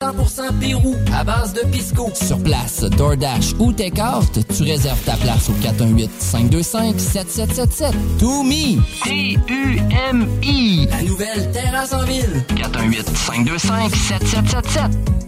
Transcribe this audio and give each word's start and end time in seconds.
100% 0.00 0.60
Pérou, 0.60 0.94
à 1.12 1.24
base 1.24 1.52
de 1.54 1.62
pisco. 1.72 2.08
Sur 2.14 2.40
place, 2.44 2.84
DoorDash 2.84 3.54
ou 3.58 3.72
Takeout, 3.72 4.30
tu 4.56 4.62
réserves 4.62 5.02
ta 5.04 5.16
place 5.16 5.48
au 5.48 5.54
418-525-7777. 5.54 7.94
To 8.20 8.44
me. 8.44 8.80
T-U-M-I. 9.02 10.86
La 10.88 11.02
nouvelle 11.02 11.50
terrasse 11.50 11.92
en 11.92 12.04
ville. 12.04 12.44
418-525-7777. 12.54 15.27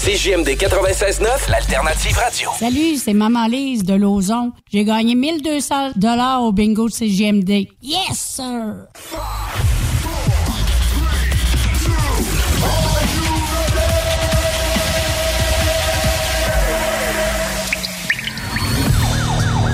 CGMD 0.00 0.50
96.9, 0.50 1.50
l'alternative 1.50 2.16
radio. 2.16 2.50
Salut, 2.56 2.96
c'est 2.96 3.12
Maman 3.12 3.48
Lise 3.48 3.82
de 3.82 3.94
Lauson. 3.94 4.52
J'ai 4.72 4.84
gagné 4.84 5.16
1200 5.16 5.90
dollars 5.96 6.44
au 6.44 6.52
bingo 6.52 6.88
de 6.88 6.92
CGMD. 6.92 7.66
Yes, 7.82 8.16
sir! 8.16 8.86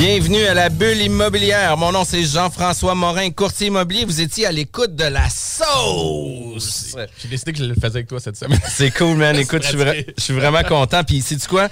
Bienvenue 0.00 0.46
à 0.46 0.54
la 0.54 0.70
bulle 0.70 1.02
immobilière. 1.02 1.76
Mon 1.76 1.92
nom 1.92 2.04
c'est 2.06 2.22
Jean-François 2.22 2.94
Morin, 2.94 3.28
courtier 3.32 3.66
immobilier. 3.66 4.06
Vous 4.06 4.22
étiez 4.22 4.46
à 4.46 4.50
l'écoute 4.50 4.96
de 4.96 5.04
la 5.04 5.28
sauce. 5.28 6.96
J'ai 7.20 7.28
décidé 7.28 7.52
que 7.52 7.58
je 7.58 7.64
le 7.64 7.74
faisais 7.74 7.96
avec 7.96 8.06
toi 8.06 8.18
cette 8.18 8.38
semaine. 8.38 8.58
C'est 8.66 8.92
cool, 8.92 9.18
man. 9.18 9.36
Écoute, 9.38 9.62
je 9.62 9.68
suis, 9.68 9.76
vra- 9.76 10.40
vraiment 10.40 10.62
content. 10.62 11.04
Puis, 11.04 11.20
sais-tu 11.20 11.46
quoi? 11.46 11.68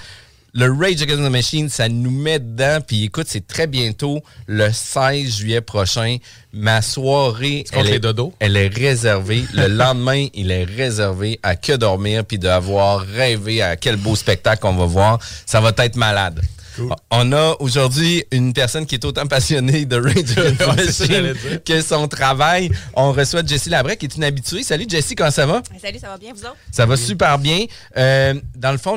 Le 0.52 0.70
Rage 0.70 1.00
Against 1.00 1.22
the 1.22 1.30
Machine, 1.30 1.70
ça 1.70 1.88
nous 1.88 2.10
met 2.10 2.38
dedans. 2.38 2.80
Puis, 2.86 3.04
écoute, 3.04 3.28
c'est 3.30 3.46
très 3.46 3.66
bientôt, 3.66 4.22
le 4.46 4.70
16 4.72 5.38
juillet 5.38 5.62
prochain. 5.62 6.18
Ma 6.52 6.82
soirée, 6.82 7.64
elle 7.72 7.86
les 7.86 7.94
est, 7.94 8.32
elle 8.40 8.56
est 8.58 8.68
réservée. 8.68 9.44
Le 9.54 9.68
lendemain, 9.74 10.26
il 10.34 10.50
est 10.50 10.64
réservé 10.64 11.40
à 11.42 11.56
que 11.56 11.72
dormir 11.72 12.26
puis 12.26 12.38
d'avoir 12.38 13.00
rêvé 13.00 13.62
à 13.62 13.76
quel 13.76 13.96
beau 13.96 14.14
spectacle 14.16 14.66
on 14.66 14.74
va 14.74 14.84
voir. 14.84 15.18
Ça 15.46 15.62
va 15.62 15.72
être 15.78 15.96
malade. 15.96 16.42
On 17.10 17.32
a 17.32 17.56
aujourd'hui 17.60 18.24
une 18.30 18.52
personne 18.52 18.86
qui 18.86 18.94
est 18.94 19.04
autant 19.04 19.26
passionnée 19.26 19.84
de 19.84 19.96
Rage 19.96 20.56
Machine 20.76 21.34
que 21.64 21.80
son 21.80 22.08
travail. 22.08 22.70
On 22.94 23.12
reçoit 23.12 23.44
Jessie 23.44 23.70
Labrec, 23.70 23.98
qui 23.98 24.06
est 24.06 24.16
une 24.16 24.24
habituée. 24.24 24.62
Salut 24.62 24.86
Jessie, 24.88 25.14
comment 25.14 25.30
ça 25.30 25.46
va? 25.46 25.62
Salut, 25.80 25.98
ça 25.98 26.08
va 26.08 26.18
bien, 26.18 26.32
vous 26.32 26.42
autres? 26.44 26.56
Ça 26.70 26.86
va 26.86 26.96
super 26.96 27.38
bien. 27.38 27.64
Euh, 27.96 28.34
dans 28.56 28.72
le 28.72 28.78
fond, 28.78 28.96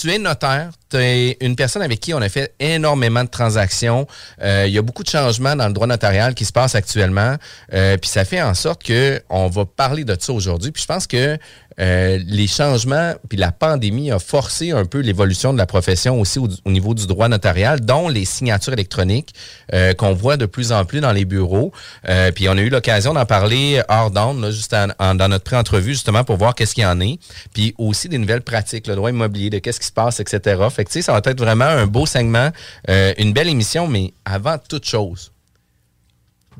tu 0.00 0.10
es 0.10 0.18
notaire. 0.18 0.70
Tu 0.88 0.96
es 0.96 1.36
une 1.40 1.56
personne 1.56 1.82
avec 1.82 2.00
qui 2.00 2.14
on 2.14 2.22
a 2.22 2.28
fait 2.28 2.54
énormément 2.58 3.22
de 3.22 3.28
transactions. 3.28 4.06
Euh, 4.42 4.64
Il 4.66 4.72
y 4.72 4.78
a 4.78 4.82
beaucoup 4.82 5.02
de 5.02 5.08
changements 5.08 5.54
dans 5.56 5.66
le 5.66 5.72
droit 5.72 5.86
notarial 5.86 6.34
qui 6.34 6.44
se 6.44 6.52
passent 6.52 6.74
actuellement. 6.74 7.36
Euh, 7.74 7.96
puis 7.96 8.08
ça 8.08 8.24
fait 8.24 8.40
en 8.40 8.54
sorte 8.54 8.82
que 8.82 9.22
on 9.28 9.48
va 9.48 9.64
parler 9.66 10.04
de 10.04 10.16
ça 10.18 10.32
aujourd'hui. 10.32 10.72
Puis 10.72 10.82
je 10.82 10.86
pense 10.86 11.06
que 11.06 11.38
euh, 11.78 12.18
les 12.26 12.46
changements 12.46 13.14
puis 13.28 13.38
la 13.38 13.52
pandémie 13.52 14.10
a 14.10 14.18
forcé 14.18 14.72
un 14.72 14.84
peu 14.84 14.98
l'évolution 14.98 15.52
de 15.52 15.58
la 15.58 15.66
profession 15.66 16.20
aussi 16.20 16.38
au, 16.38 16.48
au 16.64 16.70
niveau 16.70 16.94
du 16.94 17.06
droit 17.06 17.28
notarial, 17.28 17.80
dont 17.80 18.08
les 18.08 18.24
signatures 18.24 18.72
électroniques 18.72 19.34
euh, 19.72 19.94
qu'on 19.94 20.12
voit 20.12 20.36
de 20.36 20.46
plus 20.46 20.72
en 20.72 20.84
plus 20.84 21.00
dans 21.00 21.12
les 21.12 21.24
bureaux. 21.24 21.72
Euh, 22.08 22.32
puis 22.32 22.48
on 22.48 22.52
a 22.52 22.60
eu 22.60 22.70
l'occasion 22.70 23.14
d'en 23.14 23.26
parler 23.26 23.82
hors 23.88 24.10
d'onde, 24.10 24.50
juste 24.50 24.72
dans 24.72 25.28
notre 25.28 25.44
pré-entrevue, 25.44 25.92
justement, 25.92 26.24
pour 26.24 26.36
voir 26.36 26.54
qu'est-ce 26.54 26.74
qu'il 26.74 26.84
y 26.84 26.86
en 26.86 27.00
est. 27.00 27.18
Puis 27.54 27.74
aussi 27.78 28.08
des 28.08 28.18
nouvelles 28.18 28.42
pratiques, 28.42 28.86
le 28.86 28.96
droit 28.96 29.10
immobilier, 29.10 29.50
de 29.50 29.58
qu'est-ce 29.58 29.80
qui 29.80 29.86
se 29.86 29.92
passe, 29.92 30.20
etc. 30.20 30.60
Fait 30.70 30.84
que, 30.84 30.90
tu 30.90 30.94
sais, 30.94 31.02
ça 31.02 31.12
va 31.12 31.20
être 31.24 31.38
vraiment 31.38 31.64
un 31.64 31.86
beau 31.86 32.06
segment, 32.06 32.50
une 32.88 33.32
belle 33.32 33.48
émission, 33.48 33.86
mais 33.86 34.12
avant 34.24 34.58
toute 34.58 34.86
chose, 34.86 35.32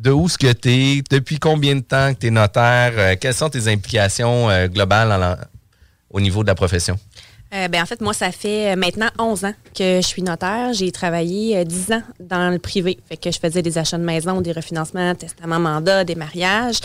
de 0.00 0.11
où 0.11 0.29
ce 0.29 0.38
que 0.38 0.52
tu 0.52 1.02
depuis 1.11 1.38
combien 1.38 1.76
de 1.76 1.81
temps 1.81 2.14
que 2.14 2.20
tu 2.20 2.26
es 2.29 2.31
notaire, 2.31 2.93
euh, 2.97 3.14
quelles 3.20 3.35
sont 3.35 3.50
tes 3.50 3.69
implications 3.69 4.49
euh, 4.49 4.67
globales 4.67 5.38
au 6.11 6.20
niveau 6.20 6.43
de 6.43 6.49
la 6.49 6.55
profession? 6.55 6.99
Euh, 7.52 7.67
ben, 7.67 7.82
en 7.82 7.87
fait, 7.87 8.00
moi, 8.00 8.12
ça 8.12 8.31
fait 8.31 8.73
euh, 8.73 8.76
maintenant 8.76 9.08
11 9.19 9.44
ans 9.44 9.55
que 9.76 9.97
je 9.97 10.06
suis 10.06 10.23
notaire. 10.23 10.73
J'ai 10.73 10.93
travaillé 10.93 11.58
euh, 11.58 11.64
10 11.64 11.93
ans 11.93 12.02
dans 12.20 12.49
le 12.50 12.61
privé. 12.61 12.97
Fait 13.08 13.17
que 13.17 13.29
je 13.32 13.41
faisais 13.41 13.61
des 13.61 13.76
achats 13.76 13.99
de 13.99 14.05
maison, 14.05 14.41
des 14.41 14.52
refinancements, 14.52 15.17
testaments, 15.17 15.58
mandats, 15.58 16.05
des 16.05 16.14
mariages. 16.14 16.79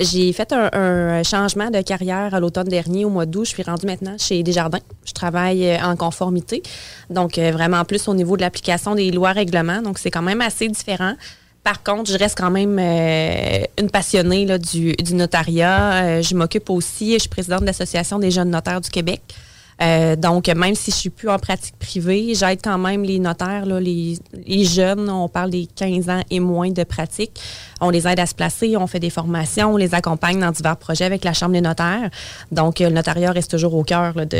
J'ai 0.00 0.32
fait 0.32 0.52
un, 0.52 0.70
un 0.72 1.22
changement 1.22 1.70
de 1.70 1.80
carrière 1.82 2.34
à 2.34 2.40
l'automne 2.40 2.66
dernier, 2.66 3.04
au 3.04 3.10
mois 3.10 3.26
d'août. 3.26 3.44
Je 3.44 3.50
suis 3.50 3.62
rendue 3.62 3.86
maintenant 3.86 4.16
chez 4.18 4.42
Desjardins. 4.42 4.80
Je 5.04 5.12
travaille 5.12 5.80
en 5.80 5.94
conformité. 5.94 6.64
Donc, 7.10 7.38
vraiment 7.38 7.84
plus 7.84 8.08
au 8.08 8.14
niveau 8.14 8.36
de 8.36 8.42
l'application 8.42 8.96
des 8.96 9.12
lois 9.12 9.32
règlements. 9.32 9.82
Donc, 9.82 10.00
c'est 10.00 10.10
quand 10.10 10.22
même 10.22 10.40
assez 10.40 10.66
différent. 10.66 11.14
Par 11.64 11.82
contre, 11.82 12.10
je 12.10 12.16
reste 12.16 12.38
quand 12.38 12.50
même 12.50 12.78
euh, 12.78 13.64
une 13.78 13.90
passionnée 13.90 14.46
là, 14.46 14.58
du, 14.58 14.94
du 14.94 15.14
notariat. 15.14 16.04
Euh, 16.04 16.22
je 16.22 16.34
m'occupe 16.34 16.70
aussi, 16.70 17.14
je 17.14 17.20
suis 17.20 17.28
présidente 17.28 17.60
de 17.60 17.66
l'Association 17.66 18.18
des 18.18 18.30
jeunes 18.30 18.50
notaires 18.50 18.80
du 18.80 18.90
Québec. 18.90 19.20
Euh, 19.80 20.16
donc, 20.16 20.48
même 20.48 20.74
si 20.74 20.90
je 20.90 20.96
suis 20.96 21.10
plus 21.10 21.28
en 21.28 21.38
pratique 21.38 21.76
privée, 21.78 22.34
j'aide 22.34 22.60
quand 22.62 22.78
même 22.78 23.04
les 23.04 23.18
notaires, 23.18 23.64
là, 23.64 23.78
les, 23.78 24.18
les 24.46 24.64
jeunes, 24.64 25.08
on 25.08 25.28
parle 25.28 25.50
des 25.50 25.66
15 25.66 26.08
ans 26.08 26.22
et 26.30 26.40
moins 26.40 26.70
de 26.70 26.82
pratique. 26.82 27.40
On 27.80 27.90
les 27.90 28.08
aide 28.08 28.18
à 28.18 28.26
se 28.26 28.34
placer, 28.34 28.76
on 28.76 28.86
fait 28.86 28.98
des 28.98 29.10
formations, 29.10 29.74
on 29.74 29.76
les 29.76 29.94
accompagne 29.94 30.40
dans 30.40 30.50
divers 30.50 30.76
projets 30.76 31.04
avec 31.04 31.22
la 31.24 31.32
Chambre 31.32 31.52
des 31.52 31.60
notaires. 31.60 32.10
Donc, 32.50 32.80
euh, 32.80 32.88
le 32.88 32.94
notariat 32.94 33.30
reste 33.30 33.52
toujours 33.52 33.74
au 33.74 33.84
cœur 33.84 34.14
là, 34.16 34.24
de, 34.24 34.38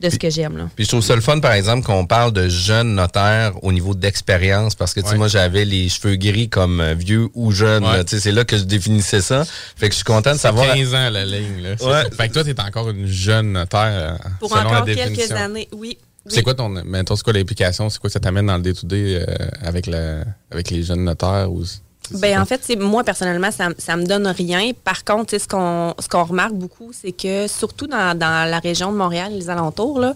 de 0.00 0.10
ce 0.10 0.18
que 0.18 0.28
j'aime. 0.28 0.56
là. 0.58 0.68
Puis 0.76 0.84
je 0.84 0.90
trouve 0.90 1.02
ça 1.02 1.14
le 1.14 1.20
fun, 1.22 1.38
par 1.40 1.52
exemple, 1.52 1.86
qu'on 1.86 2.04
parle 2.06 2.32
de 2.32 2.48
jeunes 2.48 2.94
notaires 2.94 3.52
au 3.64 3.72
niveau 3.72 3.94
d'expérience, 3.94 4.74
parce 4.74 4.92
que, 4.92 5.00
tu 5.00 5.06
sais, 5.06 5.12
Ouais. 5.12 5.18
moi, 5.18 5.28
j'avais 5.28 5.64
les 5.64 5.88
cheveux 5.88 6.16
gris 6.16 6.48
comme 6.50 6.80
euh, 6.80 6.94
vieux 6.94 7.28
ou 7.34 7.50
jeune. 7.52 7.84
Ouais. 7.84 7.96
là. 7.98 8.04
Tu 8.04 8.16
sais, 8.16 8.20
C'est 8.20 8.32
là 8.32 8.44
que 8.44 8.58
je 8.58 8.64
définissais 8.64 9.20
ça. 9.22 9.44
Fait 9.76 9.88
que 9.88 9.92
je 9.92 9.96
suis 9.96 10.04
content 10.04 10.32
de 10.32 10.38
savoir... 10.38 10.74
15 10.74 10.94
ans 10.94 11.10
la 11.10 11.24
ligne. 11.24 11.62
Là. 11.62 11.70
Ouais. 11.80 12.10
Fait 12.16 12.28
que 12.28 12.34
toi, 12.34 12.44
t'es 12.44 12.60
encore 12.60 12.90
une 12.90 13.06
jeune 13.06 13.52
notaire 13.52 13.90
euh, 14.22 14.28
Pour 14.40 14.50
selon 14.50 14.62
la 14.64 14.68
encore 14.68 14.84
quelques 14.84 14.98
définition. 15.08 15.36
années, 15.36 15.68
oui. 15.72 15.96
C'est 16.28 16.42
quoi 16.42 16.54
ton. 16.54 16.68
Mettons, 16.68 17.14
c'est 17.14 17.22
quoi 17.22 17.32
l'implication? 17.32 17.88
C'est 17.88 18.00
quoi 18.00 18.08
que 18.08 18.12
ça 18.12 18.18
t'amène 18.18 18.46
dans 18.46 18.56
le 18.56 18.62
day-to-day 18.62 19.24
euh, 19.28 19.34
avec, 19.62 19.86
la, 19.86 20.24
avec 20.50 20.70
les 20.70 20.82
jeunes 20.82 21.04
notaires? 21.04 21.50
Ou... 21.52 21.62
Ben, 22.12 22.40
en 22.40 22.44
fait, 22.44 22.76
moi, 22.78 23.04
personnellement, 23.04 23.50
ça, 23.50 23.68
ça 23.78 23.96
me 23.96 24.04
donne 24.04 24.26
rien. 24.26 24.72
Par 24.84 25.04
contre, 25.04 25.38
ce 25.38 25.46
qu'on 25.48 25.94
ce 25.98 26.08
qu'on 26.08 26.24
remarque 26.24 26.54
beaucoup, 26.54 26.90
c'est 26.92 27.12
que 27.12 27.46
surtout 27.48 27.86
dans, 27.86 28.16
dans 28.16 28.48
la 28.50 28.58
région 28.58 28.92
de 28.92 28.96
Montréal 28.96 29.32
et 29.32 29.36
les 29.38 29.50
alentours, 29.50 29.98
là, 30.00 30.14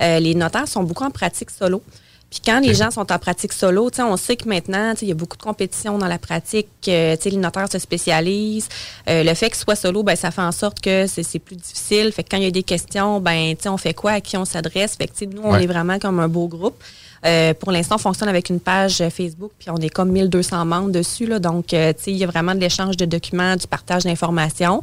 euh, 0.00 0.18
les 0.20 0.34
notaires 0.34 0.68
sont 0.68 0.82
beaucoup 0.84 1.04
en 1.04 1.10
pratique 1.10 1.50
solo. 1.50 1.82
Puis 2.30 2.40
quand 2.42 2.60
les 2.60 2.72
gens 2.72 2.90
sont 2.90 3.12
en 3.12 3.18
pratique 3.18 3.52
solo, 3.52 3.90
tu 3.90 3.96
sais, 3.96 4.02
on 4.02 4.16
sait 4.16 4.36
que 4.36 4.48
maintenant, 4.48 4.92
tu 4.94 5.00
sais, 5.00 5.04
il 5.06 5.08
y 5.10 5.12
a 5.12 5.14
beaucoup 5.14 5.36
de 5.36 5.42
compétition 5.42 5.98
dans 5.98 6.06
la 6.06 6.18
pratique. 6.18 6.66
euh, 6.88 7.14
tu 7.14 7.24
sais, 7.24 7.30
les 7.30 7.36
notaires 7.36 7.70
se 7.70 7.78
spécialisent. 7.78 8.70
Euh, 9.10 9.22
le 9.22 9.34
fait 9.34 9.50
que 9.50 9.56
ce 9.56 9.64
soit 9.64 9.76
solo, 9.76 10.02
ben, 10.02 10.16
ça 10.16 10.30
fait 10.30 10.40
en 10.40 10.50
sorte 10.52 10.80
que 10.80 11.06
c'est 11.06 11.38
plus 11.38 11.56
difficile. 11.56 12.10
Fait 12.10 12.22
que 12.22 12.30
quand 12.30 12.38
il 12.38 12.44
y 12.44 12.46
a 12.46 12.50
des 12.50 12.62
questions, 12.62 13.20
ben, 13.20 13.54
tu 13.54 13.64
sais, 13.64 13.68
on 13.68 13.76
fait 13.76 13.92
quoi, 13.92 14.12
à 14.12 14.20
qui 14.22 14.38
on 14.38 14.46
s'adresse. 14.46 14.96
Fait 14.96 15.08
que, 15.08 15.12
tu 15.12 15.18
sais, 15.18 15.26
nous, 15.26 15.42
on 15.44 15.52
Ouais. 15.52 15.64
est 15.64 15.66
vraiment 15.66 15.98
comme 15.98 16.20
un 16.20 16.28
beau 16.28 16.48
groupe. 16.48 16.82
Euh, 17.24 17.54
pour 17.54 17.70
l'instant, 17.70 17.94
on 17.96 17.98
fonctionne 17.98 18.28
avec 18.28 18.48
une 18.50 18.58
page 18.60 19.00
euh, 19.00 19.08
Facebook, 19.10 19.52
puis 19.58 19.70
on 19.70 19.76
est 19.76 19.88
comme 19.90 20.10
1200 20.10 20.64
membres 20.64 20.90
dessus. 20.90 21.26
Là, 21.26 21.38
donc, 21.38 21.72
euh, 21.72 21.92
tu 21.92 22.04
sais, 22.04 22.10
il 22.10 22.16
y 22.18 22.24
a 22.24 22.26
vraiment 22.26 22.54
de 22.54 22.60
l'échange 22.60 22.96
de 22.96 23.04
documents, 23.04 23.54
du 23.56 23.66
partage 23.66 24.02
d'informations. 24.04 24.82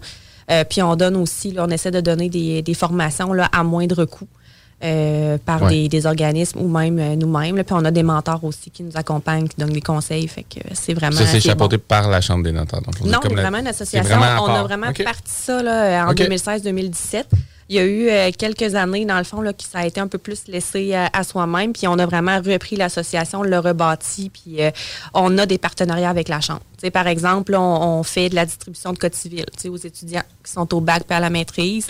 Euh, 0.49 0.63
puis 0.63 0.81
on 0.81 0.95
donne 0.95 1.15
aussi, 1.17 1.51
là, 1.51 1.65
on 1.67 1.69
essaie 1.69 1.91
de 1.91 2.01
donner 2.01 2.29
des, 2.29 2.61
des 2.61 2.73
formations 2.73 3.33
là, 3.33 3.49
à 3.51 3.63
moindre 3.63 4.05
coût. 4.05 4.27
euh, 4.81 5.37
par 5.45 5.63
Ouais. 5.63 5.69
des, 5.71 5.89
des 5.89 6.05
organismes 6.05 6.61
ou 6.61 6.69
même 6.69 6.97
euh, 6.99 7.13
nous-mêmes. 7.17 7.55
Puis 7.65 7.73
on 7.77 7.83
a 7.83 7.91
des 7.91 8.01
mentors 8.01 8.41
aussi 8.45 8.71
qui 8.71 8.81
nous 8.83 8.93
accompagnent, 8.95 9.45
qui 9.49 9.57
donnent 9.57 9.73
des 9.73 9.81
conseils. 9.81 10.25
Fait 10.29 10.43
que 10.43 10.61
c'est 10.73 10.93
vraiment. 10.93 11.17
Ça, 11.17 11.25
c'est 11.25 11.41
chapeauté 11.41 11.75
bon. 11.75 11.83
par 11.85 12.07
la 12.09 12.21
Chambre 12.21 12.45
des 12.45 12.53
notaires. 12.53 12.81
Donc, 12.83 13.01
Non, 13.01 13.19
c'est 13.21 13.27
la- 13.35 13.41
vraiment 13.41 13.57
une 13.57 13.67
association. 13.67 14.17
vraiment 14.17 14.41
on 14.45 14.47
a 14.53 14.63
vraiment 14.63 14.87
parti 14.93 15.23
ça 15.25 15.61
là, 15.61 16.05
en 16.07 16.11
OK. 16.11 16.17
2016-2017. 16.19 17.25
Il 17.69 17.75
y 17.75 17.79
a 17.79 17.85
eu 17.85 18.09
euh, 18.09 18.31
quelques 18.35 18.73
années, 18.73 19.05
dans 19.05 19.19
le 19.19 19.23
fond, 19.23 19.41
là, 19.41 19.53
qui 19.53 19.67
ça 19.67 19.79
a 19.79 19.85
été 19.85 19.99
un 19.99 20.07
peu 20.07 20.17
plus 20.17 20.47
laissé 20.47 20.95
euh, 20.95 21.05
à 21.13 21.23
soi-même. 21.23 21.71
Puis 21.71 21.87
on 21.87 21.99
a 21.99 22.05
vraiment 22.07 22.41
repris 22.41 22.75
l'association, 22.75 23.43
le 23.43 23.59
rebâti. 23.59 24.31
Puis 24.31 24.63
euh, 24.63 24.71
on 25.13 25.37
a 25.37 25.45
des 25.45 25.59
partenariats 25.59 26.09
avec 26.09 26.29
la 26.29 26.41
Chambre. 26.41 26.61
Par 26.91 27.05
exemple, 27.05 27.51
là, 27.51 27.61
on, 27.61 27.99
on 27.99 28.03
fait 28.03 28.29
de 28.29 28.35
la 28.35 28.45
distribution 28.45 28.91
de 28.91 28.97
code 28.97 29.13
civil 29.13 29.45
tu 29.55 29.61
sais, 29.61 29.69
aux 29.69 29.77
étudiants 29.77 30.23
qui 30.43 30.51
sont 30.51 30.73
au 30.73 30.81
bac 30.81 31.03
à 31.09 31.19
la 31.19 31.29
maîtrise. 31.29 31.87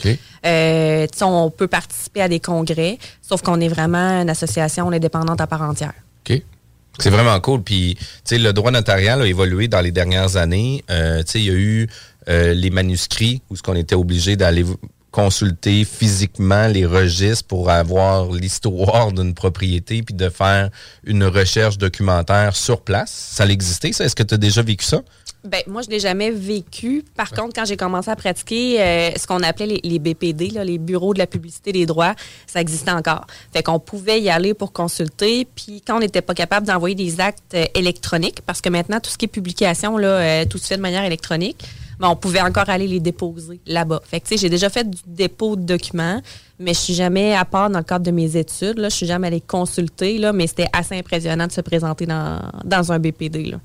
On 1.21 1.51
peut 1.55 1.67
participer 1.67 2.21
à 2.21 2.27
des 2.27 2.39
congrès, 2.39 2.97
sauf 3.21 3.41
qu'on 3.41 3.61
est 3.61 3.69
vraiment 3.69 4.21
une 4.21 4.29
association 4.29 4.91
indépendante 4.91 5.39
à 5.39 5.47
part 5.47 5.61
entière. 5.61 5.93
OK. 6.29 6.41
C'est 6.99 7.09
vraiment 7.09 7.39
cool. 7.39 7.63
Puis, 7.63 7.95
tu 7.95 8.05
sais, 8.25 8.37
le 8.37 8.51
droit 8.51 8.71
notarial 8.71 9.21
a 9.21 9.25
évolué 9.25 9.67
dans 9.67 9.79
les 9.79 9.91
dernières 9.91 10.35
années. 10.35 10.83
Euh, 10.89 11.23
tu 11.23 11.31
sais, 11.31 11.39
il 11.39 11.45
y 11.45 11.49
a 11.49 11.53
eu 11.53 11.87
euh, 12.27 12.53
les 12.53 12.69
manuscrits 12.69 13.41
où 13.49 13.55
ce 13.55 13.63
qu'on 13.63 13.75
était 13.75 13.95
obligé 13.95 14.35
d'aller 14.35 14.65
consulter 15.11 15.85
physiquement 15.85 16.67
les 16.67 16.85
registres 16.85 17.45
pour 17.45 17.69
avoir 17.69 18.31
l'histoire 18.31 19.11
d'une 19.11 19.33
propriété 19.33 20.03
puis 20.03 20.13
de 20.13 20.29
faire 20.29 20.69
une 21.03 21.23
recherche 21.23 21.77
documentaire 21.77 22.55
sur 22.55 22.81
place. 22.81 23.11
Ça 23.11 23.45
l'existait, 23.45 23.91
ça? 23.91 24.05
Est-ce 24.05 24.15
que 24.15 24.23
tu 24.23 24.33
as 24.35 24.37
déjà 24.37 24.61
vécu 24.61 24.85
ça? 24.85 25.01
Ben, 25.45 25.61
moi, 25.67 25.81
je 25.81 25.89
l'ai 25.89 26.01
jamais 26.01 26.31
vécu. 26.31 27.03
Par 27.15 27.31
contre, 27.31 27.53
quand 27.55 27.63
j'ai 27.63 27.77
commencé 27.77 28.11
à 28.11 28.15
pratiquer 28.17 28.81
euh, 28.81 29.11
ce 29.15 29.25
qu'on 29.25 29.41
appelait 29.41 29.79
les, 29.81 29.99
BPD, 29.99 30.49
les 30.49 30.77
bureaux 30.77 31.13
de 31.13 31.19
la 31.19 31.27
publicité 31.27 31.71
des 31.71 31.85
droits, 31.85 32.13
ça 32.45 32.59
existait 32.59 32.91
encore. 32.91 33.25
Fait 33.53 33.63
qu'on 33.63 33.79
pouvait 33.79 34.19
y 34.19 34.29
aller 34.29 34.53
pour 34.53 34.73
consulter. 34.73 35.47
Puis 35.55 35.81
quand 35.85 35.95
on 35.95 35.99
n'était 35.99 36.21
pas 36.21 36.33
capable 36.33 36.67
d'envoyer 36.67 36.95
des 36.95 37.21
actes 37.21 37.53
euh, 37.53 37.65
électroniques, 37.73 38.41
parce 38.45 38.59
que 38.59 38.67
maintenant, 38.67 38.99
tout 38.99 39.09
ce 39.09 39.17
qui 39.17 39.25
est 39.25 39.29
publication, 39.29 39.97
là, 39.97 40.07
euh, 40.07 40.45
tout 40.45 40.57
se 40.57 40.67
fait 40.67 40.77
de 40.77 40.81
manière 40.81 41.05
électronique, 41.05 41.65
ben, 41.99 42.07
on 42.09 42.15
pouvait 42.15 42.41
encore 42.41 42.69
aller 42.69 42.87
les 42.87 42.99
déposer 42.99 43.59
là-bas. 43.67 44.01
Fait 44.05 44.19
que, 44.19 44.27
tu 44.27 44.35
sais, 44.35 44.41
j'ai 44.41 44.49
déjà 44.49 44.69
fait 44.69 44.89
du 44.89 44.97
dépôt 45.05 45.55
de 45.55 45.63
documents, 45.63 46.21
mais 46.59 46.73
je 46.73 46.79
suis 46.79 46.93
jamais, 46.93 47.35
à 47.35 47.45
part 47.45 47.69
dans 47.69 47.79
le 47.79 47.83
cadre 47.83 48.05
de 48.05 48.11
mes 48.11 48.37
études, 48.37 48.77
là, 48.79 48.89
je 48.89 48.95
suis 48.95 49.05
jamais 49.05 49.27
allée 49.27 49.41
consulter, 49.41 50.17
là, 50.17 50.31
mais 50.33 50.47
c'était 50.47 50.67
assez 50.73 50.97
impressionnant 50.97 51.47
de 51.47 51.51
se 51.51 51.61
présenter 51.61 52.05
dans, 52.05 52.39
dans 52.63 52.91
un 52.91 52.99
BPD, 52.99 53.43
là. 53.45 53.57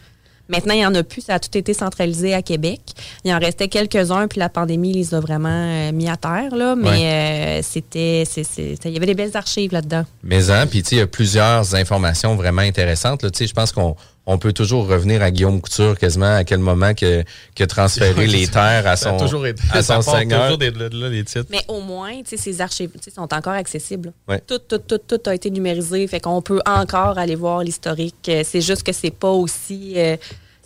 Maintenant, 0.46 0.74
il 0.74 0.80
n'y 0.80 0.84
en 0.86 0.94
a 0.94 1.02
plus. 1.02 1.22
Ça 1.22 1.36
a 1.36 1.38
tout 1.38 1.56
été 1.56 1.72
centralisé 1.72 2.34
à 2.34 2.42
Québec. 2.42 2.80
Il 3.24 3.32
en 3.32 3.38
restait 3.38 3.68
quelques-uns, 3.68 4.28
puis 4.28 4.38
la 4.40 4.50
pandémie 4.50 4.92
les 4.92 5.14
a 5.14 5.20
vraiment 5.20 5.48
euh, 5.48 5.90
mis 5.90 6.06
à 6.06 6.18
terre. 6.18 6.54
Là. 6.54 6.76
Mais 6.76 7.60
euh, 7.60 7.62
c'était, 7.62 8.24
c'est- 8.28 8.44
c'est- 8.44 8.76
il 8.84 8.90
y 8.90 8.96
avait 8.98 9.06
des 9.06 9.14
belles 9.14 9.34
archives 9.38 9.72
là-dedans. 9.72 10.04
Mais 10.22 10.50
hein, 10.50 10.66
puis 10.66 10.82
tu 10.82 10.90
sais, 10.90 10.96
il 10.96 10.98
y 10.98 11.02
a 11.02 11.06
plusieurs 11.06 11.74
informations 11.74 12.36
vraiment 12.36 12.60
intéressantes. 12.60 13.22
là. 13.22 13.30
Tu 13.30 13.38
sais, 13.38 13.46
je 13.46 13.54
pense 13.54 13.72
qu'on 13.72 13.96
on 14.26 14.38
peut 14.38 14.52
toujours 14.52 14.86
revenir 14.88 15.22
à 15.22 15.30
Guillaume 15.30 15.60
Couture 15.60 15.98
quasiment 15.98 16.34
à 16.36 16.44
quel 16.44 16.58
moment 16.60 16.94
que, 16.94 17.22
que 17.54 17.64
transférer 17.64 18.26
les 18.26 18.46
terres 18.48 18.86
à 18.86 18.96
son, 18.96 19.16
toujours 19.18 19.46
été. 19.46 19.62
à 19.70 19.82
son 19.82 20.00
seigneur. 20.00 20.42
toujours 20.44 20.58
des, 20.58 20.70
de 20.70 20.88
là, 21.00 21.08
les 21.08 21.24
titres. 21.24 21.46
Mais 21.50 21.62
au 21.68 21.80
moins, 21.80 22.12
tu 22.22 22.30
sais, 22.30 22.36
ces 22.38 22.60
archives 22.60 22.90
tu 22.92 22.98
sais, 23.02 23.10
sont 23.10 23.32
encore 23.34 23.52
accessibles. 23.52 24.12
Ouais. 24.26 24.40
Tout, 24.46 24.58
tout, 24.58 24.78
tout, 24.78 24.98
tout 24.98 25.20
a 25.26 25.34
été 25.34 25.50
numérisé. 25.50 26.06
Fait 26.06 26.20
qu'on 26.20 26.40
peut 26.40 26.60
encore 26.64 27.18
aller 27.18 27.34
voir 27.34 27.60
l'historique. 27.62 28.28
Euh, 28.28 28.42
C'est 28.44 28.60
juste 28.62 28.82
que 28.82 28.92
c'est 28.92 29.10
pas 29.10 29.30
aussi. 29.30 29.94
euh, 29.96 30.16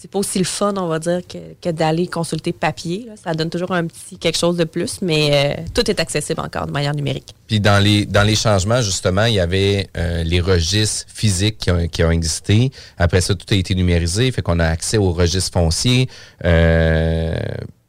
c'est 0.01 0.11
pas 0.11 0.21
aussi 0.21 0.39
le 0.39 0.45
fun, 0.45 0.75
on 0.77 0.87
va 0.87 1.01
dire, 1.01 1.21
que, 1.29 1.39
que 1.61 1.71
d'aller 1.71 2.07
consulter 2.07 2.53
papier. 2.53 3.07
là. 3.09 3.15
Ça 3.23 3.35
donne 3.35 3.51
toujours 3.51 3.73
un 3.73 3.87
petit 3.87 4.17
quelque 4.17 4.39
chose 4.39 4.57
de 4.57 4.65
plus, 4.65 5.03
mais 5.03 5.57
euh, 5.59 5.63
tout 5.75 5.91
est 5.91 5.99
accessible 5.99 6.41
encore 6.41 6.67
de 6.67 6.73
manière 6.73 6.95
numérique. 6.95 7.35
Puis 7.49 7.59
dans 7.59 7.83
les 7.83 8.07
dans 8.07 8.23
les 8.23 8.37
changements, 8.37 8.81
justement, 8.81 9.25
il 9.25 9.35
y 9.35 9.41
avait 9.41 9.89
euh, 9.97 10.23
les 10.23 10.41
registres 10.41 11.07
physiques 11.13 11.59
qui 11.59 11.71
ont, 11.73 11.89
qui 11.89 12.05
ont 12.05 12.13
existé. 12.13 12.71
Après 12.97 13.21
ça, 13.21 13.35
tout 13.35 13.47
a 13.51 13.57
été 13.57 13.75
numérisé, 13.75 14.31
fait 14.31 14.43
qu'on 14.43 14.61
a 14.61 14.67
accès 14.67 14.99
aux 14.99 15.13
registres 15.13 15.53
fonciers. 15.53 16.09
Euh, 16.45 17.37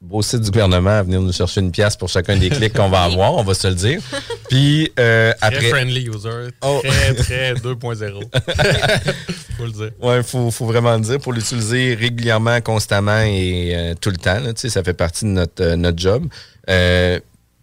beau 0.09 0.23
site 0.23 0.41
du 0.41 0.49
gouvernement 0.49 0.89
à 0.89 1.03
venir 1.03 1.21
nous 1.21 1.31
chercher 1.31 1.61
une 1.61 1.71
pièce 1.71 1.95
pour 1.95 2.09
chacun 2.09 2.35
des 2.35 2.49
clics 2.49 2.73
qu'on 2.73 2.89
va 2.89 3.03
avoir, 3.03 3.35
on 3.35 3.43
va 3.43 3.53
se 3.53 3.67
le 3.67 3.75
dire. 3.75 4.01
Puis 4.49 4.91
euh, 4.99 5.31
Très 5.39 5.47
après. 5.47 5.69
friendly 5.69 6.07
user. 6.07 6.49
Oh. 6.61 6.81
Très, 6.83 7.13
très 7.13 7.53
2.0. 7.65 8.23
Faut 9.57 9.65
le 9.65 9.71
dire. 9.71 9.91
Ouais, 10.01 10.23
faut, 10.23 10.49
faut 10.51 10.65
vraiment 10.65 10.95
le 10.95 11.01
dire 11.01 11.19
pour 11.19 11.33
l'utiliser 11.33 11.93
régulièrement, 11.93 12.59
constamment 12.61 13.19
et 13.21 13.73
euh, 13.75 13.93
tout 13.99 14.09
le 14.09 14.17
temps. 14.17 14.39
là, 14.39 14.53
tu 14.53 14.61
sais, 14.61 14.69
ça 14.69 14.83
fait 14.83 14.93
partie 14.93 15.25
de 15.25 15.31
notre, 15.31 15.61
euh, 15.61 15.75
notre 15.75 15.99
job. 15.99 16.25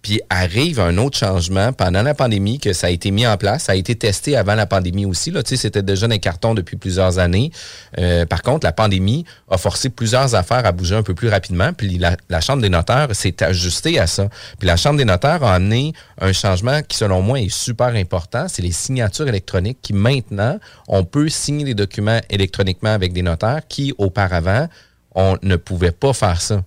Puis 0.07 0.21
arrive 0.31 0.79
un 0.79 0.99
autre 0.99 1.19
changement 1.19 1.73
pendant 1.73 2.01
la 2.01 2.15
pandémie 2.15 2.61
que 2.61 2.73
ça 2.73 2.87
a 2.87 2.91
été 2.91 3.11
mis 3.11 3.27
en 3.27 3.37
place. 3.37 3.65
Ça 3.65 3.73
a 3.73 3.75
été 3.75 3.97
testé 3.97 4.37
avant 4.37 4.55
la 4.55 4.65
pandémie 4.65 5.05
aussi. 5.05 5.33
Là. 5.33 5.43
Tu 5.43 5.49
sais, 5.49 5.63
C'était 5.63 5.83
déjà 5.83 6.07
dans 6.07 6.13
les 6.13 6.21
cartons 6.21 6.55
depuis 6.55 6.77
plusieurs 6.77 7.19
années. 7.19 7.51
Euh, 7.99 8.25
par 8.25 8.43
contre, 8.43 8.65
la 8.65 8.71
pandémie 8.71 9.25
a 9.51 9.59
forcé 9.59 9.89
plusieurs 9.89 10.37
affaires 10.37 10.65
à 10.65 10.71
bouger 10.71 10.95
un 10.95 11.03
peu 11.03 11.13
plus 11.15 11.29
rapidement. 11.29 11.73
Puis 11.73 11.99
la, 11.99 12.17
la 12.29 12.41
Chambre 12.41 12.63
des 12.63 12.69
notaires 12.69 13.09
s'est 13.17 13.43
ajustée 13.43 13.99
à 13.99 14.07
ça. 14.07 14.29
Puis 14.61 14.69
la 14.69 14.77
Chambre 14.77 14.97
des 14.97 15.05
notaires 15.05 15.43
a 15.43 15.53
amené 15.53 15.93
un 16.21 16.33
changement 16.33 16.83
qui, 16.83 16.97
selon 16.97 17.21
moi, 17.21 17.41
est 17.41 17.49
super 17.49 17.89
important. 17.89 18.47
C'est 18.47 18.63
les 18.63 18.71
signatures 18.71 19.27
électroniques 19.27 19.79
qui, 19.83 19.93
maintenant, 19.93 20.61
on 20.87 21.03
peut 21.03 21.29
signer 21.29 21.65
des 21.65 21.75
documents 21.75 22.21
électroniquement 22.31 22.91
avec 22.91 23.13
des 23.13 23.23
notaires 23.23 23.63
qui, 23.69 23.93
auparavant, 23.99 24.69
on 25.17 25.37
ne 25.43 25.57
pouvait 25.57 25.91
pas 25.91 26.13
faire 26.13 26.41
ça. 26.41 26.63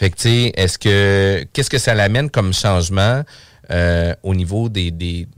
Fait 0.00 0.08
que, 0.08 0.16
tu 0.16 0.22
sais, 0.22 0.52
est-ce 0.56 0.78
que, 0.78 1.46
qu'est-ce 1.52 1.68
que 1.68 1.76
ça 1.76 1.94
l'amène 1.94 2.30
comme 2.30 2.54
changement 2.54 3.22
euh, 3.70 4.14
au 4.22 4.34
niveau 4.34 4.70
des, 4.70 4.90
des, 4.90 5.28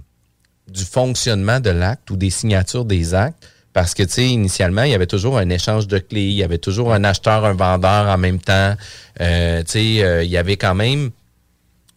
du 0.69 0.85
fonctionnement 0.85 1.59
de 1.59 1.71
l'acte 1.71 2.09
ou 2.13 2.17
des 2.17 2.31
signatures 2.31 2.85
des 2.85 3.13
actes? 3.13 3.45
Parce 3.73 3.93
que, 3.93 4.05
tu 4.05 4.13
sais, 4.13 4.29
initialement, 4.29 4.85
il 4.85 4.93
y 4.93 4.95
avait 4.95 5.09
toujours 5.09 5.37
un 5.37 5.49
échange 5.49 5.89
de 5.89 5.99
clés, 5.99 6.29
il 6.29 6.35
y 6.35 6.45
avait 6.45 6.59
toujours 6.59 6.95
un 6.95 7.03
acheteur, 7.03 7.45
un 7.45 7.55
vendeur 7.55 8.07
en 8.07 8.17
même 8.19 8.39
temps. 8.39 8.77
Euh, 9.21 9.65
tu 9.65 9.73
sais, 9.73 10.05
euh, 10.05 10.23
il 10.23 10.31
y 10.31 10.37
avait 10.37 10.57
quand 10.57 10.77
même 10.77 11.11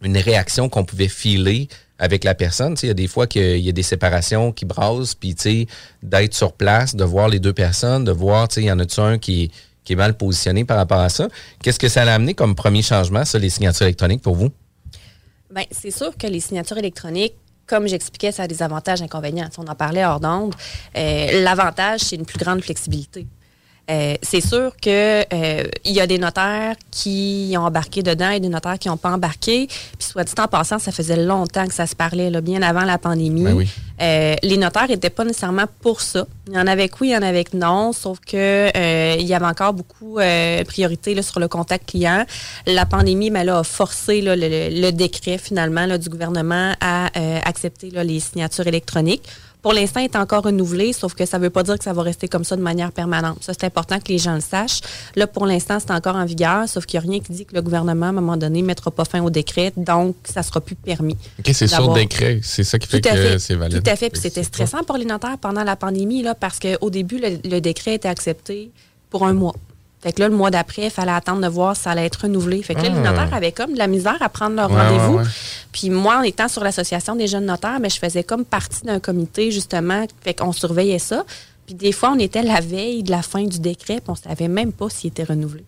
une 0.01 0.17
réaction 0.17 0.67
qu'on 0.67 0.85
pouvait 0.85 1.07
filer 1.07 1.67
avec 1.99 2.23
la 2.23 2.33
personne. 2.33 2.73
Tu 2.73 2.79
sais, 2.79 2.87
Il 2.87 2.89
y 2.89 2.91
a 2.91 2.95
des 2.95 3.07
fois 3.07 3.27
qu'il 3.27 3.59
y 3.59 3.69
a 3.69 3.73
des 3.73 3.83
séparations 3.83 4.51
qui 4.51 4.65
brassent, 4.65 5.13
puis 5.13 5.35
tu 5.35 5.41
sais, 5.43 5.67
d'être 6.01 6.33
sur 6.33 6.53
place, 6.53 6.95
de 6.95 7.03
voir 7.03 7.29
les 7.29 7.39
deux 7.39 7.53
personnes, 7.53 8.05
de 8.05 8.11
voir, 8.11 8.47
tu 8.47 8.55
sais, 8.55 8.61
il 8.63 8.65
y 8.65 8.71
en 8.71 8.79
a-tu 8.79 9.01
un 9.01 9.19
qui, 9.19 9.51
qui 9.85 9.93
est 9.93 9.95
mal 9.95 10.17
positionné 10.17 10.65
par 10.65 10.75
rapport 10.75 10.99
à 10.99 11.09
ça. 11.09 11.29
Qu'est-ce 11.63 11.79
que 11.79 11.87
ça 11.87 12.01
a 12.01 12.13
amené 12.13 12.33
comme 12.33 12.55
premier 12.55 12.81
changement, 12.81 13.23
ça, 13.23 13.39
les 13.39 13.49
signatures 13.49 13.85
électroniques 13.85 14.21
pour 14.21 14.35
vous? 14.35 14.49
Bien, 15.53 15.63
c'est 15.71 15.91
sûr 15.91 16.17
que 16.17 16.27
les 16.27 16.41
signatures 16.41 16.77
électroniques, 16.77 17.35
comme 17.67 17.87
j'expliquais, 17.87 18.31
ça 18.31 18.43
a 18.43 18.47
des 18.47 18.61
avantages 18.61 19.01
et 19.01 19.05
inconvénients. 19.05 19.49
On 19.57 19.67
en 19.67 19.75
parlait 19.75 20.05
hors 20.05 20.19
d'onde. 20.19 20.53
Euh, 20.97 21.43
L'avantage, 21.43 22.01
c'est 22.01 22.15
une 22.15 22.25
plus 22.25 22.37
grande 22.37 22.61
flexibilité. 22.61 23.25
Euh, 23.91 24.15
c'est 24.23 24.41
sûr 24.41 24.71
que 24.81 25.21
euh, 25.31 25.63
il 25.83 25.91
y 25.91 26.01
a 26.01 26.07
des 26.07 26.17
notaires 26.17 26.75
qui 26.89 27.53
ont 27.55 27.61
embarqué 27.65 28.01
dedans 28.01 28.31
et 28.31 28.39
des 28.39 28.49
notaires 28.49 28.79
qui 28.79 28.87
n'ont 28.87 28.97
pas 28.97 29.11
embarqué. 29.11 29.67
Puis 29.67 30.07
soit 30.09 30.23
dit 30.23 30.33
en 30.39 30.47
passant, 30.47 30.79
ça 30.79 30.91
faisait 30.91 31.17
longtemps 31.23 31.67
que 31.67 31.73
ça 31.73 31.85
se 31.85 31.95
parlait, 31.95 32.31
là, 32.31 32.41
bien 32.41 32.63
avant 32.63 32.83
la 32.83 32.97
pandémie. 32.97 33.43
Ben 33.43 33.53
oui. 33.53 33.67
Euh, 34.01 34.35
les 34.43 34.57
notaires 34.57 34.87
n'étaient 34.89 35.09
pas 35.11 35.23
nécessairement 35.23 35.65
pour 35.81 36.01
ça. 36.01 36.25
Il 36.47 36.53
y 36.53 36.57
en 36.57 36.67
avait 36.67 36.89
que 36.89 36.95
oui, 36.99 37.09
il 37.09 37.13
y 37.13 37.17
en 37.17 37.21
avait 37.21 37.43
que 37.43 37.55
non, 37.55 37.93
sauf 37.93 38.19
que 38.19 38.35
euh, 38.75 39.15
il 39.19 39.25
y 39.25 39.33
avait 39.33 39.45
encore 39.45 39.73
beaucoup 39.73 40.19
euh, 40.19 40.63
priorité 40.65 41.13
là, 41.13 41.21
sur 41.21 41.39
le 41.39 41.47
contact 41.47 41.89
client. 41.89 42.25
La 42.65 42.85
pandémie 42.85 43.29
ben, 43.29 43.43
là, 43.45 43.59
a 43.59 43.63
forcé 43.63 44.19
là, 44.21 44.35
le, 44.35 44.47
le- 44.49 44.81
le 44.81 44.91
décret 44.91 45.37
finalement 45.37 45.85
là, 45.85 45.97
du 45.97 46.09
gouvernement 46.09 46.73
à 46.81 47.07
euh, 47.17 47.39
accepter 47.45 47.89
là, 47.91 48.03
les 48.03 48.19
signatures 48.19 48.67
électroniques. 48.67 49.23
Pour 49.65 49.73
l'instant, 49.73 49.99
il 49.99 50.03
est 50.03 50.15
encore 50.15 50.43
renouvelé, 50.43 50.93
sauf 50.93 51.15
que 51.15 51.25
ça 51.25 51.39
ne 51.39 51.43
veut 51.43 51.49
pas 51.49 51.63
dire 51.63 51.75
que 51.75 51.83
ça 51.83 51.91
va 51.91 52.03
rester 52.03 52.27
comme 52.27 52.43
ça 52.43 52.55
de 52.55 52.61
manière 52.61 52.91
permanente. 52.91 53.39
Ça, 53.41 53.51
c'est 53.53 53.65
important 53.65 53.97
que 53.97 54.09
les 54.09 54.19
gens 54.19 54.35
le 54.35 54.39
sachent. 54.39 54.81
Là, 55.15 55.25
pour 55.25 55.47
l'instant, 55.47 55.79
c'est 55.79 55.89
encore 55.89 56.15
en 56.15 56.23
vigueur, 56.23 56.69
sauf 56.69 56.85
qu'il 56.85 56.99
n'y 56.99 57.07
a 57.07 57.09
rien 57.09 57.19
qui 57.19 57.31
dit 57.31 57.47
que 57.47 57.55
le 57.55 57.63
gouvernement, 57.63 58.05
à 58.05 58.09
un 58.09 58.11
moment 58.11 58.37
donné, 58.37 58.61
ne 58.61 58.67
mettra 58.67 58.91
pas 58.91 59.05
fin 59.05 59.23
au 59.23 59.31
décret, 59.31 59.73
donc 59.75 60.17
ça 60.23 60.41
ne 60.41 60.45
sera 60.45 60.61
plus 60.61 60.75
permis. 60.75 61.17
OK, 61.39 61.49
c'est 61.51 61.65
sur 61.65 61.91
décret. 61.93 62.41
C'est 62.43 62.63
ça 62.63 62.77
qui 62.77 62.87
fait 62.87 63.01
que 63.01 63.39
c'est 63.39 63.55
valide. 63.55 63.81
Tout 63.81 63.89
à 63.89 63.95
fait. 63.95 64.11
Puis 64.11 64.21
c'était 64.21 64.43
stressant 64.43 64.83
pour 64.83 64.97
les 64.97 65.05
notaires 65.05 65.39
pendant 65.39 65.63
la 65.63 65.75
pandémie, 65.75 66.21
là, 66.21 66.35
parce 66.35 66.59
qu'au 66.59 66.91
début, 66.91 67.17
le, 67.17 67.39
le 67.43 67.59
décret 67.59 67.95
était 67.95 68.07
accepté 68.07 68.69
pour 69.09 69.25
un 69.25 69.33
mois. 69.33 69.55
Fait 70.05 70.11
que 70.13 70.21
là, 70.21 70.29
le 70.29 70.35
mois 70.35 70.51
d'après, 70.51 70.83
il 70.83 70.89
fallait 70.91 71.13
attendre 71.13 71.41
de 71.41 71.47
voir 71.47 71.75
si 71.75 71.81
ça 71.81 71.89
allait 71.91 72.05
être 72.05 72.21
renouvelé. 72.21 72.61
Fait 72.61 72.75
que 72.75 72.81
là, 72.83 72.89
les 72.89 72.99
Ah. 72.99 73.09
notaires 73.11 73.33
avaient 73.33 73.51
comme 73.51 73.73
de 73.73 73.79
la 73.79 73.87
misère 73.87 74.17
à 74.21 74.29
prendre 74.29 74.55
leur 74.55 74.69
Ouais, 74.71 74.79
rendez-vous. 74.79 75.13
ouais, 75.17 75.23
ouais. 75.23 75.29
Puis 75.71 75.89
moi, 75.89 76.19
en 76.19 76.21
étant 76.21 76.47
sur 76.47 76.63
l'association 76.63 77.15
des 77.15 77.25
jeunes 77.25 77.47
notaires, 77.47 77.79
mais 77.81 77.89
je 77.89 77.97
faisais 77.97 78.23
comme 78.23 78.45
partie 78.45 78.83
d'un 78.83 78.99
comité, 78.99 79.49
justement. 79.49 80.05
Fait 80.21 80.35
qu'on 80.35 80.51
surveillait 80.51 80.99
ça. 80.99 81.25
Puis 81.65 81.73
des 81.73 81.91
fois, 81.91 82.11
on 82.15 82.19
était 82.19 82.43
la 82.43 82.61
veille 82.61 83.01
de 83.01 83.09
la 83.09 83.23
fin 83.23 83.45
du 83.45 83.57
décret, 83.57 83.95
puis 83.95 84.09
on 84.09 84.15
savait 84.15 84.47
même 84.47 84.71
pas 84.71 84.91
s'il 84.91 85.07
était 85.07 85.23
renouvelé. 85.23 85.63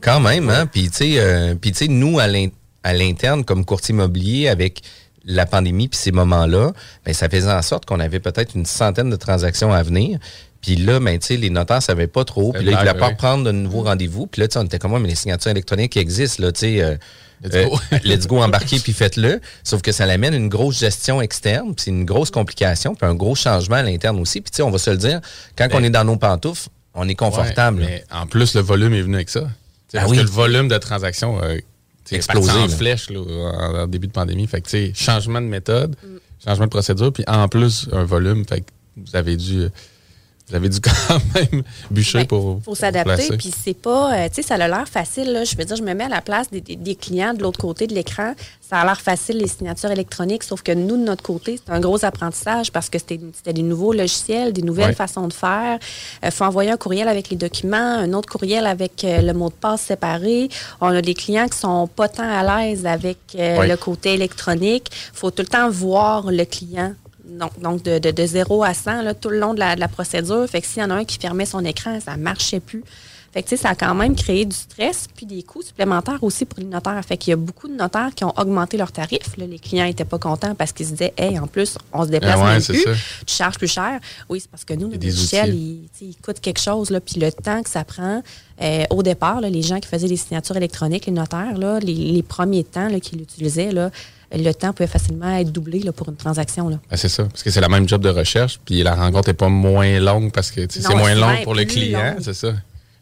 Quand 0.00 0.20
même, 0.20 0.48
hein? 0.48 0.64
Puis, 0.66 0.88
tu 0.88 0.96
sais, 0.96 1.14
euh, 1.18 1.54
nous, 1.90 2.18
à 2.18 2.92
l'interne, 2.94 3.44
comme 3.44 3.66
courtier 3.66 3.92
immobilier, 3.94 4.48
avec 4.48 4.80
la 5.26 5.44
pandémie 5.44 5.88
puis 5.88 5.98
ces 5.98 6.12
moments-là, 6.12 6.72
ben, 7.04 7.12
ça 7.12 7.28
faisait 7.28 7.52
en 7.52 7.60
sorte 7.60 7.84
qu'on 7.84 8.00
avait 8.00 8.20
peut-être 8.20 8.54
une 8.54 8.64
centaine 8.64 9.10
de 9.10 9.16
transactions 9.16 9.70
à 9.70 9.82
venir. 9.82 10.18
Puis 10.66 10.76
là, 10.76 10.98
ben, 10.98 11.16
tu 11.18 11.26
sais, 11.28 11.36
les 11.36 11.50
notaires 11.50 11.80
savaient 11.82 12.08
pas 12.08 12.24
trop. 12.24 12.52
Puis 12.52 12.64
là, 12.64 12.72
ils 12.72 12.74
blague, 12.82 12.96
voulaient 12.96 12.98
pas 13.10 13.14
prendre 13.14 13.44
de 13.44 13.52
nouveaux 13.52 13.82
rendez-vous. 13.82 14.26
Puis 14.26 14.40
là, 14.40 14.48
tu 14.48 14.54
sais, 14.54 14.58
on 14.58 14.64
était 14.64 14.78
comme, 14.80 14.92
Ouais, 14.92 14.98
mais 15.00 15.08
les 15.08 15.14
signatures 15.14 15.50
électroniques 15.52 15.92
qui 15.92 15.98
existent, 16.00 16.42
là, 16.42 16.50
tu 16.52 16.60
sais. 16.60 16.82
euh, 16.82 16.96
Let's 17.44 17.54
euh, 17.54 17.68
go. 17.68 17.78
let's 18.04 18.26
go 18.26 18.42
embarquer 18.42 18.80
puis 18.80 18.92
faites-le. 18.92 19.40
Sauf 19.62 19.80
que 19.82 19.92
ça 19.92 20.06
l'amène 20.06 20.34
une 20.34 20.48
grosse 20.48 20.78
gestion 20.78 21.20
externe, 21.22 21.74
puis 21.74 21.84
c'est 21.84 21.90
une 21.90 22.04
grosse 22.04 22.30
complication, 22.30 22.94
puis 22.94 23.06
un 23.08 23.14
gros 23.14 23.34
changement 23.34 23.76
à 23.76 23.82
l'interne 23.82 24.18
aussi. 24.18 24.40
Puis 24.40 24.50
tu 24.50 24.56
sais, 24.56 24.62
on 24.62 24.70
va 24.70 24.78
se 24.78 24.90
le 24.90 24.96
dire, 24.96 25.20
quand 25.56 25.68
Ben- 25.68 25.76
on 25.80 25.84
est 25.84 25.90
dans 25.90 26.04
nos 26.04 26.16
pantoufles, 26.16 26.68
on 26.94 27.06
est 27.08 27.14
confortable. 27.14 27.82
Ouais, 27.82 27.86
mais 28.10 28.18
en 28.18 28.26
plus, 28.26 28.54
le 28.54 28.62
volume 28.62 28.94
est 28.94 29.02
venu 29.02 29.16
avec 29.16 29.28
ça. 29.28 29.40
T'sais, 29.88 29.98
Ah 29.98 30.00
parce 30.00 30.10
oui. 30.10 30.16
que 30.16 30.22
le 30.22 30.30
volume 30.30 30.68
de 30.68 30.78
transactions 30.78 31.38
a 31.40 31.48
t'sais, 32.04 32.16
Explosé, 32.16 32.50
en 32.52 32.66
là. 32.66 32.68
flèche 32.68 33.10
là, 33.10 33.20
en, 33.20 33.74
en 33.82 33.86
début 33.86 34.06
de 34.06 34.12
pandémie. 34.12 34.46
Fait 34.46 34.62
que, 34.62 34.92
changement 34.94 35.40
de 35.42 35.46
méthode, 35.46 35.94
Mm. 36.02 36.06
changement 36.44 36.64
de 36.64 36.70
procédure, 36.70 37.12
puis 37.12 37.22
en 37.26 37.48
plus, 37.48 37.86
un 37.92 38.04
volume. 38.04 38.44
Fait 38.48 38.60
que 38.62 38.66
vous 38.96 39.14
avez 39.14 39.36
dû, 39.36 39.66
vous 40.48 40.54
avez 40.54 40.68
dû 40.68 40.80
quand 40.80 40.90
même 41.34 41.62
bûcher 41.90 42.18
Ben, 42.18 42.26
pour. 42.26 42.60
faut 42.64 42.74
s'adapter. 42.74 43.36
Puis 43.36 43.52
c'est 43.64 43.74
pas, 43.74 44.14
euh, 44.14 44.28
tu 44.28 44.36
sais, 44.36 44.42
ça 44.42 44.54
a 44.54 44.68
l'air 44.68 44.88
facile. 44.88 45.32
Là. 45.32 45.44
Je 45.44 45.56
veux 45.56 45.64
dire, 45.64 45.76
je 45.76 45.82
me 45.82 45.92
mets 45.94 46.04
à 46.04 46.08
la 46.08 46.20
place 46.20 46.50
des, 46.50 46.60
des- 46.60 46.76
des 46.76 46.94
clients 46.94 47.34
de 47.34 47.42
l'autre 47.42 47.58
côté 47.58 47.86
de 47.86 47.94
l'écran. 47.94 48.34
Ça 48.60 48.78
a 48.80 48.84
l'air 48.84 49.00
facile, 49.00 49.38
les 49.38 49.46
signatures 49.48 49.90
électroniques, 49.92 50.42
sauf 50.42 50.62
que 50.62 50.72
nous, 50.72 50.96
de 50.96 51.04
notre 51.04 51.22
côté, 51.22 51.58
c'est 51.64 51.72
un 51.72 51.78
gros 51.80 52.04
apprentissage 52.04 52.72
parce 52.72 52.88
que 52.90 52.98
c'était 52.98 53.20
c'était 53.34 53.52
des 53.52 53.62
nouveaux 53.62 53.92
logiciels, 53.92 54.52
des 54.52 54.62
nouvelles 54.62 54.86
Ouais. 54.88 54.92
façons 54.94 55.28
de 55.28 55.32
faire. 55.32 55.78
Il 56.22 56.30
faut 56.32 56.44
envoyer 56.44 56.70
un 56.70 56.76
courriel 56.76 57.08
avec 57.08 57.28
les 57.30 57.36
documents, 57.36 57.76
un 57.76 58.12
autre 58.12 58.28
courriel 58.28 58.66
avec 58.66 59.04
euh, 59.04 59.22
le 59.22 59.32
mot 59.32 59.48
de 59.48 59.54
passe 59.54 59.82
séparé. 59.82 60.48
On 60.80 60.88
a 60.88 61.00
des 61.02 61.14
clients 61.14 61.46
qui 61.48 61.58
sont 61.58 61.86
pas 61.86 62.08
tant 62.08 62.28
à 62.28 62.42
l'aise 62.64 62.86
avec 62.86 63.18
euh, 63.36 63.58
Ouais. 63.58 63.68
le 63.68 63.76
côté 63.76 64.14
électronique. 64.14 64.90
faut 65.12 65.30
tout 65.30 65.42
le 65.42 65.48
temps 65.48 65.68
voir 65.70 66.30
le 66.30 66.44
client. 66.44 66.94
Donc, 67.28 67.58
donc 67.60 67.82
de, 67.82 67.98
de, 67.98 68.10
de 68.10 68.26
0 68.26 68.62
à 68.64 68.72
100 68.74 69.02
là, 69.02 69.14
tout 69.14 69.28
le 69.30 69.38
long 69.38 69.54
de 69.54 69.58
la, 69.58 69.74
de 69.74 69.80
la 69.80 69.88
procédure. 69.88 70.46
Fait 70.48 70.60
que 70.60 70.66
s'il 70.66 70.82
y 70.82 70.84
en 70.84 70.90
a 70.90 70.94
un 70.94 71.04
qui 71.04 71.18
fermait 71.18 71.46
son 71.46 71.64
écran, 71.64 71.98
ça 72.00 72.16
marchait 72.16 72.60
plus. 72.60 72.84
Fait 73.32 73.42
que, 73.42 73.48
tu 73.50 73.56
sais, 73.56 73.62
ça 73.64 73.70
a 73.70 73.74
quand 73.74 73.94
même 73.94 74.16
créé 74.16 74.46
du 74.46 74.56
stress 74.56 75.08
puis 75.14 75.26
des 75.26 75.42
coûts 75.42 75.60
supplémentaires 75.60 76.22
aussi 76.22 76.46
pour 76.46 76.58
les 76.58 76.64
notaires. 76.64 77.04
Fait 77.04 77.18
qu'il 77.18 77.32
y 77.32 77.34
a 77.34 77.36
beaucoup 77.36 77.68
de 77.68 77.74
notaires 77.74 78.14
qui 78.14 78.24
ont 78.24 78.32
augmenté 78.38 78.78
leurs 78.78 78.92
tarifs. 78.92 79.36
Là, 79.36 79.44
les 79.46 79.58
clients 79.58 79.84
n'étaient 79.84 80.06
pas 80.06 80.18
contents 80.18 80.54
parce 80.54 80.72
qu'ils 80.72 80.86
se 80.86 80.92
disaient, 80.92 81.12
hey, 81.18 81.38
en 81.38 81.46
plus, 81.46 81.76
on 81.92 82.04
se 82.04 82.08
déplace 82.08 82.36
Ah 82.38 82.44
ouais, 82.44 82.52
même 82.52 82.60
c'est 82.62 82.72
plus. 82.72 82.84
ça. 82.84 82.90
Tu 83.26 83.34
charges 83.34 83.58
plus 83.58 83.68
cher. 83.70 84.00
Oui, 84.30 84.40
c'est 84.40 84.50
parce 84.50 84.64
que 84.64 84.72
nous, 84.72 84.90
logiciel, 84.90 85.50
outils. 85.50 85.90
il, 86.00 86.08
il 86.08 86.16
coûte 86.16 86.40
quelque 86.40 86.60
chose. 86.62 86.88
Là, 86.88 87.00
puis 87.00 87.20
le 87.20 87.30
temps 87.30 87.62
que 87.62 87.68
ça 87.68 87.84
prend, 87.84 88.22
euh, 88.62 88.84
au 88.88 89.02
départ, 89.02 89.42
là, 89.42 89.50
les 89.50 89.60
gens 89.62 89.80
qui 89.80 89.88
faisaient 89.88 90.08
les 90.08 90.16
signatures 90.16 90.56
électroniques, 90.56 91.04
les 91.04 91.12
notaires, 91.12 91.58
là, 91.58 91.78
les, 91.80 91.92
les 91.92 92.22
premiers 92.22 92.64
temps 92.64 92.88
qu'ils 93.00 93.18
l'utilisaient, 93.18 93.72
là, 93.72 93.90
le 94.32 94.52
temps 94.52 94.72
pouvait 94.72 94.86
facilement 94.88 95.36
être 95.36 95.52
doublé 95.52 95.80
là, 95.80 95.92
pour 95.92 96.08
une 96.08 96.16
transaction. 96.16 96.68
Là. 96.68 96.78
Ben, 96.90 96.96
c'est 96.96 97.08
ça, 97.08 97.24
parce 97.24 97.42
que 97.42 97.50
c'est 97.50 97.60
la 97.60 97.68
même 97.68 97.88
job 97.88 98.02
de 98.02 98.08
recherche, 98.10 98.58
puis 98.64 98.82
la 98.82 98.94
rencontre 98.94 99.28
n'est 99.28 99.34
pas 99.34 99.48
moins 99.48 99.98
longue 100.00 100.32
parce 100.32 100.50
que 100.50 100.62
c'est 100.68 100.88
moins 100.94 101.14
long 101.14 101.42
pour 101.44 101.54
le 101.54 101.64
client, 101.64 102.16
c'est 102.20 102.34
ça. 102.34 102.52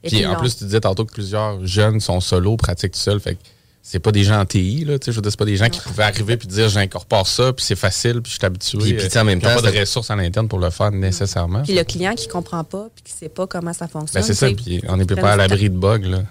Et 0.02 0.08
Puis 0.08 0.26
en 0.26 0.34
long. 0.34 0.38
plus, 0.40 0.56
tu 0.56 0.64
disais 0.64 0.80
tantôt 0.80 1.04
que 1.06 1.12
plusieurs 1.12 1.64
jeunes 1.66 1.98
sont 2.00 2.20
solo, 2.20 2.56
pratiquent 2.58 2.92
tout 2.92 2.98
seuls, 3.00 3.20
fait 3.20 3.36
que 3.36 3.40
c'est 3.86 3.98
pas 3.98 4.12
des 4.12 4.24
gens 4.24 4.38
en 4.40 4.44
TI, 4.46 4.84
là, 4.84 4.98
tu 4.98 5.06
sais, 5.06 5.12
je 5.12 5.16
veux 5.16 5.22
dire, 5.22 5.30
c'est 5.30 5.38
pas 5.38 5.44
des 5.44 5.56
gens 5.56 5.68
qui 5.68 5.80
pouvaient 5.80 6.04
arriver 6.04 6.36
puis 6.36 6.48
dire 6.48 6.68
j'incorpore 6.68 7.26
ça, 7.26 7.52
puis 7.52 7.64
c'est 7.64 7.76
facile, 7.76 8.20
puis 8.22 8.30
je 8.32 8.36
suis 8.38 8.44
habitué. 8.46 8.78
Puis- 8.78 9.08
puis, 9.08 9.18
en 9.18 9.24
même 9.24 9.38
ont 9.38 9.40
temps, 9.42 9.60
pas 9.62 9.70
de 9.70 9.78
ressources 9.78 10.10
à 10.10 10.16
l'interne 10.16 10.48
pour 10.48 10.58
le 10.58 10.70
faire 10.70 10.90
nécessairement. 10.90 11.62
Puis 11.62 11.74
le 11.74 11.84
client 11.84 12.14
qui 12.14 12.28
comprend 12.28 12.64
pas 12.64 12.88
puis 12.94 13.04
qui 13.04 13.12
sait 13.12 13.28
pas 13.28 13.46
comment 13.46 13.72
ça 13.72 13.88
fonctionne. 13.88 14.20
Ben, 14.22 14.26
c'est 14.26 14.34
ça, 14.34 14.46
puis 14.50 14.82
on 14.88 14.96
n'est 14.98 15.04
pas 15.06 15.32
à 15.32 15.36
l'abri 15.36 15.68
de 15.70 15.76
bugs, 15.76 15.98
là. 15.98 16.22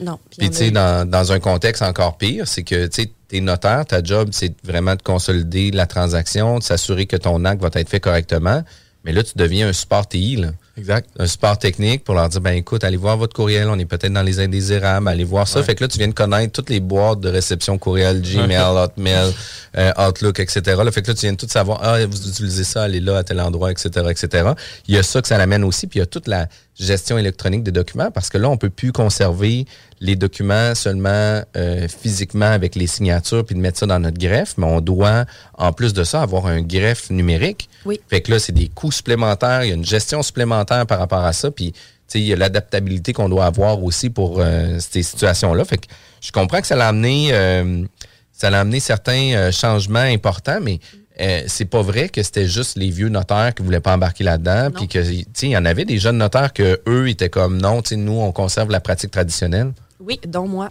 Non. 0.00 0.18
Puis 0.36 0.50
tu 0.50 0.56
sais, 0.56 0.70
dans, 0.70 1.08
dans 1.08 1.32
un 1.32 1.40
contexte 1.40 1.82
encore 1.82 2.16
pire, 2.18 2.46
c'est 2.46 2.62
que, 2.62 2.86
tu 2.86 3.02
sais, 3.02 3.10
t'es 3.28 3.40
notaire, 3.40 3.84
ta 3.84 4.02
job, 4.02 4.30
c'est 4.32 4.54
vraiment 4.64 4.94
de 4.94 5.02
consolider 5.02 5.70
la 5.70 5.86
transaction, 5.86 6.58
de 6.58 6.62
s'assurer 6.62 7.06
que 7.06 7.16
ton 7.16 7.44
acte 7.44 7.62
va 7.62 7.70
être 7.74 7.88
fait 7.88 8.00
correctement. 8.00 8.62
Mais 9.04 9.12
là, 9.12 9.22
tu 9.22 9.32
deviens 9.36 9.68
un 9.68 9.72
support 9.72 10.08
TI, 10.08 10.36
là. 10.36 10.48
Exact. 10.76 11.08
Un 11.18 11.26
support 11.26 11.58
technique 11.58 12.04
pour 12.04 12.14
leur 12.14 12.28
dire, 12.28 12.40
ben 12.40 12.52
écoute, 12.52 12.84
allez 12.84 12.96
voir 12.96 13.16
votre 13.16 13.34
courriel, 13.34 13.68
on 13.68 13.78
est 13.78 13.84
peut-être 13.84 14.12
dans 14.12 14.22
les 14.22 14.38
indésirables, 14.38 15.08
allez 15.08 15.24
voir 15.24 15.48
ça. 15.48 15.60
Fait 15.62 15.74
que 15.74 15.82
là, 15.82 15.88
tu 15.88 15.98
viens 15.98 16.06
de 16.06 16.14
connaître 16.14 16.52
toutes 16.52 16.70
les 16.70 16.78
boîtes 16.78 17.18
de 17.18 17.28
réception 17.28 17.78
courriel, 17.78 18.22
Gmail, 18.22 18.76
Hotmail, 18.76 19.32
euh, 19.76 19.92
Outlook, 19.98 20.38
etc. 20.38 20.60
Là, 20.84 20.92
fait 20.92 21.02
que 21.02 21.08
là, 21.08 21.14
tu 21.14 21.22
viens 21.22 21.32
de 21.32 21.36
tout 21.36 21.48
savoir, 21.48 21.80
ah, 21.82 22.06
vous 22.06 22.28
utilisez 22.28 22.62
ça, 22.62 22.84
allez 22.84 23.00
là, 23.00 23.18
à 23.18 23.24
tel 23.24 23.40
endroit, 23.40 23.72
etc., 23.72 23.88
etc. 24.08 24.50
Il 24.86 24.94
y 24.94 24.98
a 24.98 25.02
ça 25.02 25.20
que 25.20 25.26
ça 25.26 25.36
l'amène 25.36 25.64
aussi, 25.64 25.88
puis 25.88 25.98
il 25.98 26.00
y 26.00 26.02
a 26.02 26.06
toute 26.06 26.28
la 26.28 26.46
gestion 26.78 27.18
électronique 27.18 27.64
des 27.64 27.72
documents, 27.72 28.12
parce 28.12 28.28
que 28.28 28.38
là, 28.38 28.48
on 28.48 28.56
peut 28.56 28.70
plus 28.70 28.92
conserver 28.92 29.66
les 30.00 30.16
documents 30.16 30.74
seulement 30.74 31.42
euh, 31.56 31.88
physiquement 31.88 32.46
avec 32.46 32.74
les 32.74 32.86
signatures, 32.86 33.44
puis 33.44 33.54
de 33.54 33.60
mettre 33.60 33.78
ça 33.78 33.86
dans 33.86 33.98
notre 33.98 34.18
greffe, 34.18 34.54
mais 34.58 34.66
on 34.66 34.80
doit, 34.80 35.24
en 35.56 35.72
plus 35.72 35.92
de 35.92 36.04
ça, 36.04 36.22
avoir 36.22 36.46
un 36.46 36.62
greffe 36.62 37.10
numérique. 37.10 37.68
Oui. 37.84 38.00
Fait 38.08 38.20
que 38.20 38.30
là, 38.30 38.38
c'est 38.38 38.52
des 38.52 38.68
coûts 38.68 38.92
supplémentaires, 38.92 39.64
il 39.64 39.68
y 39.68 39.72
a 39.72 39.74
une 39.74 39.84
gestion 39.84 40.22
supplémentaire 40.22 40.86
par 40.86 40.98
rapport 40.98 41.24
à 41.24 41.32
ça, 41.32 41.50
puis 41.50 41.72
tu 41.72 41.78
sais, 42.06 42.20
il 42.20 42.26
y 42.26 42.32
a 42.32 42.36
l'adaptabilité 42.36 43.12
qu'on 43.12 43.28
doit 43.28 43.44
avoir 43.44 43.82
aussi 43.84 44.08
pour 44.08 44.40
euh, 44.40 44.78
ces 44.78 45.02
situations-là. 45.02 45.64
Fait 45.64 45.76
que 45.76 45.86
je 46.22 46.32
comprends 46.32 46.60
que 46.60 46.66
ça 46.66 46.76
l'a 46.76 46.88
amené, 46.88 47.28
euh, 47.32 47.84
ça 48.32 48.50
l'a 48.50 48.60
amené 48.60 48.80
certains 48.80 49.32
euh, 49.34 49.52
changements 49.52 49.98
importants, 49.98 50.58
mais 50.62 50.80
euh, 51.20 51.42
c'est 51.48 51.64
pas 51.64 51.82
vrai 51.82 52.08
que 52.08 52.22
c'était 52.22 52.46
juste 52.46 52.76
les 52.76 52.90
vieux 52.90 53.08
notaires 53.08 53.52
qui 53.54 53.62
voulaient 53.62 53.80
pas 53.80 53.94
embarquer 53.94 54.24
là-dedans, 54.24 54.70
puis 54.70 54.86
que 54.86 55.00
tu 55.00 55.24
sais, 55.34 55.46
il 55.46 55.50
y 55.50 55.56
en 55.56 55.64
avait 55.64 55.84
des 55.84 55.98
jeunes 55.98 56.18
notaires 56.18 56.52
que 56.52 56.80
eux 56.86 57.08
étaient 57.08 57.28
comme 57.28 57.60
non, 57.60 57.82
tu 57.82 57.90
sais, 57.90 57.96
nous 57.96 58.20
on 58.20 58.32
conserve 58.32 58.70
la 58.70 58.80
pratique 58.80 59.10
traditionnelle. 59.10 59.72
Oui, 60.00 60.20
dont 60.26 60.46
moi. 60.46 60.68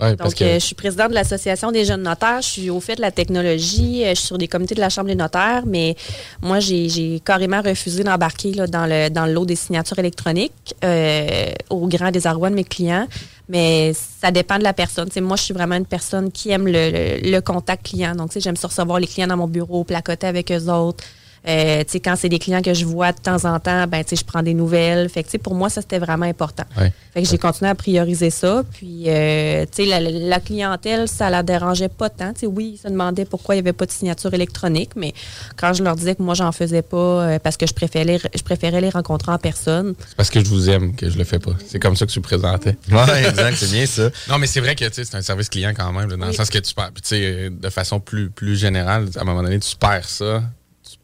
Ouais, 0.00 0.14
parce 0.14 0.30
Donc, 0.30 0.38
que 0.38 0.44
euh, 0.44 0.54
je 0.60 0.64
suis 0.64 0.76
présidente 0.76 1.08
de 1.08 1.14
l'Association 1.14 1.72
des 1.72 1.84
jeunes 1.84 2.02
notaires. 2.04 2.40
Je 2.40 2.46
suis 2.46 2.70
au 2.70 2.78
fait 2.78 2.94
de 2.94 3.00
la 3.00 3.10
technologie. 3.10 4.04
euh, 4.04 4.10
Je 4.10 4.14
suis 4.14 4.26
sur 4.28 4.38
des 4.38 4.46
comités 4.46 4.76
de 4.76 4.80
la 4.80 4.90
Chambre 4.90 5.08
des 5.08 5.16
notaires, 5.16 5.64
mais 5.66 5.96
moi, 6.40 6.60
j'ai 6.60 7.20
carrément 7.24 7.60
refusé 7.60 8.04
d'embarquer 8.04 8.52
dans, 8.52 8.86
le, 8.86 9.08
dans 9.10 9.26
le 9.26 9.32
lot 9.32 9.44
des 9.44 9.56
signatures 9.56 9.98
électroniques 9.98 10.52
euh, 10.84 11.50
au 11.68 11.88
grand 11.88 12.12
désarroi 12.12 12.48
de 12.50 12.54
mes 12.54 12.62
clients. 12.62 13.08
Mais 13.48 13.92
ça 13.92 14.30
dépend 14.30 14.56
de 14.58 14.62
la 14.62 14.72
personne. 14.72 15.08
Moi, 15.20 15.36
je 15.36 15.42
suis 15.42 15.54
vraiment 15.54 15.74
une 15.74 15.86
personne 15.86 16.30
qui 16.30 16.50
aime 16.50 16.66
le, 16.68 16.90
le- 16.92 17.30
le 17.32 17.40
contact 17.40 17.86
client. 17.86 18.14
Donc, 18.14 18.30
j'aime 18.38 18.56
ça 18.56 18.68
recevoir 18.68 19.00
les 19.00 19.06
clients 19.08 19.26
dans 19.26 19.36
mon 19.36 19.48
bureau, 19.48 19.82
placoter 19.82 20.28
avec 20.28 20.52
eux 20.52 20.68
autres. 20.70 21.02
Euh, 21.48 21.78
tu 21.84 21.92
sais, 21.92 22.00
quand 22.00 22.14
c'est 22.16 22.28
des 22.28 22.38
clients 22.38 22.60
que 22.60 22.74
je 22.74 22.84
vois 22.84 23.12
de 23.12 23.18
temps 23.20 23.44
en 23.46 23.58
temps, 23.58 23.86
ben, 23.86 24.04
tu 24.04 24.10
sais, 24.10 24.16
je 24.16 24.24
prends 24.24 24.42
des 24.42 24.52
nouvelles. 24.54 25.08
Fait 25.08 25.22
que, 25.22 25.28
tu 25.28 25.32
sais, 25.32 25.38
pour 25.38 25.54
moi, 25.54 25.70
ça, 25.70 25.80
c'était 25.80 25.98
vraiment 25.98 26.26
important. 26.26 26.64
Ouais. 26.76 26.92
Fait 27.14 27.22
que 27.22 27.28
j'ai 27.28 27.38
continué 27.38 27.70
à 27.70 27.74
prioriser 27.74 28.30
ça. 28.30 28.62
Puis, 28.74 29.04
euh, 29.06 29.64
tu 29.74 29.84
sais, 29.84 29.88
la, 29.88 30.00
la 30.00 30.40
clientèle, 30.40 31.08
ça 31.08 31.30
la 31.30 31.42
dérangeait 31.42 31.88
pas 31.88 32.10
tant. 32.10 32.32
Tu 32.34 32.40
sais, 32.40 32.46
oui, 32.46 32.72
ils 32.74 32.78
se 32.78 32.88
demandaient 32.88 33.24
pourquoi 33.24 33.54
il 33.54 33.58
n'y 33.58 33.60
avait 33.68 33.72
pas 33.72 33.86
de 33.86 33.90
signature 33.90 34.34
électronique, 34.34 34.90
mais 34.96 35.14
quand 35.56 35.72
je 35.72 35.82
leur 35.82 35.96
disais 35.96 36.14
que 36.14 36.22
moi, 36.22 36.34
j'en 36.34 36.52
faisais 36.52 36.82
pas 36.82 36.96
euh, 36.96 37.38
parce 37.38 37.56
que 37.56 37.66
je 37.66 37.72
préférais, 37.72 38.18
je 38.34 38.42
préférais 38.42 38.80
les 38.80 38.90
rencontrer 38.90 39.32
en 39.32 39.38
personne. 39.38 39.94
C'est 40.06 40.16
parce 40.16 40.28
que 40.30 40.40
je 40.40 40.48
vous 40.50 40.68
aime 40.68 40.94
que 40.94 41.08
je 41.08 41.16
le 41.16 41.24
fais 41.24 41.38
pas. 41.38 41.52
C'est 41.66 41.78
comme 41.78 41.96
ça 41.96 42.04
que 42.06 42.10
tu 42.12 42.20
présentais. 42.20 42.76
Ouais, 42.92 43.28
exact, 43.28 43.56
c'est 43.56 43.70
bien 43.70 43.86
ça. 43.86 44.10
Non, 44.28 44.38
mais 44.38 44.46
c'est 44.46 44.60
vrai 44.60 44.74
que 44.74 44.84
c'est 44.92 45.14
un 45.14 45.22
service 45.22 45.48
client 45.48 45.72
quand 45.76 45.92
même, 45.92 46.10
là, 46.10 46.16
dans 46.16 46.24
le 46.26 46.30
Oui. 46.30 46.36
sens 46.36 46.50
que 46.50 46.58
tu 46.58 46.74
perds. 46.74 46.90
Puis, 46.92 47.02
tu 47.02 47.08
sais, 47.08 47.50
de 47.50 47.68
façon 47.70 48.00
plus, 48.00 48.28
plus 48.30 48.56
générale, 48.56 49.06
à 49.16 49.20
un 49.22 49.24
moment 49.24 49.42
donné, 49.42 49.58
tu 49.60 49.74
perds 49.76 50.08
ça. 50.08 50.42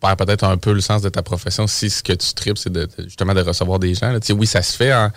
Perds 0.07 0.17
peut-être 0.17 0.45
un 0.45 0.57
peu 0.59 0.73
le 0.73 0.81
sens 0.81 1.03
de 1.03 1.09
ta 1.09 1.23
profession 1.23 1.67
si 1.67 1.89
ce 1.91 2.03
que 2.03 2.13
tu 2.13 2.35
tripes, 2.35 2.59
c'est 2.59 2.71
de, 2.73 2.85
de- 2.85 3.05
justement 3.05 3.33
de 3.35 3.41
recevoir 3.41 3.79
des 3.79 3.95
gens. 3.95 4.11
là. 4.13 4.21
Tu 4.21 4.27
sais, 4.29 4.33
oui, 4.33 4.47
ça 4.47 4.63
se 4.63 4.77
fait 4.77 4.93
en, 4.93 5.11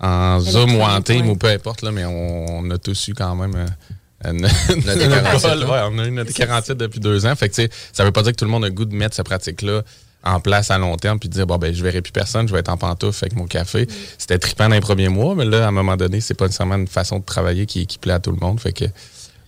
en 0.00 0.38
Zoom 0.40 0.76
ou 0.76 0.82
en 0.82 1.00
Team 1.02 1.28
ou 1.30 1.36
peu 1.36 1.48
importe, 1.48 1.82
là, 1.82 1.90
mais 1.92 2.04
on, 2.04 2.58
on 2.58 2.70
a 2.70 2.78
tous 2.78 3.08
eu 3.08 3.14
quand 3.14 3.34
même. 3.34 3.54
euh, 3.56 4.30
une- 4.30 4.40
Notre 4.86 5.02
une- 5.02 5.10
47, 5.10 5.58
ouais, 5.64 5.80
on 5.90 5.98
a 5.98 6.04
eu 6.06 6.10
notre 6.10 6.32
47 6.32 6.76
depuis 6.76 7.00
deux 7.00 7.24
ans. 7.26 7.34
Fait 7.36 7.48
que, 7.48 7.54
tu 7.54 7.62
sais, 7.62 7.70
ça 7.92 8.04
veut 8.04 8.10
pas 8.12 8.22
dire 8.22 8.32
que 8.32 8.36
tout 8.36 8.44
le 8.44 8.50
monde 8.50 8.64
a 8.64 8.68
le 8.68 8.74
goût 8.74 8.84
de 8.84 8.94
mettre 8.94 9.14
cette 9.16 9.26
pratique-là 9.26 9.82
en 10.24 10.40
place 10.40 10.70
à 10.72 10.78
long 10.78 10.96
terme 10.96 11.20
puis 11.20 11.28
de 11.28 11.34
dire 11.34 11.46
bon 11.46 11.58
ben 11.58 11.72
je 11.72 11.80
verrai 11.80 12.02
plus 12.02 12.10
personne 12.10 12.48
je 12.48 12.52
vais 12.52 12.58
être 12.58 12.68
en 12.70 12.76
pantoufle 12.76 13.24
avec 13.24 13.36
mon 13.36 13.46
café 13.46 13.86
c'était 14.18 14.36
trippant 14.40 14.68
dans 14.68 14.74
les 14.74 14.80
premiers 14.80 15.08
mois 15.08 15.36
mais 15.36 15.44
là 15.44 15.64
à 15.66 15.68
un 15.68 15.70
moment 15.70 15.96
donné 15.96 16.20
c'est 16.20 16.34
pas 16.34 16.46
nécessairement 16.46 16.74
une 16.74 16.88
façon 16.88 17.20
de 17.20 17.24
travailler 17.24 17.66
qui, 17.66 17.86
qui 17.86 17.98
plaît 17.98 18.14
à 18.14 18.18
tout 18.18 18.32
le 18.32 18.36
monde 18.36 18.58
fait 18.58 18.72
que 18.72 18.84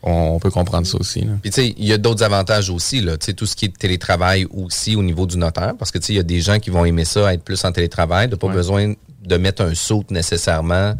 on, 0.02 0.38
peut 0.38 0.50
comprendre 0.50 0.87
ça 0.87 0.97
aussi 0.99 1.21
là. 1.21 1.33
Puis 1.42 1.50
tu 1.50 1.61
sais, 1.61 1.75
il 1.76 1.85
y 1.87 1.92
a 1.92 1.99
d'autres 1.99 2.23
avantages 2.23 2.71
aussi, 2.71 3.00
là. 3.00 3.16
Tu 3.19 3.26
sais, 3.26 3.33
tout 3.35 3.47
ce 3.47 3.54
qui 3.54 3.66
est 3.66 3.76
télétravail 3.76 4.47
aussi 4.50 4.97
au 4.97 5.02
niveau 5.02 5.26
du 5.26 5.37
notaire, 5.37 5.75
parce 5.78 5.90
que 5.90 5.99
tu 5.99 6.07
sais, 6.07 6.12
il 6.14 6.16
y 6.16 6.21
a 6.21 6.25
des 6.25 6.40
gens 6.40 6.59
qui 6.59 6.71
vont 6.71 6.85
aimer 6.85 7.04
ça, 7.04 7.33
être 7.35 7.42
plus 7.42 7.62
en 7.64 7.73
télétravail, 7.73 8.28
de 8.28 8.37
pas 8.37 8.47
Ouais. 8.47 8.54
besoin 8.54 8.95
de 9.23 9.37
mettre 9.37 9.62
un 9.62 9.75
saut 9.75 10.04
nécessairement 10.11 10.95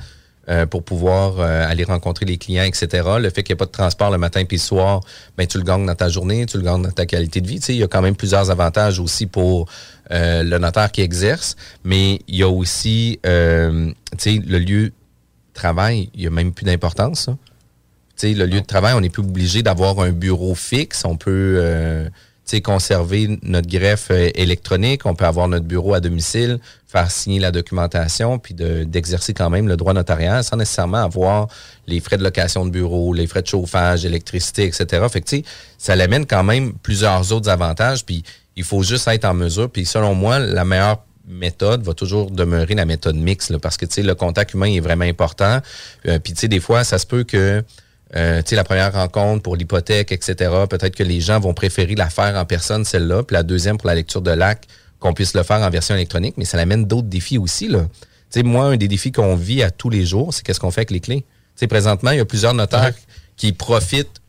euh, 0.49 0.67
pour 0.67 0.83
pouvoir 0.83 1.39
euh, 1.39 1.67
aller 1.71 1.85
rencontrer 1.85 2.27
les 2.27 2.37
clients, 2.37 2.65
etc. 2.65 3.09
Le 3.19 3.31
fait 3.31 3.43
qu'il 3.43 3.53
n'y 3.53 3.57
ait 3.57 3.65
pas 3.65 3.67
de 3.67 3.71
transport 3.71 4.11
le 4.11 4.19
matin 4.19 4.45
puis 4.45 4.57
le 4.57 4.63
soir, 4.63 5.01
ben 5.39 5.47
tu 5.47 5.59
le 5.59 5.65
gagnes 5.65 5.87
dans 5.87 5.95
ta 5.95 6.09
journée, 6.09 6.45
tu 6.45 6.57
le 6.59 6.63
gagnes 6.65 6.83
dans 6.83 6.91
ta 6.91 7.07
qualité 7.07 7.41
de 7.41 7.47
vie. 7.47 7.61
Tu 7.61 7.67
sais, 7.67 7.75
il 7.75 7.79
y 7.79 7.83
a 7.83 7.89
quand 7.89 8.03
même 8.03 8.17
plusieurs 8.17 8.51
avantages 8.51 8.99
aussi 8.99 9.27
pour 9.27 9.69
euh, 10.11 10.43
le 10.43 10.59
notaire 10.59 10.91
qui 10.93 11.03
exerce, 11.03 11.57
mais 11.85 12.21
il 12.27 12.37
y 12.37 12.43
a 12.43 12.49
aussi, 12.49 13.19
tu 13.23 13.29
sais, 14.19 14.43
le 14.45 14.59
lieu 14.59 14.87
de 14.89 14.93
travail, 15.55 16.11
il 16.15 16.21
n'y 16.21 16.27
a 16.27 16.31
même 16.31 16.53
plus 16.53 16.65
d'importance. 16.65 17.27
ça. 17.27 17.37
Le 18.23 18.47
lieu 18.47 18.61
de 18.61 18.67
travail, 18.67 18.95
on 18.95 19.01
n'est 19.01 19.11
plus 19.11 19.23
obligé 19.23 19.63
d'avoir 19.63 19.99
un 20.01 20.11
bureau 20.11 20.55
fixe. 20.55 21.05
On 21.05 21.17
peut 21.17 21.57
euh, 21.59 22.09
conserver 22.59 23.39
notre 23.43 23.69
greffe 23.69 24.09
euh, 24.11 24.31
électronique. 24.35 25.07
On 25.07 25.15
peut 25.15 25.25
avoir 25.25 25.47
notre 25.47 25.67
bureau 25.67 25.95
à 25.95 26.01
domicile, 26.01 26.59
faire 26.89 27.11
signer 27.11 27.39
la 27.39 27.53
documentation, 27.53 28.39
puis 28.39 28.55
de- 28.55 28.83
d'exercer 28.83 29.33
quand 29.33 29.51
même 29.51 29.69
le 29.69 29.77
droit 29.77 29.93
notarial 29.93 30.43
sans 30.43 30.57
nécessairement 30.57 31.05
avoir 31.05 31.47
les 31.87 32.01
frais 32.01 32.19
de 32.19 32.25
location 32.25 32.67
de 32.67 32.71
bureau, 32.71 33.13
les 33.15 33.29
frais 33.29 33.43
de 33.43 33.47
chauffage, 33.47 34.05
électricité, 34.05 34.65
etc. 34.65 35.07
Fait 35.09 35.21
que, 35.21 35.37
ça 35.79 35.95
l'amène 35.95 36.27
quand 36.27 36.43
même 36.43 36.73
plusieurs 36.83 37.33
autres 37.33 37.49
avantages. 37.49 38.05
Puis 38.05 38.25
il 38.57 38.65
faut 38.65 38.83
juste 38.83 39.07
être 39.09 39.25
en 39.25 39.35
mesure. 39.35 39.71
Puis 39.71 39.87
selon 39.87 40.15
moi, 40.15 40.39
la 40.41 40.65
meilleure 40.65 41.05
méthode 41.29 41.83
va 41.85 41.95
toujours 41.95 42.31
demeurer 42.31 42.75
la 42.75 42.85
méthode 42.85 43.15
mixte, 43.15 43.57
parce 43.59 43.77
que 43.77 43.87
le 44.01 44.15
contact 44.15 44.55
humain 44.55 44.67
est 44.67 44.81
vraiment 44.81 45.05
important. 45.05 45.61
Euh, 46.07 46.19
puis 46.19 46.33
des 46.49 46.61
fois, 46.61 46.83
ça 46.83 46.99
se 46.99 47.07
peut 47.07 47.23
que 47.23 47.63
euh, 48.17 48.43
tu 48.43 48.51
sais, 48.51 48.57
la 48.57 48.65
première 48.65 48.93
rencontre 48.93 49.43
pour 49.43 49.57
l'hypothèque, 49.57 50.13
etc., 50.13 50.35
peut-être 50.69 50.97
que 50.97 51.03
les 51.03 51.21
gens 51.21 51.39
vont 51.39 51.55
préférer 51.55 51.95
la 51.95 52.11
faire 52.11 52.37
en 52.37 52.45
personne, 52.45 52.85
celle-là, 52.85 53.23
puis 53.23 53.35
la 53.35 53.43
deuxième 53.43 53.79
pour 53.79 53.87
la 53.87 53.95
lecture 53.95 54.23
de 54.23 54.33
l'acte, 54.33 54.69
qu'on 54.99 55.15
puisse 55.15 55.35
le 55.35 55.43
faire 55.43 55.61
en 55.61 55.71
version 55.71 55.95
électronique, 55.95 56.35
mais 56.37 56.45
ça 56.45 56.59
amène 56.59 56.85
d'autres 56.85 57.09
défis 57.09 57.39
aussi. 57.39 57.69
Là. 57.69 57.87
Tu 58.31 58.41
sais, 58.41 58.43
moi, 58.43 58.67
un 58.67 58.77
des 58.77 58.89
défis 58.89 59.13
qu'on 59.13 59.35
vit 59.35 59.63
à 59.63 59.71
tous 59.71 59.91
les 59.91 60.05
jours, 60.05 60.35
c'est 60.35 60.45
qu'est-ce 60.45 60.61
qu'on 60.61 60.71
fait 60.71 60.81
avec 60.81 60.91
les 60.91 61.01
clés. 61.01 61.21
Tu 61.21 61.27
sais, 61.57 61.67
présentement, 61.67 62.11
il 62.11 62.19
y 62.19 62.21
a 62.21 62.25
plusieurs 62.25 62.55
notaires 62.55 62.93
qui 63.37 63.53
profitent 63.53 64.21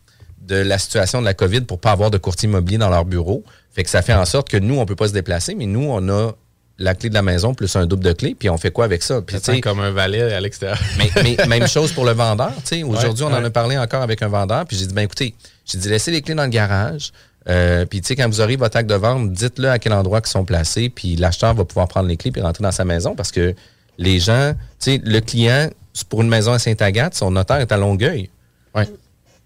de 0.41 0.55
la 0.55 0.77
situation 0.77 1.19
de 1.19 1.25
la 1.25 1.33
COVID 1.33 1.61
pour 1.61 1.79
pas 1.79 1.91
avoir 1.91 2.11
de 2.11 2.17
courtier 2.17 2.47
immobilier 2.47 2.77
dans 2.77 2.89
leur 2.89 3.05
bureau. 3.05 3.43
Fait 3.71 3.83
que 3.83 3.89
ça 3.89 4.01
fait 4.01 4.13
en 4.13 4.25
sorte 4.25 4.49
que 4.49 4.57
nous, 4.57 4.77
on 4.77 4.85
peut 4.85 4.95
pas 4.95 5.07
se 5.07 5.13
déplacer, 5.13 5.55
mais 5.55 5.65
nous, 5.65 5.83
on 5.83 6.09
a 6.09 6.33
la 6.77 6.95
clé 6.95 7.09
de 7.09 7.13
la 7.13 7.21
maison 7.21 7.53
plus 7.53 7.75
un 7.75 7.85
double 7.85 8.03
de 8.03 8.13
clé, 8.13 8.35
puis 8.35 8.49
on 8.49 8.57
fait 8.57 8.71
quoi 8.71 8.85
avec 8.85 9.03
ça? 9.03 9.21
Puis, 9.21 9.61
comme 9.61 9.79
un 9.79 9.91
valet 9.91 10.33
à 10.33 10.41
l'extérieur 10.41 10.79
mais, 10.97 11.09
mais 11.23 11.47
même 11.47 11.67
chose 11.67 11.91
pour 11.91 12.05
le 12.05 12.11
vendeur. 12.11 12.51
Aujourd'hui, 12.85 13.25
Ouais, 13.25 13.31
on 13.31 13.35
en 13.35 13.43
a 13.43 13.49
parlé 13.49 13.77
encore 13.77 14.01
avec 14.01 14.21
un 14.21 14.27
vendeur, 14.27 14.65
puis 14.65 14.77
j'ai 14.77 14.87
dit, 14.87 14.93
ben 14.93 15.03
écoutez, 15.03 15.35
j'ai 15.65 15.77
dit, 15.77 15.89
laissez 15.89 16.11
les 16.11 16.21
clés 16.21 16.35
dans 16.35 16.43
le 16.43 16.49
garage. 16.49 17.11
Euh, 17.49 17.85
puis, 17.85 18.01
tu 18.01 18.07
sais, 18.07 18.15
quand 18.15 18.27
vous 18.27 18.41
aurez 18.41 18.55
votre 18.55 18.77
acte 18.77 18.89
de 18.89 18.95
vente, 18.95 19.31
dites-le 19.31 19.69
à 19.69 19.79
quel 19.79 19.93
endroit 19.93 20.21
ils 20.23 20.29
sont 20.29 20.45
placés, 20.45 20.89
puis 20.89 21.15
l'acheteur 21.15 21.53
va 21.53 21.65
pouvoir 21.65 21.87
prendre 21.87 22.07
les 22.07 22.17
clés 22.17 22.31
puis 22.31 22.41
rentrer 22.41 22.63
dans 22.63 22.71
sa 22.71 22.85
maison 22.85 23.15
parce 23.15 23.31
que 23.31 23.55
les 23.97 24.19
gens, 24.19 24.53
tu 24.79 24.91
sais, 24.91 25.01
le 25.03 25.19
client, 25.19 25.69
pour 26.09 26.21
une 26.21 26.29
maison 26.29 26.53
à 26.53 26.59
Saint-Agathe, 26.59 27.15
son 27.15 27.31
notaire 27.31 27.57
est 27.57 27.71
à 27.71 27.77
Longueuil. 27.77 28.29
Ouais. 28.75 28.87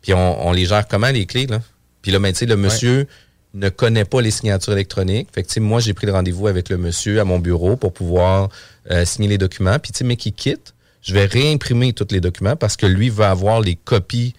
Puis, 0.01 0.13
on, 0.13 0.47
on 0.47 0.51
les 0.51 0.65
gère 0.65 0.87
comment, 0.87 1.09
les 1.09 1.25
clés, 1.25 1.47
là? 1.47 1.59
Puis 2.01 2.11
là, 2.11 2.19
ben, 2.19 2.31
tu 2.31 2.39
sais, 2.39 2.45
le 2.45 2.55
monsieur 2.55 3.07
ne 3.55 3.69
connaît 3.69 4.05
pas 4.05 4.21
les 4.21 4.31
signatures 4.31 4.73
électroniques. 4.73 5.29
Fait 5.33 5.43
que, 5.43 5.59
moi, 5.59 5.79
j'ai 5.79 5.93
pris 5.93 6.05
le 6.05 6.13
rendez-vous 6.13 6.47
avec 6.47 6.69
le 6.69 6.77
monsieur 6.77 7.19
à 7.19 7.23
mon 7.23 7.39
bureau 7.39 7.75
pour 7.75 7.93
pouvoir 7.93 8.49
euh, 8.91 9.05
signer 9.05 9.29
les 9.29 9.37
documents. 9.37 9.79
Puis, 9.79 9.91
mais 10.03 10.17
qui 10.17 10.33
quitte, 10.33 10.73
je 11.01 11.13
vais 11.13 11.25
réimprimer 11.25 11.93
tous 11.93 12.07
les 12.11 12.21
documents 12.21 12.55
parce 12.55 12.77
que 12.77 12.85
lui 12.85 13.09
va 13.09 13.31
avoir 13.31 13.61
les 13.61 13.75
copies 13.75 14.33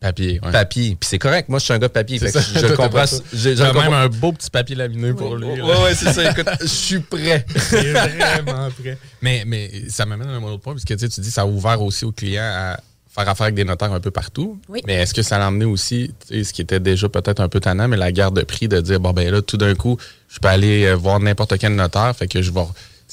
papier 0.00 0.40
ouais. 0.42 0.52
papier. 0.52 0.96
Puis 1.00 1.08
c'est 1.08 1.18
correct, 1.18 1.48
moi, 1.48 1.58
je 1.58 1.64
suis 1.64 1.72
un 1.72 1.78
gars 1.78 1.88
de 1.88 1.92
papier. 1.92 2.18
Fait 2.18 2.30
que 2.30 2.38
je, 2.38 2.60
comprends. 2.74 2.88
comprends- 2.88 3.80
même 3.82 3.92
un 3.92 4.08
beau 4.08 4.32
petit 4.32 4.50
papier 4.50 4.76
laminé 4.76 5.14
pour 5.14 5.36
lui. 5.36 5.46
Ouais, 5.46 5.56
là. 5.56 5.82
ouais, 5.82 5.94
c'est 5.94 6.12
ça. 6.12 6.30
Écoute, 6.30 6.48
je 6.60 6.66
suis 6.66 6.98
prêt. 6.98 7.44
Vraiment 7.54 8.68
prêt. 8.70 8.98
Mais, 9.22 9.44
mais 9.46 9.70
ça 9.88 10.04
m'amène 10.04 10.28
à 10.28 10.32
un 10.32 10.42
autre 10.42 10.60
point, 10.60 10.74
parce 10.74 10.84
que 10.84 10.94
tu 10.94 11.20
dis 11.20 11.30
ça 11.30 11.42
a 11.42 11.46
ouvert 11.46 11.80
aussi 11.80 12.04
aux 12.04 12.12
clients 12.12 12.42
à 12.42 12.80
faire 13.14 13.28
affaire 13.28 13.44
avec 13.44 13.54
des 13.54 13.64
notaires 13.64 13.92
un 13.92 14.00
peu 14.00 14.10
partout. 14.10 14.58
Oui. 14.68 14.80
Mais 14.86 14.94
est-ce 14.94 15.14
que 15.14 15.22
ça 15.22 15.38
l'a 15.38 15.46
amené 15.46 15.64
aussi, 15.64 16.12
ce 16.30 16.52
qui 16.52 16.62
était 16.62 16.80
déjà 16.80 17.08
peut-être 17.08 17.40
un 17.40 17.48
peu 17.48 17.60
tannant, 17.60 17.86
mais 17.88 17.96
la 17.96 18.10
garde 18.12 18.36
de 18.36 18.42
prix 18.42 18.66
de 18.68 18.80
dire, 18.80 18.98
bon, 19.00 19.12
ben 19.12 19.30
là, 19.30 19.40
tout 19.42 19.56
d'un 19.56 19.74
coup, 19.74 19.96
je 20.28 20.38
peux 20.40 20.48
aller 20.48 20.84
euh, 20.86 20.94
voir 20.96 21.20
n'importe 21.20 21.56
quel 21.58 21.74
notaire, 21.76 22.14
fait 22.16 22.26
que 22.26 22.42
je 22.42 22.50
vais. 22.50 22.60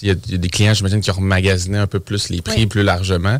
Il 0.01 0.07
y, 0.07 0.11
a- 0.11 0.15
il 0.25 0.31
y 0.31 0.35
a 0.35 0.37
des 0.37 0.49
clients, 0.49 0.73
j'imagine, 0.73 1.01
qui 1.01 1.11
ont 1.11 1.15
remagasiné 1.15 1.77
un 1.77 1.85
peu 1.87 1.99
plus 1.99 2.29
les 2.29 2.41
prix 2.41 2.61
Oui. 2.61 2.65
plus 2.65 2.83
largement. 2.83 3.37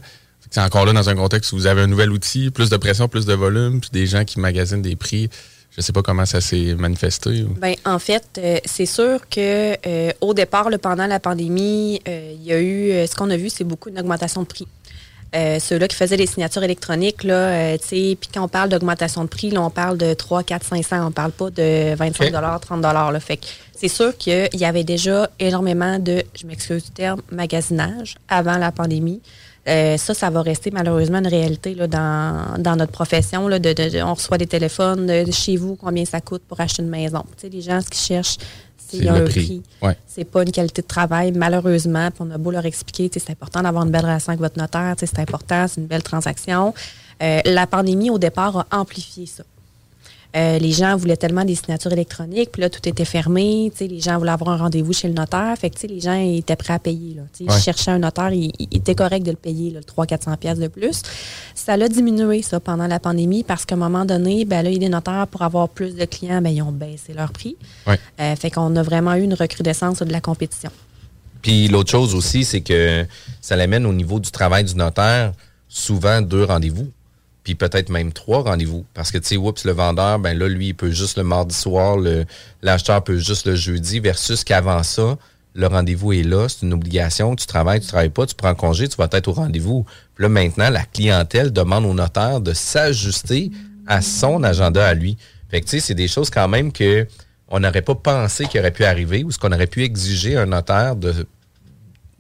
C'est 0.52 0.60
encore 0.62 0.86
là 0.86 0.94
dans 0.94 1.10
un 1.10 1.16
contexte 1.16 1.52
où 1.54 1.56
vous 1.56 1.66
avez 1.66 1.82
un 1.82 1.88
nouvel 1.88 2.12
outil, 2.12 2.52
plus 2.52 2.70
de 2.70 2.78
pression, 2.78 3.08
plus 3.08 3.26
de 3.26 3.34
volume, 3.34 3.80
puis 3.82 3.90
des 3.94 4.06
gens 4.06 4.26
qui 4.26 4.40
magasinent 4.40 4.82
des 4.82 4.96
prix. 4.98 5.30
Je 5.76 5.82
sais 5.82 5.94
pas 5.94 6.02
comment 6.04 6.26
ça 6.26 6.42
s'est 6.42 6.76
manifesté. 6.78 7.44
ou- 7.44 7.56
Ben, 7.60 7.74
en 7.86 7.98
fait, 7.98 8.26
euh, 8.38 8.58
c'est 8.66 8.86
sûr 8.86 9.22
que 9.30 9.78
euh, 9.88 10.12
au 10.20 10.34
départ, 10.34 10.70
là, 10.70 10.78
pendant 10.78 11.08
la 11.08 11.20
pandémie, 11.22 12.02
euh, 12.08 12.34
il 12.36 12.44
y 12.44 12.52
a 12.52 12.62
eu, 12.62 13.08
ce 13.08 13.16
qu'on 13.16 13.30
a 13.30 13.38
vu, 13.38 13.50
c'est 13.50 13.64
beaucoup 13.64 13.90
d'augmentation 13.90 14.42
de 14.42 14.48
prix. 14.48 14.68
Euh, 15.34 15.60
Ceux-là 15.60 15.88
qui 15.88 15.96
faisaient 15.96 16.18
des 16.18 16.26
signatures 16.28 16.64
électroniques, 16.64 17.24
là, 17.24 17.34
euh, 17.34 17.78
tu 17.78 17.88
sais, 17.88 18.18
puis 18.20 18.30
quand 18.34 18.44
on 18.44 18.48
parle 18.50 18.68
d'augmentation 18.70 19.24
de 19.24 19.30
prix, 19.30 19.50
là, 19.50 19.62
on 19.62 19.70
parle 19.70 19.98
de 19.98 20.14
3, 20.14 20.44
4, 20.44 20.66
500, 20.66 21.08
on 21.08 21.12
parle 21.12 21.32
pas 21.32 21.50
de 21.50 21.96
25 21.96 22.32
30 22.60 22.82
là. 22.82 23.20
Fait 23.22 23.38
que 23.38 23.46
c'est 23.74 23.88
sûr 23.88 24.18
qu'il 24.18 24.50
y 24.54 24.66
avait 24.66 24.84
déjà 24.84 25.30
énormément 25.40 26.00
de, 26.00 26.24
je 26.40 26.46
m'excuse 26.46 26.84
du 26.84 26.92
terme, 26.92 27.22
magasinage 27.32 28.16
avant 28.28 28.58
la 28.58 28.72
pandémie. 28.74 29.22
Euh, 29.68 29.96
ça, 29.98 30.14
ça 30.16 30.30
va 30.32 30.42
rester 30.42 30.72
malheureusement 30.72 31.20
une 31.20 31.28
réalité 31.28 31.76
là, 31.76 31.86
dans, 31.88 32.56
dans 32.58 32.76
notre 32.76 32.92
profession. 32.92 33.48
Là, 33.48 33.60
de, 33.60 33.74
de- 33.74 33.90
de- 33.90 34.02
on 34.02 34.16
reçoit 34.16 34.40
des 34.40 34.48
téléphones 34.48 35.06
de, 35.06 35.24
de 35.24 35.32
chez 35.32 35.56
vous, 35.56 35.76
combien 35.76 36.04
ça 36.04 36.20
coûte 36.20 36.42
pour 36.48 36.60
acheter 36.60 36.82
une 36.82 36.90
maison. 36.90 37.24
Tu 37.38 37.44
sais, 37.44 37.50
les 37.50 37.62
gens, 37.62 37.80
ce 37.80 37.88
qu'ils 37.90 38.02
cherchent, 38.02 38.38
c'est 38.92 38.98
C'est 39.04 39.10
un 39.10 39.24
prix. 39.26 39.46
prix. 39.46 39.64
Ouais. 39.82 39.98
C'est 40.08 40.24
pas 40.26 40.44
une 40.44 40.52
qualité 40.52 40.82
de 40.82 40.88
travail, 40.88 41.32
malheureusement. 41.32 42.10
Puis 42.12 42.22
on 42.28 42.32
a 42.32 42.38
beau 42.38 42.52
leur 42.52 42.66
expliquer, 42.66 43.10
c'est 43.14 43.30
important 43.32 43.62
d'avoir 43.62 43.84
une 43.86 43.92
belle 43.92 44.06
relation 44.06 44.30
avec 44.32 44.40
votre 44.42 44.58
notaire, 44.60 44.96
c'est 44.98 45.20
important, 45.20 45.68
c'est 45.68 45.82
une 45.82 45.88
belle 45.88 46.04
transaction. 46.04 46.74
Euh, 47.22 47.40
la 47.46 47.68
pandémie, 47.68 48.10
au 48.10 48.18
départ, 48.18 48.66
a 48.72 48.78
amplifié 48.80 49.26
ça. 49.26 49.44
Euh, 50.36 50.60
les 50.60 50.72
gens 50.72 50.96
voulaient 50.96 51.18
tellement 51.18 51.44
des 51.44 51.56
signatures 51.56 51.92
électroniques, 51.92 52.52
puis 52.54 52.62
là, 52.62 52.70
tout 52.70 52.88
était 52.88 53.06
fermé. 53.06 53.72
Les 53.80 54.00
gens 54.00 54.18
voulaient 54.18 54.32
avoir 54.32 54.52
un 54.52 54.58
rendez-vous 54.58 54.94
chez 54.94 55.08
le 55.10 55.14
notaire. 55.14 55.54
Fait 55.60 55.70
que, 55.70 55.76
tu 55.76 55.82
sais, 55.82 55.88
les 55.88 56.00
gens 56.00 56.14
étaient 56.14 56.56
prêts 56.56 56.74
à 56.74 56.80
payer. 56.80 57.16
Là, 57.16 57.24
Ouais. 57.42 57.48
Ils 57.58 57.62
cherchaient 57.62 57.92
un 57.92 58.00
notaire, 58.00 58.32
il, 58.32 58.52
il 58.60 58.78
était 58.78 58.96
correct 58.96 59.26
de 59.26 59.32
le 59.32 59.38
payer, 59.38 59.72
là, 59.72 59.80
le 59.80 60.04
300-400$ 60.04 60.38
piastres 60.38 60.62
de 60.62 60.68
plus. 60.68 61.02
Ça 61.56 61.76
l'a 61.76 61.90
diminué, 61.90 62.42
ça, 62.44 62.60
pendant 62.60 62.88
la 62.88 63.00
pandémie, 63.00 63.44
parce 63.44 63.66
qu'à 63.66 63.76
un 63.76 63.80
moment 63.80 64.06
donné, 64.06 64.46
ben, 64.46 64.62
là, 64.64 64.70
il 64.70 64.74
y 64.74 64.78
a 64.78 64.80
des 64.80 64.90
notaires, 64.90 65.28
pour 65.28 65.42
avoir 65.42 65.68
plus 65.68 65.96
de 65.96 66.06
clients, 66.06 66.42
ben, 66.42 66.50
ils 66.50 66.62
ont 66.62 66.72
baissé 66.72 67.14
leur 67.14 67.32
prix. 67.32 67.58
Ouais. 67.86 68.00
Euh, 68.20 68.36
fait 68.36 68.52
qu'on 68.52 68.76
a 68.76 68.84
vraiment 68.84 69.16
eu 69.16 69.24
une 69.24 69.34
recrudescence 69.34 70.00
de 70.00 70.12
la 70.12 70.22
compétition. 70.22 70.72
Puis 71.42 71.68
l'autre 71.68 71.90
chose 71.92 72.14
aussi, 72.16 72.46
c'est 72.46 72.62
que 72.62 73.06
ça 73.42 73.56
l'amène 73.56 73.86
au 73.86 73.94
niveau 73.94 74.20
du 74.20 74.30
travail 74.32 74.64
du 74.64 74.76
notaire, 74.76 75.34
souvent 75.68 76.22
deux 76.22 76.44
rendez-vous. 76.44 76.88
Puis 77.44 77.56
peut-être 77.56 77.90
même 77.90 78.14
trois 78.14 78.44
rendez-vous. 78.44 78.86
Parce 78.94 79.12
que, 79.12 79.18
tu 79.18 79.28
sais, 79.28 79.38
oups, 79.38 79.66
le 79.66 79.72
vendeur, 79.72 80.20
ben 80.20 80.38
là, 80.38 80.48
lui, 80.48 80.68
il 80.68 80.76
peut 80.76 80.92
juste 80.92 81.18
le 81.18 81.24
mardi 81.24 81.56
soir, 81.56 81.98
l'acheteur 82.62 83.04
peut 83.04 83.18
juste 83.18 83.48
le 83.48 83.56
jeudi, 83.56 84.00
versus 84.00 84.44
qu'avant 84.44 84.84
ça, 84.84 85.18
le 85.54 85.68
rendez-vous 85.68 86.14
est 86.14 86.24
là, 86.24 86.48
c'est 86.48 86.66
une 86.66 86.74
obligation, 86.74 87.36
tu 87.36 87.46
travailles, 87.46 87.82
tu 87.82 87.88
travailles 87.88 88.10
pas, 88.10 88.26
tu 88.26 88.36
prends 88.36 88.56
congé, 88.56 88.88
tu 88.88 88.96
vas 88.96 89.10
être 89.12 89.28
au 89.28 89.34
rendez-vous. 89.34 89.86
Puis 90.16 90.24
là, 90.24 90.30
maintenant, 90.30 90.70
la 90.70 90.84
clientèle 90.84 91.52
demande 91.52 91.86
au 91.86 91.94
notaire 91.94 92.40
de 92.40 92.54
s'ajuster 92.54 93.52
à 93.88 94.02
son 94.02 94.44
agenda 94.44 94.86
à 94.86 94.94
lui. 94.94 95.18
Fait 95.50 95.60
que, 95.60 95.66
tu 95.66 95.72
sais, 95.72 95.80
c'est 95.80 95.96
des 95.96 96.08
choses 96.08 96.30
quand 96.30 96.48
même 96.48 96.72
que 96.72 97.06
on 97.50 97.60
n'aurait 97.60 97.82
pas 97.82 97.96
pensé 97.96 98.46
qu'il 98.46 98.62
aurait 98.62 98.72
pu 98.72 98.86
arriver 98.86 99.26
ou 99.26 99.32
ce 99.32 99.38
qu'on 99.38 99.52
aurait 99.52 99.68
pu 99.68 99.84
exiger 99.84 100.38
un 100.38 100.46
notaire 100.46 100.96
de 100.96 101.28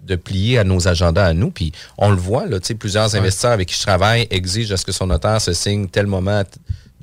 de 0.04 0.16
plier 0.16 0.58
à 0.58 0.64
nos 0.64 0.88
agendas 0.88 1.26
à 1.26 1.34
nous. 1.34 1.52
Puis 1.52 1.72
on 1.98 2.10
le 2.10 2.18
voit, 2.18 2.46
là, 2.46 2.60
plusieurs 2.80 3.16
investisseurs 3.16 3.52
avec 3.52 3.68
qui 3.68 3.76
je 3.76 3.82
travaille 3.82 4.28
exigent 4.30 4.74
à 4.74 4.78
ce 4.78 4.86
que 4.86 4.92
son 4.92 5.08
notaire 5.08 5.42
se 5.42 5.54
signe 5.54 5.88
tel 5.88 6.08
moment 6.08 6.42
de 6.42 6.48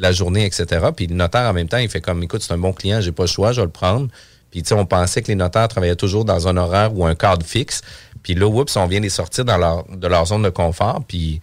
la 0.03 0.13
journée, 0.13 0.45
etc. 0.45 0.87
Puis 0.95 1.07
le 1.07 1.15
notaire, 1.15 1.51
en 1.51 1.53
même 1.53 1.69
temps, 1.69 1.79
il 1.79 1.89
fait 1.89 2.01
comme, 2.01 2.23
écoute, 2.23 2.43
c'est 2.43 2.53
un 2.53 2.59
bon 2.59 2.73
client, 2.73 3.01
j'ai 3.01 3.13
pas 3.13 3.25
le 3.25 3.29
choix, 3.29 3.53
je 3.53 3.61
vais 3.61 3.67
le 3.67 3.73
prendre. 3.73 4.09
Puis, 4.51 4.63
tu 4.63 4.69
sais, 4.69 4.75
on 4.75 4.87
pensait 4.87 5.23
que 5.23 5.29
les 5.29 5.35
notaires 5.35 5.69
travaillaient 5.69 5.97
toujours 5.97 6.25
dans 6.25 6.49
un 6.49 6.57
horaire 6.57 6.97
ou 6.97 7.05
un 7.05 7.15
cadre 7.15 7.45
fixe. 7.45 7.83
Puis 8.23 8.35
là, 8.35 8.47
oups, 8.47 8.77
on 8.77 8.87
vient 8.87 9.01
les 9.01 9.11
sortir 9.11 9.45
dans 9.45 9.59
leur, 9.59 9.85
de 9.85 10.07
leur 10.07 10.27
zone 10.27 10.43
de 10.43 10.49
confort. 10.49 11.03
Puis, 11.07 11.41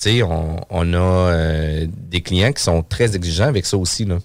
tu 0.00 0.10
sais, 0.10 0.22
on, 0.22 0.60
on, 0.70 0.92
a 0.94 0.96
euh, 0.96 1.86
des 1.88 2.20
clients 2.20 2.52
qui 2.52 2.62
sont 2.62 2.82
très 2.82 3.16
exigeants 3.16 3.48
avec 3.48 3.66
ça 3.66 3.76
aussi, 3.76 4.04
là. 4.04 4.18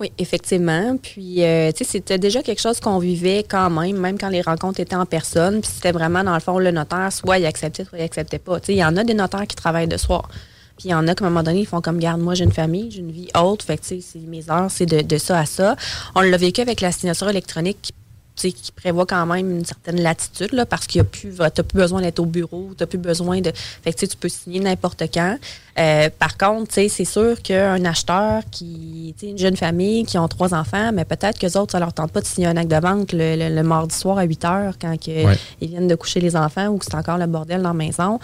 Oui, 0.00 0.12
effectivement. 0.18 0.96
Puis, 0.96 1.44
euh, 1.44 1.70
tu 1.72 1.84
sais, 1.84 1.90
c'était 1.90 2.18
déjà 2.18 2.42
quelque 2.42 2.60
chose 2.60 2.80
qu'on 2.80 2.98
vivait 2.98 3.44
quand 3.48 3.70
même, 3.70 3.96
même 3.96 4.18
quand 4.18 4.28
les 4.28 4.42
rencontres 4.42 4.80
étaient 4.80 4.96
en 4.96 5.06
personne. 5.06 5.60
Puis, 5.60 5.70
c'était 5.74 5.92
vraiment, 5.92 6.24
dans 6.24 6.34
le 6.34 6.40
fond, 6.40 6.58
le 6.58 6.70
notaire, 6.70 7.12
soit 7.12 7.38
il 7.38 7.46
acceptait, 7.46 7.84
soit 7.84 7.98
il 7.98 8.04
acceptait 8.04 8.38
pas. 8.38 8.60
Tu 8.60 8.66
sais, 8.66 8.72
il 8.74 8.78
y 8.78 8.84
en 8.84 8.96
a 8.96 9.04
des 9.04 9.14
notaires 9.14 9.46
qui 9.46 9.56
travaillent 9.56 9.88
de 9.88 9.96
soir. 9.96 10.28
Puis, 10.76 10.88
il 10.88 10.90
y 10.90 10.94
en 10.94 11.06
a 11.06 11.14
qu'à 11.14 11.24
un 11.24 11.28
moment 11.28 11.42
donné, 11.42 11.60
ils 11.60 11.66
font 11.66 11.80
comme, 11.80 11.98
garde, 11.98 12.20
moi, 12.20 12.34
j'ai 12.34 12.44
une 12.44 12.52
famille, 12.52 12.90
j'ai 12.90 13.00
une 13.00 13.12
vie 13.12 13.28
haute. 13.38 13.62
Fait 13.62 13.78
que, 13.78 13.84
tu 13.84 14.00
sais, 14.00 14.18
mes 14.18 14.50
heures, 14.50 14.70
c'est 14.70 14.86
de, 14.86 15.18
ça 15.18 15.40
à 15.40 15.46
ça. 15.46 15.76
On 16.14 16.20
l'a 16.20 16.36
vécu 16.36 16.60
avec 16.60 16.80
la 16.80 16.92
signature 16.92 17.28
électronique 17.28 17.78
qui 17.82 17.92
qui 18.34 18.72
prévoit 18.72 19.06
quand 19.06 19.24
même 19.26 19.50
une 19.50 19.64
certaine 19.64 20.00
latitude, 20.00 20.52
là, 20.52 20.66
parce 20.66 20.86
qu'il 20.86 20.98
y 20.98 21.00
a 21.00 21.04
plus, 21.04 21.34
t'as 21.36 21.62
plus 21.62 21.76
besoin 21.76 22.00
d'être 22.00 22.18
au 22.18 22.24
bureau, 22.24 22.70
t'as 22.76 22.86
plus 22.86 22.98
besoin 22.98 23.40
de, 23.40 23.52
fait 23.54 23.92
que 23.92 24.06
tu 24.06 24.16
peux 24.16 24.28
signer 24.28 24.58
n'importe 24.58 25.02
quand. 25.12 25.38
Euh, 25.78 26.10
par 26.18 26.36
contre, 26.36 26.72
c'est 26.72 27.04
sûr 27.04 27.40
qu'un 27.40 27.84
acheteur 27.84 28.42
qui, 28.50 29.14
une 29.22 29.38
jeune 29.38 29.56
famille 29.56 30.04
qui 30.04 30.18
ont 30.18 30.28
trois 30.28 30.54
enfants, 30.54 30.90
mais 30.92 31.04
peut-être 31.04 31.38
que 31.38 31.46
autres, 31.56 31.72
ça 31.72 31.80
leur 31.80 31.92
tente 31.92 32.12
pas 32.12 32.20
de 32.20 32.26
signer 32.26 32.46
un 32.46 32.56
acte 32.56 32.70
de 32.70 32.76
vente 32.76 33.12
le, 33.12 33.62
mardi 33.62 33.94
soir 33.94 34.18
à 34.18 34.24
8 34.24 34.44
heures 34.44 34.74
quand 34.80 34.94
ils 35.06 35.36
viennent 35.60 35.88
de 35.88 35.94
coucher 35.94 36.20
les 36.20 36.36
enfants 36.36 36.66
ou 36.68 36.78
que 36.78 36.84
c'est 36.84 36.94
encore 36.94 37.18
le 37.18 37.26
bordel 37.26 37.62
dans 37.62 37.68
la 37.68 37.74
maison. 37.74 38.20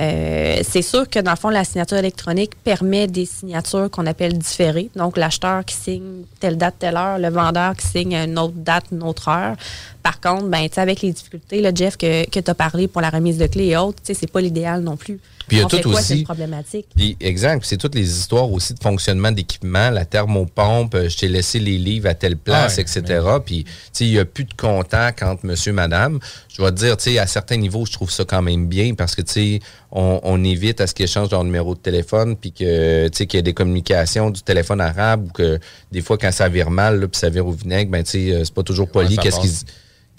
Euh, 0.00 0.60
c'est 0.62 0.82
sûr 0.82 1.08
que 1.08 1.20
dans 1.20 1.30
le 1.30 1.36
fond, 1.36 1.48
la 1.48 1.64
signature 1.64 1.96
électronique 1.96 2.52
permet 2.64 3.06
des 3.06 3.26
signatures 3.26 3.90
qu'on 3.90 4.06
appelle 4.06 4.36
différées. 4.36 4.90
Donc, 4.96 5.16
l'acheteur 5.16 5.64
qui 5.64 5.76
signe 5.76 6.24
telle 6.38 6.58
date, 6.58 6.76
telle 6.78 6.96
heure, 6.96 7.18
le 7.18 7.28
vendeur 7.28 7.76
qui 7.76 7.86
signe 7.86 8.14
une 8.14 8.38
autre 8.38 8.54
date, 8.56 8.84
une 8.92 9.02
autre 9.02 9.28
heure. 9.28 9.56
Par 10.02 10.20
contre, 10.20 10.46
ben, 10.46 10.68
avec 10.76 11.02
les 11.02 11.12
difficultés, 11.12 11.60
là, 11.60 11.70
Jeff, 11.74 11.96
que, 11.96 12.28
que 12.28 12.40
tu 12.40 12.50
as 12.50 12.54
parlé 12.54 12.88
pour 12.88 13.00
la 13.00 13.10
remise 13.10 13.38
de 13.38 13.46
clés 13.46 13.68
et 13.68 13.76
autres, 13.76 13.98
c'est 14.02 14.30
pas 14.30 14.40
l'idéal 14.40 14.82
non 14.82 14.96
plus. 14.96 15.18
Puis 15.50 15.56
il 15.56 15.62
y 15.62 15.64
a 15.64 15.82
tout 15.82 15.88
aussi. 15.88 16.22
problématique? 16.22 16.86
Puis, 16.94 17.16
exact. 17.18 17.64
c'est 17.64 17.76
toutes 17.76 17.96
les 17.96 18.08
histoires 18.08 18.48
aussi 18.52 18.72
de 18.72 18.78
fonctionnement 18.80 19.32
d'équipement, 19.32 19.90
la 19.90 20.04
thermopompe, 20.04 20.94
euh, 20.94 21.08
je 21.08 21.18
t'ai 21.18 21.26
laissé 21.26 21.58
les 21.58 21.76
livres 21.76 22.08
à 22.08 22.14
telle 22.14 22.36
place, 22.36 22.76
ah 22.78 22.80
etc. 22.80 23.26
Puis, 23.44 23.64
il 23.98 24.10
n'y 24.10 24.18
a 24.20 24.24
plus 24.24 24.44
de 24.44 24.54
contact 24.54 25.24
entre 25.24 25.44
monsieur, 25.44 25.72
madame. 25.72 26.20
Je 26.48 26.58
dois 26.58 26.70
te 26.70 26.76
dire, 26.76 26.96
tu 26.96 27.10
sais, 27.10 27.18
à 27.18 27.26
certains 27.26 27.56
niveaux, 27.56 27.84
je 27.84 27.90
trouve 27.90 28.12
ça 28.12 28.24
quand 28.24 28.42
même 28.42 28.68
bien 28.68 28.94
parce 28.94 29.16
que, 29.16 29.22
tu 29.22 29.32
sais, 29.32 29.60
on, 29.90 30.44
évite 30.44 30.80
à 30.80 30.86
ce 30.86 30.94
qu'ils 30.94 31.06
échangent 31.06 31.32
leur 31.32 31.42
numéro 31.42 31.74
de 31.74 31.80
téléphone, 31.80 32.36
puis 32.36 32.52
que, 32.52 33.08
tu 33.08 33.18
sais, 33.18 33.26
qu'il 33.26 33.38
y 33.38 33.40
ait 33.40 33.42
des 33.42 33.52
communications 33.52 34.30
du 34.30 34.42
téléphone 34.42 34.80
arabe 34.80 35.26
ou 35.26 35.32
que 35.32 35.58
des 35.90 36.00
fois, 36.00 36.16
quand 36.16 36.30
ça 36.30 36.48
vire 36.48 36.70
mal, 36.70 37.08
puis 37.08 37.18
ça 37.18 37.28
vire 37.28 37.48
au 37.48 37.52
vinaigre, 37.52 37.90
ben, 37.90 38.04
tu 38.04 38.10
sais, 38.10 38.32
euh, 38.32 38.44
c'est 38.44 38.54
pas 38.54 38.62
toujours 38.62 38.88
poli. 38.88 39.16
Qu'est-ce 39.16 39.40
qu'ils 39.40 39.50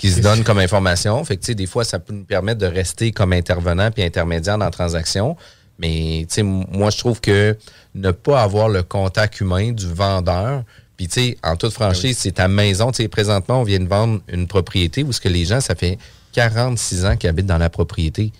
qui 0.01 0.09
se 0.09 0.19
donnent 0.19 0.43
comme 0.43 0.57
information. 0.57 1.23
Fait 1.23 1.37
que, 1.37 1.51
des 1.51 1.67
fois, 1.67 1.83
ça 1.83 1.99
peut 1.99 2.11
nous 2.11 2.23
permettre 2.23 2.59
de 2.59 2.65
rester 2.65 3.11
comme 3.11 3.33
intervenant 3.33 3.91
puis 3.91 4.01
intermédiaire 4.01 4.57
dans 4.57 4.65
la 4.65 4.71
transaction. 4.71 5.37
Mais 5.77 6.25
moi, 6.43 6.89
je 6.89 6.97
trouve 6.97 7.21
que 7.21 7.55
ne 7.93 8.09
pas 8.09 8.41
avoir 8.41 8.67
le 8.67 8.81
contact 8.81 9.41
humain 9.41 9.71
du 9.71 9.85
vendeur, 9.87 10.63
puis 10.97 11.07
tu 11.07 11.21
sais, 11.21 11.37
en 11.43 11.55
toute 11.55 11.73
franchise, 11.73 12.17
c'est 12.17 12.33
ta 12.33 12.47
maison. 12.47 12.91
Tu 12.91 13.03
sais, 13.03 13.07
présentement, 13.09 13.61
on 13.61 13.63
vient 13.63 13.79
de 13.79 13.87
vendre 13.87 14.21
une 14.27 14.47
propriété 14.47 15.03
où 15.03 15.11
ce 15.11 15.21
que 15.21 15.29
les 15.29 15.45
gens, 15.45 15.61
ça 15.61 15.75
fait 15.75 15.99
46 16.31 17.05
ans 17.05 17.15
qu'ils 17.15 17.29
habitent 17.29 17.45
dans 17.45 17.59
la 17.59 17.69
propriété. 17.69 18.31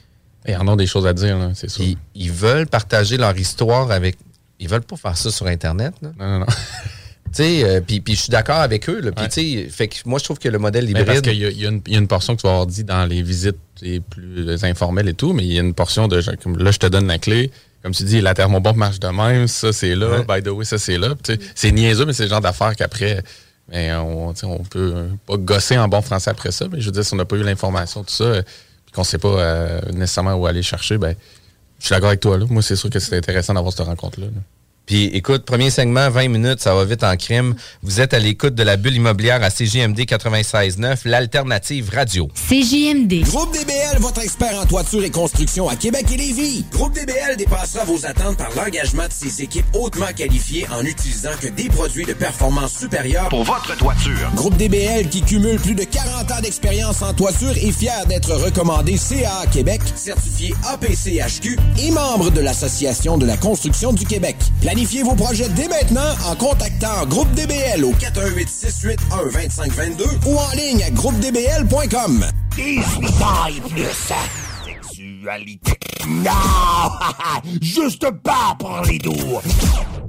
Ils 0.47 0.56
en 0.56 0.67
ont 0.67 0.76
des 0.76 0.88
choses 0.88 1.06
à 1.06 1.13
dire, 1.13 1.52
c'est 1.54 1.69
sûr. 1.69 1.86
Ils, 2.15 2.32
veulent 2.32 2.65
partager 2.65 3.17
leur 3.17 3.38
histoire 3.38 3.91
avec. 3.91 4.17
Ils 4.60 4.67
veulent 4.67 4.82
pas 4.82 4.95
faire 4.95 5.15
ça 5.15 5.30
sur 5.30 5.45
Internet. 5.45 5.93
Non, 6.02 6.13
non, 6.17 6.39
non. 6.39 6.45
euh, 7.39 7.81
puis, 7.81 8.01
je 8.07 8.13
suis 8.13 8.29
d'accord 8.29 8.57
avec 8.57 8.89
eux. 8.89 8.99
Là, 8.99 9.11
sais, 9.29 9.67
fait 9.69 9.87
que 9.87 9.95
moi, 10.05 10.19
je 10.19 10.25
trouve 10.25 10.39
que 10.39 10.49
le 10.49 10.59
modèle 10.59 10.89
hybride... 10.89 11.05
parce 11.05 11.21
qu'il 11.21 11.35
y, 11.37 11.65
a 11.65 11.97
une 11.97 12.07
portion 12.07 12.35
que 12.35 12.41
tu 12.41 12.47
vas 12.47 12.53
avoir 12.53 12.67
dit 12.67 12.83
dans 12.83 13.05
les 13.05 13.21
visites 13.21 13.57
les 13.81 13.99
plus 13.99 14.63
informelles 14.63 15.09
et 15.09 15.13
tout, 15.13 15.33
mais 15.33 15.43
il 15.43 15.53
y 15.53 15.57
a 15.57 15.61
une 15.61 15.73
portion 15.73 16.07
de... 16.07 16.21
Comme, 16.43 16.57
là, 16.57 16.71
je 16.71 16.79
te 16.79 16.87
donne 16.87 17.07
la 17.07 17.19
clé. 17.19 17.51
Comme 17.83 17.93
tu 17.93 18.03
dis, 18.03 18.21
la 18.21 18.33
thermobombe 18.33 18.75
marche 18.75 18.99
de 18.99 19.07
même. 19.07 19.47
Ça, 19.47 19.73
c'est 19.73 19.95
là. 19.95 20.23
By 20.27 20.43
the 20.43 20.49
way, 20.49 20.65
ça, 20.65 20.77
c'est 20.77 20.97
là. 20.97 21.15
C'est 21.55 21.71
niaiseux, 21.71 22.05
mais 22.05 22.13
c'est 22.13 22.23
le 22.23 22.29
genre 22.29 22.41
d'affaires 22.41 22.75
qu'après... 22.75 23.23
Mais 23.69 23.93
on, 23.93 24.33
on 24.43 24.63
peut 24.63 25.07
pas 25.25 25.37
gosser 25.37 25.77
en 25.77 25.87
bon 25.87 26.01
français 26.01 26.29
après 26.29 26.51
ça. 26.51 26.65
Mais 26.69 26.81
je 26.81 26.87
veux 26.87 26.91
dire, 26.91 27.05
si 27.05 27.13
on 27.13 27.17
n'a 27.17 27.23
pas 27.23 27.37
eu 27.37 27.43
l'information, 27.43 28.03
tout 28.03 28.13
ça, 28.13 28.43
puis 28.43 28.91
qu'on 28.93 29.01
ne 29.01 29.05
sait 29.05 29.17
pas 29.17 29.29
euh, 29.29 29.81
nécessairement 29.93 30.33
où 30.33 30.45
aller 30.45 30.61
chercher, 30.61 30.97
ben, 30.97 31.15
je 31.79 31.85
suis 31.85 31.93
d'accord 31.93 32.09
avec 32.09 32.19
toi. 32.19 32.37
Là. 32.37 32.45
Moi, 32.49 32.61
c'est 32.61 32.75
sûr 32.75 32.89
que 32.89 32.99
c'est 32.99 33.15
intéressant 33.15 33.53
d'avoir 33.53 33.71
cette 33.71 33.85
rencontre-là. 33.85 34.25
là 34.25 34.41
puis 34.91 35.06
écoute, 35.13 35.45
premier 35.45 35.69
segment, 35.69 36.10
20 36.10 36.27
minutes, 36.27 36.60
ça 36.60 36.75
va 36.75 36.84
vite 36.84 37.06
en 37.06 37.15
crime. 37.15 37.56
Vous 37.82 38.01
êtes 38.01 38.13
à 38.13 38.19
l'écoute 38.19 38.56
de 38.56 38.63
la 38.63 38.75
bulle 38.75 38.95
immobilière 38.95 39.41
à 39.41 39.49
CJMD 39.49 40.01
96.9, 40.01 41.04
l'alternative 41.06 41.89
radio. 41.95 42.27
CJMD. 42.36 43.21
Groupe 43.23 43.54
DBL, 43.54 43.99
votre 43.99 44.21
expert 44.21 44.54
en 44.60 44.65
toiture 44.65 45.01
et 45.06 45.10
construction 45.10 45.69
à 45.69 45.77
Québec 45.77 46.08
et 46.12 46.17
Lévis. 46.17 46.65
Groupe 46.73 46.93
DBL 46.93 47.38
dépassera 47.38 47.86
vos 47.86 48.06
attentes 48.06 48.36
par 48.36 48.54
l'engagement 48.54 49.08
de 49.08 49.13
ses 49.13 49.41
équipes 49.41 49.65
hautement 49.73 50.12
qualifiées 50.13 50.67
en 50.77 50.84
utilisant 50.84 51.38
que 51.39 51.47
des 51.47 51.69
produits 51.69 52.06
de 52.06 52.12
performance 52.12 52.77
supérieure 52.77 53.30
pour 53.30 53.45
votre 53.45 53.77
toiture. 53.77 54.30
Groupe 54.36 54.58
DBL 54.58 55.08
qui 55.08 55.21
cumule 55.21 55.58
plus 55.58 55.75
de 55.75 55.86
40 55.86 56.32
ans 56.34 56.41
d'expérience 56.43 57.01
en 57.01 57.13
toiture 57.13 57.51
est 57.51 57.71
fier 57.71 58.06
d'être 58.08 58.34
recommandé 58.34 58.97
CA 58.97 59.45
Québec, 59.54 59.80
certifié 59.95 60.54
APCHQ 60.67 61.58
et 61.80 61.91
membre 61.91 62.30
de 62.30 62.41
l'Association 62.41 63.17
de 63.17 63.25
la 63.25 63.38
construction 63.38 63.93
du 63.93 64.06
Québec. 64.06 64.36
Planifiez 64.60 64.80
vos 64.85 65.15
projets 65.15 65.47
dès 65.49 65.67
maintenant 65.67 66.15
en 66.27 66.35
contactant 66.35 67.05
Groupe 67.05 67.31
DBL 67.33 67.85
au 67.85 67.91
418 67.91 68.49
681 68.49 69.25
2522 69.31 70.03
ou 70.25 70.37
en 70.37 70.51
ligne 70.55 70.83
à 70.83 70.89
groupedbl.com. 70.89 72.25
plus 72.55 72.81
sexualité. 74.65 75.73
Non! 76.07 76.31
Juste 77.61 78.09
pas 78.23 78.55
pour 78.57 78.81
les 78.89 78.97
doux! 78.97 79.39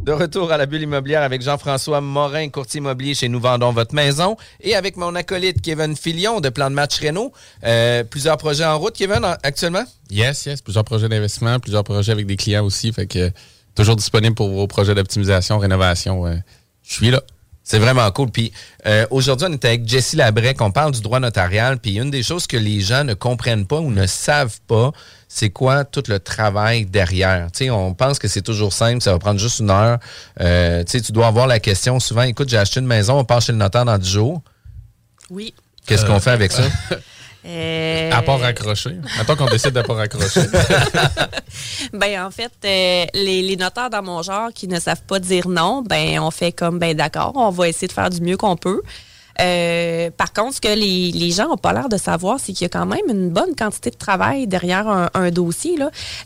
De 0.04 0.12
retour 0.12 0.50
à 0.50 0.56
la 0.56 0.64
bulle 0.64 0.82
immobilière 0.82 1.22
avec 1.22 1.42
Jean-François 1.42 2.00
Morin, 2.00 2.48
courtier 2.48 2.78
immobilier 2.78 3.14
chez 3.14 3.28
Nous 3.28 3.40
Vendons 3.40 3.72
Votre 3.72 3.94
Maison, 3.94 4.36
et 4.60 4.74
avec 4.74 4.96
mon 4.96 5.14
acolyte 5.14 5.60
Kevin 5.60 5.94
Filion 5.96 6.40
de 6.40 6.48
Plan 6.48 6.70
de 6.70 6.74
Match 6.74 6.98
Renault. 6.98 7.32
Euh, 7.62 8.04
plusieurs 8.04 8.38
projets 8.38 8.64
en 8.64 8.78
route, 8.78 8.96
Kevin, 8.96 9.20
actuellement? 9.42 9.84
Yes, 10.10 10.46
yes. 10.46 10.62
Plusieurs 10.62 10.84
projets 10.84 11.08
d'investissement, 11.08 11.60
plusieurs 11.60 11.84
projets 11.84 12.12
avec 12.12 12.26
des 12.26 12.36
clients 12.36 12.64
aussi. 12.64 12.90
Fait 12.92 13.06
que 13.06 13.30
toujours 13.74 13.96
disponible 13.96 14.34
pour 14.34 14.48
vos 14.48 14.66
projets 14.66 14.94
d'optimisation, 14.94 15.58
rénovation. 15.58 16.26
je 16.82 16.94
suis 16.94 17.10
là. 17.10 17.22
C'est 17.64 17.78
vraiment 17.78 18.10
cool. 18.10 18.30
Puis 18.30 18.52
euh, 18.86 19.06
aujourd'hui, 19.10 19.46
on 19.48 19.52
est 19.52 19.64
avec 19.64 19.88
Jessie 19.88 20.16
Labrec, 20.16 20.60
on 20.60 20.72
parle 20.72 20.92
du 20.92 21.00
droit 21.00 21.20
notarial. 21.20 21.78
Puis 21.78 21.96
une 21.96 22.10
des 22.10 22.22
choses 22.22 22.46
que 22.46 22.56
les 22.56 22.80
gens 22.80 23.04
ne 23.04 23.14
comprennent 23.14 23.66
pas 23.66 23.78
ou 23.78 23.90
ne 23.90 24.06
savent 24.06 24.60
pas, 24.66 24.90
c'est 25.28 25.50
quoi 25.50 25.84
tout 25.84 26.02
le 26.08 26.18
travail 26.18 26.86
derrière? 26.86 27.48
sais, 27.52 27.70
on 27.70 27.94
pense 27.94 28.18
que 28.18 28.28
c'est 28.28 28.42
toujours 28.42 28.72
simple, 28.72 29.00
ça 29.00 29.12
va 29.12 29.18
prendre 29.18 29.38
juste 29.38 29.60
une 29.60 29.70
heure. 29.70 29.98
Euh, 30.40 30.82
tu 30.84 31.12
dois 31.12 31.28
avoir 31.28 31.46
la 31.46 31.60
question 31.60 32.00
souvent, 32.00 32.22
écoute, 32.22 32.48
j'ai 32.48 32.58
acheté 32.58 32.80
une 32.80 32.86
maison, 32.86 33.18
on 33.18 33.24
part 33.24 33.40
chez 33.40 33.52
le 33.52 33.58
notaire 33.58 33.84
dans 33.84 33.98
10 33.98 34.10
jours. 34.10 34.42
Oui. 35.30 35.54
Qu'est-ce 35.86 36.04
qu'on 36.04 36.20
fait 36.20 36.30
avec 36.30 36.52
ça? 36.52 36.64
Euh... 37.44 38.10
À 38.12 38.22
pas 38.22 38.36
raccrocher. 38.36 38.96
Attends 39.18 39.36
qu'on 39.36 39.46
décide 39.46 39.72
de 39.72 39.82
pas 39.82 39.94
raccrocher. 39.94 40.42
ben 41.92 42.24
en 42.24 42.30
fait, 42.30 42.52
euh, 42.64 43.06
les, 43.14 43.56
notaires 43.56 43.90
dans 43.90 44.02
mon 44.02 44.22
genre 44.22 44.50
qui 44.54 44.68
ne 44.68 44.78
savent 44.78 45.02
pas 45.02 45.18
dire 45.18 45.48
non, 45.48 45.82
ben 45.82 46.20
on 46.20 46.30
fait 46.30 46.52
comme 46.52 46.78
ben 46.78 46.96
d'accord, 46.96 47.32
on 47.34 47.50
va 47.50 47.68
essayer 47.68 47.88
de 47.88 47.92
faire 47.92 48.10
du 48.10 48.20
mieux 48.20 48.36
qu'on 48.36 48.56
peut. 48.56 48.82
Euh, 49.40 50.10
par 50.16 50.32
contre, 50.32 50.56
ce 50.56 50.60
que 50.60 50.68
les, 50.68 51.30
gens 51.30 51.48
n'ont 51.48 51.56
pas 51.56 51.72
l'air 51.72 51.88
de 51.88 51.96
savoir, 51.96 52.38
c'est 52.38 52.52
qu'il 52.52 52.62
y 52.62 52.66
a 52.66 52.68
quand 52.68 52.86
même 52.86 53.00
une 53.08 53.30
bonne 53.30 53.54
quantité 53.56 53.90
de 53.90 53.96
travail 53.96 54.46
derrière 54.46 54.88
un, 54.88 55.30
dossier. 55.30 55.76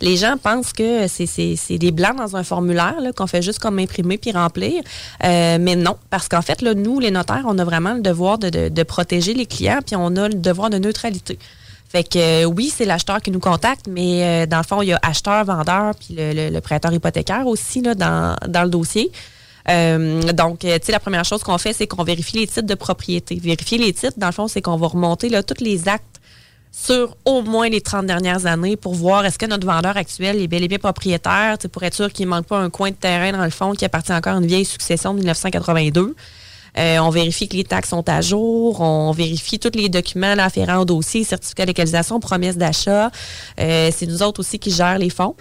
Les 0.01 0.17
gens 0.17 0.37
pensent 0.43 0.73
que 0.73 1.07
c'est 1.07 1.79
des 1.79 1.93
blancs 1.93 2.17
dans 2.17 2.37
un 2.37 2.43
formulaire 2.43 2.97
qu'on 3.17 3.27
fait 3.27 3.43
juste 3.43 3.59
comme 3.59 3.79
imprimer 3.79 4.19
puis 4.19 4.33
remplir. 4.33 4.83
Euh, 5.25 5.59
mais 5.61 5.77
non, 5.77 5.97
parce 6.11 6.29
qu'en 6.29 6.43
fait, 6.43 6.63
là, 6.63 6.75
nous, 6.75 6.99
les 6.99 7.11
notaires, 7.11 7.45
on 7.47 7.59
a 7.59 7.65
vraiment 7.65 7.95
le 7.95 8.01
devoir 8.01 8.39
de, 8.39 8.83
protéger 8.83 9.35
les 9.35 9.47
clients 9.47 9.81
puis 9.85 9.97
on 9.97 10.15
a 10.17 10.29
le 10.29 10.35
devoir 10.35 10.71
de 10.71 10.79
neutralité. 10.79 11.39
Fait 11.89 12.03
que 12.03 12.45
oui, 12.45 12.73
c'est 12.75 12.85
l'acheteur 12.85 13.21
qui 13.21 13.31
nous 13.31 13.39
contacte, 13.41 13.87
mais 13.89 14.23
euh, 14.23 14.47
dans 14.47 14.59
le 14.59 14.65
fond, 14.65 14.83
il 14.83 14.89
y 14.89 14.93
a 14.93 14.99
acheteur, 15.03 15.45
vendeur, 15.45 15.95
puis 15.95 16.17
le, 16.19 16.59
prêteur 16.61 16.93
hypothécaire 16.93 17.47
aussi 17.47 17.81
dans 17.83 18.37
le 18.45 18.69
dossier. 18.69 19.13
Euh, 19.69 20.23
donc, 20.33 20.65
euh, 20.65 20.79
tu 20.79 20.87
sais, 20.87 20.93
la 20.93 21.01
première 21.01 21.25
chose 21.25 21.43
qu'on 21.43 21.59
fait, 21.59 21.73
c'est 21.73 21.87
qu'on 21.87 22.05
vérifie 22.05 22.39
les 22.39 22.47
titres 22.47 22.63
de 22.67 22.75
propriété. 22.75 23.37
Vérifier 23.37 23.79
les 23.79 23.93
titres, 23.93 24.19
dans 24.19 24.27
le 24.27 24.33
fond, 24.33 24.49
c'est 24.49 24.63
qu'on 24.63 24.77
va 24.77 24.87
remonter 24.87 25.29
là, 25.29 25.43
tous 25.43 25.63
les 25.63 25.89
actes 25.89 26.21
sur 26.73 27.17
au 27.25 27.41
moins 27.41 27.69
les 27.71 27.81
30 27.81 28.05
dernières 28.05 28.45
années 28.45 28.77
pour 28.77 28.95
voir 28.95 29.25
est-ce 29.25 29.39
que 29.39 29.47
notre 29.47 29.67
vendeur 29.67 29.97
actuel 29.97 30.43
est 30.43 30.47
bel 30.47 30.63
et 30.63 30.69
bien 30.69 30.79
propriétaire, 30.79 31.57
pour 31.73 31.83
être 31.85 31.95
sûr 31.95 32.13
qu'il 32.13 32.27
ne 32.27 32.31
manque 32.31 32.47
pas 32.47 32.59
un 32.59 32.69
coin 32.69 32.91
de 32.91 32.97
terrain 32.97 33.33
dans 33.33 33.45
le 33.45 33.51
fond 33.51 33.73
qui 33.73 33.85
appartient 33.87 34.13
encore 34.13 34.35
à 34.35 34.39
une 34.39 34.47
vieille 34.47 34.67
succession 34.67 35.15
de 35.15 35.19
1982. 35.21 36.15
Euh, 36.79 36.99
on 36.99 37.09
vérifie 37.09 37.49
que 37.49 37.57
les 37.57 37.65
taxes 37.65 37.89
sont 37.89 38.07
à 38.09 38.21
jour. 38.21 38.81
On 38.83 39.11
vérifie 39.13 39.59
tous 39.59 39.71
les 39.75 39.89
documents 39.89 40.35
là, 40.35 40.45
afférents 40.45 40.79
au 40.79 40.85
dossier, 40.85 41.25
certificat 41.25 41.65
de 41.65 41.71
localisation, 41.71 42.21
promesse 42.21 42.59
d'achat. 42.59 43.11
Euh, 43.59 43.91
c'est 43.97 44.07
nous 44.07 44.23
autres 44.23 44.41
aussi 44.41 44.59
qui 44.59 44.71
gèrent 44.71 44.99
les 44.99 45.11
fonds. 45.11 45.35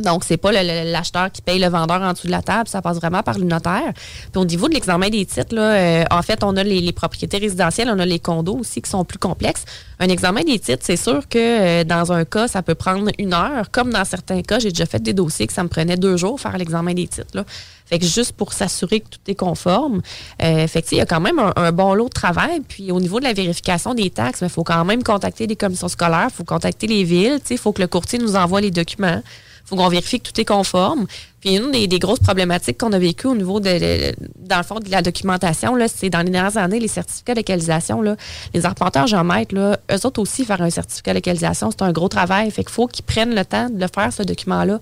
Donc, 0.00 0.24
c'est 0.24 0.36
pas 0.36 0.52
l'acheteur 0.52 1.30
qui 1.30 1.42
paye 1.42 1.58
le 1.58 1.68
vendeur 1.68 2.02
en 2.02 2.12
dessous 2.12 2.26
de 2.26 2.32
la 2.32 2.42
table, 2.42 2.68
ça 2.68 2.82
passe 2.82 2.96
vraiment 2.96 3.22
par 3.22 3.38
le 3.38 3.44
notaire. 3.44 3.92
Puis 4.32 4.40
au 4.40 4.44
niveau 4.44 4.68
de 4.68 4.74
l'examen 4.74 5.08
des 5.08 5.24
titres, 5.26 5.54
là, 5.54 5.62
euh, 5.72 6.04
en 6.10 6.22
fait, 6.22 6.42
on 6.42 6.56
a 6.56 6.62
les, 6.62 6.92
propriétés 6.92 7.38
résidentielles, 7.38 7.90
on 7.94 7.98
a 7.98 8.06
les 8.06 8.18
condos 8.18 8.58
aussi 8.58 8.82
qui 8.82 8.90
sont 8.90 9.04
plus 9.04 9.18
complexes. 9.18 9.64
Un 9.98 10.08
examen 10.08 10.42
des 10.42 10.58
titres, 10.58 10.82
c'est 10.84 10.96
sûr 10.96 11.28
que 11.28 11.38
euh, 11.38 11.84
dans 11.84 12.12
un 12.12 12.24
cas, 12.24 12.48
ça 12.48 12.62
peut 12.62 12.74
prendre 12.74 13.10
une 13.18 13.34
heure, 13.34 13.70
comme 13.70 13.92
dans 13.92 14.04
certains 14.04 14.42
cas, 14.42 14.58
j'ai 14.58 14.70
déjà 14.70 14.86
fait 14.86 15.02
des 15.02 15.12
dossiers 15.12 15.46
que 15.46 15.52
ça 15.52 15.62
me 15.62 15.68
prenait 15.68 15.96
deux 15.96 16.16
jours 16.16 16.40
faire 16.40 16.56
l'examen 16.56 16.94
des 16.94 17.06
titres. 17.06 17.34
Là. 17.34 17.44
Fait 17.90 17.98
que 17.98 18.06
juste 18.06 18.32
pour 18.32 18.52
s'assurer 18.52 19.00
que 19.00 19.08
tout 19.08 19.18
est 19.26 19.34
conforme. 19.34 20.00
Euh, 20.42 20.68
fait 20.68 20.82
que, 20.82 20.88
il 20.92 20.98
y 20.98 21.00
a 21.00 21.06
quand 21.06 21.20
même 21.20 21.40
un, 21.40 21.52
un 21.56 21.72
bon 21.72 21.92
lot 21.94 22.04
de 22.04 22.12
travail. 22.12 22.60
Puis 22.68 22.92
au 22.92 23.00
niveau 23.00 23.18
de 23.18 23.24
la 23.24 23.32
vérification 23.32 23.94
des 23.94 24.10
taxes, 24.10 24.40
il 24.42 24.48
faut 24.48 24.62
quand 24.62 24.84
même 24.84 25.02
contacter 25.02 25.48
les 25.48 25.56
commissions 25.56 25.88
scolaires, 25.88 26.28
il 26.30 26.34
faut 26.34 26.44
contacter 26.44 26.86
les 26.86 27.02
villes, 27.02 27.40
il 27.50 27.58
faut 27.58 27.72
que 27.72 27.82
le 27.82 27.88
courtier 27.88 28.20
nous 28.20 28.36
envoie 28.36 28.60
les 28.60 28.70
documents 28.70 29.22
faut 29.70 29.76
qu'on 29.76 29.88
vérifie 29.88 30.20
que 30.20 30.30
tout 30.30 30.40
est 30.40 30.44
conforme. 30.44 31.06
Puis 31.40 31.56
une 31.56 31.70
des, 31.70 31.98
grosses 31.98 32.18
problématiques 32.18 32.78
qu'on 32.78 32.92
a 32.92 32.98
vécues 32.98 33.28
au 33.28 33.34
niveau 33.34 33.60
de, 33.60 34.12
dans 34.36 34.58
le 34.58 34.62
fond 34.62 34.78
de 34.78 34.90
la 34.90 35.00
documentation, 35.00 35.74
là, 35.74 35.86
c'est 35.88 36.10
dans 36.10 36.20
les 36.20 36.30
dernières 36.30 36.58
années, 36.58 36.80
les 36.80 36.88
certificats 36.88 37.34
de 37.34 37.38
localisation. 37.38 38.02
Là, 38.02 38.16
les 38.52 38.66
arpenteurs 38.66 39.06
géomètres, 39.06 39.54
là, 39.54 39.78
eux 39.90 40.06
autres 40.06 40.20
aussi, 40.20 40.44
faire 40.44 40.60
un 40.60 40.70
certificat 40.70 41.12
de 41.12 41.18
localisation, 41.18 41.70
c'est 41.70 41.82
un 41.82 41.92
gros 41.92 42.08
travail. 42.08 42.50
Fait 42.50 42.62
qu'il 42.62 42.72
faut 42.72 42.86
qu'ils 42.86 43.04
prennent 43.04 43.34
le 43.34 43.44
temps 43.44 43.70
de 43.70 43.80
le 43.80 43.86
faire, 43.92 44.12
ce 44.12 44.22
document-là. 44.22 44.80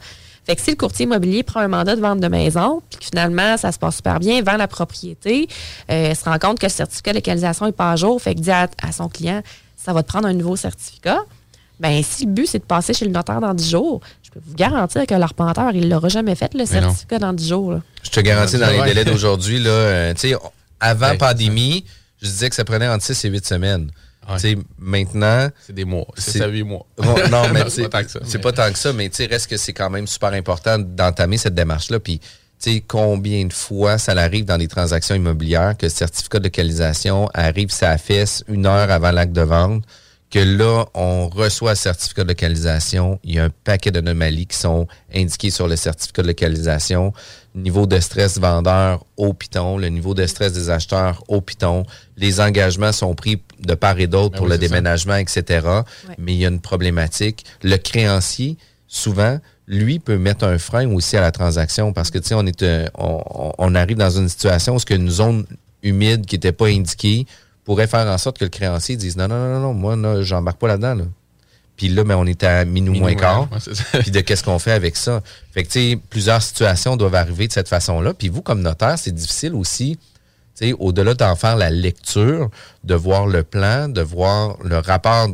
Fait 0.48 0.57
que 0.57 0.62
si 0.62 0.70
le 0.70 0.77
courtier 0.77 1.05
immobilier 1.05 1.42
prend 1.42 1.61
un 1.61 1.68
mandat 1.68 1.94
de 1.94 2.01
vente 2.01 2.20
de 2.20 2.29
maison, 2.29 2.81
puis 2.88 3.11
finalement, 3.11 3.59
ça 3.59 3.70
se 3.70 3.79
passe 3.79 3.96
super 3.96 4.18
bien, 4.18 4.42
vend 4.42 4.57
la 4.57 4.66
propriété, 4.66 5.46
euh, 5.90 6.14
se 6.14 6.24
rend 6.24 6.38
compte 6.38 6.59
que 6.59 6.64
le 6.64 6.70
certificat 6.70 7.12
de 7.12 7.18
localisation 7.18 7.66
n'est 7.66 7.72
pas 7.72 7.92
à 7.92 7.96
jour, 7.96 8.20
fait 8.20 8.35
que 8.35 8.40
dit 8.40 8.51
à, 8.51 8.68
son 8.90 9.11
client, 9.11 9.42
ça 9.77 9.92
va 9.92 10.03
te 10.03 10.09
prendre 10.09 10.27
un 10.27 10.33
nouveau 10.33 10.57
certificat. 10.57 11.18
Ben, 11.81 12.03
si 12.03 12.24
le 12.24 12.33
but, 12.33 12.46
c'est 12.46 12.61
de 12.61 12.64
passer 12.64 12.94
chez 12.94 13.05
le 13.05 13.11
notaire 13.11 13.42
dans 13.42 13.53
10 13.53 13.70
jours, 13.70 14.01
je 14.28 14.38
peux 14.38 14.40
vous 14.46 14.54
garantir 14.54 15.06
que 15.06 15.14
l'arpenteur, 15.14 15.70
il 15.74 15.88
l'aura 15.88 16.08
jamais 16.08 16.34
fait, 16.34 16.52
le 16.54 16.64
Mais 16.70 16.80
non. 16.80 16.88
certificat 16.88 17.18
dans 17.18 17.32
10 17.32 17.48
jours. 17.48 17.72
là. 17.72 17.80
Je 18.02 18.10
te 18.10 18.20
garantis, 18.20 18.58
dans 18.58 18.70
les 18.70 18.82
délais 18.82 19.04
d'aujourd'hui, 19.04 19.58
là, 19.58 19.70
euh, 19.70 20.14
tu 20.14 20.28
sais, 20.30 20.36
avant 20.80 21.10
Ouais, 21.10 21.18
pandémie, 21.18 21.84
je 22.20 22.26
disais 22.28 22.48
que 22.50 22.54
ça 22.54 22.64
prenait 22.64 22.88
entre 22.88 23.04
6 23.04 23.24
et 23.24 23.28
8 23.30 23.46
semaines. 23.46 23.90
Tu 24.34 24.38
sais, 24.40 24.58
maintenant. 24.78 25.48
C'est 25.66 25.74
des 25.74 25.86
mois. 25.86 26.06
C'est 26.18 26.38
ça, 26.38 26.46
huit 26.48 26.62
mois. 26.62 26.84
Bon, 26.98 27.14
non, 27.30 27.48
mais 27.52 27.62
C'est 27.70 27.88
pas 27.88 28.00
tant 28.00 28.04
que 28.04 28.10
ça, 28.10 28.20
c'est 28.24 28.36
mais- 28.36 28.42
pas 28.42 28.52
tant 28.52 28.70
que 28.70 28.78
ça, 28.78 28.92
mais 28.92 29.08
tu 29.08 29.16
sais, 29.16 29.26
reste 29.26 29.46
que 29.48 29.56
c'est 29.56 29.72
quand 29.72 29.88
même 29.88 30.06
super 30.06 30.34
important 30.34 30.78
d'entamer 30.78 31.38
cette 31.38 31.54
démarche-là. 31.54 31.98
Puis, 31.98 32.18
tu 32.18 32.26
sais, 32.58 32.84
combien 32.86 33.46
de 33.46 33.52
fois 33.54 33.96
ça 33.96 34.12
arrive 34.12 34.44
dans 34.44 34.58
les 34.58 34.68
transactions 34.68 35.14
immobilières 35.14 35.76
que 35.78 35.86
le 35.86 35.90
certificat 35.90 36.40
de 36.40 36.44
localisation 36.44 37.30
arrive 37.32 37.70
sa 37.70 37.96
fesse 37.96 38.44
une 38.48 38.66
heure 38.66 38.90
avant 38.90 39.12
l'acte 39.12 39.32
de 39.32 39.40
vente, 39.40 39.84
que 40.30 40.38
là, 40.40 40.84
on 40.94 41.28
reçoit 41.28 41.70
le 41.72 41.76
certificat 41.76 42.22
de 42.24 42.28
localisation, 42.28 43.18
il 43.24 43.34
y 43.36 43.38
a 43.38 43.44
un 43.44 43.50
paquet 43.64 43.90
d'anomalies 43.90 44.46
qui 44.46 44.58
sont 44.58 44.86
indiquées 45.14 45.50
sur 45.50 45.66
le 45.68 45.76
certificat 45.76 46.20
de 46.22 46.26
localisation, 46.28 47.14
niveau 47.54 47.86
de 47.86 47.98
stress 47.98 48.38
vendeur 48.38 49.04
au 49.16 49.32
piton, 49.32 49.78
le 49.78 49.88
niveau 49.88 50.12
de 50.14 50.26
stress 50.26 50.52
des 50.52 50.68
acheteurs 50.68 51.24
au 51.28 51.40
piton, 51.40 51.84
les 52.18 52.40
engagements 52.40 52.92
sont 52.92 53.14
pris 53.14 53.40
de 53.60 53.74
part 53.74 53.98
et 53.98 54.06
d'autre 54.06 54.32
Ben 54.32 54.36
pour 54.38 54.46
oui, 54.46 54.52
le 54.52 54.56
ça. 54.56 54.68
déménagement, 54.68 55.16
etc. 55.16 55.66
Mais 56.18 56.34
il 56.34 56.38
y 56.38 56.44
a 56.44 56.48
une 56.48 56.60
problématique. 56.60 57.44
Le 57.62 57.76
créancier, 57.76 58.58
souvent, 58.86 59.38
lui 59.66 59.98
peut 59.98 60.18
mettre 60.18 60.44
un 60.44 60.58
frein 60.58 60.90
aussi 60.92 61.16
à 61.16 61.20
la 61.22 61.32
transaction 61.32 61.92
parce 61.94 62.10
que, 62.10 62.18
tu 62.18 62.28
sais, 62.28 62.34
on, 62.34 62.44
est, 62.46 62.62
euh, 62.62 62.86
on, 62.96 63.22
on- 63.30 63.52
on 63.58 63.74
arrive 63.74 63.96
dans 63.96 64.10
une 64.10 64.28
situation 64.28 64.74
où 64.74 64.78
ce 64.78 64.86
qu'une 64.86 65.08
zone 65.10 65.44
humide 65.82 66.26
qui 66.26 66.36
n'était 66.36 66.52
pas 66.52 66.66
indiquée 66.66 67.26
pourrait 67.68 67.87
faire 67.87 68.07
en 68.07 68.16
sorte 68.16 68.38
que 68.38 68.46
le 68.46 68.48
créancier 68.48 68.96
dise 68.96 69.18
non, 69.18 69.28
non, 69.28 69.37
non, 69.37 69.48
non, 69.52 69.61
non, 69.61 69.74
moi, 69.74 69.94
là, 69.94 70.22
j'embarque 70.22 70.59
pas 70.59 70.68
là-dedans. 70.68 70.94
Là. 70.94 71.04
Puis 71.76 71.90
là, 71.90 72.02
ben, 72.02 72.16
on 72.16 72.24
est 72.24 72.42
à 72.42 72.64
Minuit 72.64 72.98
moins 72.98 73.14
quart. 73.14 73.46
ouais. 73.52 73.59
Puis 74.00 74.11
de 74.11 74.20
qu'est-ce 74.20 74.42
qu'on 74.42 74.59
fait 74.59 74.72
avec 74.72 74.96
ça? 74.96 75.20
Fait 75.52 75.64
que, 75.64 75.68
tu 75.68 75.90
sais, 75.90 75.98
plusieurs 76.09 76.40
situations 76.40 76.96
doivent 76.96 77.16
arriver 77.16 77.46
de 77.46 77.52
cette 77.52 77.68
façon-là. 77.68 78.14
Puis 78.14 78.31
vous, 78.31 78.40
comme 78.40 78.62
notaire, 78.62 78.98
c'est 78.98 79.14
difficile 79.14 79.54
aussi, 79.54 79.98
tu 80.57 80.68
sais, 80.68 80.74
au-delà 80.78 81.12
d'en 81.12 81.37
faire 81.37 81.57
la 81.57 81.68
lecture, 81.68 82.48
de 82.85 82.94
voir 82.94 83.26
le 83.26 83.42
plan, 83.42 83.90
de 83.90 84.00
voir 84.00 84.57
le 84.64 84.78
rapport 84.78 85.28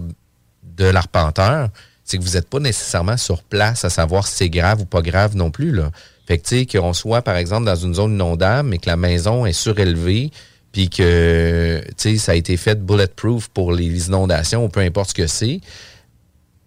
de 0.64 0.86
l'arpenteur, 0.86 1.68
c'est 2.02 2.18
que 2.18 2.24
vous 2.24 2.32
n'êtes 2.32 2.48
pas 2.48 2.58
nécessairement 2.58 3.16
sur 3.16 3.44
place 3.44 3.84
à 3.84 3.90
savoir 3.90 4.26
si 4.26 4.34
c'est 4.34 4.50
grave 4.50 4.80
ou 4.80 4.86
pas 4.86 5.02
grave 5.02 5.36
non 5.36 5.52
plus. 5.52 5.70
Là. 5.70 5.92
Fait 6.26 6.38
que, 6.38 6.48
tu 6.48 6.58
sais, 6.58 6.66
qu'on 6.66 6.94
soit, 6.94 7.22
par 7.22 7.36
exemple, 7.36 7.64
dans 7.64 7.76
une 7.76 7.94
zone 7.94 8.14
inondable, 8.14 8.70
mais 8.70 8.78
que 8.78 8.90
la 8.90 8.96
maison 8.96 9.46
est 9.46 9.52
surélevée, 9.52 10.32
puis 10.74 10.90
que, 10.90 11.80
tu 11.90 11.94
sais, 11.96 12.16
ça 12.18 12.32
a 12.32 12.34
été 12.34 12.56
fait 12.56 12.84
bulletproof 12.84 13.46
pour 13.46 13.70
les 13.72 14.08
inondations, 14.08 14.64
ou 14.64 14.68
peu 14.68 14.80
importe 14.80 15.10
ce 15.10 15.14
que 15.14 15.28
c'est, 15.28 15.60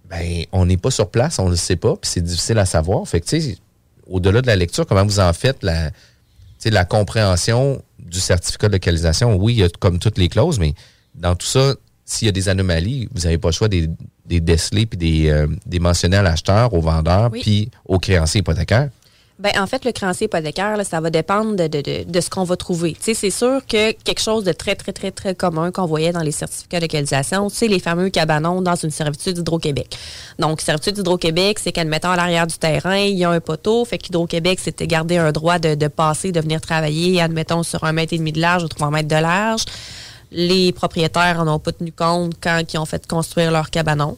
ben, 0.09 0.45
on 0.53 0.65
n'est 0.65 0.77
pas 0.77 0.91
sur 0.91 1.09
place, 1.11 1.39
on 1.39 1.45
ne 1.47 1.49
le 1.49 1.55
sait 1.57 1.75
pas, 1.75 1.97
puis 1.97 2.09
c'est 2.09 2.21
difficile 2.23 2.57
à 2.57 2.65
savoir. 2.65 3.05
Fait 3.05 3.19
que, 3.19 3.25
tu 3.25 3.41
sais, 3.41 3.57
au-delà 4.09 4.41
de 4.41 4.47
la 4.47 4.55
lecture, 4.55 4.85
comment 4.87 5.03
vous 5.05 5.19
en 5.19 5.33
faites 5.33 5.61
la, 5.61 5.91
la 6.63 6.85
compréhension 6.85 7.81
du 7.99 8.21
certificat 8.21 8.69
de 8.69 8.73
localisation? 8.73 9.35
Oui, 9.35 9.55
il 9.55 9.59
y 9.59 9.63
a 9.63 9.69
comme 9.77 9.99
toutes 9.99 10.17
les 10.17 10.29
clauses, 10.29 10.57
mais 10.57 10.73
dans 11.13 11.35
tout 11.35 11.45
ça, 11.45 11.75
s'il 12.05 12.27
y 12.27 12.29
a 12.29 12.31
des 12.31 12.47
anomalies, 12.47 13.09
vous 13.13 13.23
n'avez 13.23 13.37
pas 13.37 13.49
le 13.49 13.53
choix 13.53 13.67
des, 13.67 13.89
des 14.25 14.39
déceler 14.39 14.85
puis 14.85 14.97
des, 14.97 15.27
euh, 15.29 15.47
des 15.65 15.79
mentionner 15.79 16.15
à 16.15 16.21
l'acheteur, 16.21 16.73
au 16.73 16.79
vendeur, 16.79 17.29
Oui. 17.33 17.41
puis 17.41 17.71
au 17.83 17.99
créancier 17.99 18.39
hypothécaire. 18.39 18.89
Ben, 19.39 19.51
en 19.59 19.67
fait, 19.67 19.85
le 19.85 19.91
créancier 19.91 20.25
hypothécaire, 20.25 20.77
là, 20.77 20.83
ça 20.83 20.99
va 20.99 21.11
dépendre 21.11 21.55
de, 21.55 21.67
de, 21.67 21.81
de, 21.81 22.11
de 22.11 22.21
ce 22.21 22.27
qu'on 22.27 22.43
va 22.43 22.57
trouver. 22.57 22.97
C'est 22.99 23.13
sûr 23.29 23.63
que 23.67 23.91
quelque 23.91 24.19
chose 24.19 24.43
de 24.43 24.51
très, 24.51 24.73
très, 24.73 24.93
très, 24.93 25.11
très 25.11 25.35
commun 25.35 25.71
qu'on 25.71 25.85
voyait 25.85 26.11
dans 26.11 26.23
les 26.23 26.31
certificats 26.31 26.79
de 26.79 26.85
localisation, 26.85 27.47
c'est 27.47 27.67
les 27.67 27.79
fameux 27.79 28.09
cabanons 28.09 28.63
dans 28.63 28.73
une 28.75 28.89
servitude 28.89 29.35
d'Hydro-Québec. 29.35 29.95
Donc, 30.39 30.61
servitude 30.61 30.95
d'Hydro-Québec, 30.95 31.59
c'est 31.59 31.71
qu'admettons, 31.71 32.09
à 32.09 32.15
l'arrière 32.15 32.47
du 32.47 32.57
terrain, 32.57 32.97
il 32.97 33.15
y 33.15 33.25
a 33.25 33.29
un 33.29 33.39
poteau, 33.39 33.85
fait 33.85 33.99
qu'Hydro-Québec 33.99 34.59
s'était 34.59 34.87
gardé 34.87 35.17
un 35.17 35.31
droit 35.31 35.59
de, 35.59 35.75
de 35.75 35.87
passer, 35.87 36.31
de 36.31 36.41
venir 36.41 36.59
travailler, 36.59 37.21
admettons, 37.21 37.61
sur 37.61 37.83
un 37.83 37.91
mètre 37.91 38.13
et 38.13 38.17
demi 38.17 38.31
de 38.31 38.41
large 38.41 38.63
ou 38.63 38.67
trois 38.67 38.89
mètres 38.89 39.07
de 39.07 39.21
large. 39.21 39.65
Les 40.31 40.71
propriétaires 40.71 41.39
en 41.39 41.47
ont 41.47 41.59
pas 41.59 41.73
tenu 41.73 41.91
compte 41.91 42.33
quand 42.41 42.61
ils 42.73 42.77
ont 42.79 42.85
fait 42.85 43.05
construire 43.05 43.51
leur 43.51 43.69
cabanon. 43.69 44.17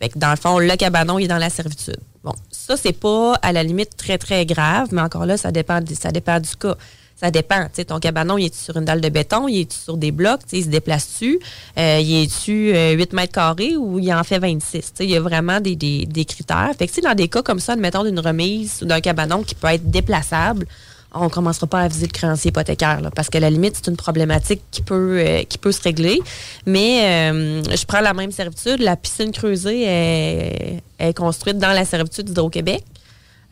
Fait 0.00 0.08
que 0.08 0.20
dans 0.20 0.30
le 0.30 0.36
fond, 0.36 0.60
le 0.60 0.76
cabanon, 0.76 1.18
il 1.18 1.24
est 1.24 1.28
dans 1.28 1.38
la 1.38 1.50
servitude. 1.50 1.98
Bon, 2.24 2.32
ça, 2.50 2.76
c'est 2.76 2.92
pas 2.92 3.34
à 3.42 3.52
la 3.52 3.62
limite 3.64 3.96
très, 3.96 4.16
très 4.16 4.46
grave, 4.46 4.88
mais 4.92 5.00
encore 5.00 5.26
là, 5.26 5.36
ça 5.36 5.50
dépend, 5.50 5.80
ça 5.98 6.12
dépend 6.12 6.38
du 6.38 6.54
cas. 6.56 6.76
Ça 7.16 7.30
dépend. 7.30 7.64
Tu 7.66 7.70
sais, 7.74 7.84
ton 7.84 8.00
cabanon, 8.00 8.36
il 8.36 8.46
est 8.46 8.54
sur 8.54 8.76
une 8.76 8.84
dalle 8.84 9.00
de 9.00 9.08
béton, 9.08 9.46
il 9.46 9.60
est 9.60 9.72
sur 9.72 9.96
des 9.96 10.10
blocs, 10.10 10.40
il 10.50 10.64
se 10.64 10.68
déplace-tu, 10.68 11.38
euh, 11.78 12.00
il 12.00 12.24
est-tu 12.24 12.74
euh, 12.74 12.92
8 12.94 13.12
mètres 13.12 13.32
carrés 13.32 13.76
ou 13.76 14.00
il 14.00 14.12
en 14.12 14.24
fait 14.24 14.40
26? 14.40 14.70
Tu 14.70 14.80
sais, 14.80 15.04
il 15.04 15.10
y 15.10 15.16
a 15.16 15.20
vraiment 15.20 15.60
des, 15.60 15.76
des, 15.76 16.04
des 16.04 16.24
critères. 16.24 16.72
Fait 16.76 16.88
que, 16.88 17.00
dans 17.00 17.14
des 17.14 17.28
cas 17.28 17.42
comme 17.42 17.60
ça, 17.60 17.74
admettons 17.74 18.02
d'une 18.02 18.18
remise 18.18 18.80
ou 18.82 18.86
d'un 18.86 19.00
cabanon 19.00 19.44
qui 19.44 19.54
peut 19.54 19.68
être 19.68 19.88
déplaçable, 19.88 20.66
on 21.14 21.28
commencera 21.28 21.66
pas 21.66 21.80
à 21.80 21.88
viser 21.88 22.06
le 22.06 22.12
créancier 22.12 22.48
hypothécaire, 22.48 23.00
là, 23.00 23.10
parce 23.10 23.28
qu'à 23.28 23.40
la 23.40 23.50
limite, 23.50 23.76
c'est 23.76 23.90
une 23.90 23.96
problématique 23.96 24.62
qui 24.70 24.82
peut, 24.82 25.18
euh, 25.18 25.42
qui 25.44 25.58
peut 25.58 25.72
se 25.72 25.82
régler. 25.82 26.20
Mais 26.66 27.30
euh, 27.30 27.62
je 27.64 27.84
prends 27.84 28.00
la 28.00 28.14
même 28.14 28.32
servitude. 28.32 28.80
La 28.80 28.96
piscine 28.96 29.30
creusée 29.32 29.82
est, 29.84 30.82
est 30.98 31.16
construite 31.16 31.58
dans 31.58 31.72
la 31.72 31.84
servitude 31.84 32.26
d'Hydro-Québec. 32.26 32.84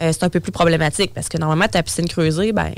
Euh, 0.00 0.12
c'est 0.12 0.24
un 0.24 0.30
peu 0.30 0.40
plus 0.40 0.52
problématique 0.52 1.12
parce 1.14 1.28
que 1.28 1.36
normalement, 1.36 1.68
ta 1.68 1.82
piscine 1.82 2.08
creusée, 2.08 2.52
ben, 2.52 2.72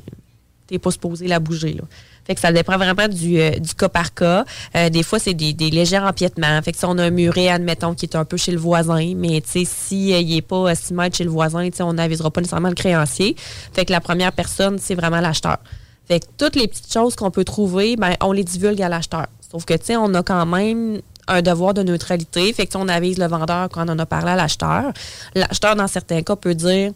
t'es 0.66 0.78
pas 0.78 0.90
supposé 0.90 1.28
la 1.28 1.38
bouger. 1.38 1.74
Là. 1.74 1.84
Fait 2.26 2.34
que 2.34 2.40
ça 2.40 2.52
dépend 2.52 2.76
vraiment 2.76 3.08
du, 3.08 3.38
euh, 3.38 3.50
du 3.50 3.74
cas 3.74 3.88
par 3.88 4.14
cas. 4.14 4.44
Euh, 4.76 4.88
des 4.90 5.02
fois, 5.02 5.18
c'est 5.18 5.34
des, 5.34 5.52
des 5.52 5.70
légers 5.70 5.98
empiètements. 5.98 6.60
Fait 6.62 6.72
que 6.72 6.78
si 6.78 6.84
on 6.84 6.96
a 6.98 7.04
un 7.04 7.10
muret, 7.10 7.48
admettons, 7.48 7.94
qui 7.94 8.06
est 8.06 8.16
un 8.16 8.24
peu 8.24 8.36
chez 8.36 8.52
le 8.52 8.58
voisin, 8.58 9.14
mais 9.16 9.40
tu 9.40 9.50
sais, 9.50 9.64
si 9.64 10.12
euh, 10.14 10.18
il 10.18 10.36
est 10.36 10.42
pas 10.42 10.70
à 10.70 10.74
6 10.74 10.94
mètres 10.94 11.16
chez 11.16 11.24
le 11.24 11.30
voisin, 11.30 11.68
tu 11.70 11.78
sais, 11.78 11.82
on 11.82 11.94
n'avisera 11.94 12.30
pas 12.30 12.40
nécessairement 12.40 12.68
le 12.68 12.74
créancier. 12.74 13.34
Fait 13.72 13.84
que 13.84 13.92
la 13.92 14.00
première 14.00 14.32
personne, 14.32 14.78
c'est 14.78 14.94
vraiment 14.94 15.20
l'acheteur. 15.20 15.58
Fait 16.06 16.20
que 16.20 16.26
toutes 16.36 16.56
les 16.56 16.68
petites 16.68 16.92
choses 16.92 17.16
qu'on 17.16 17.30
peut 17.30 17.44
trouver, 17.44 17.96
ben, 17.96 18.14
on 18.20 18.32
les 18.32 18.44
divulgue 18.44 18.82
à 18.82 18.88
l'acheteur. 18.88 19.26
Sauf 19.50 19.64
que, 19.64 19.74
tu 19.74 19.86
sais, 19.86 19.96
on 19.96 20.14
a 20.14 20.22
quand 20.22 20.46
même 20.46 21.00
un 21.28 21.42
devoir 21.42 21.74
de 21.74 21.82
neutralité. 21.82 22.52
Fait 22.52 22.66
que, 22.66 22.76
on 22.76 22.88
avise 22.88 23.18
le 23.18 23.26
vendeur 23.26 23.68
quand 23.68 23.88
on 23.88 23.92
en 23.92 23.98
a 23.98 24.06
parlé 24.06 24.30
à 24.30 24.36
l'acheteur. 24.36 24.92
L'acheteur, 25.34 25.76
dans 25.76 25.86
certains 25.86 26.22
cas, 26.22 26.36
peut 26.36 26.54
dire 26.54 26.92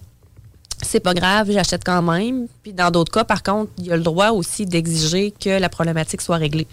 c'est 0.83 1.01
pas 1.01 1.15
grave, 1.15 1.51
j'achète 1.51 1.85
quand 1.85 2.03
même. 2.03 2.47
Puis 2.63 2.73
dans 2.73 2.91
d'autres 2.91 3.13
cas, 3.13 3.25
par 3.25 3.43
contre, 3.43 3.71
il 3.79 3.87
y 3.87 3.93
a 3.93 3.97
le 3.97 4.03
droit 4.03 4.31
aussi 4.31 4.67
d'exiger 4.67 5.33
que 5.33 5.59
la 5.59 5.69
problématique 5.69 6.21
soit 6.21 6.37
réglée. 6.37 6.67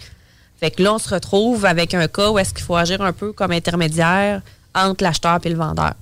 Fait 0.60 0.70
que 0.70 0.82
là, 0.82 0.94
on 0.94 0.98
se 0.98 1.12
retrouve 1.12 1.64
avec 1.64 1.94
un 1.94 2.06
cas 2.08 2.30
où 2.30 2.38
est-ce 2.38 2.54
qu'il 2.54 2.64
faut 2.64 2.76
agir 2.76 3.00
un 3.02 3.12
peu 3.12 3.32
comme 3.32 3.50
intermédiaire 3.50 4.42
entre 4.74 5.04
l'acheteur 5.04 5.38
et 5.44 5.48
le 5.48 5.56
vendeur. 5.56 5.94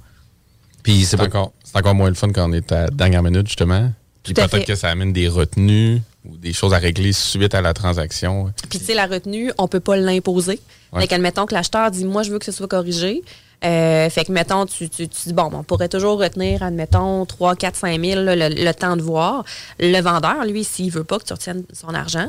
Puis 0.82 1.04
c'est 1.04 1.20
encore, 1.20 1.52
c'est 1.64 1.76
encore 1.76 1.94
moins 1.94 2.08
le 2.08 2.14
fun 2.14 2.30
quand 2.32 2.48
on 2.48 2.52
est 2.52 2.70
à 2.72 2.82
la 2.82 2.90
dernière 2.90 3.22
minute, 3.22 3.46
justement. 3.46 3.92
Puis 4.22 4.34
peut-être 4.34 4.50
fait. 4.50 4.64
que 4.64 4.74
ça 4.74 4.90
amène 4.90 5.12
des 5.12 5.28
retenues 5.28 6.00
ou 6.24 6.36
des 6.36 6.52
choses 6.52 6.74
à 6.74 6.78
régler 6.78 7.12
suite 7.12 7.54
à 7.54 7.60
la 7.60 7.74
transaction. 7.74 8.52
Puis, 8.68 8.78
tu 8.78 8.84
sais, 8.84 8.94
la 8.94 9.06
retenue, 9.06 9.52
on 9.58 9.66
peut 9.66 9.80
pas 9.80 9.96
l'imposer. 9.96 10.60
Ouais. 10.92 11.02
Fait 11.02 11.08
qu'admettons 11.08 11.46
que 11.46 11.54
l'acheteur 11.54 11.90
dit, 11.90 12.04
moi, 12.04 12.22
je 12.22 12.30
veux 12.30 12.38
que 12.38 12.44
ce 12.44 12.52
soit 12.52 12.68
corrigé. 12.68 13.22
Euh, 13.64 14.10
fait 14.10 14.24
que, 14.24 14.32
mettons, 14.32 14.66
tu, 14.66 14.88
tu, 14.88 15.08
tu 15.08 15.28
dis, 15.28 15.32
bon, 15.32 15.48
on 15.52 15.62
pourrait 15.62 15.88
toujours 15.88 16.18
retenir, 16.18 16.62
admettons, 16.62 17.24
3, 17.26 17.54
4, 17.56 17.76
5 17.76 18.00
000, 18.04 18.20
là, 18.22 18.34
le, 18.34 18.48
le 18.64 18.72
temps 18.74 18.96
de 18.96 19.02
voir. 19.02 19.44
Le 19.78 20.00
vendeur, 20.00 20.44
lui, 20.44 20.64
s'il 20.64 20.90
veut 20.90 21.04
pas 21.04 21.18
que 21.18 21.24
tu 21.24 21.32
retiennes 21.32 21.62
son 21.72 21.94
argent, 21.94 22.28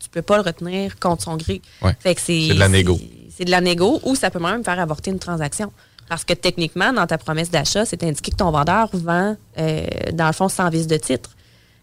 tu 0.00 0.08
peux 0.08 0.22
pas 0.22 0.36
le 0.36 0.42
retenir 0.42 0.98
contre 0.98 1.22
son 1.22 1.36
gré. 1.36 1.62
Ouais. 1.80 1.96
Fait 2.00 2.14
que 2.14 2.20
c'est 2.20 2.48
de 2.48 2.58
la 2.58 2.68
négo. 2.68 2.98
c'est- 3.36 3.44
de 3.44 3.50
la 3.50 3.60
négo 3.60 4.00
ou 4.04 4.14
ça 4.16 4.30
peut 4.30 4.38
même 4.40 4.64
faire 4.64 4.78
avorter 4.80 5.10
une 5.10 5.18
transaction. 5.18 5.72
Parce 6.08 6.24
que 6.24 6.34
techniquement, 6.34 6.92
dans 6.92 7.06
ta 7.06 7.16
promesse 7.18 7.50
d'achat, 7.50 7.86
c'est 7.86 8.02
indiqué 8.04 8.30
que 8.32 8.36
ton 8.36 8.50
vendeur 8.50 8.90
vend, 8.92 9.36
euh, 9.58 9.86
dans 10.12 10.26
le 10.26 10.32
fond, 10.34 10.48
sans 10.50 10.68
vice 10.68 10.86
de 10.86 10.96
titre. 10.98 11.30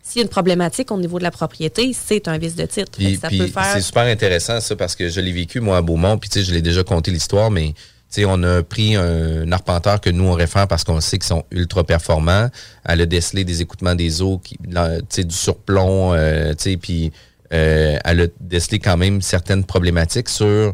S'il 0.03 0.19
y 0.19 0.21
a 0.21 0.23
une 0.23 0.29
problématique 0.29 0.91
au 0.91 0.97
niveau 0.97 1.17
de 1.17 1.23
la 1.23 1.31
propriété, 1.31 1.91
c'est 1.93 2.27
un 2.27 2.37
vice 2.37 2.55
de 2.55 2.65
titre. 2.65 2.91
Puis, 2.97 3.17
puis 3.17 3.47
faire. 3.49 3.65
c'est 3.73 3.81
super 3.81 4.03
intéressant 4.03 4.59
ça 4.59 4.75
parce 4.75 4.95
que 4.95 5.09
je 5.09 5.19
l'ai 5.21 5.31
vécu 5.31 5.59
moi 5.59 5.77
à 5.77 5.81
Beaumont, 5.81 6.17
puis 6.17 6.29
tu 6.29 6.39
sais 6.39 6.45
je 6.45 6.53
l'ai 6.53 6.61
déjà 6.61 6.83
conté 6.83 7.09
l'histoire, 7.11 7.49
mais 7.51 7.73
on 8.19 8.43
a 8.43 8.63
pris 8.63 8.95
un, 8.95 9.51
arpenteur 9.51 10.01
que 10.01 10.09
nous 10.09 10.25
on 10.25 10.33
réfère 10.33 10.67
parce 10.67 10.83
qu'on 10.83 11.01
sait 11.01 11.17
qu'ils 11.17 11.27
sont 11.27 11.45
ultra 11.51 11.83
performants. 11.83 12.49
Elle 12.85 13.01
a 13.01 13.05
décelé 13.05 13.43
des 13.43 13.61
écoutements 13.61 13.95
des 13.95 14.21
eaux, 14.21 14.39
qui, 14.39 14.57
du 14.57 15.35
surplomb, 15.35 16.13
euh, 16.13 16.53
puis 16.81 17.11
euh, 17.53 17.97
elle 18.03 18.21
a 18.21 18.27
décelé 18.39 18.79
quand 18.79 18.97
même 18.97 19.21
certaines 19.21 19.63
problématiques 19.63 20.29
sur 20.29 20.73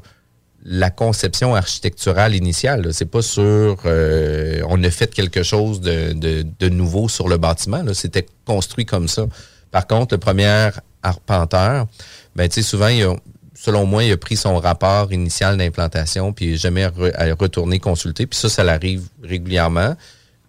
la 0.63 0.89
conception 0.89 1.55
architecturale 1.55 2.35
initiale. 2.35 2.93
C'est 2.93 3.05
pas 3.05 3.21
sur 3.21 3.77
euh, 3.85 4.61
on 4.67 4.83
a 4.83 4.89
fait 4.89 5.13
quelque 5.13 5.43
chose 5.43 5.79
de, 5.79 6.69
nouveau 6.69 7.07
sur 7.07 7.29
le 7.29 7.37
bâtiment. 7.37 7.83
C'était 7.93 8.25
construit 8.45 8.85
comme 8.85 9.07
ça. 9.07 9.25
Par 9.71 9.87
contre, 9.87 10.15
le 10.15 10.19
premier 10.19 10.69
arpenteur, 11.03 11.87
ben, 12.35 12.49
souvent, 12.51 12.87
il 12.87 13.03
a- 13.03 13.15
selon 13.59 13.85
moi, 13.85 14.03
il 14.03 14.11
a 14.11 14.17
pris 14.17 14.37
son 14.37 14.57
rapport 14.57 15.11
initial 15.11 15.57
d'implantation, 15.57 16.31
puis 16.31 16.45
il 16.45 16.51
n'est 16.51 16.57
jamais 16.57 16.85
re- 16.87 17.13
à 17.15 17.33
retourner 17.33 17.79
consulter. 17.79 18.27
Puis 18.27 18.39
ça, 18.39 18.49
ça 18.49 18.63
l'arrive 18.63 19.07
régulièrement. 19.23 19.95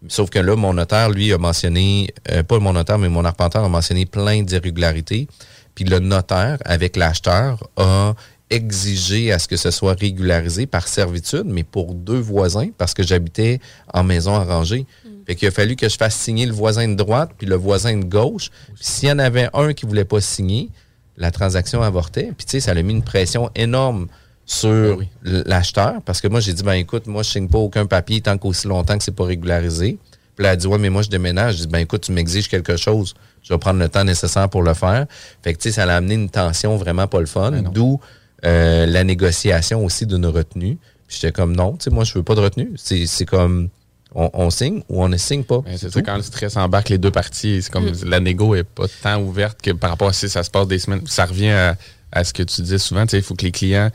Sauf 0.08 0.30
que 0.30 0.38
là, 0.38 0.54
mon 0.54 0.74
notaire, 0.74 1.10
lui, 1.10 1.32
a 1.32 1.38
mentionné, 1.38 2.12
euh, 2.30 2.42
pas 2.42 2.58
mon 2.60 2.72
notaire, 2.72 2.98
mais 2.98 3.08
mon 3.08 3.24
arpenteur 3.24 3.64
a 3.64 3.68
mentionné 3.68 4.06
plein 4.06 4.42
d'irrégularités. 4.42 5.26
Puis 5.74 5.84
le 5.84 5.98
notaire, 5.98 6.58
avec 6.64 6.96
l'acheteur, 6.96 7.68
a 7.76 8.14
exigé 8.50 9.32
à 9.32 9.38
ce 9.38 9.48
que 9.48 9.56
ce 9.56 9.70
soit 9.70 9.98
régularisé 9.98 10.66
par 10.66 10.86
servitude, 10.88 11.44
mais 11.46 11.64
pour 11.64 11.94
deux 11.94 12.18
voisins, 12.18 12.68
parce 12.78 12.94
que 12.94 13.02
j'habitais 13.02 13.60
en 13.92 14.04
maison 14.04 14.34
arrangée. 14.34 14.86
Fait 15.26 15.34
qu'il 15.34 15.48
a 15.48 15.50
fallu 15.50 15.76
que 15.76 15.88
je 15.88 15.96
fasse 15.96 16.16
signer 16.16 16.46
le 16.46 16.52
voisin 16.54 16.88
de 16.88 16.94
droite 16.94 17.30
puis 17.36 17.46
le 17.46 17.56
voisin 17.56 17.96
de 17.96 18.04
gauche. 18.04 18.50
Puis 18.74 18.84
s'il 18.84 19.08
y 19.10 19.12
en 19.12 19.18
avait 19.18 19.48
un 19.52 19.74
qui 19.74 19.84
voulait 19.84 20.06
pas 20.06 20.20
signer, 20.22 20.70
la 21.18 21.30
transaction 21.30 21.82
avortait. 21.82 22.32
Puis 22.36 22.46
tu 22.46 22.52
sais, 22.52 22.60
ça 22.60 22.70
a 22.70 22.82
mis 22.82 22.92
une 22.92 23.02
pression 23.02 23.50
énorme 23.54 24.06
sur 24.46 25.00
l'acheteur 25.22 26.00
parce 26.06 26.22
que 26.22 26.28
moi 26.28 26.40
j'ai 26.40 26.54
dit 26.54 26.62
ben 26.62 26.72
écoute, 26.72 27.06
moi 27.06 27.22
je 27.22 27.30
signe 27.30 27.48
pas 27.48 27.58
aucun 27.58 27.84
papier 27.84 28.22
tant 28.22 28.38
qu'aussi 28.38 28.66
longtemps 28.66 28.96
que 28.96 29.04
c'est 29.04 29.14
pas 29.14 29.24
régularisé. 29.24 29.98
Puis 30.36 30.44
là, 30.44 30.50
elle 30.50 30.54
a 30.54 30.56
dit 30.56 30.66
ouais, 30.66 30.78
mais 30.78 30.88
moi 30.88 31.02
je 31.02 31.10
déménage. 31.10 31.56
Je 31.56 31.62
dis 31.62 31.66
ben 31.66 31.80
écoute, 31.80 32.02
tu 32.02 32.12
m'exiges 32.12 32.48
quelque 32.48 32.76
chose. 32.76 33.14
Je 33.42 33.52
vais 33.52 33.58
prendre 33.58 33.78
le 33.78 33.88
temps 33.88 34.04
nécessaire 34.04 34.48
pour 34.48 34.62
le 34.62 34.74
faire. 34.74 35.06
Fait 35.42 35.52
que 35.52 35.58
tu 35.58 35.68
sais, 35.68 35.74
ça 35.74 35.84
a 35.84 35.96
amené 35.96 36.14
une 36.14 36.30
tension 36.30 36.76
vraiment 36.76 37.06
pas 37.06 37.20
le 37.20 37.26
fun, 37.26 37.50
d'où 37.50 38.00
euh, 38.44 38.86
la 38.86 39.04
négociation 39.04 39.84
aussi 39.84 40.06
d'une 40.06 40.26
retenue. 40.26 40.78
Puis 41.06 41.18
j'étais 41.20 41.32
comme 41.32 41.56
non, 41.56 41.72
tu 41.72 41.84
sais, 41.84 41.90
moi 41.90 42.04
je 42.04 42.14
veux 42.14 42.22
pas 42.22 42.34
de 42.34 42.40
retenue. 42.40 42.72
C'est 42.76 43.06
c'est 43.06 43.26
comme 43.26 43.68
on, 44.14 44.30
on 44.32 44.50
signe 44.50 44.82
ou 44.88 45.02
on 45.02 45.08
ne 45.08 45.16
signe 45.16 45.44
pas. 45.44 45.62
C'est 45.76 45.92
ça, 45.92 46.02
quand 46.02 46.16
le 46.16 46.22
stress 46.22 46.56
embarque 46.56 46.88
les 46.88 46.98
deux 46.98 47.10
parties, 47.10 47.62
c'est 47.62 47.70
comme 47.70 47.90
la 48.04 48.20
négo 48.20 48.54
est 48.54 48.64
pas 48.64 48.86
tant 49.02 49.20
ouverte 49.20 49.60
que 49.62 49.70
par 49.72 49.90
rapport 49.90 50.08
à 50.08 50.12
si 50.12 50.28
ça 50.28 50.42
se 50.42 50.50
passe 50.50 50.66
des 50.66 50.78
semaines. 50.78 51.06
Ça 51.06 51.26
revient 51.26 51.50
à, 51.50 51.76
à 52.12 52.24
ce 52.24 52.32
que 52.32 52.42
tu 52.42 52.62
dis 52.62 52.78
souvent, 52.78 53.04
tu 53.04 53.12
sais, 53.12 53.18
il 53.18 53.22
faut 53.22 53.34
que 53.34 53.44
les 53.44 53.52
clients 53.52 53.90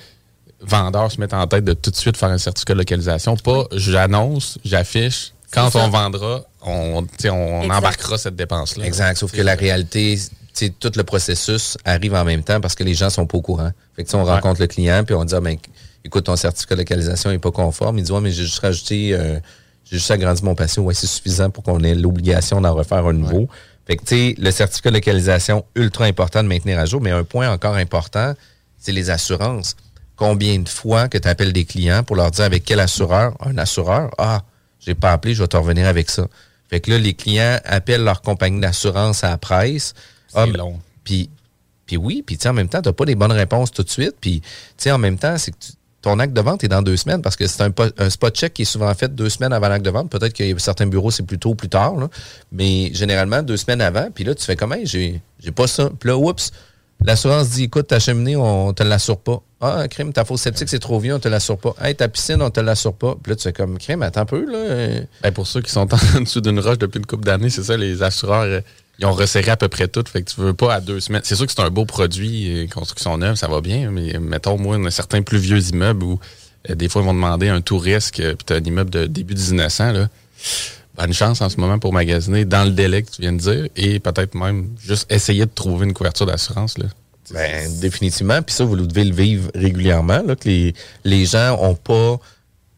vendeurs 0.62 1.12
se 1.12 1.20
mettent 1.20 1.34
en 1.34 1.48
tête 1.48 1.66
de 1.66 1.74
tout 1.74 1.92
de 1.92 1.96
suite 1.96 2.18
faire 2.18 2.30
un 2.30 2.38
certificat 2.38 2.74
de 2.74 2.80
localisation. 2.80 3.36
Pas 3.38 3.66
j'annonce, 3.72 4.58
j'affiche. 4.64 5.34
Quand 5.52 5.76
on 5.76 5.90
vendra, 5.90 6.46
on, 6.66 7.06
embarquera 7.70 8.18
cette 8.18 8.36
dépense-là. 8.36 8.86
Exact. 8.86 9.18
Sauf 9.18 9.32
que 9.32 9.42
la 9.42 9.54
réalité, 9.54 10.18
tout 10.80 10.92
le 10.96 11.04
processus 11.04 11.78
arrive 11.86 12.16
en 12.16 12.26
même 12.26 12.44
temps 12.44 12.60
parce 12.60 12.74
que 12.74 12.84
les 12.84 12.96
gens 12.96 13.12
sont 13.12 13.28
pas 13.28 13.38
au 13.38 13.42
courant. 13.42 13.72
Fait 13.96 14.04
que, 14.04 14.08
tu 14.08 14.12
sais, 14.12 14.18
on 14.18 14.26
rencontre 14.26 14.62
le 14.62 14.68
client 14.68 15.04
puis 15.04 15.14
on 15.14 15.26
dit, 15.26 15.36
ah, 15.36 15.42
ben, 15.42 15.58
écoute, 16.04 16.26
ton 16.26 16.36
certificat 16.36 16.76
de 16.76 16.82
localisation 16.82 17.30
est 17.30 17.40
pas 17.40 17.52
conforme. 17.52 18.00
Il 18.00 18.04
dit, 18.04 18.12
ouais, 18.12 18.22
mais 18.22 18.32
j'ai 18.32 18.44
juste 18.44 18.60
rajouté, 18.60 19.14
euh, 19.14 19.40
j'ai 19.94 20.00
juste 20.00 20.10
agrandi 20.10 20.44
mon 20.44 20.56
patio. 20.56 20.82
Ouais, 20.82 20.96
c'est 20.96 21.06
suffisant 21.06 21.52
pour 21.52 21.64
qu'on 21.64 21.80
ait 21.84 21.94
l'obligation 21.94 22.60
d'en 22.60 22.74
refaire 22.74 23.06
un 23.06 23.14
nouveau. 23.14 23.48
Fait 23.86 23.96
que, 23.96 24.02
tu 24.04 24.16
sais, 24.16 24.36
le 24.40 24.50
certificat 24.50 24.90
de 24.90 24.96
localisation, 24.96 25.66
ultra 25.76 26.06
important 26.06 26.42
de 26.42 26.48
maintenir 26.48 26.80
à 26.80 26.86
jour. 26.86 27.00
Mais 27.00 27.12
un 27.12 27.24
point 27.24 27.52
encore 27.52 27.76
important, 27.76 28.34
c'est 28.80 28.92
les 28.92 29.12
assurances. 29.12 29.76
Combien 30.16 30.58
de 30.58 30.68
fois 30.68 31.10
que 31.10 31.20
tu 31.20 31.28
appelles 31.28 31.54
des 31.54 31.66
clients 31.66 32.02
pour 32.04 32.16
leur 32.16 32.32
dire 32.32 32.44
avec 32.44 32.66
quel 32.66 32.80
assureur? 32.80 33.36
Un 33.40 33.56
assureur? 33.60 34.10
Ah, 34.18 34.42
j'ai 34.80 34.96
pas 34.96 35.12
appelé, 35.12 35.36
je 35.36 35.44
vais 35.44 35.48
te 35.48 35.58
revenir 35.58 35.88
avec 35.88 36.10
ça. 36.10 36.28
Fait 36.72 36.80
que 36.80 36.90
là, 36.90 36.98
les 36.98 37.14
clients 37.14 37.60
appellent 37.64 38.04
leur 38.04 38.24
compagnie 38.24 38.60
d'assurance 38.62 39.24
à 39.24 39.30
la 39.30 39.38
presse. 39.38 39.94
Ah, 40.34 40.48
ben, 40.48 40.58
long. 40.58 40.80
Puis, 41.04 41.30
puis 41.86 41.98
oui, 41.98 42.24
puis 42.26 42.38
tu 42.38 42.44
sais, 42.44 42.50
en 42.50 42.54
même 42.54 42.68
temps, 42.68 42.82
tu 42.82 42.90
n'as 42.90 42.94
pas 42.94 43.06
les 43.06 43.14
bonnes 43.14 43.32
réponses 43.32 43.70
tout 43.70 43.84
de 43.84 43.90
suite. 43.92 44.16
Puis, 44.20 44.42
tu 44.42 44.48
sais, 44.78 44.92
en 44.92 44.98
même 44.98 45.20
temps, 45.20 45.38
c'est 45.38 45.52
que 45.52 45.58
tu- 45.60 45.74
ton 46.04 46.20
acte 46.20 46.34
de 46.34 46.42
vente 46.42 46.64
est 46.64 46.68
dans 46.68 46.82
deux 46.82 46.98
semaines 46.98 47.22
parce 47.22 47.36
que 47.38 47.48
c'est 47.48 47.64
un, 47.64 47.72
po- 47.72 47.86
un 47.98 48.10
spot 48.10 48.36
check 48.36 48.54
qui 48.54 48.62
est 48.64 48.66
souvent 48.66 48.94
fait 48.94 49.16
deux 49.16 49.30
semaines 49.30 49.54
avant 49.54 49.70
l'acte 49.70 49.86
de 49.86 49.90
vente. 49.90 50.10
Peut-être 50.12 50.40
a 50.40 50.60
certains 50.60 50.86
bureaux, 50.86 51.10
c'est 51.12 51.24
plus 51.26 51.40
tôt 51.40 51.52
ou 51.52 51.56
plus 51.56 51.70
tard. 51.70 51.96
Mais 52.52 52.94
généralement, 52.94 53.42
deux 53.42 53.58
semaines 53.58 53.82
avant. 53.82 54.10
Puis 54.14 54.26
là, 54.26 54.36
tu 54.36 54.44
fais 54.44 54.56
comment? 54.58 54.76
J'ai 54.84 55.22
pas 55.56 55.66
ça. 55.66 55.90
Puis 55.98 56.10
là, 56.10 56.18
oups, 56.18 56.52
l'assurance 57.06 57.50
dit, 57.52 57.64
écoute, 57.64 57.88
ta 57.88 58.00
cheminée, 58.00 58.36
on 58.36 58.74
te 58.74 58.84
l'assure 58.84 59.18
pas. 59.18 59.42
Ah, 59.62 59.88
crime, 59.88 60.12
ta 60.12 60.26
fosse 60.26 60.42
septique, 60.42 60.68
c'est 60.68 60.80
trop 60.80 61.00
vieux, 61.00 61.16
on 61.16 61.20
te 61.20 61.30
l'assure 61.30 61.58
pas. 61.58 61.74
Hey, 61.82 61.96
ta 61.96 62.10
piscine, 62.10 62.42
on 62.42 62.50
te 62.50 62.60
l'assure 62.60 62.94
pas. 62.94 63.16
Puis 63.24 63.30
là, 63.30 63.36
tu 63.38 63.44
fais 63.44 63.54
comme, 63.54 63.78
crime, 63.78 64.02
attends 64.02 64.22
un 64.22 64.26
peu, 64.26 64.46
là. 64.46 65.00
Ben, 65.22 65.32
pour 65.32 65.48
ceux 65.48 65.62
qui 65.62 65.72
sont 65.72 65.88
en 66.18 66.20
dessous 66.22 66.42
d'une 66.42 66.60
roche 66.60 66.78
depuis 66.80 67.00
une 67.00 67.06
couple 67.06 67.24
d'années, 67.24 67.50
c'est 67.50 67.64
ça, 67.64 67.78
les 67.78 68.04
assureurs, 68.04 68.44
euh, 68.44 68.60
ils 69.04 69.06
ont 69.06 69.14
resserré 69.14 69.52
à 69.52 69.58
peu 69.58 69.68
près 69.68 69.88
tout. 69.88 70.04
Fait 70.12 70.22
que 70.22 70.32
tu 70.32 70.40
veux 70.40 70.54
pas 70.54 70.76
à 70.76 70.82
deux 70.82 71.00
semaines. 71.00 71.22
C'est 71.26 71.36
sûr 71.36 71.46
que 71.46 71.52
c'est 71.52 71.62
un 71.62 71.70
beau 71.70 71.86
produit, 71.86 72.70
construction 72.74 73.18
neuve, 73.18 73.36
ça 73.36 73.48
va 73.48 73.60
bien, 73.62 73.92
mais 73.92 74.18
mettons, 74.20 74.58
moi, 74.58 74.78
un 74.78 74.90
certain 74.90 75.22
plus 75.22 75.38
vieux 75.38 75.60
immeubles 75.60 76.04
où 76.04 76.20
euh, 76.70 76.76
des 76.76 76.88
fois, 76.88 77.02
ils 77.02 77.06
vont 77.06 77.14
demander 77.14 77.50
un 77.50 77.62
tout 77.62 77.78
risque, 77.78 78.22
euh, 78.22 78.36
puis 78.36 78.46
tu 78.46 78.54
un 78.54 78.64
immeuble 78.64 78.90
de 78.90 79.06
début 79.06 79.36
1900, 79.36 79.92
là. 79.92 80.08
Bonne 80.96 81.14
chance 81.14 81.42
en 81.42 81.50
ce 81.50 81.60
moment 81.60 81.80
pour 81.80 81.92
magasiner 81.92 82.46
dans 82.46 82.64
le 82.64 82.72
délai 82.72 83.02
que 83.02 83.10
tu 83.10 83.22
viens 83.22 83.34
de 83.34 83.40
dire 83.40 83.68
et 83.76 84.00
peut-être 84.00 84.36
même 84.36 84.70
juste 84.80 85.12
essayer 85.12 85.46
de 85.46 85.52
trouver 85.54 85.88
une 85.88 85.94
couverture 85.94 86.28
d'assurance. 86.28 86.78
là. 86.78 86.86
Ben, 87.32 87.68
définitivement. 87.80 88.42
Puis 88.44 88.54
ça, 88.54 88.64
vous 88.64 88.76
devez 88.76 89.04
le 89.04 89.16
vivre 89.16 89.50
régulièrement, 89.56 90.22
là, 90.24 90.36
que 90.36 90.48
les, 90.48 90.76
les 91.04 91.26
gens 91.26 91.58
n'ont 91.58 91.74
pas 91.74 92.20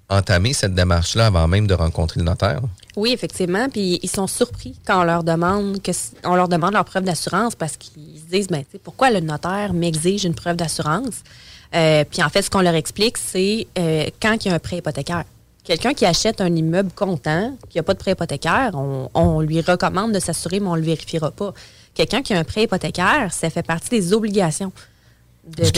entamé 0.10 0.54
cette 0.54 0.74
démarche-là 0.74 1.28
avant 1.28 1.48
même 1.48 1.68
de 1.68 1.74
rencontrer 1.74 2.20
le 2.20 2.26
notaire? 2.26 2.62
Oui, 2.96 3.12
effectivement. 3.12 3.68
Puis 3.70 4.00
ils 4.04 4.10
sont 4.10 4.28
surpris 4.28 4.76
quand 4.86 5.02
on 5.02 5.04
leur 5.04 5.24
demande 5.24 5.82
que 5.82 5.92
leur 6.24 6.48
demande 6.48 6.74
leur 6.74 6.86
preuve 6.86 7.04
d'assurance 7.04 7.56
parce 7.56 7.78
qu'ils 7.78 8.20
se 8.20 8.32
disent 8.32 8.48
ben, 8.48 8.64
pourquoi 8.84 9.10
le 9.12 9.20
notaire 9.20 9.74
m'exige 9.74 10.26
une 10.26 10.36
preuve 10.36 10.56
d'assurance? 10.56 11.24
Euh, 11.74 12.04
Puis 12.10 12.24
en 12.24 12.30
fait, 12.30 12.42
ce 12.44 12.50
qu'on 12.50 12.62
leur 12.62 12.76
explique, 12.76 13.18
c'est 13.18 13.68
euh, 13.78 14.06
quand 14.22 14.46
il 14.46 14.50
y 14.50 14.52
a 14.52 14.56
un 14.56 14.60
prêt 14.60 14.78
hypothécaire. 14.78 15.26
Quelqu'un 15.64 15.94
qui 15.94 16.06
achète 16.06 16.42
un 16.42 16.56
immeuble 16.56 16.92
comptant, 16.92 17.58
qui 17.70 17.80
n'a 17.80 17.84
pas 17.84 17.96
de 17.96 17.98
prêt 18.00 18.12
hypothécaire, 18.12 18.72
on, 18.76 19.10
on 19.16 19.42
lui 19.42 19.62
recommande 19.62 20.12
de 20.12 20.20
s'assurer, 20.20 20.60
mais 20.60 20.68
on 20.68 20.76
ne 20.76 20.80
le 20.80 20.86
vérifiera 20.86 21.32
pas. 21.32 21.54
Quelqu'un 21.96 22.22
qui 22.22 22.34
a 22.36 22.40
un 22.40 22.44
prêt 22.44 22.64
hypothécaire, 22.64 23.34
ça 23.34 23.50
fait 23.50 23.64
partie 23.66 23.90
des 23.90 24.14
obligations 24.14 24.72
de- 25.48 25.64
de- 25.64 25.70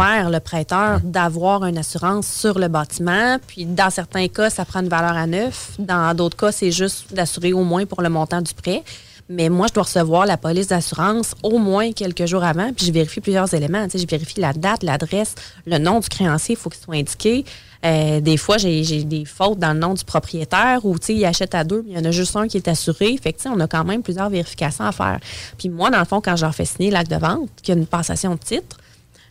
envers 0.00 0.30
le 0.30 0.40
prêteur 0.40 1.00
d'avoir 1.04 1.64
une 1.66 1.78
assurance 1.78 2.26
sur 2.26 2.58
le 2.58 2.68
bâtiment. 2.68 3.36
Puis 3.46 3.64
dans 3.66 3.90
certains 3.90 4.28
cas, 4.28 4.50
ça 4.50 4.64
prend 4.64 4.80
une 4.80 4.88
valeur 4.88 5.12
à 5.16 5.26
neuf. 5.26 5.72
Dans 5.78 6.14
d'autres 6.16 6.36
cas, 6.36 6.52
c'est 6.52 6.72
juste 6.72 7.14
d'assurer 7.14 7.52
au 7.52 7.62
moins 7.62 7.86
pour 7.86 8.02
le 8.02 8.08
montant 8.08 8.40
du 8.42 8.52
prêt. 8.54 8.82
Mais 9.28 9.48
moi, 9.48 9.66
je 9.68 9.74
dois 9.74 9.84
recevoir 9.84 10.26
la 10.26 10.36
police 10.36 10.66
d'assurance 10.66 11.34
au 11.42 11.58
moins 11.58 11.92
quelques 11.92 12.26
jours 12.26 12.42
avant, 12.44 12.72
puis 12.72 12.84
je 12.86 12.92
vérifie 12.92 13.20
plusieurs 13.20 13.54
éléments. 13.54 13.84
Tu 13.84 13.92
sais, 13.92 13.98
je 13.98 14.06
vérifie 14.06 14.40
la 14.40 14.52
date, 14.52 14.82
l'adresse, 14.82 15.36
le 15.64 15.78
nom 15.78 16.00
du 16.00 16.08
créancier, 16.08 16.54
il 16.54 16.58
faut 16.58 16.68
qu'il 16.68 16.82
soit 16.82 16.96
indiqué. 16.96 17.44
Euh, 17.84 18.20
des 18.20 18.36
fois, 18.36 18.58
j'ai 18.58 18.84
j'ai 18.84 19.04
des 19.04 19.24
fautes 19.24 19.58
dans 19.58 19.72
le 19.72 19.78
nom 19.78 19.94
du 19.94 20.04
propriétaire 20.04 20.84
ou 20.84 20.98
tu 20.98 21.06
sais, 21.06 21.14
il 21.14 21.24
achète 21.24 21.54
à 21.54 21.64
deux, 21.64 21.82
mais 21.86 21.92
il 21.92 21.98
y 21.98 22.00
en 22.00 22.04
a 22.04 22.10
juste 22.10 22.36
un 22.36 22.46
qui 22.46 22.56
est 22.58 22.68
assuré. 22.68 23.16
Fait 23.22 23.32
que, 23.32 23.38
tu 23.38 23.44
sais, 23.44 23.48
on 23.48 23.58
a 23.60 23.66
quand 23.68 23.84
même 23.84 24.02
plusieurs 24.02 24.28
vérifications 24.28 24.84
à 24.84 24.92
faire. 24.92 25.18
Puis 25.56 25.68
moi, 25.68 25.90
dans 25.90 25.98
le 26.00 26.04
fond, 26.04 26.20
quand 26.20 26.36
je 26.36 26.44
leur 26.44 26.54
fais 26.54 26.64
signer 26.64 26.90
l'acte 26.90 27.10
de 27.10 27.16
vente, 27.16 27.48
qu'il 27.62 27.74
y 27.74 27.78
a 27.78 27.80
une 27.80 27.86
passation 27.86 28.34
de 28.34 28.40
titre, 28.40 28.76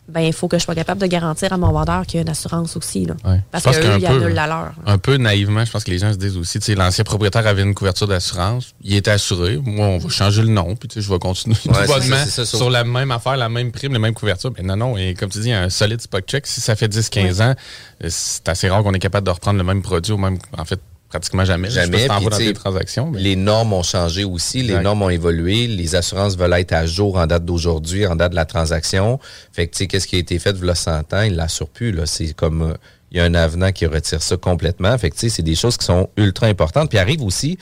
ben 0.08 0.20
il 0.20 0.32
faut 0.32 0.48
que 0.48 0.58
je 0.58 0.64
sois 0.64 0.74
capable 0.74 1.00
de 1.00 1.06
garantir 1.06 1.52
à 1.52 1.56
mon 1.56 1.70
vendeur 1.72 2.04
qu'il 2.06 2.16
y 2.16 2.18
a 2.18 2.22
une 2.22 2.28
assurance 2.28 2.76
aussi. 2.76 3.06
Là. 3.06 3.14
Ouais. 3.24 3.40
Parce 3.50 3.64
qu'eux, 3.64 3.80
qu'un 3.80 3.98
ils 3.98 4.00
peu- 4.04 4.08
annulent 4.08 4.34
la 4.34 4.46
leur. 4.46 4.72
Un 4.84 4.98
peu 4.98 5.16
naïvement, 5.16 5.64
je 5.64 5.70
pense 5.70 5.84
que 5.84 5.90
les 5.90 5.98
gens 5.98 6.12
se 6.12 6.18
disent 6.18 6.36
aussi, 6.36 6.58
tu 6.58 6.66
sais, 6.66 6.74
l'ancien 6.74 7.04
propriétaire 7.04 7.46
avait 7.46 7.62
une 7.62 7.74
couverture 7.74 8.08
d'assurance, 8.08 8.74
il 8.82 8.96
était 8.96 9.12
assuré, 9.12 9.58
moi, 9.62 9.86
on 9.86 9.98
va 9.98 10.08
changer 10.08 10.42
le 10.42 10.48
nom, 10.48 10.74
puis 10.76 10.88
tu 10.88 10.94
sais, 10.94 11.00
je 11.06 11.12
vais 11.12 11.18
continuer 11.18 11.56
Ouais, 11.66 12.26
ça, 12.26 12.44
sur 12.44 12.68
la 12.68 12.84
même 12.84 13.10
affaire, 13.12 13.36
la 13.36 13.48
même 13.48 13.70
prime, 13.72 13.92
la 13.92 13.98
même 14.00 14.14
couverture. 14.14 14.50
Ben 14.50 14.66
non, 14.66 14.76
non, 14.76 14.96
et 14.96 15.14
comme 15.14 15.30
tu 15.30 15.38
dis, 15.38 15.52
un 15.52 15.70
solide 15.70 16.00
spot 16.00 16.24
check, 16.26 16.46
si 16.46 16.60
ça 16.60 16.74
fait 16.76 16.88
10-15 16.88 17.40
ans, 17.42 17.54
euh, 18.02 18.06
c'est 18.10 18.48
assez 18.48 18.68
rare 18.68 18.82
qu'on 18.82 18.92
est 18.94 18.98
capable 18.98 19.26
de 19.26 19.30
reprendre 19.32 19.58
le 19.58 19.64
même 19.64 19.82
produit, 19.82 20.12
ou 20.12 20.18
même, 20.18 20.38
en 20.58 20.64
fait, 20.64 20.80
pratiquement 21.12 21.44
jamais. 21.44 21.68
Je 21.68 21.74
sais 21.74 21.80
Jamais. 21.82 22.08
dans 22.08 22.18
tu 22.30 22.36
sais, 22.36 22.44
tes 22.46 22.52
transactions. 22.54 23.10
mais- 23.10 23.20
Les 23.20 23.36
normes 23.36 23.74
ont 23.74 23.82
changé 23.82 24.24
aussi, 24.24 24.62
les 24.62 24.78
normes 24.80 25.02
ont 25.02 25.10
évolué, 25.10 25.66
les 25.66 25.94
assurances 25.94 26.38
veulent 26.38 26.54
être 26.54 26.72
à 26.72 26.86
jour 26.86 27.18
en 27.18 27.26
date 27.26 27.44
d'aujourd'hui, 27.44 28.06
en 28.06 28.16
date 28.16 28.30
de 28.30 28.36
la 28.36 28.46
transaction. 28.46 29.20
Fait 29.52 29.66
que, 29.66 29.72
tu 29.72 29.78
sais, 29.78 29.86
qu'est-ce 29.88 30.06
qui 30.06 30.16
a 30.16 30.18
été 30.20 30.38
fait 30.38 30.56
il 30.60 30.74
100 30.74 31.12
ans, 31.12 31.20
il 31.20 31.36
l'assurent 31.36 31.68
plus, 31.68 31.92
là. 31.92 32.06
C'est 32.06 32.32
comme, 32.32 32.62
euh, 32.62 32.74
il 33.10 33.18
y 33.18 33.20
a 33.20 33.24
un 33.24 33.34
avenant 33.34 33.72
qui 33.72 33.84
retire 33.84 34.22
ça 34.22 34.38
complètement. 34.38 34.96
Fait 34.96 35.10
que, 35.10 35.14
tu 35.16 35.20
sais, 35.20 35.28
c'est 35.28 35.42
des 35.42 35.54
choses 35.54 35.76
qui 35.76 35.84
sont 35.84 36.08
ultra 36.16 36.46
importantes. 36.46 36.88
Puis 36.88 36.98
arrive 36.98 37.20
aussi, 37.22 37.58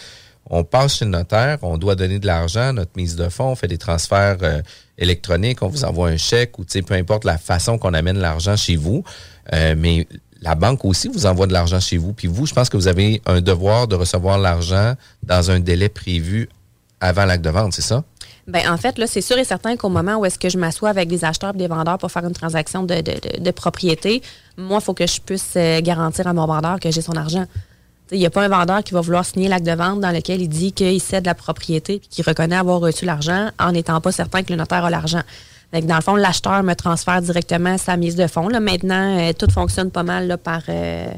on 0.48 0.62
passe 0.62 0.98
chez 0.98 1.04
le 1.04 1.10
notaire, 1.10 1.58
on 1.62 1.76
doit 1.76 1.96
donner 1.96 2.20
de 2.20 2.26
l'argent, 2.26 2.72
notre 2.72 2.92
mise 2.96 3.16
de 3.16 3.28
fonds, 3.28 3.50
on 3.50 3.56
fait 3.56 3.66
des 3.68 3.78
transferts 3.78 4.38
euh, 4.42 4.62
électroniques, 4.96 5.62
on 5.62 5.68
vous 5.68 5.84
envoie 5.84 6.08
un 6.08 6.16
chèque 6.16 6.58
ou 6.60 6.64
peu 6.64 6.94
importe 6.94 7.24
la 7.24 7.36
façon 7.36 7.78
qu'on 7.78 7.94
amène 7.94 8.18
l'argent 8.18 8.56
chez 8.56 8.76
vous. 8.76 9.02
Euh, 9.52 9.74
mais 9.76 10.06
la 10.42 10.54
banque 10.54 10.84
aussi 10.84 11.08
vous 11.08 11.26
envoie 11.26 11.46
de 11.46 11.52
l'argent 11.52 11.80
chez 11.80 11.96
vous. 11.96 12.12
Puis 12.12 12.28
vous, 12.28 12.46
je 12.46 12.54
pense 12.54 12.68
que 12.68 12.76
vous 12.76 12.88
avez 12.88 13.20
un 13.26 13.40
devoir 13.40 13.88
de 13.88 13.94
recevoir 13.94 14.38
l'argent 14.38 14.94
dans 15.22 15.50
un 15.50 15.60
délai 15.60 15.88
prévu 15.88 16.48
avant 17.00 17.24
l'acte 17.24 17.44
de 17.44 17.50
vente, 17.50 17.72
c'est 17.72 17.82
ça? 17.82 18.04
Ben, 18.46 18.70
en 18.70 18.76
fait, 18.76 18.98
là, 18.98 19.06
c'est 19.06 19.20
sûr 19.20 19.38
et 19.38 19.44
certain 19.44 19.76
qu'au 19.76 19.88
moment 19.88 20.16
où 20.16 20.24
est-ce 20.24 20.38
que 20.38 20.48
je 20.48 20.58
m'assois 20.58 20.88
avec 20.88 21.08
des 21.08 21.24
acheteurs 21.24 21.54
et 21.54 21.58
des 21.58 21.68
vendeurs 21.68 21.98
pour 21.98 22.10
faire 22.10 22.24
une 22.24 22.32
transaction 22.32 22.82
de, 22.82 23.50
propriété, 23.52 24.22
moi, 24.56 24.78
il 24.80 24.84
faut 24.84 24.94
que 24.94 25.06
je 25.06 25.20
puisse 25.20 25.52
euh, 25.56 25.80
garantir 25.80 26.26
à 26.26 26.32
mon 26.32 26.46
vendeur 26.46 26.80
que 26.80 26.90
j'ai 26.90 27.00
son 27.00 27.16
argent. 27.16 27.46
Il 28.12 28.18
n'y 28.18 28.26
a 28.26 28.30
pas 28.30 28.42
un 28.42 28.48
vendeur 28.48 28.82
qui 28.82 28.92
va 28.92 29.00
vouloir 29.00 29.24
signer 29.24 29.48
l'acte 29.48 29.66
de 29.66 29.72
vente 29.72 30.00
dans 30.00 30.10
lequel 30.10 30.42
il 30.42 30.48
dit 30.48 30.72
qu'il 30.72 31.00
cède 31.00 31.26
la 31.26 31.34
propriété 31.34 31.94
et 31.94 32.00
qu'il 32.00 32.24
reconnaît 32.24 32.56
avoir 32.56 32.80
reçu 32.80 33.04
l'argent 33.04 33.50
en 33.58 33.72
n'étant 33.72 34.00
pas 34.00 34.10
certain 34.10 34.42
que 34.42 34.50
le 34.50 34.56
notaire 34.56 34.84
a 34.84 34.90
l'argent. 34.90 35.22
Dans 35.72 35.96
le 35.96 36.02
fond, 36.02 36.16
l'acheteur 36.16 36.62
me 36.64 36.74
transfère 36.74 37.22
directement 37.22 37.78
sa 37.78 37.96
mise 37.96 38.16
de 38.16 38.26
fonds. 38.26 38.48
Là. 38.48 38.58
Maintenant, 38.58 39.18
euh, 39.18 39.32
tout 39.32 39.50
fonctionne 39.50 39.90
pas 39.90 40.02
mal 40.02 40.26
là, 40.26 40.36
par, 40.36 40.62
euh, 40.68 41.12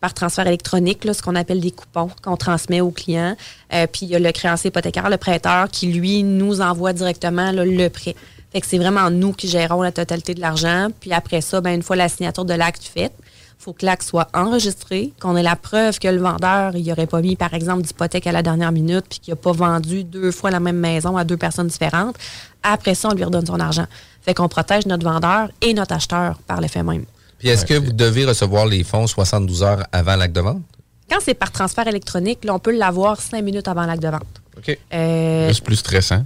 par 0.00 0.14
transfert 0.14 0.46
électronique, 0.46 1.04
là, 1.04 1.14
ce 1.14 1.22
qu'on 1.22 1.34
appelle 1.34 1.60
des 1.60 1.72
coupons 1.72 2.10
qu'on 2.22 2.36
transmet 2.36 2.80
aux 2.80 2.92
clients. 2.92 3.36
Euh, 3.74 3.86
puis 3.90 4.06
il 4.06 4.10
y 4.10 4.14
a 4.14 4.20
le 4.20 4.30
créancier 4.30 4.68
hypothécaire, 4.68 5.10
le 5.10 5.16
prêteur, 5.16 5.68
qui 5.68 5.88
lui 5.92 6.22
nous 6.22 6.60
envoie 6.60 6.92
directement 6.92 7.50
le 7.52 7.88
prêt. 7.88 8.14
Fait 8.52 8.60
que 8.60 8.66
c'est 8.66 8.78
vraiment 8.78 9.10
nous 9.10 9.32
qui 9.32 9.48
gérons 9.48 9.82
la 9.82 9.92
totalité 9.92 10.34
de 10.34 10.40
l'argent. 10.40 10.88
Puis 11.00 11.12
après 11.12 11.40
ça, 11.40 11.60
ben, 11.60 11.74
une 11.74 11.82
fois 11.82 11.96
la 11.96 12.08
signature 12.08 12.44
de 12.44 12.54
l'acte 12.54 12.84
faite, 12.84 13.12
faut 13.58 13.72
que 13.72 13.84
l'acte 13.84 14.04
soit 14.04 14.28
enregistré, 14.34 15.12
qu'on 15.20 15.36
ait 15.36 15.42
la 15.42 15.56
preuve 15.56 15.98
que 15.98 16.08
le 16.08 16.18
vendeur, 16.18 16.76
il 16.76 16.90
aurait 16.92 17.08
pas 17.08 17.20
mis, 17.20 17.34
par 17.34 17.52
exemple, 17.54 17.82
d'hypothèque 17.82 18.26
à 18.26 18.32
la 18.32 18.42
dernière 18.42 18.70
minute, 18.70 19.04
puis 19.10 19.18
qu'il 19.18 19.32
n'a 19.32 19.36
pas 19.36 19.52
vendu 19.52 20.04
deux 20.04 20.30
fois 20.30 20.50
la 20.50 20.60
même 20.60 20.78
maison 20.78 21.16
à 21.16 21.24
deux 21.24 21.36
personnes 21.36 21.66
différentes. 21.66 22.16
Après 22.62 22.94
ça, 22.94 23.08
on 23.10 23.14
lui 23.14 23.24
redonne 23.24 23.46
son 23.46 23.60
argent. 23.60 23.86
Fait 24.22 24.34
qu'on 24.34 24.48
protège 24.48 24.86
notre 24.86 25.04
vendeur 25.04 25.48
et 25.60 25.74
notre 25.74 25.94
acheteur 25.94 26.38
par 26.46 26.60
l'effet 26.60 26.82
même. 26.82 27.04
Puis 27.38 27.48
est-ce 27.48 27.64
que 27.64 27.74
vous 27.74 27.92
devez 27.92 28.24
recevoir 28.24 28.66
les 28.66 28.82
fonds 28.84 29.06
72 29.06 29.62
heures 29.62 29.86
avant 29.92 30.16
l'acte 30.16 30.34
de 30.34 30.40
vente? 30.40 30.62
Quand 31.08 31.18
c'est 31.22 31.34
par 31.34 31.52
transfert 31.52 31.86
électronique, 31.86 32.40
on 32.48 32.58
peut 32.58 32.76
l'avoir 32.76 33.20
cinq 33.20 33.42
minutes 33.42 33.68
avant 33.68 33.86
l'acte 33.86 34.02
de 34.02 34.08
vente. 34.08 34.42
OK. 34.56 34.78
Euh, 34.92 35.50
c'est 35.52 35.64
plus 35.64 35.76
stressant 35.76 36.24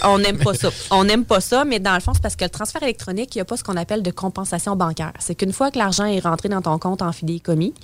on 0.04 0.18
n'aime 0.18 0.38
pas 0.38 0.54
ça. 0.54 0.70
On 0.90 1.04
n'aime 1.04 1.24
pas 1.24 1.40
ça, 1.40 1.64
mais 1.64 1.78
dans 1.78 1.94
le 1.94 2.00
fond, 2.00 2.14
c'est 2.14 2.22
parce 2.22 2.36
que 2.36 2.44
le 2.44 2.50
transfert 2.50 2.82
électronique, 2.82 3.34
il 3.34 3.38
n'y 3.38 3.42
a 3.42 3.44
pas 3.44 3.56
ce 3.56 3.64
qu'on 3.64 3.76
appelle 3.76 4.02
de 4.02 4.10
compensation 4.10 4.76
bancaire. 4.76 5.12
C'est 5.18 5.34
qu'une 5.34 5.52
fois 5.52 5.70
que 5.70 5.78
l'argent 5.78 6.06
est 6.06 6.20
rentré 6.20 6.48
dans 6.48 6.62
ton 6.62 6.78
compte 6.78 7.02
en 7.02 7.10
commis, 7.44 7.74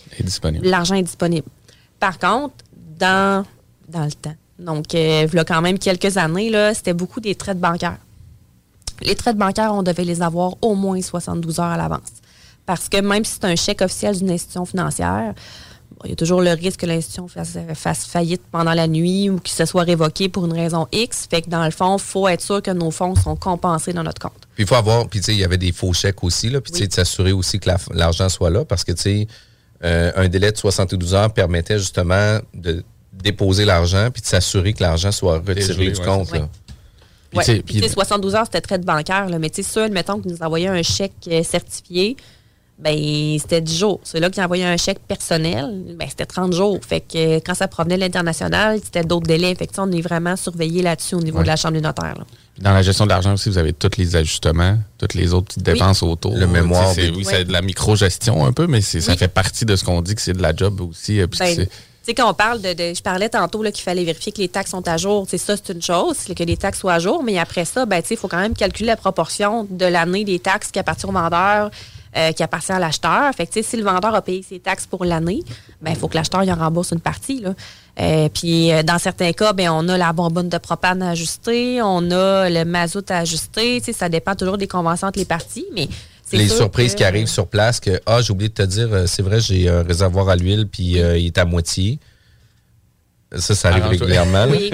l'argent 0.62 0.94
est 0.94 1.02
disponible. 1.02 1.48
Par 2.00 2.18
contre, 2.18 2.54
dans, 2.98 3.44
dans 3.88 4.04
le 4.04 4.12
temps, 4.12 4.34
donc 4.58 4.94
euh, 4.94 5.26
il 5.30 5.36
y 5.36 5.38
a 5.38 5.44
quand 5.44 5.60
même 5.60 5.78
quelques 5.78 6.16
années, 6.16 6.52
c'était 6.74 6.92
beaucoup 6.92 7.20
des 7.20 7.34
traites 7.34 7.60
bancaires. 7.60 7.98
Les 9.02 9.14
traites 9.14 9.36
bancaires, 9.36 9.74
on 9.74 9.82
devait 9.82 10.04
les 10.04 10.22
avoir 10.22 10.54
au 10.62 10.74
moins 10.74 11.00
72 11.00 11.58
heures 11.58 11.66
à 11.66 11.76
l'avance. 11.76 12.12
Parce 12.66 12.88
que 12.88 13.00
même 13.00 13.24
si 13.24 13.34
c'est 13.34 13.44
un 13.44 13.56
chèque 13.56 13.82
officiel 13.82 14.16
d'une 14.16 14.30
institution 14.30 14.64
financière, 14.64 15.34
il 16.04 16.10
y 16.10 16.12
a 16.12 16.16
toujours 16.16 16.42
le 16.42 16.50
risque 16.50 16.80
que 16.80 16.86
l'institution 16.86 17.28
fasse, 17.28 18.06
faillite 18.06 18.42
pendant 18.50 18.74
la 18.74 18.86
nuit 18.86 19.30
ou 19.30 19.38
que 19.38 19.48
ce 19.48 19.64
soit 19.64 19.84
révoqué 19.84 20.28
pour 20.28 20.44
une 20.44 20.52
raison 20.52 20.86
X. 20.92 21.26
Fait 21.30 21.42
que 21.42 21.48
dans 21.48 21.64
le 21.64 21.70
fond, 21.70 21.96
il 21.96 22.02
faut 22.02 22.28
être 22.28 22.40
sûr 22.40 22.62
que 22.62 22.70
nos 22.70 22.90
fonds 22.90 23.14
sont 23.14 23.36
compensés 23.36 23.92
dans 23.92 24.02
notre 24.02 24.20
compte. 24.20 24.48
Puis 24.54 24.64
il 24.64 24.66
faut 24.66 24.74
avoir, 24.74 25.08
puis 25.08 25.20
tu 25.20 25.26
sais, 25.26 25.32
il 25.32 25.38
y 25.38 25.44
avait 25.44 25.58
des 25.58 25.72
faux 25.72 25.92
chèques 25.92 26.22
aussi, 26.22 26.50
là, 26.50 26.60
puis 26.60 26.72
tu 26.72 26.80
sais, 26.80 26.86
de 26.86 26.92
s'assurer 26.92 27.32
aussi 27.32 27.58
que 27.58 27.70
l'argent 27.92 28.28
soit 28.28 28.50
là 28.50 28.64
parce 28.64 28.84
que 28.84 28.92
tu 28.92 29.02
sais, 29.02 29.26
euh, 29.82 30.12
un 30.16 30.28
délai 30.28 30.52
de 30.52 30.56
72 30.56 31.14
heures 31.14 31.32
permettait 31.32 31.78
justement 31.78 32.38
de 32.54 32.84
déposer 33.22 33.64
l'argent 33.64 34.08
puis 34.12 34.22
de 34.22 34.26
s'assurer 34.26 34.72
que 34.72 34.82
l'argent 34.82 35.12
soit 35.12 35.38
retiré 35.38 35.90
du 35.90 36.00
compte. 36.00 36.30
Oui, 37.34 37.62
puis 37.62 37.88
72 37.88 38.34
heures, 38.34 38.44
c'était 38.44 38.60
traite 38.60 38.84
bancaire, 38.84 39.28
là, 39.28 39.38
mais 39.38 39.50
tu 39.50 39.62
sais, 39.62 39.68
ça, 39.68 39.84
admettons 39.84 40.20
que 40.20 40.28
nous 40.28 40.40
envoyait 40.40 40.68
un 40.68 40.82
chèque 40.82 41.12
euh, 41.28 41.42
certifié, 41.42 42.16
ben 42.78 43.38
c'était 43.38 43.60
10 43.60 43.78
jours. 43.78 44.00
C'est 44.02 44.18
là 44.18 44.30
qu'il 44.30 44.42
envoyait 44.42 44.64
un 44.64 44.76
chèque 44.76 44.98
personnel, 45.06 45.94
ben, 45.96 46.08
c'était 46.08 46.26
30 46.26 46.52
jours. 46.52 46.78
Fait 46.86 47.00
que 47.00 47.36
quand 47.38 47.54
ça 47.54 47.68
provenait 47.68 47.96
de 47.96 48.00
l'international, 48.00 48.80
c'était 48.82 49.04
d'autres 49.04 49.26
délais. 49.26 49.54
Fait 49.54 49.66
que, 49.66 49.72
on 49.78 49.90
est 49.92 50.00
vraiment 50.00 50.36
surveillé 50.36 50.82
là-dessus 50.82 51.14
au 51.14 51.20
niveau 51.20 51.42
de 51.42 51.46
la 51.46 51.56
Chambre 51.56 51.74
des 51.74 51.80
notaires. 51.80 52.24
Dans 52.58 52.72
la 52.72 52.82
gestion 52.82 53.04
de 53.04 53.10
l'argent 53.10 53.34
aussi, 53.34 53.48
vous 53.48 53.58
avez 53.58 53.72
tous 53.72 53.96
les 53.96 54.16
ajustements, 54.16 54.78
toutes 54.98 55.14
les 55.14 55.32
autres 55.32 55.46
petites 55.46 55.62
dépenses 55.62 56.02
autour. 56.02 56.36
Le 56.36 56.46
mémoire. 56.46 56.92
oui, 56.96 57.24
c'est 57.24 57.44
de 57.44 57.52
la 57.52 57.62
micro-gestion 57.62 58.44
un 58.44 58.52
peu, 58.52 58.66
mais 58.66 58.80
ça 58.80 59.16
fait 59.16 59.28
partie 59.28 59.64
de 59.64 59.76
ce 59.76 59.84
qu'on 59.84 60.02
dit 60.02 60.14
que 60.14 60.22
c'est 60.22 60.32
de 60.32 60.42
la 60.42 60.54
job 60.54 60.80
aussi. 60.80 61.20
Euh, 61.20 61.26
ben, 61.38 61.66
sais, 62.04 62.14
quand 62.14 62.30
on 62.30 62.34
parle 62.34 62.60
de, 62.60 62.74
Je 62.76 63.02
parlais 63.02 63.28
tantôt 63.28 63.62
qu'il 63.62 63.82
fallait 63.82 64.04
vérifier 64.04 64.32
que 64.32 64.38
les 64.38 64.48
taxes 64.48 64.70
sont 64.70 64.86
à 64.88 64.96
jour. 64.96 65.26
C'est 65.28 65.38
ça, 65.38 65.56
c'est 65.56 65.72
une 65.72 65.82
chose, 65.82 66.18
que 66.36 66.44
les 66.44 66.56
taxes 66.56 66.80
soient 66.80 66.94
à 66.94 66.98
jour. 66.98 67.22
Mais 67.22 67.38
après 67.38 67.64
ça, 67.64 67.86
ben, 67.86 68.02
il 68.08 68.16
faut 68.16 68.28
quand 68.28 68.40
même 68.40 68.54
calculer 68.54 68.88
la 68.88 68.96
proportion 68.96 69.66
de 69.70 69.86
l'année 69.86 70.24
des 70.24 70.38
taxes 70.38 70.70
qui 70.70 70.78
appartiennent 70.78 71.10
au 71.10 71.18
vendeur, 71.18 71.70
euh, 72.16 72.32
qui 72.32 72.42
appartient 72.42 72.72
à 72.72 72.78
l'acheteur. 72.78 73.34
Fait 73.34 73.46
que, 73.46 73.62
si 73.62 73.76
le 73.76 73.82
vendeur 73.82 74.14
a 74.14 74.22
payé 74.22 74.44
ses 74.48 74.60
taxes 74.60 74.86
pour 74.86 75.04
l'année, 75.04 75.42
ben 75.82 75.90
il 75.90 75.96
faut 75.96 76.08
que 76.08 76.14
l'acheteur 76.14 76.42
en 76.48 76.54
rembourse 76.54 76.92
une 76.92 77.00
partie. 77.00 77.40
Là. 77.40 77.54
Euh, 78.00 78.28
puis 78.28 78.72
euh, 78.72 78.82
dans 78.82 78.98
certains 78.98 79.32
cas, 79.32 79.52
ben 79.52 79.70
on 79.70 79.88
a 79.88 79.98
la 79.98 80.12
bonbonne 80.12 80.48
de 80.48 80.58
propane 80.58 81.02
à 81.02 81.10
ajuster, 81.10 81.80
on 81.82 82.10
a 82.10 82.48
le 82.48 82.64
mazout 82.64 83.10
à 83.10 83.18
ajuster. 83.18 83.80
Ça 83.92 84.08
dépend 84.08 84.34
toujours 84.34 84.58
des 84.58 84.68
conventions 84.68 85.08
entre 85.08 85.18
les 85.18 85.24
parties, 85.24 85.66
mais 85.74 85.88
les 86.36 86.48
surprises 86.48 86.94
qui 86.94 87.04
arrivent 87.04 87.28
sur 87.28 87.46
place, 87.46 87.80
que 87.80 88.00
ah, 88.06 88.20
j'ai 88.20 88.32
oublié 88.32 88.48
de 88.48 88.54
te 88.54 88.62
dire, 88.62 88.88
c'est 89.06 89.22
vrai, 89.22 89.40
j'ai 89.40 89.68
un 89.68 89.82
réservoir 89.82 90.28
à 90.28 90.36
l'huile, 90.36 90.66
puis 90.70 90.98
il 90.98 91.26
est 91.26 91.38
à 91.38 91.44
moitié. 91.44 91.98
Ça, 93.36 93.54
ça 93.54 93.68
arrive 93.68 93.86
régulièrement. 93.86 94.46
Oui. 94.50 94.70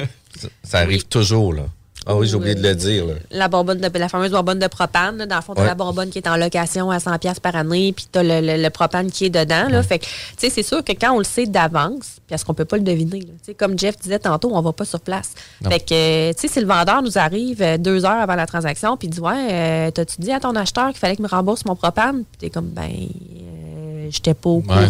Ça, 0.63 0.79
arrive 0.79 1.05
toujours, 1.07 1.53
là. 1.53 1.67
Ah 2.11 2.17
oui, 2.17 2.27
j'ai 2.27 2.35
oublié 2.35 2.57
de 2.57 2.63
le 2.63 2.75
dire. 2.75 3.05
La, 3.31 3.47
bonbonne 3.47 3.79
de, 3.79 3.99
la 3.99 4.09
fameuse 4.09 4.33
bonbonne 4.33 4.59
de 4.59 4.67
propane. 4.67 5.17
dans 5.17 5.37
le 5.37 5.43
fond, 5.43 5.55
tu 5.55 5.61
as 5.61 5.65
la 5.65 5.77
bonbonne 5.77 6.11
qui 6.11 6.19
est 6.19 6.27
en 6.27 6.37
location 6.37 6.91
à 6.91 6.99
100$ 6.99 7.39
par 7.39 7.55
année, 7.55 7.93
puis 7.93 8.09
tu 8.13 8.19
as 8.19 8.23
le, 8.25 8.69
propane 8.71 9.13
qui 9.13 9.27
est 9.27 9.31
dedans. 9.31 9.69
Là. 9.69 9.81
Fait 9.85 10.05
c'est 10.37 10.63
sûr 10.65 10.83
que 10.83 10.91
quand 10.91 11.13
on 11.13 11.19
le 11.19 11.25
sait 11.25 11.47
d'avance, 11.47 12.17
puis 12.27 12.35
est-ce 12.35 12.45
qu'on 12.45 12.53
peut 12.55 12.65
pas 12.65 12.79
le 12.79 12.83
deviner? 12.83 13.29
Comme 13.57 13.79
Jeff 13.79 13.97
disait 13.97 14.19
tantôt, 14.19 14.51
on 14.53 14.61
va 14.61 14.73
pas 14.73 14.85
sur 14.85 14.99
place. 14.99 15.35
Fait 15.69 15.79
que, 15.79 16.33
tu 16.33 16.41
sais, 16.41 16.49
si 16.49 16.61
le 16.61 16.67
vendeur 16.67 17.01
nous 17.01 17.17
arrive 17.17 17.63
euh, 17.63 17.79
deux 17.79 18.05
heures 18.05 18.21
avant 18.21 18.35
la 18.35 18.47
transaction, 18.47 18.97
puis 18.97 19.07
dit 19.07 19.21
Ouais, 19.21 19.49
euh, 19.53 19.91
t'as-tu 19.93 20.21
dit 20.21 20.33
à 20.33 20.41
ton 20.41 20.57
acheteur 20.57 20.89
qu'il 20.89 20.99
fallait 20.99 21.15
qu'il 21.15 21.25
me 21.25 21.29
rembourse 21.31 21.65
mon 21.65 21.77
propane? 21.77 22.25
Puis 22.25 22.39
t'es 22.41 22.51
comme, 22.51 22.71
ben, 22.71 22.91
euh, 22.91 24.09
j'étais 24.11 24.35
pas 24.35 24.51
au 24.51 24.63
courant. 24.63 24.89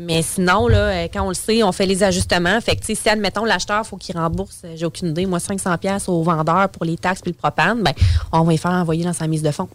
Mais 0.00 0.22
sinon, 0.22 0.66
là, 0.66 0.78
euh, 0.78 1.08
quand 1.12 1.24
on 1.24 1.28
le 1.28 1.34
sait, 1.34 1.62
on 1.62 1.72
fait 1.72 1.86
les 1.86 2.02
ajustements. 2.02 2.60
Fait 2.60 2.76
que, 2.76 2.84
si, 2.84 3.08
admettons, 3.08 3.44
l'acheteur, 3.44 3.82
il 3.84 3.88
faut 3.88 3.96
qu'il 3.96 4.16
rembourse, 4.16 4.62
euh, 4.64 4.72
j'ai 4.74 4.86
aucune 4.86 5.08
idée, 5.08 5.26
moi, 5.26 5.38
500 5.38 5.76
pièces 5.78 6.08
au 6.08 6.22
vendeur 6.22 6.68
pour 6.70 6.84
les 6.84 6.96
taxes 6.96 7.20
puis 7.20 7.32
le 7.32 7.36
propane, 7.36 7.82
ben, 7.82 7.92
on 8.32 8.42
va 8.42 8.52
y 8.54 8.58
faire 8.58 8.70
envoyer 8.70 9.04
dans 9.04 9.12
sa 9.12 9.26
mise 9.26 9.42
de 9.42 9.50
fonds. 9.50 9.68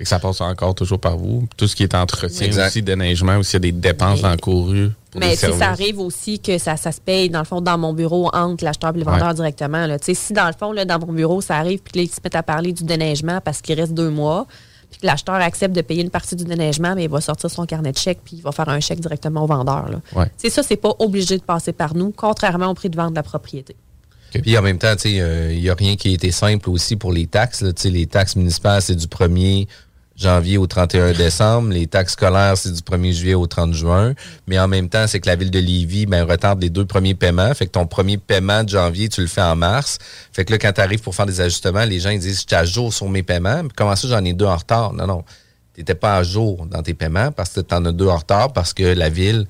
Et 0.00 0.04
ça 0.04 0.18
passe 0.18 0.40
encore 0.40 0.74
toujours 0.74 1.00
par 1.00 1.16
vous. 1.16 1.46
Tout 1.56 1.66
ce 1.66 1.74
qui 1.74 1.82
est 1.82 1.94
entretien 1.94 2.48
aussi, 2.66 2.82
déneigement, 2.82 3.36
aussi, 3.36 3.50
il 3.50 3.54
y 3.54 3.56
a 3.56 3.60
des 3.60 3.72
dépenses 3.72 4.22
encourues. 4.22 4.90
Mais 5.16 5.34
si 5.34 5.52
ça 5.52 5.70
arrive 5.70 5.98
aussi 5.98 6.38
que 6.38 6.58
ça, 6.58 6.76
ça 6.76 6.92
se 6.92 7.00
paye, 7.00 7.30
dans 7.30 7.40
le 7.40 7.44
fond, 7.44 7.60
dans 7.60 7.78
mon 7.78 7.92
bureau, 7.92 8.30
entre 8.32 8.64
l'acheteur 8.64 8.94
et 8.94 8.98
le 8.98 9.04
vendeur 9.04 9.34
directement. 9.34 9.86
Là. 9.86 9.96
Si, 10.00 10.32
dans 10.32 10.46
le 10.46 10.52
fond, 10.52 10.70
là, 10.72 10.84
dans 10.84 11.00
mon 11.00 11.12
bureau, 11.12 11.40
ça 11.40 11.56
arrive, 11.56 11.80
puis 11.80 11.98
là, 11.98 12.02
ils 12.02 12.10
se 12.10 12.20
mettent 12.22 12.36
à 12.36 12.42
parler 12.42 12.72
du 12.72 12.84
déneigement 12.84 13.40
parce 13.40 13.60
qu'il 13.60 13.78
reste 13.78 13.92
deux 13.92 14.10
mois, 14.10 14.46
puis 14.90 15.00
que 15.00 15.06
l'acheteur 15.06 15.36
accepte 15.36 15.74
de 15.74 15.82
payer 15.82 16.02
une 16.02 16.10
partie 16.10 16.36
du 16.36 16.44
déneigement, 16.44 16.94
mais 16.94 17.04
il 17.04 17.10
va 17.10 17.20
sortir 17.20 17.50
son 17.50 17.66
carnet 17.66 17.92
de 17.92 17.98
chèques 17.98 18.20
puis 18.24 18.36
il 18.36 18.42
va 18.42 18.52
faire 18.52 18.68
un 18.68 18.80
chèque 18.80 19.00
directement 19.00 19.44
au 19.44 19.46
vendeur. 19.46 19.90
C'est 20.36 20.50
ça, 20.50 20.62
c'est 20.62 20.76
pas 20.76 20.94
obligé 20.98 21.38
de 21.38 21.42
passer 21.42 21.72
par 21.72 21.94
nous, 21.94 22.12
contrairement 22.14 22.68
au 22.68 22.74
prix 22.74 22.90
de 22.90 22.96
vente 22.96 23.10
de 23.10 23.16
la 23.16 23.22
propriété. 23.22 23.76
Puis 24.32 24.58
en 24.58 24.62
même 24.62 24.78
temps, 24.78 24.94
euh, 25.06 25.52
il 25.52 25.60
n'y 25.60 25.70
a 25.70 25.74
rien 25.74 25.96
qui 25.96 26.08
a 26.08 26.12
été 26.12 26.30
simple 26.30 26.68
aussi 26.68 26.96
pour 26.96 27.12
les 27.12 27.26
taxes. 27.26 27.64
Les 27.84 28.06
taxes 28.06 28.36
municipales, 28.36 28.82
c'est 28.82 28.94
du 28.94 29.06
1er 29.06 29.66
janvier 30.18 30.58
au 30.58 30.66
31 30.66 31.12
décembre. 31.12 31.70
Les 31.70 31.86
taxes 31.86 32.14
scolaires, 32.14 32.56
c'est 32.56 32.72
du 32.72 32.80
1er 32.80 33.12
juillet 33.12 33.34
au 33.34 33.46
30 33.46 33.72
juin. 33.72 34.14
Mais 34.46 34.58
en 34.58 34.68
même 34.68 34.88
temps, 34.88 35.06
c'est 35.06 35.20
que 35.20 35.28
la 35.28 35.36
ville 35.36 35.50
de 35.50 35.58
Lévis 35.58 36.06
ben, 36.06 36.24
retarde 36.24 36.60
les 36.60 36.70
deux 36.70 36.84
premiers 36.84 37.14
paiements. 37.14 37.52
Fait 37.54 37.66
que 37.66 37.72
ton 37.72 37.86
premier 37.86 38.18
paiement 38.18 38.64
de 38.64 38.68
janvier, 38.68 39.08
tu 39.08 39.20
le 39.20 39.26
fais 39.26 39.42
en 39.42 39.56
mars. 39.56 39.98
Fait 40.32 40.44
que 40.44 40.52
là, 40.52 40.58
quand 40.58 40.72
tu 40.72 40.80
arrives 40.80 41.00
pour 41.00 41.14
faire 41.14 41.26
des 41.26 41.40
ajustements, 41.40 41.84
les 41.84 42.00
gens 42.00 42.10
ils 42.10 42.18
disent, 42.18 42.42
je 42.42 42.46
suis 42.48 42.56
à 42.56 42.64
jour 42.64 42.92
sur 42.92 43.08
mes 43.08 43.22
paiements. 43.22 43.62
comment 43.76 43.96
ça, 43.96 44.08
j'en 44.08 44.24
ai 44.24 44.32
deux 44.32 44.46
en 44.46 44.56
retard? 44.56 44.92
Non, 44.92 45.06
non. 45.06 45.24
Tu 45.74 45.80
n'étais 45.80 45.94
pas 45.94 46.16
à 46.16 46.22
jour 46.24 46.66
dans 46.66 46.82
tes 46.82 46.94
paiements 46.94 47.30
parce 47.30 47.50
que 47.50 47.60
tu 47.60 47.74
en 47.74 47.84
as 47.84 47.92
deux 47.92 48.08
en 48.08 48.16
retard 48.16 48.52
parce 48.52 48.74
que 48.74 48.82
la 48.82 49.08
ville 49.08 49.46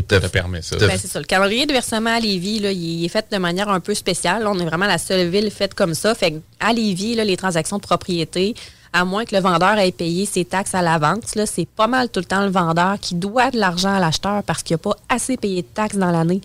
te, 0.00 0.26
permet 0.28 0.62
ça. 0.62 0.76
Ben, 0.76 0.98
c'est 0.98 1.08
ça. 1.08 1.18
Le 1.18 1.26
calendrier 1.26 1.66
de 1.66 1.72
versement 1.72 2.14
à 2.14 2.20
Lévis, 2.20 2.60
là, 2.60 2.72
il 2.72 3.04
est 3.04 3.08
fait 3.08 3.26
de 3.30 3.38
manière 3.38 3.68
un 3.68 3.80
peu 3.80 3.94
spéciale. 3.94 4.46
on 4.46 4.58
est 4.58 4.64
vraiment 4.64 4.86
la 4.86 4.98
seule 4.98 5.28
ville 5.28 5.50
faite 5.50 5.74
comme 5.74 5.94
ça. 5.94 6.14
Fait 6.14 6.34
à 6.60 6.72
Lévis, 6.72 7.14
là, 7.14 7.24
les 7.24 7.36
transactions 7.36 7.76
de 7.76 7.82
propriété, 7.82 8.54
à 8.92 9.04
moins 9.04 9.24
que 9.24 9.34
le 9.34 9.40
vendeur 9.40 9.78
ait 9.78 9.92
payé 9.92 10.26
ses 10.26 10.44
taxes 10.44 10.74
à 10.74 10.82
l'avance. 10.82 11.36
C'est 11.46 11.66
pas 11.66 11.86
mal 11.86 12.08
tout 12.08 12.20
le 12.20 12.26
temps 12.26 12.42
le 12.42 12.50
vendeur 12.50 12.98
qui 13.00 13.14
doit 13.14 13.50
de 13.50 13.58
l'argent 13.58 13.94
à 13.94 14.00
l'acheteur 14.00 14.42
parce 14.42 14.62
qu'il 14.62 14.74
n'a 14.74 14.78
pas 14.78 14.96
assez 15.08 15.36
payé 15.36 15.62
de 15.62 15.66
taxes 15.66 15.96
dans 15.96 16.10
l'année. 16.10 16.40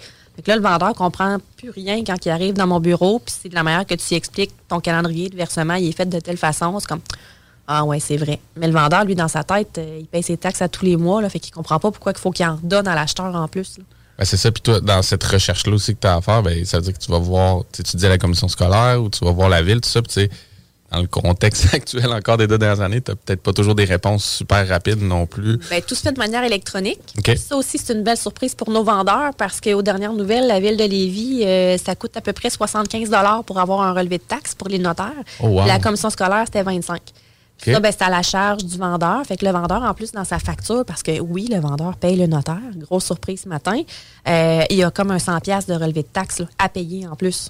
là, 0.46 0.56
le 0.56 0.62
vendeur 0.62 0.94
comprend 0.94 1.38
plus 1.58 1.70
rien 1.70 2.04
quand 2.06 2.26
il 2.26 2.30
arrive 2.30 2.54
dans 2.54 2.68
mon 2.68 2.80
bureau, 2.80 3.20
puis 3.20 3.36
c'est 3.42 3.50
de 3.50 3.56
la 3.56 3.64
manière 3.64 3.86
que 3.86 3.96
tu 3.96 4.14
expliques 4.14 4.52
ton 4.70 4.80
calendrier 4.80 5.30
de 5.30 5.36
versement, 5.36 5.74
il 5.76 5.90
est 5.90 5.98
fait 5.98 6.08
de 6.08 6.20
telle 6.20 6.38
façon. 6.38 6.80
C'est 6.80 6.88
comme 6.88 7.02
Ah 7.68 7.84
ouais, 7.84 8.00
c'est 8.00 8.18
vrai. 8.18 8.40
Mais 8.56 8.68
le 8.68 8.74
vendeur, 8.74 9.04
lui, 9.04 9.16
dans 9.16 9.28
sa 9.28 9.44
tête, 9.44 9.78
euh, 9.78 9.98
il 10.00 10.06
paye 10.06 10.24
ses 10.24 10.38
taxes 10.38 10.62
à 10.62 10.70
tous 10.70 10.86
les 10.86 10.96
mois, 10.96 11.22
là, 11.22 11.30
fait 11.30 11.40
qu'il 11.40 11.54
comprend 11.54 11.80
pas 11.80 11.92
pourquoi 11.92 12.14
il 12.16 12.20
faut 12.20 12.32
qu'il 12.32 12.46
en 12.46 12.58
donne 12.64 12.88
à 12.88 12.96
l'acheteur 12.96 13.36
en 13.36 13.48
plus. 13.48 13.78
Ben, 14.18 14.26
c'est 14.26 14.38
ça. 14.38 14.52
Puis 14.52 14.62
toi, 14.62 14.80
dans 14.80 15.02
cette 15.02 15.24
recherche-là 15.24 15.74
aussi 15.74 15.96
que 15.96 16.02
tu 16.02 16.08
as 16.08 16.16
à 16.16 16.22
faire, 16.22 16.42
ben, 16.42 16.64
ça 16.66 16.78
veut 16.78 16.84
dire 16.84 16.94
que 16.94 17.04
tu 17.04 17.12
vas 17.12 17.20
voir, 17.20 17.64
tu 17.74 17.84
dis 17.98 18.06
à 18.06 18.10
la 18.10 18.18
commission 18.18 18.48
scolaire 18.48 19.04
ou 19.04 19.10
tu 19.10 19.24
vas 19.26 19.32
voir 19.32 19.50
la 19.50 19.62
ville, 19.62 19.82
tout 19.82 19.90
ça. 19.90 20.02
Puis 20.02 20.30
dans 20.92 21.00
le 21.00 21.08
contexte 21.08 21.68
actuel 21.74 22.12
encore 22.12 22.38
des 22.38 22.48
deux 22.48 22.58
dernières 22.58 22.82
années, 22.82 23.02
tu 23.02 23.12
n'as 23.12 23.16
peut-être 23.16 23.42
pas 23.42 23.54
toujours 23.54 23.76
des 23.76 23.86
réponses 23.86 24.24
super 24.24 24.68
rapides 24.68 25.02
non 25.02 25.26
plus. 25.26 25.58
Bien, 25.70 25.82
tout 25.82 25.96
se 25.96 26.02
fait 26.02 26.12
de 26.12 26.20
manière 26.20 26.44
électronique. 26.44 27.14
Ça 27.36 27.56
aussi, 27.56 27.78
c'est 27.78 27.94
une 27.94 28.04
belle 28.04 28.18
surprise 28.18 28.56
pour 28.56 28.70
nos 28.70 28.84
vendeurs 28.84 29.34
parce 29.38 29.60
qu'aux 29.60 29.82
dernières 29.82 30.14
nouvelles, 30.14 30.48
la 30.48 30.60
ville 30.60 30.78
de 30.78 30.84
Lévis, 30.84 31.44
euh, 31.44 31.78
ça 31.78 31.96
coûte 31.96 32.16
à 32.16 32.22
peu 32.22 32.34
près 32.34 32.50
75 32.50 33.10
pour 33.46 33.60
avoir 33.60 33.82
un 33.82 33.94
relevé 33.94 34.18
de 34.18 34.24
taxes 34.24 34.56
pour 34.56 34.70
les 34.70 34.80
notaires. 34.80 35.12
Oh, 35.40 35.48
wow. 35.48 35.66
La 35.66 35.80
commission 35.80 36.10
scolaire, 36.10 36.44
c'était 36.46 36.64
25 36.64 37.02
OK. 37.60 37.74
Ça, 37.74 37.80
ben, 37.80 37.92
c'est 37.92 38.04
à 38.04 38.10
la 38.10 38.22
charge 38.22 38.64
du 38.64 38.78
vendeur. 38.78 39.26
Fait 39.26 39.38
que 39.38 39.46
le 39.46 39.52
vendeur, 39.52 39.82
en 39.82 39.94
plus, 39.94 40.12
dans 40.12 40.24
sa 40.24 40.40
facture, 40.40 40.86
parce 40.86 41.04
que 41.04 41.20
oui, 41.20 41.48
le 41.52 41.60
vendeur 41.60 41.96
paye 41.98 42.16
le 42.16 42.28
notaire, 42.28 42.60
grosse 42.76 43.06
surprise 43.06 43.42
ce 43.42 43.50
matin, 43.50 43.82
euh, 44.28 44.62
il 44.70 44.78
y 44.78 44.84
a 44.84 44.92
comme 44.92 45.12
un 45.12 45.20
100 45.20 45.40
pièces 45.40 45.66
de 45.66 45.74
relevé 45.74 46.04
de 46.04 46.08
taxes 46.08 46.40
là, 46.40 46.46
à 46.60 46.70
payer 46.70 47.08
en 47.08 47.16
plus. 47.16 47.50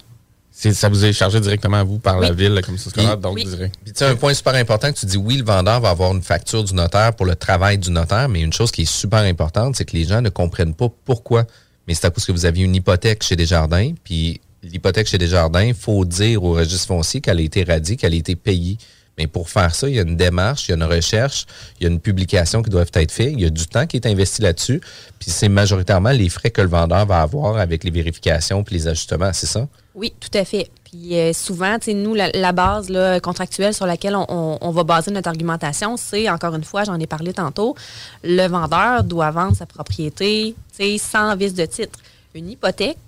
Ça 0.60 0.90
vous 0.90 1.06
est 1.06 1.14
chargé 1.14 1.40
directement 1.40 1.78
à 1.78 1.84
vous 1.84 2.00
par 2.00 2.20
la 2.20 2.32
ville, 2.32 2.54
la 2.54 2.64
commission 2.64 2.90
scolaire, 2.90 3.18
donc 3.18 3.36
Oui. 3.36 3.46
direct. 3.46 3.76
Puis 3.84 3.94
tu 3.94 4.00
sais, 4.00 4.06
un 4.06 4.16
point 4.16 4.34
super 4.34 4.56
important 4.56 4.92
que 4.92 4.98
tu 4.98 5.06
dis, 5.06 5.18
oui, 5.18 5.38
le 5.38 5.44
vendeur 5.44 5.80
va 5.80 5.92
avoir 5.92 6.12
une 6.14 6.24
facture 6.24 6.64
du 6.64 6.74
notaire 6.74 7.14
pour 7.14 7.28
le 7.28 7.36
travail 7.36 7.78
du 7.78 7.92
notaire, 7.92 8.28
mais 8.28 8.42
une 8.42 8.54
chose 8.54 8.72
qui 8.72 8.82
est 8.82 8.92
super 8.92 9.20
importante, 9.20 9.76
c'est 9.76 9.86
que 9.86 9.96
les 9.96 10.06
gens 10.06 10.22
ne 10.22 10.30
comprennent 10.30 10.74
pas 10.74 10.90
pourquoi. 11.06 11.46
Mais 11.88 11.94
c'est 11.94 12.08
à 12.08 12.10
cause 12.10 12.26
que 12.26 12.32
vous 12.32 12.46
aviez 12.48 12.66
une 12.66 12.74
hypothèque 12.76 13.24
chez 13.24 13.36
Desjardins, 13.36 13.94
puis 14.04 14.42
l'hypothèque 14.64 15.08
chez 15.08 15.20
Desjardins, 15.20 15.64
il 15.64 15.76
faut 15.76 16.04
dire 16.06 16.44
au 16.44 16.54
registre 16.54 16.88
foncier 16.88 17.22
qu'elle 17.22 17.38
a 17.38 17.42
été 17.42 17.64
radiée, 17.64 17.96
qu'elle 17.96 18.14
a 18.14 18.18
été 18.18 18.36
payée. 18.36 18.78
Mais 19.20 19.26
pour 19.26 19.50
faire 19.50 19.74
ça, 19.74 19.88
il 19.90 19.96
y 19.96 20.00
a 20.00 20.04
une 20.04 20.16
démarche, 20.16 20.68
il 20.68 20.72
y 20.72 20.74
a 20.74 20.78
une 20.78 20.84
recherche, 20.84 21.46
il 21.80 21.84
y 21.84 21.88
a 21.88 21.90
une 21.92 22.00
publication 22.00 22.62
qui 22.62 22.70
doivent 22.70 22.92
être 22.94 23.12
faite, 23.12 23.32
il 23.34 23.42
y 23.42 23.46
a 23.46 23.50
du 23.50 23.66
temps 23.66 23.88
qui 23.88 23.98
est 23.98 24.06
investi 24.06 24.44
là-dessus, 24.44 24.80
puis 25.20 25.32
c'est 25.32 25.50
majoritairement 25.50 26.12
les 26.12 26.30
frais 26.30 26.52
que 26.52 26.62
le 26.62 26.68
vendeur 26.68 27.06
va 27.08 27.22
avoir 27.22 27.58
avec 27.58 27.84
les 27.84 27.90
vérifications 27.90 28.64
puis 28.64 28.76
les 28.76 28.88
ajustements, 28.88 29.34
c'est 29.34 29.48
ça? 29.48 29.68
Oui, 29.98 30.14
tout 30.20 30.30
à 30.38 30.46
fait. 30.46 30.70
Puis 30.84 31.18
euh, 31.18 31.34
souvent, 31.34 31.78
nous, 31.88 32.14
la, 32.14 32.52
base 32.52 32.94
contractuelle 33.24 33.74
sur 33.74 33.88
laquelle 33.88 34.16
on, 34.16 34.72
va 34.72 34.84
baser 34.84 35.10
notre 35.10 35.28
argumentation, 35.28 35.98
c'est, 35.98 36.30
encore 36.30 36.54
une 36.54 36.64
fois, 36.64 36.84
j'en 36.84 37.00
ai 37.00 37.08
parlé 37.08 37.34
tantôt, 37.34 37.76
le 38.24 38.48
vendeur 38.48 39.04
doit 39.04 39.32
vendre 39.32 39.56
sa 39.56 39.66
propriété 39.66 40.56
sans 41.00 41.36
vice 41.36 41.56
de 41.56 41.66
titre. 41.66 41.98
Une 42.36 42.48
hypothèque, 42.48 43.00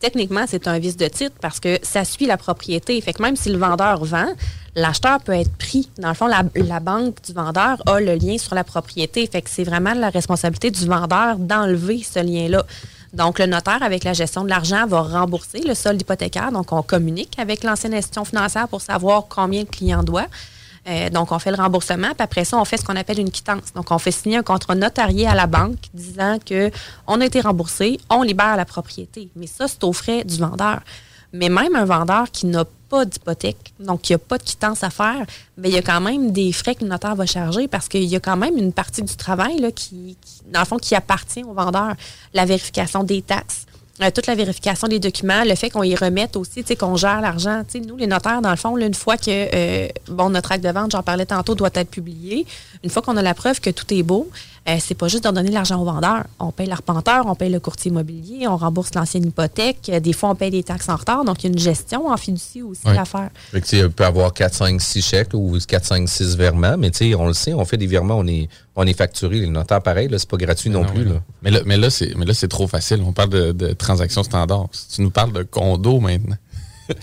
techniquement, 0.00 0.44
c'est 0.48 0.66
un 0.66 0.78
vice 0.78 0.96
de 0.96 1.08
titre 1.08 1.36
parce 1.42 1.60
que 1.60 1.78
ça 1.82 2.06
suit 2.06 2.24
la 2.24 2.38
propriété. 2.38 2.98
Fait 3.02 3.12
que 3.12 3.22
même 3.22 3.36
si 3.36 3.50
le 3.50 3.58
vendeur 3.58 4.02
vend, 4.02 4.32
l'acheteur 4.74 5.20
peut 5.20 5.34
être 5.34 5.54
pris. 5.58 5.90
Dans 5.98 6.08
le 6.08 6.14
fond, 6.14 6.26
la, 6.26 6.42
la 6.54 6.80
banque 6.80 7.22
du 7.22 7.34
vendeur 7.34 7.82
a 7.86 8.00
le 8.00 8.14
lien 8.14 8.38
sur 8.38 8.54
la 8.54 8.64
propriété. 8.64 9.26
Fait 9.26 9.42
que 9.42 9.50
c'est 9.50 9.64
vraiment 9.64 9.92
la 9.92 10.08
responsabilité 10.08 10.70
du 10.70 10.86
vendeur 10.86 11.36
d'enlever 11.36 12.02
ce 12.02 12.20
lien-là. 12.20 12.64
Donc, 13.12 13.38
le 13.38 13.46
notaire, 13.46 13.82
avec 13.82 14.04
la 14.04 14.12
gestion 14.12 14.44
de 14.44 14.48
l'argent, 14.48 14.86
va 14.86 15.02
rembourser 15.02 15.60
le 15.60 15.74
solde 15.74 16.00
hypothécaire. 16.00 16.52
Donc, 16.52 16.72
on 16.72 16.82
communique 16.82 17.38
avec 17.38 17.64
l'ancienne 17.64 17.94
institution 17.94 18.24
financière 18.24 18.68
pour 18.68 18.80
savoir 18.80 19.24
combien 19.28 19.60
le 19.60 19.66
client 19.66 20.02
doit. 20.02 20.26
Euh, 20.88 21.10
donc, 21.10 21.32
on 21.32 21.38
fait 21.38 21.50
le 21.50 21.56
remboursement, 21.56 22.08
puis 22.08 22.22
après 22.22 22.44
ça, 22.44 22.56
on 22.56 22.64
fait 22.64 22.76
ce 22.76 22.84
qu'on 22.84 22.96
appelle 22.96 23.18
une 23.18 23.30
quittance. 23.30 23.72
Donc, 23.74 23.90
on 23.90 23.98
fait 23.98 24.12
signer 24.12 24.38
un 24.38 24.42
contrat 24.42 24.74
notarié 24.74 25.26
à 25.26 25.34
la 25.34 25.46
banque 25.46 25.78
disant 25.92 26.38
que 26.44 26.70
on 27.06 27.20
a 27.20 27.26
été 27.26 27.40
remboursé, 27.40 28.00
on 28.08 28.22
libère 28.22 28.56
la 28.56 28.64
propriété. 28.64 29.28
Mais 29.36 29.46
ça, 29.46 29.68
c'est 29.68 29.82
aux 29.84 29.92
frais 29.92 30.24
du 30.24 30.38
vendeur. 30.38 30.80
Mais 31.32 31.48
même 31.48 31.76
un 31.76 31.84
vendeur 31.84 32.30
qui 32.30 32.46
n'a 32.46 32.64
pas 32.90 33.04
d'hypothèque, 33.04 33.72
donc 33.78 34.02
qui 34.02 34.12
n'a 34.12 34.18
pas 34.18 34.36
de 34.36 34.42
quittance 34.42 34.82
à 34.82 34.90
faire, 34.90 35.24
bien, 35.56 35.70
il 35.70 35.74
y 35.74 35.78
a 35.78 35.82
quand 35.82 36.00
même 36.00 36.32
des 36.32 36.52
frais 36.52 36.74
que 36.74 36.82
le 36.82 36.90
notaire 36.90 37.14
va 37.14 37.24
charger 37.24 37.68
parce 37.68 37.88
qu'il 37.88 38.04
y 38.04 38.16
a 38.16 38.20
quand 38.20 38.36
même 38.36 38.58
une 38.58 38.72
partie 38.72 39.02
du 39.02 39.16
travail 39.16 39.58
là, 39.60 39.70
qui, 39.70 40.18
qui, 40.20 40.42
dans 40.52 40.60
le 40.60 40.66
fond, 40.66 40.76
qui 40.76 40.94
appartient 40.94 41.44
au 41.44 41.54
vendeur. 41.54 41.94
La 42.34 42.44
vérification 42.44 43.04
des 43.04 43.22
taxes, 43.22 43.66
euh, 44.02 44.10
toute 44.10 44.26
la 44.26 44.34
vérification 44.34 44.88
des 44.88 44.98
documents, 44.98 45.44
le 45.44 45.54
fait 45.54 45.68
qu'on 45.68 45.82
y 45.82 45.94
remette 45.94 46.36
aussi, 46.36 46.64
qu'on 46.76 46.96
gère 46.96 47.20
l'argent. 47.20 47.62
Nous, 47.86 47.96
les 47.96 48.06
notaires, 48.06 48.40
dans 48.40 48.50
le 48.50 48.56
fond, 48.56 48.76
une 48.78 48.94
fois 48.94 49.16
que 49.16 49.28
euh, 49.28 49.88
bon, 50.08 50.30
notre 50.30 50.52
acte 50.52 50.64
de 50.64 50.70
vente, 50.70 50.92
j'en 50.92 51.02
parlais 51.02 51.26
tantôt, 51.26 51.54
doit 51.54 51.70
être 51.74 51.90
publié, 51.90 52.46
une 52.82 52.90
fois 52.90 53.02
qu'on 53.02 53.16
a 53.16 53.22
la 53.22 53.34
preuve 53.34 53.60
que 53.60 53.70
tout 53.70 53.92
est 53.92 54.02
beau, 54.02 54.30
euh, 54.68 54.76
c'est 54.78 54.94
pas 54.94 55.08
juste 55.08 55.24
de 55.24 55.30
donner 55.30 55.50
l'argent 55.50 55.80
au 55.80 55.84
vendeur. 55.84 56.24
On 56.38 56.52
paye 56.52 56.66
l'arpenteur, 56.66 57.24
on 57.26 57.34
paye 57.34 57.50
le 57.50 57.60
courtier 57.60 57.90
immobilier, 57.90 58.46
on 58.46 58.56
rembourse 58.56 58.94
l'ancienne 58.94 59.24
hypothèque. 59.24 59.88
Euh, 59.88 60.00
Des 60.00 60.12
fois, 60.12 60.28
on 60.30 60.34
paye 60.34 60.50
des 60.50 60.62
taxes 60.62 60.88
en 60.88 60.96
retard. 60.96 61.24
Donc, 61.24 61.42
il 61.42 61.46
y 61.46 61.50
a 61.50 61.52
une 61.52 61.58
gestion 61.58 62.08
en 62.08 62.16
fiducie 62.16 62.62
aussi 62.62 62.82
Oui. 62.84 62.96
à 62.96 63.04
faire. 63.04 63.30
Fait 63.52 63.60
que, 63.60 63.66
tu 63.66 63.90
peut 63.90 64.04
avoir 64.04 64.32
4, 64.34 64.54
5, 64.54 64.80
6 64.80 65.02
chèques 65.02 65.34
ou 65.34 65.56
4, 65.66 65.84
5, 65.84 66.08
6 66.08 66.36
virements, 66.36 66.76
mais 66.78 66.90
tu 66.90 66.98
sais, 67.10 67.14
on 67.14 67.26
le 67.26 67.32
sait, 67.32 67.54
on 67.54 67.64
fait 67.64 67.78
des 67.78 67.86
virements, 67.86 68.16
on 68.18 68.26
est, 68.26 68.48
on 68.76 68.86
est 68.86 68.92
facturé. 68.96 69.40
Les 69.40 69.46
notaires, 69.48 69.82
pareil, 69.82 70.08
là, 70.08 70.18
c'est 70.18 70.28
pas 70.28 70.36
gratuit 70.36 70.70
non, 70.70 70.84
plus. 70.84 71.04
Là. 71.04 71.22
Mais 71.42 71.50
là, 71.50 71.60
mais 71.64 71.76
là, 71.76 71.88
c'est, 71.90 72.14
mais 72.16 72.26
là, 72.26 72.34
c'est 72.34 72.48
trop 72.48 72.66
facile. 72.66 73.02
On 73.04 73.12
parle 73.12 73.30
de, 73.30 73.52
de 73.52 73.72
transactions 73.72 74.22
standards. 74.22 74.68
Si 74.72 74.96
tu 74.96 75.02
nous 75.02 75.10
parles 75.10 75.32
de 75.32 75.42
condos 75.42 76.00
maintenant. 76.00 76.36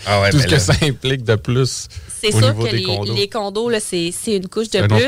Ah 0.06 0.20
ouais, 0.20 0.30
Tout 0.30 0.36
mais 0.36 0.42
ce 0.42 0.46
que 0.48 0.52
là- 0.52 0.58
ça 0.60 0.72
implique 0.82 1.24
de 1.24 1.34
plus 1.36 1.88
C'est 2.20 2.34
au 2.34 2.38
sûr 2.38 2.48
niveau 2.48 2.64
que 2.64 2.70
des 2.70 2.76
les, 2.78 2.82
condos. 2.84 3.14
les 3.14 3.28
condos, 3.28 3.68
là, 3.70 3.80
c'est, 3.80 4.10
c'est 4.12 4.36
une 4.36 4.48
couche 4.48 4.70
de 4.70 4.78
un 4.80 4.88
plus. 4.88 4.98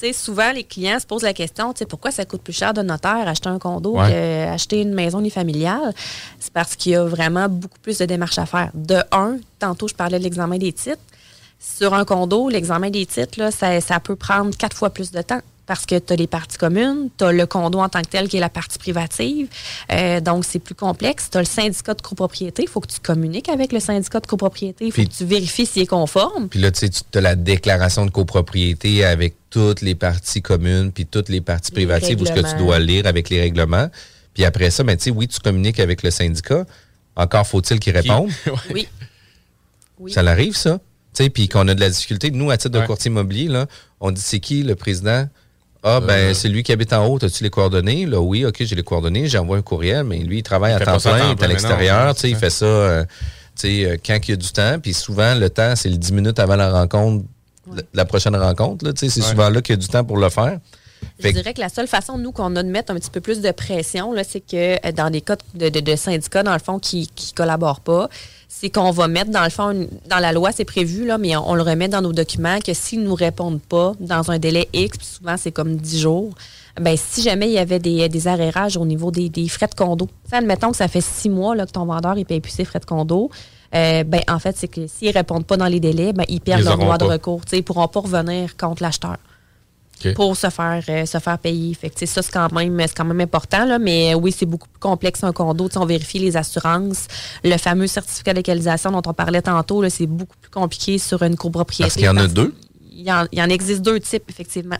Fait 0.00 0.10
que, 0.12 0.16
souvent, 0.16 0.52
les 0.52 0.64
clients 0.64 0.98
se 1.00 1.06
posent 1.06 1.22
la 1.22 1.32
question, 1.32 1.72
pourquoi 1.88 2.10
ça 2.10 2.24
coûte 2.24 2.42
plus 2.42 2.52
cher 2.52 2.74
de 2.74 2.82
notaire 2.82 3.26
acheter 3.28 3.48
un 3.48 3.58
condo 3.58 3.96
Ouais. 3.98 4.10
qu'acheter 4.50 4.80
une 4.82 4.94
maison 4.94 5.20
unifamiliale? 5.20 5.94
C'est 6.40 6.52
parce 6.52 6.74
qu'il 6.76 6.92
y 6.92 6.96
a 6.96 7.04
vraiment 7.04 7.48
beaucoup 7.48 7.78
plus 7.82 7.98
de 7.98 8.04
démarches 8.04 8.38
à 8.38 8.46
faire. 8.46 8.70
De 8.74 8.96
un, 9.12 9.36
tantôt, 9.58 9.88
je 9.88 9.94
parlais 9.94 10.18
de 10.18 10.24
l'examen 10.24 10.58
des 10.58 10.72
titres. 10.72 10.98
Sur 11.60 11.94
un 11.94 12.04
condo, 12.04 12.48
l'examen 12.48 12.88
des 12.90 13.04
titres, 13.06 13.38
là, 13.38 13.50
ça, 13.50 13.80
ça 13.80 13.98
peut 14.00 14.14
prendre 14.16 14.56
quatre 14.56 14.76
fois 14.76 14.90
plus 14.90 15.10
de 15.10 15.22
temps. 15.22 15.40
Parce 15.68 15.84
que 15.86 15.98
tu 15.98 16.12
as 16.14 16.16
les 16.16 16.26
parties 16.26 16.56
communes, 16.56 17.10
tu 17.18 17.24
as 17.24 17.30
le 17.30 17.46
condo 17.46 17.78
en 17.78 17.88
tant 17.90 18.00
que 18.00 18.08
tel 18.08 18.26
qui 18.28 18.38
est 18.38 18.40
la 18.40 18.48
partie 18.48 18.78
privative. 18.78 19.48
Euh, 19.92 20.18
donc, 20.20 20.44
c'est 20.46 20.58
plus 20.58 20.74
complexe. 20.74 21.28
Tu 21.30 21.36
as 21.36 21.42
le 21.42 21.46
syndicat 21.46 21.92
de 21.92 22.00
copropriété. 22.00 22.62
Il 22.62 22.68
faut 22.68 22.80
que 22.80 22.86
tu 22.90 22.98
communiques 23.00 23.50
avec 23.50 23.72
le 23.72 23.78
syndicat 23.78 24.18
de 24.20 24.26
copropriété. 24.26 24.86
Il 24.86 24.90
faut 24.92 25.02
Puis- 25.02 25.08
que 25.08 25.14
tu 25.14 25.24
vérifies 25.26 25.66
s'il 25.66 25.82
est 25.82 25.86
conforme. 25.86 26.48
Puis 26.48 26.58
là, 26.58 26.70
tu 26.72 26.80
sais, 26.80 26.88
tu 26.88 27.18
as 27.18 27.20
la 27.20 27.36
déclaration 27.36 28.06
de 28.06 28.10
copropriété 28.10 29.04
avec 29.04 29.34
toutes 29.50 29.82
les 29.82 29.94
parties 29.94 30.40
communes, 30.40 30.90
puis 30.90 31.04
toutes 31.04 31.28
les 31.28 31.42
parties 31.42 31.70
Les 31.72 31.74
privatives, 31.86 32.20
où 32.22 32.24
ce 32.26 32.32
que 32.32 32.40
tu 32.50 32.56
dois 32.56 32.78
lire 32.78 33.06
avec 33.06 33.28
les 33.28 33.38
règlements. 33.40 33.88
Puis 34.32 34.46
après 34.46 34.70
ça, 34.70 34.82
ben, 34.84 34.96
tu 34.96 35.04
sais, 35.04 35.10
oui, 35.10 35.28
tu 35.28 35.38
communiques 35.38 35.80
avec 35.80 36.02
le 36.02 36.10
syndicat. 36.10 36.64
Encore 37.14 37.46
faut-il 37.46 37.78
qu'il 37.78 37.94
réponde. 37.94 38.30
Oui. 38.72 38.88
Oui. 39.98 40.12
Ça 40.12 40.22
l'arrive, 40.22 40.56
ça. 40.56 40.78
Tu 41.14 41.24
sais, 41.24 41.30
puis 41.30 41.48
qu'on 41.48 41.66
a 41.68 41.74
de 41.74 41.80
la 41.80 41.90
difficulté. 41.90 42.30
Nous, 42.30 42.50
à 42.50 42.56
titre 42.56 42.70
de 42.70 42.78
Ouais. 42.78 42.86
courtier 42.86 43.10
immobilier, 43.10 43.48
là, 43.48 43.66
on 44.00 44.10
dit 44.12 44.20
c'est 44.22 44.38
qui 44.40 44.62
le 44.62 44.74
président? 44.76 45.28
Ah, 45.82 45.96
Euh. 45.96 46.00
ben, 46.00 46.34
c'est 46.34 46.48
lui 46.48 46.62
qui 46.62 46.72
habite 46.72 46.92
en 46.92 47.06
haut. 47.06 47.18
As-tu 47.24 47.44
les 47.44 47.50
coordonnées? 47.50 48.04
Là, 48.06 48.20
oui, 48.20 48.44
OK, 48.44 48.56
j'ai 48.60 48.74
les 48.74 48.82
coordonnées. 48.82 49.28
J'envoie 49.28 49.56
un 49.58 49.62
courriel, 49.62 50.04
mais 50.04 50.18
lui, 50.18 50.38
il 50.38 50.42
travaille 50.42 50.72
Il 50.72 50.82
à 50.82 50.84
temps 50.84 50.98
plein, 50.98 51.18
temps 51.18 51.24
il 51.36 51.40
est 51.40 51.44
à 51.44 51.46
l'extérieur. 51.46 52.14
Tu 52.14 52.20
sais, 52.22 52.30
il 52.30 52.36
fait 52.36 52.50
ça 52.50 52.64
euh, 52.66 53.04
tu 53.58 53.68
sais, 53.68 53.84
euh, 53.84 53.96
quand 54.04 54.18
il 54.26 54.30
y 54.30 54.34
a 54.34 54.36
du 54.36 54.48
temps. 54.52 54.78
Puis 54.80 54.92
souvent, 54.94 55.34
le 55.34 55.48
temps, 55.50 55.74
c'est 55.76 55.88
le 55.88 55.96
10 55.96 56.12
minutes 56.12 56.38
avant 56.38 56.56
la 56.56 56.70
rencontre, 56.72 57.24
la- 57.74 57.82
la 57.94 58.04
prochaine 58.04 58.34
rencontre. 58.36 58.84
là. 58.84 58.92
Tu 58.92 59.08
sais, 59.08 59.08
C'est 59.08 59.22
Ouais. 59.24 59.30
souvent 59.30 59.50
là 59.50 59.62
qu'il 59.62 59.74
y 59.74 59.78
a 59.78 59.80
du 59.80 59.88
temps 59.88 60.04
pour 60.04 60.16
le 60.16 60.28
faire. 60.30 60.58
Je 61.18 61.22
Fait 61.22 61.32
dirais 61.32 61.54
que 61.54 61.60
la 61.60 61.68
seule 61.68 61.86
façon, 61.86 62.18
nous, 62.18 62.32
qu'on 62.32 62.54
a 62.56 62.62
de 62.62 62.68
mettre 62.68 62.90
un 62.92 62.96
petit 62.96 63.10
peu 63.10 63.20
plus 63.20 63.40
de 63.40 63.50
pression, 63.52 64.12
là, 64.12 64.24
c'est 64.24 64.40
que 64.40 64.90
dans 64.92 65.10
des 65.10 65.20
cas 65.20 65.36
de, 65.54 65.68
de- 65.68 65.78
de 65.80 65.96
syndicats, 65.96 66.42
dans 66.42 66.52
le 66.52 66.58
fond, 66.58 66.80
qui 66.80 67.08
ne 67.16 67.34
collaborent 67.36 67.80
pas, 67.80 68.08
c'est 68.48 68.70
qu'on 68.70 68.90
va 68.90 69.08
mettre, 69.08 69.30
dans 69.30 69.44
le 69.44 69.50
fond, 69.50 69.70
une- 69.70 69.88
dans 70.08 70.18
la 70.18 70.32
loi, 70.32 70.52
c'est 70.52 70.64
prévu, 70.64 71.04
là, 71.06 71.18
mais 71.18 71.36
on, 71.36 71.50
on 71.50 71.54
le 71.54 71.62
remet 71.62 71.88
dans 71.88 72.00
nos 72.00 72.12
documents 72.12 72.58
que 72.60 72.72
s'ils 72.72 73.00
ne 73.00 73.04
nous 73.08 73.14
répondent 73.14 73.60
pas 73.60 73.92
dans 74.00 74.30
un 74.30 74.38
délai 74.38 74.68
X, 74.72 74.96
puis 74.96 75.06
souvent 75.06 75.36
c'est 75.36 75.52
comme 75.52 75.76
10 75.76 76.00
jours, 76.00 76.32
ben 76.80 76.96
si 76.96 77.22
jamais 77.22 77.46
il 77.48 77.52
y 77.52 77.58
avait 77.58 77.78
des, 77.78 78.08
des 78.08 78.26
arrérages 78.28 78.76
au 78.76 78.84
niveau 78.86 79.10
des, 79.10 79.28
des 79.28 79.48
frais 79.48 79.66
de 79.66 79.74
condo, 79.74 80.08
sais, 80.30 80.36
admettons 80.36 80.70
que 80.70 80.76
ça 80.76 80.88
fait 80.88 81.00
six 81.02 81.28
mois 81.28 81.54
là, 81.56 81.66
que 81.66 81.72
ton 81.72 81.84
vendeur 81.84 82.14
ne 82.16 82.22
paye 82.24 82.40
plus 82.40 82.52
ses 82.52 82.64
frais 82.64 82.78
de 82.80 82.84
condo, 82.86 83.30
euh, 83.74 84.02
ben 84.04 84.22
en 84.30 84.38
fait, 84.38 84.56
c'est 84.56 84.68
que 84.68 84.86
s'ils 84.86 85.08
ne 85.08 85.12
répondent 85.12 85.44
pas 85.44 85.56
dans 85.58 85.66
les 85.66 85.80
délais, 85.80 86.12
ben, 86.14 86.24
ils 86.28 86.40
perdent 86.40 86.60
Ils 86.62 86.64
leur 86.64 86.78
droit 86.78 86.96
de 86.98 87.04
recours. 87.12 87.42
Ils 87.52 87.56
ne 87.56 87.60
pourront 87.62 87.88
pas 87.88 88.00
revenir 88.00 88.56
contre 88.56 88.82
l'acheteur 88.82 89.16
Pour 90.14 90.36
se 90.36 90.50
faire 90.50 90.82
euh, 90.88 91.06
se 91.06 91.18
faire 91.18 91.38
payer. 91.38 91.74
Fait 91.74 91.90
que, 91.90 92.06
ça 92.06 92.22
c'est 92.22 92.32
quand 92.32 92.52
même 92.52 92.80
c'est 92.80 92.94
quand 92.94 93.04
même 93.04 93.20
important 93.20 93.64
là, 93.64 93.78
mais 93.78 94.14
euh, 94.14 94.18
oui, 94.18 94.32
c'est 94.36 94.46
beaucoup 94.46 94.68
plus 94.68 94.80
complexe 94.80 95.24
un 95.24 95.32
condo. 95.32 95.68
Tu 95.68 95.74
sais, 95.74 95.78
on 95.78 95.86
vérifie 95.86 96.18
les 96.18 96.36
assurances, 96.36 97.06
le 97.44 97.56
fameux 97.56 97.86
certificat 97.86 98.32
de 98.32 98.38
localisation 98.38 98.90
dont 98.90 99.02
on 99.06 99.14
parlait 99.14 99.42
tantôt, 99.42 99.82
là, 99.82 99.90
c'est 99.90 100.06
beaucoup 100.06 100.36
plus 100.40 100.50
compliqué 100.50 100.98
sur 100.98 101.22
une 101.22 101.36
copropriété. 101.36 101.84
Parce 101.84 101.94
qu'il 101.94 102.04
y 102.04 102.08
en 102.08 102.16
a 102.16 102.26
deux? 102.26 102.54
Il 102.92 103.02
y 103.02 103.12
en, 103.12 103.26
il 103.32 103.38
y 103.38 103.42
en 103.42 103.48
existe 103.48 103.82
deux 103.82 104.00
types 104.00 104.28
effectivement. 104.28 104.78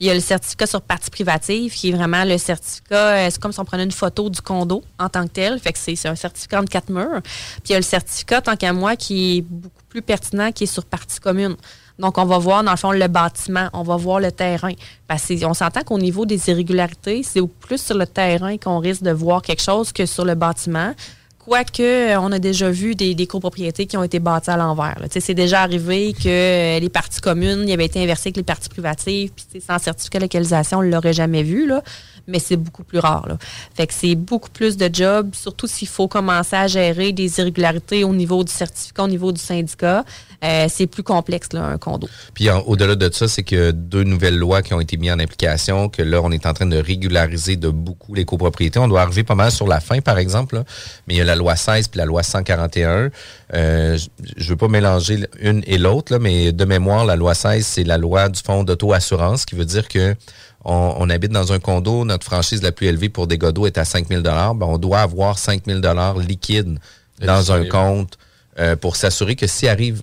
Il 0.00 0.06
y 0.06 0.10
a 0.10 0.14
le 0.14 0.20
certificat 0.20 0.66
sur 0.66 0.80
partie 0.82 1.10
privative, 1.10 1.72
qui 1.72 1.90
est 1.90 1.92
vraiment 1.92 2.24
le 2.24 2.36
certificat, 2.36 2.96
euh, 2.96 3.28
c'est 3.30 3.40
comme 3.40 3.52
si 3.52 3.60
on 3.60 3.64
prenait 3.64 3.84
une 3.84 3.92
photo 3.92 4.28
du 4.30 4.40
condo 4.40 4.82
en 4.98 5.08
tant 5.08 5.24
que 5.28 5.32
tel. 5.32 5.60
Fait 5.60 5.72
que 5.72 5.78
c'est 5.78 6.08
un 6.08 6.16
certificat 6.16 6.60
entre 6.60 6.70
quatre 6.70 6.90
murs. 6.90 7.22
Puis 7.22 7.68
il 7.68 7.72
y 7.72 7.74
a 7.74 7.78
le 7.78 7.84
certificat, 7.84 8.40
tant 8.40 8.56
qu'à 8.56 8.72
moi, 8.72 8.96
qui 8.96 9.38
est 9.38 9.40
beaucoup 9.42 9.84
plus 9.88 10.02
pertinent, 10.02 10.50
qui 10.50 10.64
est 10.64 10.66
sur 10.66 10.84
partie 10.86 11.20
commune. 11.20 11.54
Donc, 12.02 12.18
on 12.18 12.24
va 12.24 12.38
voir, 12.38 12.64
dans 12.64 12.72
le 12.72 12.76
fond, 12.76 12.90
le 12.90 13.06
bâtiment, 13.06 13.68
on 13.72 13.84
va 13.84 13.96
voir 13.96 14.18
le 14.18 14.32
terrain. 14.32 14.72
Parce 15.06 15.28
qu'on 15.28 15.54
s'entend 15.54 15.82
qu'au 15.82 15.98
niveau 15.98 16.26
des 16.26 16.50
irrégularités, 16.50 17.22
c'est 17.22 17.40
plus 17.60 17.80
sur 17.80 17.96
le 17.96 18.06
terrain 18.08 18.58
qu'on 18.58 18.80
risque 18.80 19.02
de 19.02 19.12
voir 19.12 19.40
quelque 19.40 19.62
chose 19.62 19.92
que 19.92 20.04
sur 20.04 20.24
le 20.24 20.34
bâtiment. 20.34 20.94
Quoique, 21.38 22.16
on 22.18 22.32
a 22.32 22.40
déjà 22.40 22.70
vu 22.70 22.96
des, 22.96 23.14
des 23.14 23.26
copropriétés 23.28 23.86
qui 23.86 23.96
ont 23.96 24.02
été 24.02 24.18
bâties 24.18 24.50
à 24.50 24.56
l'envers. 24.56 24.98
C'est 25.10 25.34
déjà 25.34 25.62
arrivé 25.62 26.12
que 26.12 26.28
euh, 26.28 26.80
les 26.80 26.88
parties 26.88 27.20
communes, 27.20 27.64
il 27.66 27.72
avait 27.72 27.86
été 27.86 28.02
inversé 28.02 28.28
avec 28.28 28.36
les 28.36 28.42
parties 28.42 28.68
privatives, 28.68 29.30
puis 29.30 29.60
sans 29.60 29.78
certificat 29.78 30.18
de 30.18 30.24
localisation, 30.24 30.78
on 30.78 30.82
ne 30.82 30.90
l'aurait 30.90 31.12
jamais 31.12 31.42
vu, 31.44 31.66
là. 31.66 31.82
Mais 32.26 32.38
c'est 32.38 32.56
beaucoup 32.56 32.84
plus 32.84 32.98
rare. 32.98 33.26
Là. 33.28 33.38
Fait 33.74 33.86
que 33.86 33.94
c'est 33.94 34.14
beaucoup 34.14 34.50
plus 34.50 34.76
de 34.76 34.88
jobs, 34.92 35.34
surtout 35.34 35.66
s'il 35.66 35.88
faut 35.88 36.08
commencer 36.08 36.56
à 36.56 36.66
gérer 36.66 37.12
des 37.12 37.38
irrégularités 37.38 38.04
au 38.04 38.12
niveau 38.14 38.44
du 38.44 38.52
certificat, 38.52 39.04
au 39.04 39.08
niveau 39.08 39.32
du 39.32 39.40
syndicat. 39.40 40.04
Euh, 40.44 40.66
c'est 40.68 40.88
plus 40.88 41.04
complexe, 41.04 41.52
là, 41.52 41.62
un 41.64 41.78
condo. 41.78 42.08
Puis 42.34 42.48
au-delà 42.50 42.96
de 42.96 43.12
ça, 43.12 43.28
c'est 43.28 43.44
que 43.44 43.70
deux 43.70 44.02
nouvelles 44.02 44.36
lois 44.36 44.60
qui 44.62 44.74
ont 44.74 44.80
été 44.80 44.96
mises 44.96 45.12
en 45.12 45.18
application, 45.20 45.88
que 45.88 46.02
là, 46.02 46.20
on 46.20 46.32
est 46.32 46.46
en 46.46 46.52
train 46.52 46.66
de 46.66 46.76
régulariser 46.78 47.54
de 47.54 47.68
beaucoup 47.68 48.12
les 48.14 48.24
copropriétés. 48.24 48.80
On 48.80 48.88
doit 48.88 49.02
arriver 49.02 49.22
pas 49.22 49.36
mal 49.36 49.52
sur 49.52 49.68
la 49.68 49.78
fin, 49.78 50.00
par 50.00 50.18
exemple, 50.18 50.62
mais 51.06 51.14
il 51.14 51.18
y 51.18 51.20
a 51.20 51.24
la 51.24 51.36
loi 51.36 51.54
16 51.54 51.86
puis 51.88 51.98
la 51.98 52.06
loi 52.06 52.24
141. 52.24 53.10
Euh, 53.54 53.96
je- 53.96 54.08
je 54.36 54.48
veux 54.48 54.56
pas 54.56 54.66
mélanger 54.68 55.26
une 55.40 55.62
et 55.66 55.78
l'autre, 55.78 56.18
mais 56.18 56.50
de 56.52 56.64
mémoire, 56.64 57.04
la 57.04 57.14
loi 57.14 57.34
16, 57.34 57.64
c'est 57.64 57.84
la 57.84 57.98
loi 57.98 58.28
du 58.28 58.40
fonds 58.44 58.64
d'auto-assurance, 58.64 59.44
qui 59.44 59.54
veut 59.54 59.64
dire 59.64 59.86
que 59.86 60.16
on, 60.64 60.94
on 60.98 61.10
habite 61.10 61.32
dans 61.32 61.52
un 61.52 61.58
condo, 61.58 62.04
notre 62.04 62.24
franchise 62.24 62.62
la 62.62 62.72
plus 62.72 62.86
élevée 62.86 63.08
pour 63.08 63.26
des 63.26 63.38
d'eau 63.38 63.66
est 63.66 63.78
à 63.78 63.84
5 63.84 64.08
000 64.08 64.22
ben, 64.22 64.56
on 64.60 64.78
doit 64.78 65.00
avoir 65.00 65.38
5 65.38 65.62
000 65.66 65.80
liquide 66.20 66.78
dans 67.20 67.52
un 67.52 67.66
compte 67.66 68.18
euh, 68.58 68.76
pour 68.76 68.96
s'assurer 68.96 69.36
que 69.36 69.46
s'il 69.46 69.68
arrive 69.68 70.02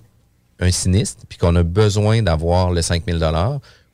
un 0.60 0.70
sinistre, 0.70 1.24
puis 1.28 1.38
qu'on 1.38 1.56
a 1.56 1.62
besoin 1.62 2.22
d'avoir 2.22 2.70
le 2.70 2.82
5 2.82 3.04
000 3.06 3.18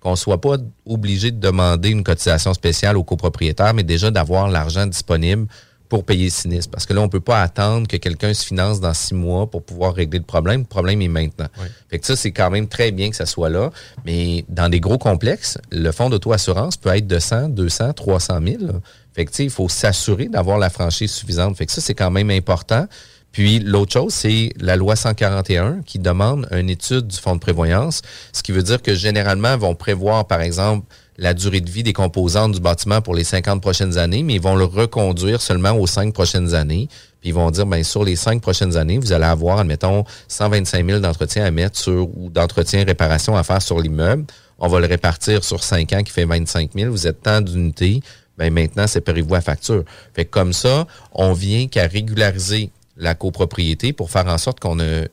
qu'on 0.01 0.11
ne 0.12 0.17
soit 0.17 0.41
pas 0.41 0.57
obligé 0.85 1.31
de 1.31 1.39
demander 1.39 1.91
une 1.91 2.05
cotisation 2.05 2.53
spéciale 2.55 2.97
au 2.97 3.05
copropriétaire, 3.05 3.75
mais 3.75 3.83
déjà 3.83 4.11
d'avoir 4.11 4.49
l'argent 4.49 4.87
disponible 4.87 5.47
pour 5.89 6.05
payer 6.05 6.24
le 6.24 6.30
sinistre. 6.30 6.70
Parce 6.70 6.87
que 6.87 6.93
là, 6.93 7.01
on 7.01 7.05
ne 7.05 7.11
peut 7.11 7.20
pas 7.20 7.43
attendre 7.43 7.87
que 7.87 7.97
quelqu'un 7.97 8.34
se 8.34 8.45
finance 8.45 8.80
dans 8.80 8.95
six 8.95 9.14
mois 9.14 9.51
pour 9.51 9.62
pouvoir 9.62 9.95
régler 9.95 10.18
le 10.18 10.24
problème. 10.24 10.61
Le 10.61 10.66
problème 10.66 11.03
est 11.03 11.09
maintenant. 11.09 11.49
Fait 11.91 11.99
que 11.99 12.07
ça, 12.07 12.16
c'est 12.16 12.32
quand 12.32 12.51
même 12.51 12.68
très 12.68 12.91
bien 12.93 13.11
que 13.11 13.16
ça 13.16 13.26
soit 13.26 13.51
là. 13.51 13.70
Mais 14.05 14.45
dans 14.49 14.68
des 14.68 14.80
gros 14.80 14.99
complexes, 14.99 15.59
le 15.70 15.91
fonds 15.93 16.11
d'auto-assurance 16.11 16.76
peut 16.76 16.95
être 16.95 17.07
de 17.07 17.18
100, 17.18 17.51
200, 17.51 17.93
300 17.93 18.41
000. 18.43 18.62
là. 18.66 18.72
Fait 19.14 19.24
que, 19.24 19.43
il 19.43 19.51
faut 19.51 19.68
s'assurer 19.68 20.28
d'avoir 20.28 20.59
la 20.59 20.68
franchise 20.68 21.11
suffisante. 21.11 21.57
Fait 21.57 21.66
que 21.66 21.72
ça, 21.72 21.80
c'est 21.80 21.95
quand 21.95 22.11
même 22.11 22.30
important. 22.30 22.87
Puis 23.32 23.59
l'autre 23.59 23.93
chose, 23.93 24.14
c'est 24.14 24.51
la 24.59 24.76
loi 24.76 24.97
141 24.97 25.82
qui 25.84 25.99
demande 25.99 26.49
une 26.53 26.70
étude 26.70 27.07
du 27.07 27.18
fonds 27.18 27.34
de 27.34 27.41
prévoyance, 27.41 28.01
ce 28.32 28.43
qui 28.43 28.51
veut 28.51 28.62
dire 28.62 28.80
que 28.80 28.95
généralement, 28.95 29.53
ils 29.53 29.61
vont 29.61 29.74
prévoir, 29.74 30.26
par 30.26 30.41
exemple, 30.41 30.87
la 31.19 31.35
durée 31.35 31.61
de 31.61 31.71
vie 31.71 31.83
des 31.83 31.93
composantes 31.93 32.53
du 32.53 32.61
bâtiment 32.61 33.01
pour 33.01 33.14
les 33.14 33.25
50 33.25 33.61
prochaines 33.61 33.99
années, 33.99 34.23
mais 34.23 34.35
ils 34.35 34.41
vont 34.41 34.57
le 34.57 34.64
reconduire 34.64 35.41
seulement 35.41 35.73
aux 35.73 35.87
cinq 35.87 36.12
prochaines 36.12 36.55
années. 36.55 36.89
Puis 37.21 37.31
ils 37.31 37.35
vont 37.35 37.51
dire, 37.51 37.67
ben 37.67 37.83
sur 37.83 38.05
les 38.05 38.17
cinq 38.17 38.43
prochaines 38.43 38.77
années, 38.77 38.99
vous 38.99 39.12
allez 39.12 39.25
avoir, 39.25 39.59
admettons, 39.59 40.05
125 40.29 40.87
000 40.87 41.01
d'entretien 41.01 41.45
à 41.45 41.51
mettre 41.51 41.79
sur 41.79 42.09
ou 42.17 42.31
d'entretien 42.31 42.85
réparation 42.85 43.37
à 43.37 43.43
faire 43.43 43.62
sur 43.62 43.81
l'immeuble. 43.81 44.25
On 44.59 44.69
va 44.69 44.81
le 44.81 44.87
répartir 44.87 45.45
sur 45.45 45.62
cinq 45.62 45.93
ans 45.93 46.03
qui 46.03 46.12
fait 46.12 46.25
25 46.25 46.71
000. 46.75 46.91
Vous 46.91 47.07
êtes 47.07 47.23
tant 47.23 47.41
d'unités. 47.41 48.01
Ben 48.39 48.53
maintenant, 48.53 48.87
séparez-vous 48.87 49.35
à 49.35 49.41
facture. 49.41 49.85
Fait 50.14 50.27
que 50.27 50.31
comme 50.31 50.53
ça, 50.53 50.87
on 51.12 51.33
vient 51.33 51.69
qu'à 51.69 51.87
régulariser 51.87 52.71
la 52.97 53.14
copropriété 53.14 53.93
pour 53.93 54.11
faire 54.11 54.27
en 54.27 54.39
sorte 54.39 54.61
qu'on 54.61 54.77
ne 54.77 55.07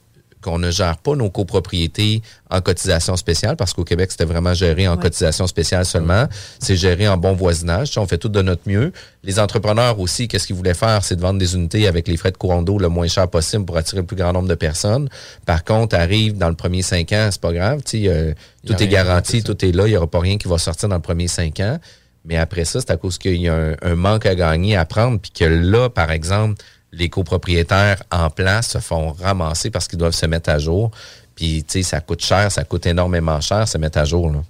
qu'on 0.43 0.59
ne 0.59 0.69
gère 0.69 0.97
pas 0.97 1.15
nos 1.15 1.31
copropriétés 1.31 2.21
en 2.51 2.61
cotisation 2.61 3.15
spéciale, 3.15 3.55
parce 3.55 3.73
qu'au 3.73 3.83
Québec, 3.83 4.11
c'était 4.11 4.25
vraiment 4.25 4.53
géré 4.53 4.87
en 4.87 4.95
cotisation 4.97 5.47
spéciale 5.47 5.85
seulement. 5.85 6.27
C'est 6.59 6.75
géré 6.75 7.07
en 7.07 7.17
bon 7.17 7.33
voisinage. 7.33 7.97
On 7.97 8.05
fait 8.05 8.19
tout 8.19 8.29
de 8.29 8.41
notre 8.43 8.61
mieux. 8.67 8.91
Les 9.23 9.39
entrepreneurs 9.39 9.99
aussi, 9.99 10.27
qu'est-ce 10.27 10.45
qu'ils 10.45 10.55
voulaient 10.55 10.75
faire? 10.75 11.03
C'est 11.03 11.15
de 11.15 11.21
vendre 11.21 11.39
des 11.39 11.55
unités 11.55 11.87
avec 11.87 12.07
les 12.07 12.17
frais 12.17 12.31
de 12.31 12.37
courant 12.37 12.61
d'eau 12.61 12.77
le 12.77 12.89
moins 12.89 13.07
cher 13.07 13.27
possible 13.27 13.65
pour 13.65 13.77
attirer 13.77 14.01
le 14.01 14.05
plus 14.05 14.17
grand 14.17 14.33
nombre 14.33 14.49
de 14.49 14.55
personnes. 14.55 15.09
Par 15.47 15.63
contre, 15.63 15.95
arrive 15.95 16.37
dans 16.37 16.49
le 16.49 16.55
premier 16.55 16.83
cinq 16.83 17.11
ans, 17.13 17.29
c'est 17.31 17.41
pas 17.41 17.53
grave. 17.53 17.81
euh, 17.95 18.33
tout 18.67 18.83
est 18.83 18.87
garanti, 18.87 19.41
tout 19.41 19.65
est 19.65 19.71
là. 19.71 19.87
Il 19.87 19.91
n'y 19.91 19.97
aura 19.97 20.07
pas 20.07 20.19
rien 20.19 20.37
qui 20.37 20.47
va 20.47 20.59
sortir 20.59 20.89
dans 20.89 20.97
le 20.97 21.01
premier 21.01 21.27
cinq 21.27 21.59
ans. 21.59 21.79
Mais 22.25 22.37
après 22.37 22.65
ça, 22.65 22.79
c'est 22.79 22.91
à 22.91 22.97
cause 22.97 23.17
qu'il 23.17 23.41
y 23.41 23.49
a 23.49 23.55
un, 23.55 23.75
un 23.81 23.95
manque 23.95 24.25
à 24.25 24.35
gagner 24.35 24.77
à 24.77 24.85
prendre, 24.85 25.19
puis 25.19 25.31
que 25.31 25.45
là, 25.45 25.89
par 25.89 26.11
exemple, 26.11 26.61
les 26.93 27.09
copropriétaires 27.09 28.01
en 28.11 28.29
place 28.29 28.69
se 28.69 28.77
font 28.77 29.11
ramasser 29.11 29.69
parce 29.69 29.87
qu'ils 29.87 29.99
doivent 29.99 30.13
se 30.13 30.25
mettre 30.25 30.49
à 30.49 30.59
jour. 30.59 30.91
Puis, 31.35 31.63
tu 31.63 31.73
sais, 31.73 31.83
ça 31.83 31.99
coûte 31.99 32.23
cher, 32.23 32.51
ça 32.51 32.63
coûte 32.63 32.85
énormément 32.85 33.41
cher, 33.41 33.67
se 33.67 33.77
mettre 33.77 33.97
à 33.97 34.05
jour. 34.05 34.31
Là. 34.31 34.43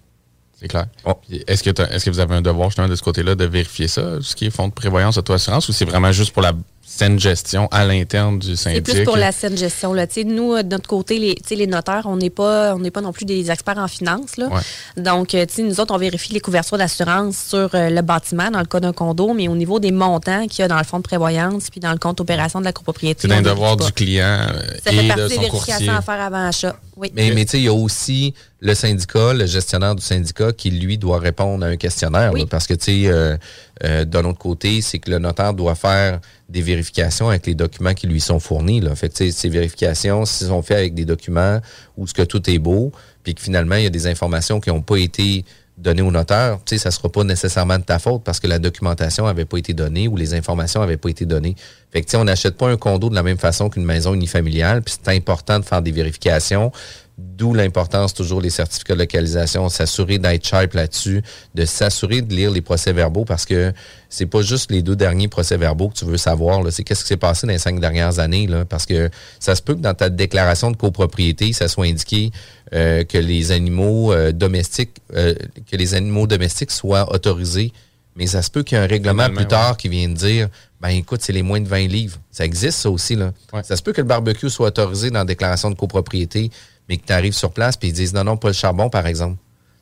C'est 0.59 0.67
clair. 0.67 0.85
Puis 1.27 1.43
Est-ce 1.47 1.63
que, 1.63 1.69
est-ce 1.69 2.05
que 2.05 2.09
vous 2.09 2.19
avez 2.19 2.35
un 2.35 2.41
devoir 2.41 2.69
justement 2.69 2.89
de 2.89 2.95
ce 2.95 3.01
côté-là 3.01 3.35
de 3.35 3.45
vérifier 3.45 3.87
ça, 3.87 4.21
ce 4.21 4.35
qui 4.35 4.45
est 4.45 4.49
fonds 4.49 4.67
de 4.67 4.73
prévoyance, 4.73 5.17
auto-assurance, 5.17 5.69
ou 5.69 5.73
c'est 5.73 5.85
vraiment 5.85 6.11
juste 6.11 6.31
pour 6.31 6.41
la 6.41 6.53
saine 6.86 7.19
gestion 7.19 7.67
à 7.71 7.86
l'interne 7.86 8.38
du 8.39 8.55
C'est 8.55 8.63
syndic? 8.75 8.84
plus 8.84 9.03
pour 9.03 9.17
la 9.17 9.31
saine 9.31 9.57
gestion. 9.57 9.93
Là. 9.93 10.05
Tu 10.05 10.15
sais, 10.15 10.23
Nous, 10.25 10.53
euh, 10.53 10.63
de 10.63 10.69
notre 10.69 10.88
côté, 10.88 11.17
les, 11.17 11.36
tu 11.36 11.41
sais, 11.47 11.55
les 11.55 11.65
notaires, 11.65 12.03
on 12.05 12.17
n'est 12.17 12.29
pas, 12.29 12.75
on 12.75 12.79
n'est 12.79 12.91
pas 12.91 13.01
non 13.01 13.11
plus 13.13 13.25
des 13.25 13.49
experts 13.49 13.77
en 13.77 13.88
finance. 13.88 14.38
Là. 14.38 14.47
Ouais. 14.49 14.61
Donc, 15.01 15.34
euh, 15.34 15.45
tu 15.45 15.55
sais, 15.55 15.63
nous 15.63 15.79
autres, 15.79 15.93
on 15.93 15.97
vérifie 15.97 16.34
les 16.34 16.39
couvertures 16.39 16.77
d'assurance 16.77 17.38
sur 17.38 17.69
euh, 17.73 17.89
le 17.89 18.01
bâtiment 18.01 18.51
dans 18.51 18.59
le 18.59 18.65
cas 18.65 18.79
d'un 18.79 18.93
condo, 18.93 19.34
mais 19.34 19.47
au 19.47 19.55
niveau 19.55 19.79
des 19.79 19.91
montants 19.91 20.45
qu'il 20.47 20.59
y 20.59 20.65
a 20.65 20.67
dans 20.67 20.77
le 20.77 20.84
fonds 20.84 20.97
de 20.99 21.03
prévoyance 21.03 21.69
puis 21.71 21.79
dans 21.79 21.91
le 21.93 21.97
compte 21.99 22.19
opération 22.19 22.59
de 22.59 22.65
la 22.65 22.73
copropriété. 22.73 23.27
C'est 23.27 23.34
on 23.34 23.41
devoir 23.41 23.77
du 23.77 23.91
client 23.91 24.25
euh, 24.25 24.61
Ça 24.84 24.91
fait 24.91 25.05
et 25.05 25.07
partie 25.07 25.23
de 25.23 25.27
des 25.29 25.36
son 25.36 25.41
vérifications 25.41 25.75
courtier. 25.77 25.89
à 25.89 26.01
faire 26.01 26.21
avant 26.21 26.47
achat. 26.47 26.75
Oui. 26.95 27.11
Mais, 27.15 27.31
mais 27.34 27.45
tu 27.45 27.51
sais, 27.51 27.57
il 27.59 27.63
y 27.63 27.67
a 27.69 27.73
aussi 27.73 28.36
le 28.59 28.75
syndicat, 28.75 29.34
le 29.34 29.45
gestionnaire 29.47 29.95
du 29.95 30.03
syndicat 30.03 30.53
qui, 30.53 30.69
lui, 30.69 30.97
doit 30.97 31.17
répondre 31.19 31.65
à 31.65 31.69
un 31.69 31.75
questionnaire. 31.75 32.31
Oui. 32.34 32.41
là, 32.41 32.45
parce 32.49 32.67
que, 32.67 32.75
tu 32.75 33.03
sais, 33.03 33.07
euh, 33.07 33.36
euh, 33.84 34.05
d'un 34.05 34.23
autre 34.25 34.39
côté, 34.39 34.81
c'est 34.81 34.99
que 34.99 35.11
le 35.11 35.19
notaire 35.19 35.53
doit 35.53 35.75
faire 35.75 36.19
des 36.49 36.61
vérifications 36.61 37.29
avec 37.29 37.45
les 37.45 37.55
documents 37.55 37.93
qui 37.93 38.07
lui 38.07 38.21
sont 38.21 38.39
fournis. 38.39 38.81
Ces 39.13 39.49
vérifications, 39.49 40.25
s'ils 40.25 40.47
sont 40.47 40.61
faites 40.61 40.77
avec 40.77 40.93
des 40.93 41.05
documents 41.05 41.59
où 41.97 42.07
ce 42.07 42.13
que 42.13 42.21
tout 42.21 42.49
est 42.49 42.59
beau, 42.59 42.91
puis 43.23 43.36
que 43.36 43.41
finalement, 43.41 43.75
il 43.75 43.84
y 43.84 43.88
a 43.88 43.91
des 43.91 44.07
informations 44.07 44.59
qui 44.59 44.69
n'ont 44.69 44.81
pas 44.81 44.97
été 44.97 45.43
données 45.77 46.01
au 46.01 46.11
notaire, 46.11 46.59
ça 46.65 46.91
sera 46.91 47.09
pas 47.09 47.23
nécessairement 47.23 47.79
de 47.79 47.84
ta 47.84 47.97
faute 47.97 48.23
parce 48.23 48.39
que 48.39 48.47
la 48.47 48.59
documentation 48.59 49.25
avait 49.25 49.45
pas 49.45 49.57
été 49.57 49.73
donnée 49.73 50.07
ou 50.07 50.15
les 50.15 50.36
informations 50.36 50.81
avaient 50.81 50.97
pas 50.97 51.09
été 51.09 51.25
données. 51.25 51.55
Fait 51.91 52.05
on 52.15 52.23
n'achète 52.23 52.57
pas 52.57 52.69
un 52.69 52.77
condo 52.77 53.09
de 53.09 53.15
la 53.15 53.23
même 53.23 53.38
façon 53.38 53.69
qu'une 53.69 53.84
maison 53.84 54.13
unifamiliale, 54.13 54.81
puis 54.84 54.95
c'est 55.01 55.11
important 55.15 55.59
de 55.59 55.65
faire 55.65 55.81
des 55.81 55.91
vérifications. 55.91 56.71
D'où 57.16 57.53
l'importance 57.53 58.16
toujours 58.16 58.41
des 58.41 58.49
certificats 58.49 58.95
de 58.95 58.99
localisation, 58.99 59.70
s'assurer 59.70 60.18
d'être 60.18 60.45
sharp 60.45 60.74
là-dessus, 60.74 61.22
de 61.53 61.64
s'assurer 61.64 62.22
de 62.22 62.34
lire 62.34 62.49
les 62.49 62.61
procès-verbaux 62.61 63.24
parce 63.24 63.45
que 63.45 63.72
c'est 64.09 64.26
pas 64.26 64.41
juste 64.41 64.72
les 64.72 64.82
deux 64.82 64.95
derniers 64.95 65.28
procès-verbaux 65.28 65.89
que 65.89 65.93
tu 65.93 66.05
veux 66.05 66.18
savoir, 66.18 66.64
c'est 66.72 66.84
qu'est-ce 66.84 67.03
qui 67.03 67.09
s'est 67.09 67.18
passé 67.18 67.45
dans 67.45 67.53
les 67.53 67.59
cinq 67.59 67.80
dernières 67.80 68.18
années, 68.18 68.47
là, 68.47 68.66
parce 68.66 68.88
que 68.88 69.11
ça 69.39 69.55
se 69.55 69.61
peut 69.61 69.76
que 69.76 69.82
dans 69.82 69.93
ta 69.93 70.09
déclaration 70.09 70.72
de 70.72 70.78
copropriété, 70.78 71.53
ça 71.53 71.68
soit 71.68 71.86
indiqué 71.86 72.32
euh, 72.74 73.03
que 73.03 73.20
les 73.20 73.51
animaux 73.51 74.11
euh, 74.11 74.32
domestiques, 74.32 74.97
euh, 75.16 75.36
que 75.70 75.76
les 75.76 75.93
animaux 75.93 76.26
domestiques 76.26 76.72
soient 76.72 77.14
autorisés, 77.14 77.74
mais 78.16 78.28
ça 78.28 78.41
se 78.41 78.49
peut 78.49 78.64
qu'il 78.64 78.78
y 78.78 78.82
ait 78.82 78.84
un 78.84 78.88
règlement 78.88 79.30
plus 79.30 79.47
tard 79.47 79.78
qui 79.78 79.89
vienne 79.89 80.14
dire, 80.14 80.49
ben 80.82 80.89
écoute, 80.89 81.22
c'est 81.24 81.34
les 81.34 81.41
moins 81.41 81.61
de 81.61 81.68
20 81.68 81.88
livres. 81.88 82.18
Ça 82.32 82.45
existe 82.45 82.80
ça 82.80 82.89
aussi 82.89 83.16
là. 83.16 83.32
Ça 83.64 83.76
se 83.76 83.82
peut 83.82 83.93
que 83.93 84.01
le 84.01 84.07
barbecue 84.07 84.49
soit 84.49 84.68
autorisé 84.68 85.09
dans 85.09 85.20
la 85.20 85.26
déclaration 85.26 85.70
de 85.70 85.76
copropriété, 85.76 86.51
mais 86.89 86.97
que 86.97 87.05
tu 87.05 87.13
arrives 87.13 87.34
sur 87.34 87.51
place 87.51 87.77
puis 87.77 87.89
ils 87.89 87.93
disent 87.93 88.13
non 88.13 88.23
non 88.23 88.38
pas 88.38 88.49
le 88.49 88.53
charbon 88.53 88.89
par 88.89 89.07
exemple. 89.07 89.38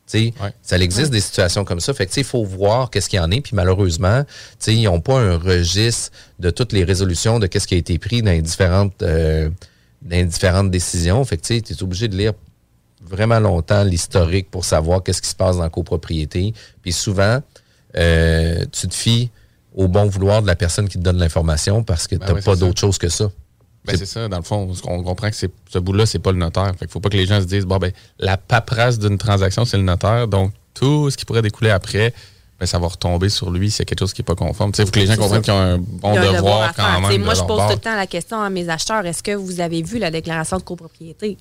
Tu 0.08 0.18
sais, 0.18 0.34
Ça 0.62 0.78
existe 0.78 1.12
des 1.12 1.22
situations 1.22 1.64
comme 1.64 1.80
ça. 1.80 1.94
Fait 1.94 2.06
que, 2.06 2.12
tu 2.12 2.16
sais, 2.16 2.22
il 2.22 2.28
faut 2.28 2.44
voir 2.44 2.90
qu'est-ce 2.90 3.08
qu'il 3.08 3.18
y 3.18 3.22
en 3.22 3.32
est. 3.32 3.40
Puis 3.40 3.56
malheureusement, 3.56 4.24
tu 4.24 4.56
sais, 4.60 4.76
ils 4.76 4.84
n'ont 4.84 5.00
pas 5.00 5.18
un 5.18 5.38
registre 5.38 6.12
de 6.40 6.50
toutes 6.50 6.74
les 6.74 6.84
résolutions 6.84 7.40
de 7.40 7.48
qu'est-ce 7.48 7.68
qui 7.68 7.76
a 7.76 7.78
été 7.78 7.98
pris 7.98 8.22
dans 8.22 8.32
les 8.32 8.42
différentes, 8.42 9.02
euh, 9.04 9.50
dans 10.02 10.18
les 10.18 10.26
différentes 10.26 10.72
décisions. 10.72 11.24
Fait 11.24 11.38
que, 11.38 11.44
tu 11.44 11.56
es 11.56 11.84
obligé 11.84 12.08
de 12.08 12.18
lire 12.18 12.34
vraiment 13.02 13.40
longtemps 13.40 13.84
l'historique 13.84 14.50
pour 14.52 14.66
savoir 14.66 15.04
qu'est-ce 15.04 15.22
qui 15.22 15.30
se 15.30 15.36
passe 15.36 15.58
dans 15.58 15.64
la 15.64 15.70
copropriété. 15.70 16.54
Puis 16.82 16.92
souvent, 16.94 17.40
euh, 17.96 18.66
tu 18.72 18.88
te 18.88 18.94
fies 18.94 19.30
au 19.74 19.88
bon 19.88 20.06
vouloir 20.06 20.42
de 20.42 20.48
la 20.48 20.56
personne 20.56 20.90
qui 20.90 20.98
te 20.98 21.04
donne 21.04 21.18
l'information 21.18 21.84
parce 21.84 22.08
que 22.08 22.16
Ben 22.16 22.26
tu 22.26 22.32
n'as 22.32 22.38
ouais, 22.38 22.44
pas 22.44 22.56
d'autre 22.56 22.80
chose 22.80 22.98
que 22.98 23.10
ça. 23.10 23.32
Ben, 23.86 23.98
c'est 23.98 24.06
ça, 24.06 24.28
dans 24.28 24.38
le 24.38 24.44
fond, 24.44 24.72
on 24.86 25.04
comprend 25.04 25.30
que 25.30 25.36
c'est 25.36 25.52
ce 25.70 25.80
bout-là, 25.80 26.06
c'est 26.06 26.20
pas 26.20 26.32
le 26.32 26.38
notaire. 26.38 26.72
Fait 26.78 26.86
qu'il 26.86 26.90
faut 26.90 27.00
pas 27.00 27.10
que 27.10 27.18
les 27.18 27.26
gens 27.26 27.42
se 27.42 27.46
disent, 27.46 27.66
bon, 27.66 27.78
ben, 27.78 27.92
la 28.20 28.38
paperasse 28.38 29.00
d'une 29.00 29.18
transaction, 29.18 29.66
c'est 29.66 29.78
le 29.78 29.84
notaire. 29.84 30.28
Donc, 30.28 30.52
tout 30.74 31.10
ce 31.10 31.18
qui 31.18 31.26
pourrait 31.26 31.42
découler 31.42 31.72
après, 31.72 32.14
ben, 32.60 32.68
ça 32.68 32.78
va 32.78 32.88
retomber 32.88 33.30
sur 33.30 33.50
lui 33.50 33.72
s'il 33.72 33.80
y 33.80 33.82
a 33.82 33.86
quelque 33.86 34.00
chose 34.00 34.14
qui 34.14 34.22
n'est 34.22 34.26
pas 34.26 34.36
conforme. 34.36 34.72
Il 34.78 34.86
faut 34.86 34.92
que 34.92 35.00
les 35.00 35.08
gens 35.08 35.14
C'est 35.14 35.20
comprennent 35.20 35.42
qu'ils 35.42 35.54
ont 35.54 35.60
un 35.60 35.78
bon 35.80 36.14
devoir, 36.14 36.76
quand 36.76 37.02
même. 37.02 37.10
T'sais, 37.10 37.18
de 37.18 37.24
Moi, 37.24 37.34
je 37.34 37.44
pose 37.44 37.62
tout 37.64 37.74
le 37.74 37.78
temps 37.78 37.96
la 37.96 38.06
question 38.06 38.40
à 38.40 38.52
mes 38.52 38.70
acheteurs 38.70 39.04
est-ce 39.06 39.24
que 39.24 39.32
vous 39.32 39.60
avez 39.60 39.82
vu 39.82 39.98
la 39.98 40.12
déclaration 40.12 40.58
de 40.58 40.62
copropriété? 40.62 41.38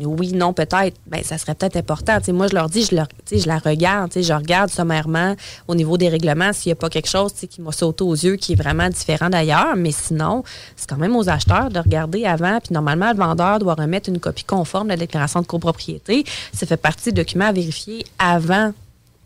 Oui, 0.00 0.32
non, 0.32 0.52
peut-être. 0.52 0.96
Ben, 1.06 1.22
ça 1.22 1.38
serait 1.38 1.54
peut-être 1.54 1.76
important. 1.76 2.18
Moi, 2.28 2.48
je 2.48 2.54
leur 2.54 2.68
dis, 2.68 2.82
je, 2.84 3.38
je 3.38 3.46
la 3.46 3.58
regarde, 3.58 4.12
je 4.14 4.32
regarde 4.32 4.70
sommairement 4.70 5.36
au 5.68 5.74
niveau 5.74 5.96
des 5.96 6.08
règlements 6.08 6.52
s'il 6.52 6.70
n'y 6.70 6.72
a 6.72 6.76
pas 6.76 6.88
quelque 6.88 7.08
chose 7.08 7.32
qui 7.32 7.60
m'a 7.60 7.72
sauté 7.72 8.02
aux 8.02 8.14
yeux 8.14 8.36
qui 8.36 8.52
est 8.52 8.56
vraiment 8.56 8.88
différent 8.88 9.30
d'ailleurs. 9.30 9.76
Mais 9.76 9.92
sinon, 9.92 10.42
c'est 10.76 10.88
quand 10.88 10.96
même 10.96 11.14
aux 11.14 11.28
acheteurs 11.28 11.70
de 11.70 11.78
regarder 11.78 12.24
avant. 12.24 12.58
Puis 12.60 12.72
normalement, 12.72 13.10
le 13.12 13.18
vendeur 13.18 13.58
doit 13.58 13.74
remettre 13.74 14.08
une 14.08 14.18
copie 14.18 14.44
conforme 14.44 14.88
de 14.88 14.92
la 14.92 14.96
déclaration 14.96 15.40
de 15.40 15.46
copropriété. 15.46 16.24
Ça 16.52 16.66
fait 16.66 16.76
partie 16.76 17.12
des 17.12 17.22
documents 17.22 17.46
à 17.46 17.52
vérifier 17.52 18.04
avant 18.18 18.72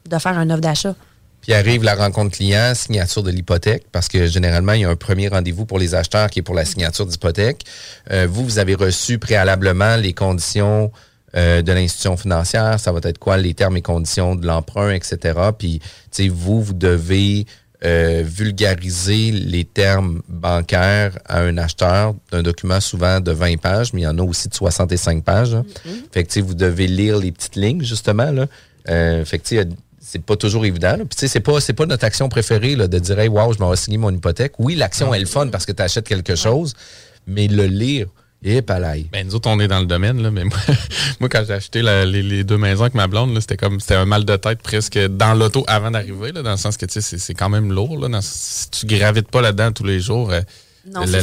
de 0.06 0.18
faire 0.18 0.38
un 0.38 0.50
offre 0.50 0.60
d'achat. 0.60 0.94
Puis 1.48 1.54
arrive 1.54 1.82
la 1.82 1.94
rencontre 1.94 2.36
client, 2.36 2.74
signature 2.74 3.22
de 3.22 3.30
l'hypothèque, 3.30 3.84
parce 3.90 4.08
que 4.08 4.26
généralement, 4.26 4.74
il 4.74 4.82
y 4.82 4.84
a 4.84 4.90
un 4.90 4.96
premier 4.96 5.28
rendez-vous 5.28 5.64
pour 5.64 5.78
les 5.78 5.94
acheteurs 5.94 6.28
qui 6.28 6.40
est 6.40 6.42
pour 6.42 6.54
la 6.54 6.66
signature 6.66 7.06
d'hypothèque. 7.06 7.64
Euh, 8.10 8.26
vous, 8.30 8.44
vous 8.44 8.58
avez 8.58 8.74
reçu 8.74 9.18
préalablement 9.18 9.96
les 9.96 10.12
conditions 10.12 10.92
euh, 11.34 11.62
de 11.62 11.72
l'institution 11.72 12.18
financière, 12.18 12.78
ça 12.78 12.92
va 12.92 13.00
être 13.02 13.16
quoi 13.16 13.38
les 13.38 13.54
termes 13.54 13.78
et 13.78 13.80
conditions 13.80 14.34
de 14.34 14.46
l'emprunt, 14.46 14.90
etc. 14.90 15.38
Puis, 15.58 15.78
tu 15.78 15.86
sais, 16.10 16.28
vous, 16.28 16.62
vous 16.62 16.74
devez 16.74 17.46
euh, 17.82 18.22
vulgariser 18.26 19.30
les 19.30 19.64
termes 19.64 20.20
bancaires 20.28 21.18
à 21.24 21.40
un 21.40 21.56
acheteur 21.56 22.12
d'un 22.30 22.42
document 22.42 22.80
souvent 22.80 23.20
de 23.20 23.32
20 23.32 23.56
pages, 23.56 23.94
mais 23.94 24.02
il 24.02 24.04
y 24.04 24.06
en 24.06 24.18
a 24.18 24.22
aussi 24.22 24.48
de 24.50 24.54
65 24.54 25.24
pages. 25.24 25.54
hein. 25.54 25.64
Fait 26.12 26.24
que, 26.24 26.28
tu 26.28 26.34
sais, 26.34 26.40
vous 26.42 26.52
devez 26.52 26.88
lire 26.88 27.16
les 27.16 27.32
petites 27.32 27.56
lignes, 27.56 27.82
justement. 27.82 28.32
Là. 28.32 28.48
Euh, 28.90 29.24
fait 29.24 29.38
que, 29.38 29.64
c'est 30.10 30.22
pas 30.22 30.36
toujours 30.36 30.64
évident. 30.64 30.92
là. 30.92 30.98
Puis, 30.98 31.08
tu 31.10 31.18
sais, 31.18 31.28
c'est 31.28 31.40
pas, 31.40 31.60
c'est 31.60 31.74
pas 31.74 31.84
notre 31.86 32.04
action 32.04 32.28
préférée 32.28 32.76
là, 32.76 32.88
de 32.88 32.98
dire, 32.98 33.18
hey, 33.18 33.28
wow, 33.28 33.52
je 33.52 33.58
m'en 33.58 33.68
vais 33.70 33.76
signer 33.76 33.98
mon 33.98 34.10
hypothèque. 34.10 34.52
Oui, 34.58 34.74
l'action 34.74 35.12
est 35.12 35.20
le 35.20 35.26
fun 35.26 35.48
parce 35.48 35.66
que 35.66 35.72
tu 35.72 35.82
achètes 35.82 36.08
quelque 36.08 36.34
chose, 36.34 36.74
mais 37.26 37.46
le 37.48 37.66
lire, 37.66 38.06
et 38.44 38.62
palais. 38.62 39.04
Ben, 39.12 39.26
nous 39.26 39.34
autres, 39.34 39.50
on 39.50 39.58
est 39.58 39.66
dans 39.66 39.80
le 39.80 39.86
domaine, 39.86 40.22
là, 40.22 40.30
mais 40.30 40.44
moi, 40.44 40.56
moi 41.20 41.28
quand 41.28 41.42
j'ai 41.46 41.54
acheté 41.54 41.82
la- 41.82 42.04
les, 42.06 42.22
les 42.22 42.44
deux 42.44 42.56
maisons 42.56 42.82
avec 42.82 42.94
ma 42.94 43.08
blonde, 43.08 43.34
là, 43.34 43.40
c'était 43.40 43.56
comme 43.56 43.80
c'était 43.80 43.96
un 43.96 44.04
mal 44.06 44.24
de 44.24 44.36
tête 44.36 44.62
presque 44.62 44.96
dans 44.96 45.34
l'auto 45.34 45.64
avant 45.66 45.90
d'arriver, 45.90 46.30
là, 46.32 46.42
dans 46.42 46.52
le 46.52 46.56
sens 46.56 46.76
que 46.76 46.86
tu 46.86 46.92
sais, 46.94 47.00
c'est- 47.00 47.18
c'est 47.18 47.34
quand 47.34 47.48
même 47.48 47.72
lourd. 47.72 47.98
Là, 47.98 48.08
dans- 48.08 48.20
si 48.22 48.70
tu 48.70 48.86
gravites 48.86 49.28
pas 49.28 49.40
là-dedans 49.42 49.72
tous 49.72 49.82
les 49.84 49.98
jours, 50.00 50.30
euh, 50.30 50.40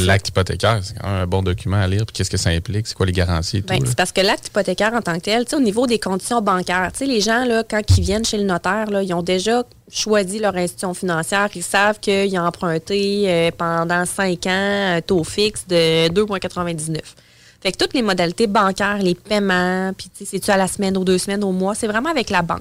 L'acte 0.06 0.28
hypothécaire, 0.28 0.80
c'est 0.82 0.98
quand 0.98 1.06
même 1.08 1.22
un 1.22 1.26
bon 1.26 1.42
document 1.42 1.76
à 1.76 1.86
lire. 1.86 2.06
Puis 2.06 2.14
qu'est-ce 2.14 2.30
que 2.30 2.36
ça 2.36 2.50
implique? 2.50 2.86
C'est 2.86 2.94
quoi 2.94 3.06
les 3.06 3.12
garanties 3.12 3.58
et 3.58 3.60
Ben, 3.62 3.80
c'est 3.84 3.96
parce 3.96 4.12
que 4.12 4.20
l'acte 4.20 4.48
hypothécaire 4.48 4.94
en 4.94 5.02
tant 5.02 5.14
que 5.14 5.24
tel, 5.24 5.44
au 5.52 5.60
niveau 5.60 5.86
des 5.86 5.98
conditions 5.98 6.40
bancaires, 6.40 6.90
les 7.00 7.20
gens, 7.20 7.44
là, 7.44 7.62
quand 7.68 7.80
ils 7.96 8.02
viennent 8.02 8.24
chez 8.24 8.38
le 8.38 8.44
notaire, 8.44 8.90
là, 8.90 9.02
ils 9.02 9.12
ont 9.14 9.22
déjà 9.22 9.62
choisi 9.90 10.38
leur 10.38 10.56
institution 10.56 10.94
financière. 10.94 11.48
Ils 11.54 11.62
savent 11.62 12.00
qu'ils 12.00 12.38
ont 12.38 12.44
emprunté 12.44 13.24
euh, 13.26 13.50
pendant 13.56 14.04
cinq 14.04 14.46
ans 14.46 14.94
un 14.96 15.00
taux 15.00 15.24
fixe 15.24 15.66
de 15.68 16.08
2,99. 16.08 16.98
Fait 17.60 17.72
que 17.72 17.78
toutes 17.78 17.94
les 17.94 18.02
modalités 18.02 18.46
bancaires, 18.46 18.98
les 18.98 19.14
paiements, 19.14 19.92
puis 19.96 20.08
tu 20.08 20.24
sais, 20.24 20.30
c'est-tu 20.32 20.50
à 20.50 20.56
la 20.56 20.68
semaine, 20.68 20.96
aux 20.96 21.04
deux 21.04 21.18
semaines, 21.18 21.42
au 21.42 21.52
mois, 21.52 21.74
c'est 21.74 21.86
vraiment 21.86 22.10
avec 22.10 22.30
la 22.30 22.42
banque. 22.42 22.60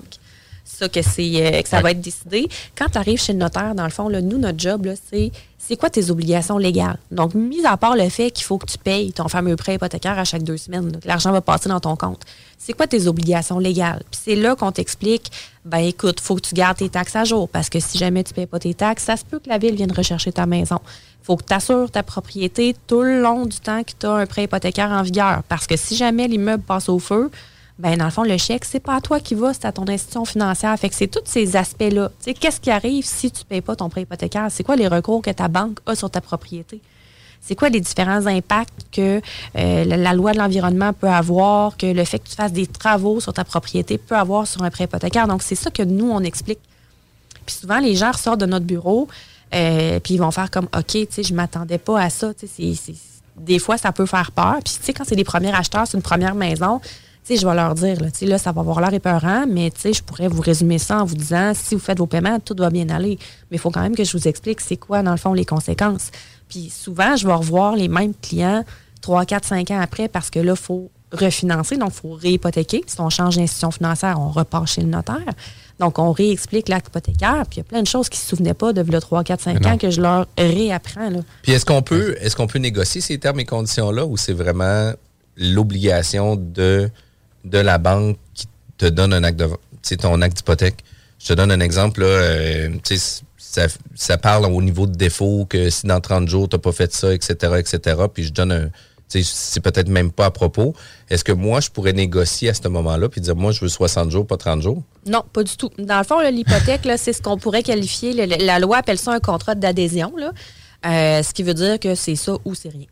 Ça 0.66 0.90
que 0.90 1.02
c'est 1.02 1.32
euh, 1.36 1.62
que 1.62 1.70
ça 1.70 1.80
va 1.82 1.92
être 1.92 2.02
décidé. 2.02 2.50
Quand 2.76 2.90
tu 2.90 2.98
arrives 2.98 3.22
chez 3.22 3.34
le 3.34 3.40
notaire, 3.40 3.76
dans 3.76 3.84
le 3.84 3.92
fond, 3.92 4.10
là, 4.10 4.20
nous, 4.20 4.38
notre 4.38 4.60
job, 4.60 4.86
là, 4.86 4.94
c'est 5.10 5.32
c'est 5.68 5.78
quoi 5.78 5.90
tes 5.90 6.12
obligations 6.12 6.60
légales? 6.60 6.98
Donc, 7.10 7.34
mis 7.34 7.66
à 7.66 7.76
part 7.76 7.96
le 7.96 8.08
fait 8.10 8.30
qu'il 8.30 8.46
faut 8.46 8.60
que 8.60 8.68
tu 8.68 8.78
payes 8.78 9.12
ton 9.14 9.28
fameux 9.28 9.56
prêt 9.56 9.76
hypothécaire 9.76 10.20
à 10.20 10.24
chaque 10.24 10.44
deux 10.44 10.58
semaines, 10.58 11.00
l'argent 11.06 11.32
va 11.32 11.42
passer 11.42 11.70
dans 11.70 11.80
ton 11.80 11.96
compte, 11.96 12.22
c'est 12.60 12.74
quoi 12.74 12.86
tes 12.86 13.08
obligations 13.08 13.58
légales? 13.58 14.04
Puis 14.12 14.20
c'est 14.26 14.36
là 14.36 14.56
qu'on 14.56 14.72
t'explique, 14.72 15.32
ben 15.66 15.80
écoute, 15.80 16.20
faut 16.20 16.36
que 16.36 16.42
tu 16.42 16.54
gardes 16.54 16.78
tes 16.78 16.90
taxes 16.90 17.16
à 17.16 17.24
jour, 17.24 17.50
parce 17.50 17.70
que 17.70 17.80
si 17.80 17.98
jamais 17.98 18.24
tu 18.24 18.34
ne 18.34 18.36
payes 18.36 18.46
pas 18.46 18.60
tes 18.60 18.76
taxes, 18.76 19.06
ça 19.06 19.18
se 19.18 19.26
peut 19.26 19.40
que 19.40 19.50
la 19.50 19.58
ville 19.58 19.76
vienne 19.76 19.92
rechercher 19.92 20.32
ta 20.32 20.46
maison. 20.46 20.80
faut 21.24 21.36
que 21.36 21.46
tu 21.46 21.54
assures 21.54 21.90
ta 21.90 22.04
propriété 22.04 22.76
tout 22.86 23.02
le 23.02 23.20
long 23.22 23.48
du 23.48 23.60
temps 23.60 23.84
que 23.84 23.94
tu 24.00 24.06
as 24.06 24.14
un 24.14 24.26
prêt 24.28 24.44
hypothécaire 24.44 24.92
en 24.92 25.02
vigueur, 25.02 25.42
parce 25.50 25.66
que 25.66 25.78
si 25.78 25.96
jamais 25.96 26.28
l'immeuble 26.28 26.64
passe 26.64 26.90
au 26.90 27.00
feu, 27.00 27.32
ben 27.78 27.98
dans 27.98 28.06
le 28.06 28.12
fond, 28.12 28.24
le 28.24 28.38
chèque, 28.38 28.64
c'est 28.64 28.80
pas 28.80 28.96
à 28.96 29.02
toi 29.02 29.20
qui 29.20 29.36
va, 29.36 29.54
c'est 29.54 29.66
à 29.66 29.72
ton 29.74 29.88
institution 29.88 30.24
financière. 30.24 30.78
Fait 30.80 30.88
que 30.88 30.96
c'est 30.96 31.08
tous 31.08 31.24
ces 31.26 31.58
aspects-là. 31.58 32.10
Tu 32.20 32.26
sais, 32.26 32.34
qu'est-ce 32.34 32.62
qui 32.62 32.72
arrive 32.72 33.06
si 33.06 33.32
tu 33.32 33.44
payes 33.44 33.62
pas 33.62 33.76
ton 33.76 33.90
prêt 33.90 34.04
hypothécaire? 34.04 34.48
C'est 34.50 34.64
quoi 34.64 34.78
les 34.78 34.88
recours 34.88 35.22
que 35.22 35.32
ta 35.32 35.50
banque 35.50 35.80
a 35.86 35.94
sur 35.96 36.10
ta 36.10 36.22
propriété? 36.22 36.80
C'est 37.42 37.56
quoi 37.56 37.70
les 37.70 37.82
différents 37.82 38.26
impacts 38.26 38.88
que 38.92 39.22
euh, 39.58 39.84
la, 39.84 40.14
loi 40.14 40.32
de 40.32 40.40
l'environnement 40.40 40.94
peut 40.94 41.10
avoir, 41.10 41.76
que 41.78 41.86
le 41.86 42.04
fait 42.06 42.20
que 42.20 42.30
tu 42.30 42.36
fasses 42.36 42.54
des 42.54 42.66
travaux 42.66 43.20
sur 43.20 43.34
ta 43.34 43.44
propriété 43.44 43.98
peut 43.98 44.16
avoir 44.16 44.48
sur 44.48 44.64
un 44.64 44.72
prêt 44.72 44.86
hypothécaire? 44.86 45.28
Donc, 45.28 45.44
c'est 45.44 45.56
ça 45.56 45.70
que 45.70 45.84
nous, 45.84 46.10
on 46.10 46.22
explique. 46.22 46.60
Puis 47.46 47.58
souvent, 47.58 47.80
les 47.80 47.96
gens 47.96 48.12
ressortent 48.12 48.40
de 48.40 48.46
notre 48.46 48.66
bureau, 48.66 49.08
euh, 49.54 50.00
puis 50.00 50.16
ils 50.16 50.18
vont 50.18 50.32
faire 50.32 50.50
comme, 50.50 50.68
OK, 50.76 50.92
tu 50.92 51.08
sais, 51.12 51.24
je 51.24 51.34
m'attendais 51.36 51.78
pas 51.78 52.02
à 52.02 52.10
ça. 52.10 52.34
Tu 52.34 52.48
sais, 52.48 52.94
des 53.38 53.60
fois, 53.60 53.78
ça 53.78 53.92
peut 53.92 54.06
faire 54.06 54.32
peur. 54.32 54.56
Puis, 54.64 54.76
tu 54.80 54.84
sais, 54.84 54.94
quand 54.94 55.04
c'est 55.06 55.16
les 55.16 55.24
premiers 55.24 55.54
acheteurs, 55.54 55.86
c'est 55.86 55.98
une 55.98 56.04
première 56.04 56.36
maison, 56.36 56.80
sais, 57.26 57.38
je 57.38 57.48
vais 57.48 57.56
leur 57.56 57.76
dire, 57.76 58.00
là, 58.02 58.08
là, 58.22 58.38
ça 58.38 58.52
va 58.52 58.62
avoir 58.62 58.82
l'air 58.82 58.94
épeurant, 58.94 59.46
mais 59.48 59.72
tu 59.72 59.82
sais, 59.82 59.94
je 59.94 60.04
pourrais 60.04 60.28
vous 60.28 60.42
résumer 60.42 60.78
ça 60.78 61.02
en 61.02 61.06
vous 61.06 61.16
disant, 61.16 61.54
si 61.56 61.76
vous 61.76 61.82
faites 61.82 61.98
vos 61.98 62.06
paiements, 62.06 62.40
tout 62.40 62.56
va 62.58 62.70
bien 62.70 62.90
aller. 62.90 63.18
Mais 63.50 63.58
il 63.58 63.60
faut 63.60 63.72
quand 63.72 63.82
même 63.82 63.96
que 63.96 64.04
je 64.04 64.18
vous 64.18 64.28
explique 64.28 64.62
c'est 64.62 64.78
quoi, 64.78 65.02
dans 65.02 65.12
le 65.12 65.18
fond, 65.18 65.34
les 65.34 65.46
conséquences. 65.46 66.12
Puis 66.50 66.70
souvent, 66.70 67.16
je 67.16 67.26
vais 67.26 67.34
revoir 67.34 67.76
les 67.76 67.88
mêmes 67.88 68.14
clients 68.22 68.64
3, 69.02 69.26
4, 69.26 69.46
5 69.46 69.72
ans 69.72 69.80
après 69.82 70.08
parce 70.08 70.30
que 70.30 70.40
là, 70.40 70.54
il 70.54 70.62
faut 70.62 70.92
refinancer, 71.12 71.78
donc 71.78 71.92
il 71.94 72.00
faut 72.02 72.14
réhypothéquer. 72.14 72.84
Si 72.88 73.00
on 73.00 73.10
change 73.10 73.38
d'institution 73.38 73.72
financière, 73.72 74.20
on 74.20 74.30
repart 74.30 74.68
chez 74.68 74.82
le 74.82 74.88
notaire. 74.88 75.18
Donc, 75.80 76.00
on 76.00 76.12
réexplique 76.12 76.70
l'acte 76.70 76.88
hypothécaire. 76.88 77.44
Puis 77.50 77.58
il 77.58 77.58
y 77.58 77.62
a 77.62 77.64
plein 77.64 77.82
de 77.82 77.88
choses 77.88 78.10
qu'ils 78.10 78.20
ne 78.20 78.24
se 78.24 78.30
souvenaient 78.30 78.54
pas 78.54 78.74
de 78.74 78.82
le 78.82 79.00
3, 79.00 79.24
4, 79.24 79.42
5 79.42 79.54
Mais 79.54 79.60
non. 79.60 79.70
ans 79.76 79.78
que 79.78 79.90
je 79.90 80.02
leur 80.02 80.28
réapprends. 80.38 81.10
Là. 81.10 81.20
Puis 81.42 81.52
est-ce 81.52 81.66
qu'on 81.66 81.82
peut, 81.82 82.16
est-ce 82.20 82.36
qu'on 82.36 82.48
peut 82.48 82.60
négocier 82.60 83.02
ces 83.02 83.18
termes 83.18 83.40
et 83.40 83.46
conditions-là 83.46 84.06
ou 84.06 84.18
c'est 84.18 84.34
vraiment 84.34 84.92
l'obligation 85.38 86.36
de, 86.36 86.90
de 87.46 87.60
la 87.60 87.78
banque 87.78 88.18
qui 88.34 88.48
te 88.78 88.86
donne 88.86 89.14
un 89.14 89.24
acte 89.24 89.40
de, 89.40 89.96
ton 89.96 90.22
acte 90.22 90.38
d'hypothèque? 90.38 90.84
Je 91.20 91.28
te 91.28 91.34
donne 91.34 91.52
un 91.52 91.60
exemple, 91.60 92.02
là, 92.02 92.08
euh, 92.08 92.70
ça, 93.96 94.18
parle 94.18 94.46
au 94.46 94.62
niveau 94.62 94.86
de 94.86 94.96
défaut 94.96 95.46
que 95.50 95.70
si 95.70 95.88
dans 95.88 96.02
30 96.02 96.28
jours, 96.28 96.50
tu 96.50 96.56
n'as 96.56 96.60
pas 96.60 96.74
fait 96.74 96.94
ça, 96.94 97.14
etc., 97.14 97.54
etc., 97.58 97.98
puis 98.14 98.24
je 98.26 98.34
donne 98.34 98.52
un, 98.52 98.70
c'est 99.08 99.62
peut-être 99.62 99.88
même 99.88 100.12
pas 100.12 100.26
à 100.26 100.32
propos. 100.32 100.74
Est-ce 101.10 101.24
que 101.24 101.32
moi, 101.32 101.60
je 101.60 101.70
pourrais 101.70 101.94
négocier 101.94 102.50
à 102.50 102.54
ce 102.54 102.68
moment-là 102.68 103.08
puis 103.08 103.22
dire, 103.22 103.36
moi, 103.36 103.52
je 103.52 103.62
veux 103.62 103.70
60 103.70 104.12
jours, 104.12 104.26
pas 104.26 104.38
30 104.38 104.62
jours? 104.62 104.84
Non, 105.06 105.24
pas 105.32 105.44
du 105.44 105.56
tout. 105.58 105.70
Dans 105.78 106.00
le 106.00 106.04
fond, 106.04 106.20
l'hypothèque, 106.20 106.82
c'est 106.98 107.14
ce 107.14 107.22
qu'on 107.22 107.38
pourrait 107.38 107.64
qualifier, 107.64 108.14
la 108.26 108.60
loi 108.60 108.78
appelle 108.78 108.98
ça 108.98 109.12
un 109.14 109.20
contrat 109.20 109.56
d'adhésion. 109.56 110.14
Euh, 110.86 111.24
ce 111.24 111.34
qui 111.34 111.44
veut 111.44 111.54
dire 111.54 111.80
que 111.80 111.96
c'est 111.96 112.16
ça 112.16 112.34
ou 112.46 112.56
c'est 112.56 112.70
rien. 112.70 112.86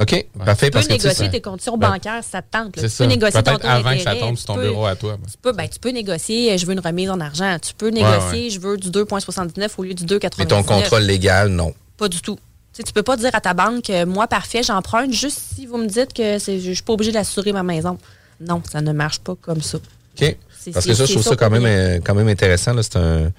OK, 0.00 0.26
parfait. 0.44 0.66
Tu 0.66 0.70
peux 0.70 0.70
parce 0.70 0.86
que, 0.86 0.92
tu 0.94 1.00
sais, 1.00 1.06
négocier 1.08 1.30
tes 1.30 1.40
conditions 1.40 1.76
Ben, 1.76 1.90
bancaires 1.90 2.24
ça 2.24 2.40
te 2.42 2.46
tente. 2.50 2.64
là. 2.66 2.70
Tu 2.76 2.80
peux 2.82 2.88
ça. 2.88 3.06
négocier 3.06 3.42
ton 3.42 3.56
avant 3.56 3.92
que 3.92 3.98
ça 4.02 4.14
tombe 4.16 4.36
sur 4.36 4.46
ton 4.46 4.54
peux- 4.54 4.62
bureau 4.62 4.86
à 4.86 4.96
toi. 4.96 5.18
Tu 5.30 5.36
peux, 5.42 5.52
ben, 5.52 5.68
tu 5.68 5.78
peux 5.78 5.90
négocier, 5.90 6.56
je 6.56 6.64
veux 6.66 6.72
une 6.72 6.80
remise 6.80 7.10
en 7.10 7.20
argent. 7.20 7.58
Tu 7.60 7.74
peux 7.74 7.88
négocier, 7.90 8.44
ouais. 8.44 8.50
je 8.50 8.60
veux 8.60 8.76
du 8.78 8.90
2,79 8.90 9.68
au 9.78 9.82
lieu 9.82 9.94
du 9.94 10.04
2,99. 10.04 10.38
Mais 10.38 10.46
ton 10.46 10.62
contrôle 10.62 11.02
légal, 11.02 11.48
non. 11.48 11.74
Pas 11.98 12.08
du 12.08 12.20
tout. 12.22 12.36
Tu 12.72 12.78
sais, 12.78 12.82
tu 12.84 12.92
peux 12.92 13.02
pas 13.02 13.16
dire 13.16 13.30
à 13.34 13.40
ta 13.40 13.52
banque, 13.52 13.90
euh, 13.90 14.06
moi, 14.06 14.26
parfait, 14.28 14.62
j'emprunte, 14.62 15.12
juste 15.12 15.40
si 15.54 15.66
vous 15.66 15.76
me 15.76 15.86
dites 15.86 16.12
que 16.14 16.38
je 16.38 16.72
suis 16.72 16.82
pas 16.82 16.92
obligé 16.94 17.12
d'assurer 17.12 17.52
ma 17.52 17.62
maison. 17.62 17.98
Non, 18.40 18.62
ça 18.70 18.80
ne 18.80 18.92
marche 18.92 19.18
pas 19.18 19.34
comme 19.40 19.60
ça. 19.60 19.78
OK. 19.78 20.36
Parce 20.72 20.86
que 20.86 20.94
ça, 20.94 21.04
je 21.04 21.12
trouve 21.12 21.22
ça 21.24 21.30
ça 21.30 21.36
quand 21.36 21.50
même, 21.50 21.64
euh, 21.66 21.98
quand 22.04 22.14
même 22.14 22.28
intéressant. 22.28 22.72
C'est 22.82 22.96
un- 22.96 23.30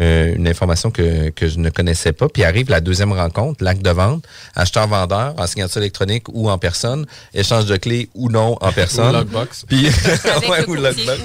euh, 0.00 0.34
une 0.34 0.48
information 0.48 0.90
que, 0.90 1.30
que 1.30 1.48
je 1.48 1.58
ne 1.58 1.70
connaissais 1.70 2.12
pas. 2.12 2.28
Puis 2.28 2.44
arrive 2.44 2.70
la 2.70 2.80
deuxième 2.80 3.12
rencontre, 3.12 3.62
l'acte 3.62 3.82
de 3.82 3.90
vente, 3.90 4.24
acheteur-vendeur, 4.54 5.34
en 5.38 5.46
signature 5.46 5.80
électronique 5.82 6.24
ou 6.30 6.50
en 6.50 6.58
personne, 6.58 7.06
échange 7.34 7.66
de 7.66 7.76
clés 7.76 8.08
ou 8.14 8.30
non 8.30 8.56
en 8.60 8.72
personne. 8.72 9.02
Ou 9.12 9.18
lockbox. 9.18 9.64
Puis, 9.68 9.86
ouais, 10.48 10.68
ou 10.68 10.74
lockbox. 10.74 11.20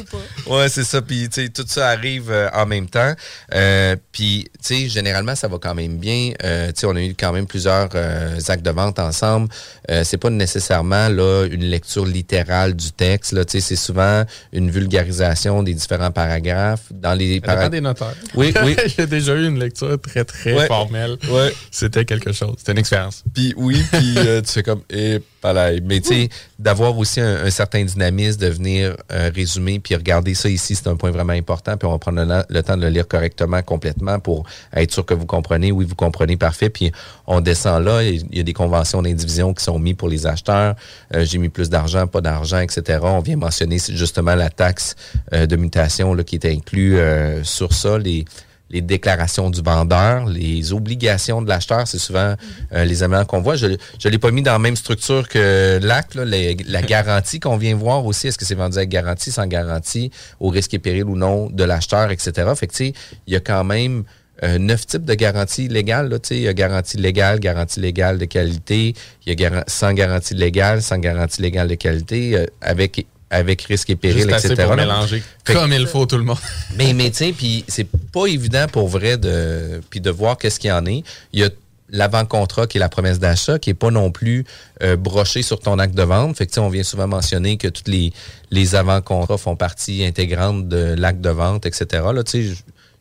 ou. 0.47 0.55
Ouais, 0.55 0.69
c'est 0.69 0.83
ça. 0.83 1.01
Puis, 1.01 1.29
tu 1.29 1.43
sais, 1.43 1.49
tout 1.49 1.65
ça 1.67 1.89
arrive 1.89 2.31
euh, 2.31 2.49
en 2.53 2.65
même 2.65 2.87
temps. 2.87 3.13
Euh, 3.53 3.95
puis, 4.11 4.49
tu 4.53 4.59
sais, 4.61 4.89
généralement, 4.89 5.35
ça 5.35 5.47
va 5.47 5.57
quand 5.59 5.75
même 5.75 5.97
bien. 5.97 6.31
Euh, 6.43 6.67
tu 6.67 6.81
sais, 6.81 6.87
on 6.87 6.95
a 6.95 7.01
eu 7.01 7.15
quand 7.17 7.31
même 7.31 7.45
plusieurs 7.45 7.89
euh, 7.95 8.39
actes 8.47 8.65
de 8.65 8.71
vente 8.71 8.99
ensemble. 8.99 9.49
Euh, 9.89 10.03
c'est 10.03 10.17
pas 10.17 10.29
nécessairement 10.29 11.09
là 11.09 11.45
une 11.49 11.63
lecture 11.63 12.05
littérale 12.05 12.75
du 12.75 12.91
texte. 12.91 13.31
Là, 13.31 13.45
tu 13.45 13.53
sais, 13.53 13.59
c'est 13.59 13.75
souvent 13.75 14.23
une 14.53 14.69
vulgarisation 14.69 15.63
des 15.63 15.73
différents 15.73 16.11
paragraphes 16.11 16.91
dans 16.91 17.13
les 17.13 17.39
paragraphes. 17.41 17.71
des 17.71 17.81
notaires. 17.81 18.15
Oui, 18.35 18.53
oui. 18.65 18.75
J'ai 18.97 19.07
déjà 19.07 19.33
eu 19.35 19.47
une 19.47 19.59
lecture 19.59 19.99
très, 20.01 20.23
très 20.25 20.53
Ouais. 20.53 20.67
formelle. 20.67 21.17
Ouais. 21.29 21.53
C'était 21.71 22.05
quelque 22.05 22.31
chose. 22.31 22.55
C'était 22.57 22.71
une 22.73 22.77
expérience. 22.79 23.23
Puis 23.33 23.53
oui, 23.57 23.81
puis 23.91 24.13
euh, 24.17 24.41
tu 24.41 24.51
fais 24.51 24.63
comme 24.63 24.81
et 24.89 25.19
palais. 25.41 25.79
Mais 25.83 25.99
tu 26.01 26.09
sais, 26.09 26.29
d'avoir 26.59 26.97
aussi 26.97 27.19
un, 27.21 27.45
un 27.45 27.49
certain 27.49 27.83
dynamisme, 27.83 28.39
de 28.39 28.47
venir 28.47 28.95
euh, 29.11 29.29
résumer, 29.33 29.79
puis 29.79 29.95
regarder 29.95 30.33
ça 30.33 30.49
ici, 30.49 30.75
c'est 30.75 30.87
un 30.87 30.95
point 30.95 31.11
vraiment 31.11 31.33
important. 31.33 31.77
Puis 31.77 31.87
on 31.87 31.91
va 31.91 31.97
prendre 31.99 32.23
le, 32.23 32.43
le 32.49 32.63
temps 32.63 32.75
de 32.77 32.81
le 32.81 32.89
lire 32.89 33.07
correctement, 33.07 33.61
complètement, 33.61 34.19
pour 34.19 34.45
être 34.73 34.91
sûr 34.91 35.05
que 35.05 35.13
vous 35.13 35.25
comprenez. 35.25 35.71
Oui, 35.71 35.85
vous 35.85 35.95
comprenez 35.95 36.37
parfait. 36.37 36.69
Puis 36.69 36.91
on 37.27 37.41
descend 37.41 37.83
là. 37.83 38.01
Il 38.03 38.35
y 38.35 38.39
a 38.39 38.43
des 38.43 38.53
conventions 38.53 39.01
d'indivision 39.01 39.53
qui 39.53 39.63
sont 39.63 39.77
mises 39.79 39.95
pour 39.95 40.09
les 40.09 40.25
acheteurs. 40.25 40.75
Euh, 41.13 41.25
J'ai 41.25 41.37
mis 41.37 41.49
plus 41.49 41.69
d'argent, 41.69 42.07
pas 42.07 42.21
d'argent, 42.21 42.59
etc. 42.59 42.99
On 43.03 43.19
vient 43.19 43.37
mentionner 43.37 43.77
justement 43.89 44.35
la 44.35 44.49
taxe 44.49 44.95
de 45.31 45.55
mutation 45.55 46.13
là, 46.13 46.23
qui 46.23 46.35
est 46.35 46.45
inclue 46.45 46.97
sur 47.43 47.73
ça. 47.73 47.97
Les, 47.97 48.25
les 48.69 48.81
déclarations 48.81 49.49
du 49.49 49.61
vendeur, 49.61 50.25
les 50.25 50.73
obligations 50.73 51.41
de 51.41 51.47
l'acheteur, 51.47 51.87
c'est 51.87 51.99
souvent 51.99 52.35
euh, 52.73 52.85
les 52.85 52.99
éléments 52.99 53.25
qu'on 53.25 53.41
voit. 53.41 53.55
Je 53.55 53.67
ne 53.67 54.09
l'ai 54.09 54.17
pas 54.17 54.31
mis 54.31 54.41
dans 54.41 54.53
la 54.53 54.59
même 54.59 54.75
structure 54.75 55.27
que 55.27 55.79
l'acte, 55.81 56.15
la 56.15 56.81
garantie 56.81 57.39
qu'on 57.39 57.57
vient 57.57 57.75
voir 57.75 58.05
aussi. 58.05 58.27
Est-ce 58.27 58.37
que 58.37 58.45
c'est 58.45 58.55
vendu 58.55 58.77
avec 58.77 58.89
garantie, 58.89 59.31
sans 59.31 59.47
garantie, 59.47 60.11
au 60.39 60.49
risque 60.49 60.73
et 60.73 60.79
péril 60.79 61.05
ou 61.05 61.15
non 61.15 61.49
de 61.49 61.63
l'acheteur, 61.63 62.11
etc. 62.11 62.31
Fait 62.55 62.67
que, 62.67 62.73
tu 62.73 62.85
sais, 62.85 62.93
il 63.27 63.33
y 63.33 63.37
a 63.37 63.39
quand 63.39 63.63
même 63.63 64.03
euh, 64.43 64.59
neuf 64.59 64.85
types 64.85 65.05
de 65.05 65.13
garanties 65.15 65.67
légales. 65.67 66.09
Là, 66.09 66.19
tu 66.19 66.29
sais. 66.29 66.35
il 66.35 66.43
y 66.43 66.47
a 66.47 66.53
garantie 66.53 66.97
légale, 66.97 67.39
garantie 67.39 67.79
légale 67.79 68.17
de 68.19 68.25
qualité, 68.25 68.93
il 69.25 69.39
y 69.39 69.45
a 69.45 69.63
sans 69.67 69.93
garantie 69.93 70.35
légale, 70.35 70.81
sans 70.81 70.99
garantie 70.99 71.41
légale 71.41 71.67
de 71.69 71.75
qualité, 71.75 72.35
euh, 72.35 72.45
avec 72.61 73.07
avec 73.29 73.61
risque 73.63 73.89
et 73.89 73.95
péril, 73.95 74.21
Juste 74.23 74.33
assez 74.33 74.47
etc. 74.47 74.63
pour 74.67 74.75
là. 74.75 74.83
mélanger 74.85 75.21
Fait 75.43 75.53
que- 75.53 75.59
comme 75.59 75.73
il 75.73 75.85
faut 75.87 76.05
tout 76.05 76.17
le 76.17 76.23
monde. 76.23 76.37
mais, 76.77 76.93
mais 76.93 77.09
tu 77.11 77.17
sais, 77.17 77.33
puis 77.33 77.65
c'est 77.67 77.87
pas 78.13 78.25
évident 78.27 78.67
pour 78.71 78.87
vrai 78.87 79.17
de, 79.17 79.81
puis 79.89 79.99
de 80.01 80.09
voir 80.09 80.37
qu'est-ce 80.37 80.59
qu'il 80.59 80.69
y 80.69 80.73
en 80.73 80.85
est. 80.85 81.03
Il 81.33 81.39
y 81.41 81.43
a 81.43 81.49
l'avant-contrat 81.89 82.67
qui 82.67 82.77
est 82.77 82.79
la 82.79 82.89
promesse 82.89 83.17
d'achat, 83.19 83.59
qui 83.59 83.69
est 83.69 83.73
pas 83.73 83.91
non 83.91 84.11
plus 84.11 84.45
euh, 84.83 84.95
broché 84.97 85.41
sur 85.41 85.59
ton 85.59 85.79
acte 85.79 85.95
de 85.95 86.03
vente. 86.03 86.37
Fait 86.37 86.45
que 86.45 86.51
tu 86.51 86.55
sais, 86.55 86.59
on 86.61 86.69
vient 86.69 86.83
souvent 86.83 87.07
mentionner 87.07 87.57
que 87.57 87.67
tous 87.69 87.89
les, 87.89 88.11
les 88.51 88.75
avant-contrats 88.75 89.37
font 89.37 89.55
partie 89.55 90.03
intégrante 90.05 90.67
de 90.67 90.95
l'acte 90.97 91.21
de 91.21 91.29
vente, 91.29 91.65
etc. 91.65 91.85
Là, 92.13 92.23
tu 92.23 92.31
sais, 92.31 92.43
je- 92.43 92.55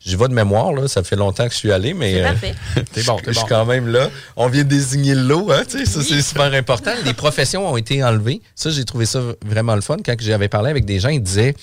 j'y 0.07 0.15
vais 0.15 0.27
de 0.27 0.33
mémoire, 0.33 0.71
là. 0.73 0.87
Ça 0.87 1.03
fait 1.03 1.15
longtemps 1.15 1.45
que 1.45 1.51
je 1.53 1.57
suis 1.57 1.71
allé, 1.71 1.93
mais 1.93 2.13
C'est 2.13 2.21
euh, 2.21 2.27
parfait. 2.29 2.55
T'es 2.93 3.03
bon, 3.03 3.17
je 3.25 3.31
suis 3.31 3.41
bon. 3.41 3.47
quand 3.47 3.65
même 3.65 3.87
là. 3.87 4.09
On 4.35 4.47
vient 4.47 4.63
de 4.63 4.69
désigner 4.69 5.13
le 5.13 5.21
lot, 5.21 5.51
hein, 5.51 5.63
tu 5.69 5.79
sais, 5.79 5.85
ça 5.85 6.01
c'est 6.01 6.21
super 6.21 6.53
important. 6.53 6.91
Les 7.05 7.13
professions 7.13 7.69
ont 7.69 7.77
été 7.77 8.03
enlevées. 8.03 8.41
Ça, 8.55 8.69
j'ai 8.69 8.85
trouvé 8.85 9.05
ça 9.05 9.21
vraiment 9.45 9.75
le 9.75 9.81
fun. 9.81 9.97
Quand 10.03 10.15
j'avais 10.19 10.47
parlé 10.47 10.69
avec 10.71 10.85
des 10.85 10.99
gens, 10.99 11.09
ils 11.09 11.21
disaient 11.21 11.53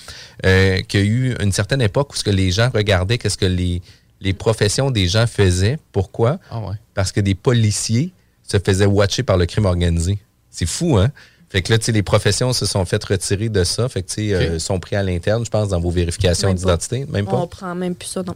euh, 0.44 0.80
qu'il 0.82 1.00
y 1.00 1.02
a 1.02 1.06
eu 1.06 1.36
une 1.40 1.52
certaine 1.52 1.80
époque 1.80 2.12
où 2.12 2.16
ce 2.16 2.24
que 2.24 2.30
les 2.30 2.50
gens 2.50 2.70
regardaient 2.72 3.18
qu'est-ce 3.18 3.38
que 3.38 3.46
les, 3.46 3.80
les 4.20 4.32
professions 4.34 4.90
des 4.90 5.08
gens 5.08 5.26
faisaient. 5.26 5.78
Pourquoi? 5.90 6.38
Ah 6.50 6.60
ouais. 6.60 6.76
Parce 6.94 7.12
que 7.12 7.20
des 7.20 7.34
policiers 7.34 8.12
se 8.46 8.58
faisaient 8.58 8.86
watcher 8.86 9.22
par 9.22 9.38
le 9.38 9.46
crime 9.46 9.64
organisé. 9.64 10.18
C'est 10.50 10.66
fou, 10.66 10.98
hein? 10.98 11.10
Fait 11.54 11.62
que 11.62 11.70
là, 11.70 11.78
tu 11.78 11.84
sais, 11.84 11.92
les 11.92 12.02
professions 12.02 12.52
se 12.52 12.66
sont 12.66 12.84
faites 12.84 13.04
retirer 13.04 13.48
de 13.48 13.62
ça. 13.62 13.88
Fait 13.88 14.02
que, 14.02 14.08
tu 14.08 14.14
sais, 14.28 14.34
euh, 14.34 14.58
sont 14.58 14.80
pris 14.80 14.96
à 14.96 15.04
l'interne, 15.04 15.44
je 15.44 15.50
pense, 15.50 15.68
dans 15.68 15.78
vos 15.78 15.92
vérifications 15.92 16.52
d'identité. 16.52 17.06
Même 17.08 17.26
pas? 17.26 17.36
On 17.36 17.46
prend 17.46 17.76
même 17.76 17.94
plus 17.94 18.08
ça, 18.08 18.24
non. 18.24 18.34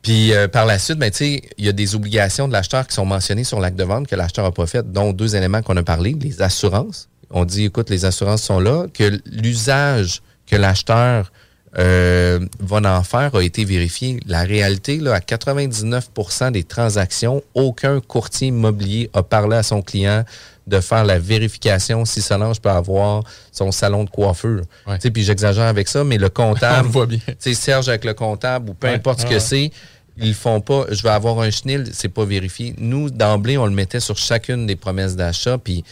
Puis 0.00 0.32
euh, 0.32 0.48
par 0.48 0.64
la 0.64 0.78
suite, 0.78 0.98
ben, 0.98 1.10
tu 1.10 1.18
sais, 1.18 1.42
il 1.58 1.66
y 1.66 1.68
a 1.68 1.72
des 1.72 1.94
obligations 1.94 2.48
de 2.48 2.54
l'acheteur 2.54 2.86
qui 2.86 2.94
sont 2.94 3.04
mentionnées 3.04 3.44
sur 3.44 3.60
l'acte 3.60 3.78
de 3.78 3.84
vente 3.84 4.06
que 4.06 4.16
l'acheteur 4.16 4.46
n'a 4.46 4.52
pas 4.52 4.64
fait, 4.64 4.90
dont 4.90 5.12
deux 5.12 5.36
éléments 5.36 5.60
qu'on 5.60 5.76
a 5.76 5.82
parlé, 5.82 6.16
les 6.18 6.40
assurances. 6.40 7.10
On 7.28 7.44
dit, 7.44 7.66
écoute, 7.66 7.90
les 7.90 8.06
assurances 8.06 8.42
sont 8.42 8.58
là, 8.58 8.86
que 8.94 9.20
l'usage 9.26 10.22
que 10.46 10.56
l'acheteur 10.56 11.30
euh, 11.78 12.40
va 12.58 12.98
en 12.98 13.02
faire 13.02 13.34
a 13.34 13.44
été 13.44 13.66
vérifié. 13.66 14.18
La 14.26 14.44
réalité, 14.44 14.96
là, 14.96 15.14
à 15.14 15.20
99% 15.20 16.52
des 16.52 16.64
transactions, 16.64 17.42
aucun 17.52 18.00
courtier 18.00 18.48
immobilier 18.48 19.10
a 19.12 19.22
parlé 19.22 19.56
à 19.56 19.62
son 19.62 19.82
client 19.82 20.24
de 20.70 20.80
faire 20.80 21.04
la 21.04 21.18
vérification 21.18 22.04
si 22.06 22.22
Solange 22.22 22.60
peut 22.60 22.70
avoir 22.70 23.24
son 23.52 23.72
salon 23.72 24.04
de 24.04 24.10
coiffure. 24.10 24.62
Ouais. 24.86 24.98
Puis 24.98 25.24
j'exagère 25.24 25.64
avec 25.66 25.88
ça, 25.88 26.04
mais 26.04 26.16
le 26.16 26.28
comptable 26.30 26.86
le 26.86 26.92
voit 26.92 27.06
bien. 27.06 27.18
tu 27.26 27.34
sais, 27.38 27.54
Serge 27.54 27.88
avec 27.88 28.04
le 28.04 28.14
comptable 28.14 28.70
ou 28.70 28.74
peu 28.74 28.86
Ouais, 28.86 28.94
importe 28.94 29.20
ce 29.20 29.26
que 29.26 29.38
c'est, 29.38 29.70
ils 30.16 30.34
font 30.34 30.60
pas. 30.60 30.86
Je 30.90 31.02
vais 31.02 31.10
avoir 31.10 31.40
un 31.40 31.50
chenil, 31.50 31.90
c'est 31.92 32.08
pas 32.08 32.24
vérifié. 32.24 32.74
Nous, 32.78 33.10
d'emblée, 33.10 33.58
on 33.58 33.66
le 33.66 33.72
mettait 33.72 34.00
sur 34.00 34.16
chacune 34.16 34.66
des 34.66 34.76
promesses 34.76 35.16
d'achat, 35.16 35.58
puis 35.58 35.84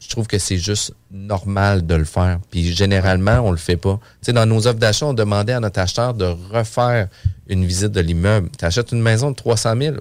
je 0.00 0.08
trouve 0.08 0.26
que 0.26 0.38
c'est 0.38 0.58
juste 0.58 0.94
normal 1.10 1.86
de 1.86 1.94
le 1.94 2.04
faire. 2.04 2.38
Puis 2.50 2.72
généralement, 2.72 3.40
on 3.40 3.50
le 3.50 3.56
fait 3.56 3.76
pas. 3.76 3.98
Tu 4.20 4.26
sais, 4.26 4.32
dans 4.32 4.46
nos 4.46 4.66
offres 4.66 4.78
d'achat, 4.78 5.06
on 5.06 5.14
demandait 5.14 5.54
à 5.54 5.60
notre 5.60 5.80
acheteur 5.80 6.14
de 6.14 6.26
refaire 6.52 7.08
une 7.48 7.64
visite 7.64 7.92
de 7.92 8.00
l'immeuble. 8.00 8.48
Tu 8.58 8.64
achètes 8.64 8.92
une 8.92 9.02
maison 9.02 9.30
de 9.30 9.36
300 9.36 9.74
000, 9.80 9.96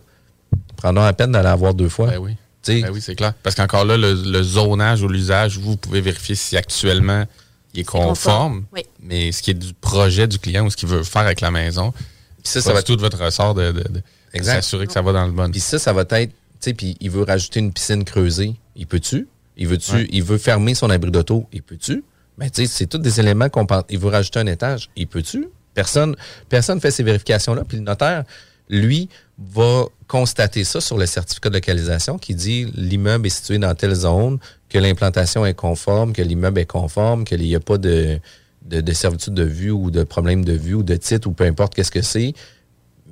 prends 0.75 0.95
à 0.95 1.13
peine 1.13 1.31
d'aller 1.31 1.45
la 1.45 1.55
voir 1.55 1.73
deux 1.73 1.89
fois. 1.89 2.07
Ben 2.07 2.17
oui. 2.17 2.35
Ben 2.81 2.91
oui, 2.91 3.01
c'est 3.01 3.15
clair. 3.15 3.33
Parce 3.43 3.55
qu'encore 3.55 3.85
là, 3.85 3.97
le, 3.97 4.13
le 4.13 4.43
zonage 4.43 5.01
ou 5.01 5.07
l'usage, 5.07 5.57
vous 5.57 5.77
pouvez 5.77 6.01
vérifier 6.01 6.35
si 6.35 6.55
actuellement 6.57 7.25
il 7.73 7.81
est 7.81 7.83
conforme. 7.83 8.09
conforme, 8.09 8.65
oui. 8.73 8.85
Mais 9.01 9.31
ce 9.31 9.41
qui 9.41 9.51
est 9.51 9.55
du 9.55 9.73
projet 9.73 10.27
du 10.27 10.39
client 10.39 10.65
ou 10.65 10.69
ce 10.69 10.77
qu'il 10.77 10.89
veut 10.89 11.03
faire 11.03 11.21
avec 11.23 11.41
la 11.41 11.51
maison, 11.51 11.91
puis 11.91 12.03
ça, 12.43 12.61
ça, 12.61 12.69
va 12.69 12.75
va 12.79 12.83
tout 12.83 12.95
de 12.95 13.01
votre 13.01 13.23
ressort 13.23 13.53
de, 13.53 13.71
de, 13.71 13.81
de- 13.83 13.89
de 13.89 14.01
Exact. 14.33 14.55
s'assurer 14.55 14.87
que 14.87 14.93
ça 14.93 15.01
va 15.01 15.11
dans 15.13 15.25
le 15.25 15.31
bon. 15.31 15.49
Puis 15.51 15.59
ça, 15.59 15.79
ça 15.79 15.93
va 15.93 16.01
être, 16.01 16.29
tu 16.31 16.35
sais, 16.59 16.73
puis 16.73 16.95
il 16.99 17.09
veut 17.11 17.23
rajouter 17.23 17.59
une 17.59 17.71
piscine 17.73 18.03
creusée. 18.03 18.55
Il 18.75 18.87
peut-tu? 18.87 19.27
Il 19.57 19.67
veut-tu? 19.67 19.91
Ouais. 19.93 20.07
Il 20.11 20.23
veut 20.23 20.37
fermer 20.37 20.75
son 20.75 20.89
abri 20.89 21.09
d'auto. 21.11 21.47
Il 21.51 21.63
peut-tu? 21.63 22.03
Ben, 22.37 22.49
tu 22.49 22.63
sais, 22.65 22.71
c'est 22.71 22.85
tous 22.87 22.99
des 22.99 23.19
éléments 23.19 23.49
qu'on 23.49 23.65
pense. 23.65 23.83
Il 23.89 23.97
veut 23.99 24.09
rajouter 24.09 24.39
un 24.39 24.45
étage. 24.47 24.89
Il 24.95 25.07
peut-tu? 25.07 25.47
Personne, 25.73 26.15
personne 26.49 26.79
fait 26.81 26.91
ces 26.91 27.03
vérifications-là. 27.03 27.63
Puis 27.67 27.77
le 27.77 27.83
notaire, 27.83 28.23
lui, 28.69 29.09
va 29.37 29.85
constater 30.07 30.63
ça 30.63 30.81
sur 30.81 30.97
le 30.97 31.05
certificat 31.05 31.49
de 31.49 31.55
localisation 31.55 32.17
qui 32.17 32.33
dit 32.33 32.65
l'immeuble 32.75 33.27
est 33.27 33.31
situé 33.31 33.59
dans 33.59 33.73
telle 33.75 33.93
zone, 33.93 34.39
que 34.69 34.79
l'implantation 34.79 35.45
est 35.45 35.53
conforme, 35.53 36.13
que 36.13 36.21
l'immeuble 36.21 36.59
est 36.59 36.65
conforme, 36.65 37.23
qu'il 37.23 37.41
n'y 37.41 37.55
a 37.55 37.59
pas 37.59 37.77
de, 37.77 38.19
de, 38.65 38.81
de 38.81 38.93
servitude 38.93 39.33
de 39.33 39.43
vue 39.43 39.71
ou 39.71 39.91
de 39.91 40.03
problème 40.03 40.43
de 40.43 40.53
vue 40.53 40.75
ou 40.75 40.83
de 40.83 40.95
titre 40.95 41.27
ou 41.27 41.33
peu 41.33 41.45
importe 41.45 41.75
qu'est-ce 41.75 41.91
que 41.91 42.01
c'est. 42.01 42.33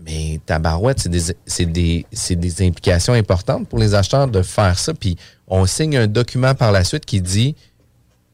Mais 0.06 0.40
tabarouette, 0.46 1.08
c'est 1.46 1.66
des, 1.66 2.06
des 2.30 2.68
implications 2.68 3.14
importantes 3.14 3.68
pour 3.68 3.80
les 3.80 3.96
acheteurs 3.96 4.28
de 4.28 4.42
faire 4.42 4.78
ça. 4.78 4.94
Puis 4.94 5.18
on 5.48 5.66
signe 5.66 5.98
un 5.98 6.08
document 6.08 6.54
par 6.54 6.72
la 6.72 6.84
suite 6.84 7.06
qui 7.06 7.22
dit 7.22 7.56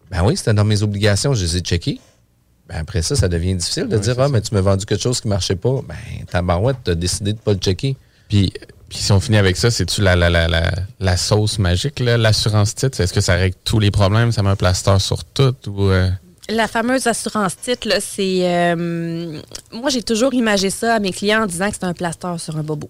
Ben 0.10 0.24
oui, 0.24 0.36
c'était 0.36 0.54
dans 0.54 0.66
mes 0.66 0.84
obligations, 0.84 1.34
je 1.34 1.44
les 1.44 1.58
ai 1.58 1.60
checkées. 1.62 2.00
Ben 2.72 2.80
après 2.80 3.02
ça, 3.02 3.16
ça 3.18 3.28
devient 3.28 3.56
difficile 3.56 3.88
de 3.90 3.98
dire 3.98 4.16
Ah, 4.18 4.30
mais 4.30 4.40
tu 4.42 4.54
m'as 4.54 4.62
vendu 4.62 4.86
quelque 4.86 5.02
chose 5.04 5.20
qui 5.20 5.28
ne 5.28 5.34
marchait 5.34 5.56
pas. 5.58 5.82
Ben, 5.88 6.26
tabarouette, 6.32 6.78
tu 6.86 6.92
as 6.92 6.96
décidé 6.96 7.34
de 7.34 7.38
ne 7.38 7.42
pas 7.44 7.52
le 7.54 7.60
checker. 7.60 7.98
Puis, 8.30 8.54
puis 8.88 8.98
si 8.98 9.12
on 9.12 9.20
finit 9.20 9.38
avec 9.38 9.58
ça, 9.58 9.70
c'est-tu 9.70 10.02
la, 10.02 10.16
la, 10.16 10.30
la, 10.30 10.48
la, 10.48 10.72
la 11.00 11.18
sauce 11.18 11.60
magique, 11.60 12.00
l'assurance 12.00 12.74
titre? 12.76 13.02
Est-ce 13.02 13.14
que 13.14 13.20
ça 13.22 13.36
règle 13.36 13.58
tous 13.66 13.80
les 13.80 13.92
problèmes? 13.92 14.32
Ça 14.32 14.42
met 14.42 14.50
un 14.50 14.56
plaster 14.56 15.00
sur 15.00 15.24
tout? 15.26 15.54
Ou, 15.68 15.90
euh, 15.90 16.10
La 16.48 16.68
fameuse 16.70 17.08
assurance 17.08 17.58
titre, 17.58 17.88
là, 17.90 18.00
c'est. 18.00 18.42
euh, 18.44 19.40
moi, 19.74 19.90
j'ai 19.90 20.04
toujours 20.04 20.34
imagé 20.34 20.70
ça 20.70 20.96
à 20.96 21.00
mes 21.00 21.12
clients 21.12 21.44
en 21.44 21.48
disant 21.48 21.70
que 21.70 21.76
c'est 21.80 21.86
un 21.86 21.94
plaster 21.94 22.36
sur 22.38 22.56
un 22.58 22.64
bobo. 22.64 22.90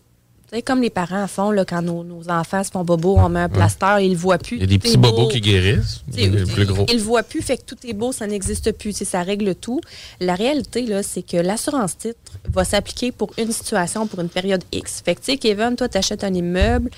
Sais, 0.54 0.62
comme 0.62 0.82
les 0.82 0.90
parents 0.90 1.28
font 1.28 1.52
là, 1.52 1.64
quand 1.64 1.82
nos, 1.82 2.04
nos 2.04 2.30
enfants 2.30 2.62
se 2.62 2.72
font 2.72 2.84
bobo, 2.84 3.18
on 3.18 3.30
met 3.30 3.40
un 3.40 3.48
plaster, 3.48 4.00
ils 4.02 4.12
le 4.12 4.18
voient 4.18 4.38
plus. 4.38 4.58
il 4.58 4.62
y 4.62 4.64
a 4.64 4.68
des 4.68 4.80
petits 4.80 4.98
beau. 4.98 5.12
bobos 5.12 5.30
qui 5.30 5.40
guérissent, 5.40 6.04
les 6.14 6.30
plus 6.44 6.66
gros. 6.66 6.86
Ils 6.90 6.98
le 6.98 7.04
voient 7.04 7.24
plus, 7.24 7.42
fait 7.42 7.56
que 7.56 7.64
tout 7.66 7.78
est 7.88 7.94
beau, 7.94 8.12
ça 8.12 8.28
n'existe 8.28 8.74
plus. 8.74 8.92
Ça 8.92 9.24
règle 9.24 9.56
tout. 9.56 9.80
La 10.20 10.36
réalité, 10.36 10.82
là, 10.86 11.04
c'est 11.04 11.22
que 11.22 11.38
l'assurance 11.38 11.98
titre 11.98 12.34
va 12.50 12.66
s'appliquer 12.66 13.14
pour 13.14 13.32
une 13.38 13.54
situation, 13.54 14.08
pour 14.08 14.20
une 14.20 14.28
période 14.28 14.62
X. 14.74 15.02
Fait 15.06 15.16
que, 15.16 15.22
tu 15.22 15.32
sais, 15.32 15.38
Kevin, 15.38 15.78
toi, 15.78 15.88
tu 15.88 15.98
achètes 15.98 16.26
un 16.26 16.34
immeuble, 16.34 16.90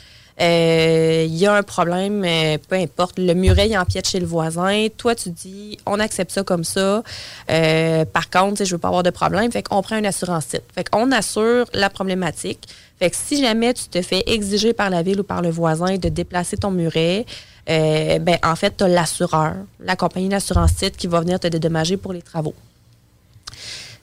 euh, 0.42 1.26
il 1.28 1.36
y 1.36 1.46
a 1.46 1.54
un 1.54 1.64
problème, 1.64 2.24
euh, 2.26 2.58
peu 2.68 2.76
importe, 2.76 3.20
le 3.20 3.34
muret 3.34 3.70
il 3.70 3.78
empiète 3.78 4.08
chez 4.08 4.20
le 4.20 4.26
voisin. 4.26 4.88
Toi, 4.98 5.16
tu 5.16 5.30
dis, 5.30 5.78
on 5.86 6.00
accepte 6.00 6.32
ça 6.32 6.44
comme 6.44 6.64
ça. 6.64 7.04
Euh, 7.52 8.06
par 8.06 8.30
contre, 8.30 8.64
je 8.66 8.72
veux 8.72 8.80
pas 8.80 8.88
avoir 8.88 9.04
de 9.04 9.12
problème. 9.12 9.52
Fait 9.52 9.64
qu'on 9.64 9.82
prend 9.82 9.98
une 9.98 10.06
assurance 10.06 10.48
titre. 10.48 10.66
Fait 10.74 10.90
qu'on 10.90 11.12
assure 11.12 11.66
la 11.74 11.90
problématique. 11.90 12.68
Fait 13.00 13.10
que 13.10 13.16
si 13.16 13.42
jamais 13.42 13.74
tu 13.74 13.86
te 13.86 14.02
fais 14.02 14.24
exiger 14.28 14.74
par 14.74 14.90
la 14.90 15.02
ville 15.02 15.20
ou 15.20 15.24
par 15.24 15.42
le 15.42 15.50
voisin 15.50 15.98
de 15.98 16.10
déplacer 16.10 16.58
ton 16.58 16.72
muret, 16.72 17.26
euh, 17.70 18.20
ben, 18.20 18.38
en 18.44 18.56
fait, 18.56 18.78
tu 18.78 18.84
as 18.84 18.88
l'assureur, 18.88 19.56
la 19.80 19.96
compagnie 19.96 20.30
d'assurance 20.30 20.76
titre 20.76 20.98
qui 20.98 21.08
va 21.08 21.22
venir 21.22 21.40
te 21.40 21.48
dédommager 21.48 21.98
pour 21.98 22.14
les 22.14 22.22
travaux. 22.22 22.56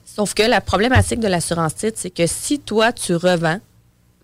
Sauf 0.05 0.33
que 0.33 0.43
la 0.43 0.61
problématique 0.61 1.19
de 1.19 1.27
l'assurance 1.27 1.75
titre, 1.75 1.97
c'est 1.99 2.09
que 2.09 2.27
si 2.27 2.59
toi, 2.59 2.91
tu 2.91 3.15
revends, 3.15 3.59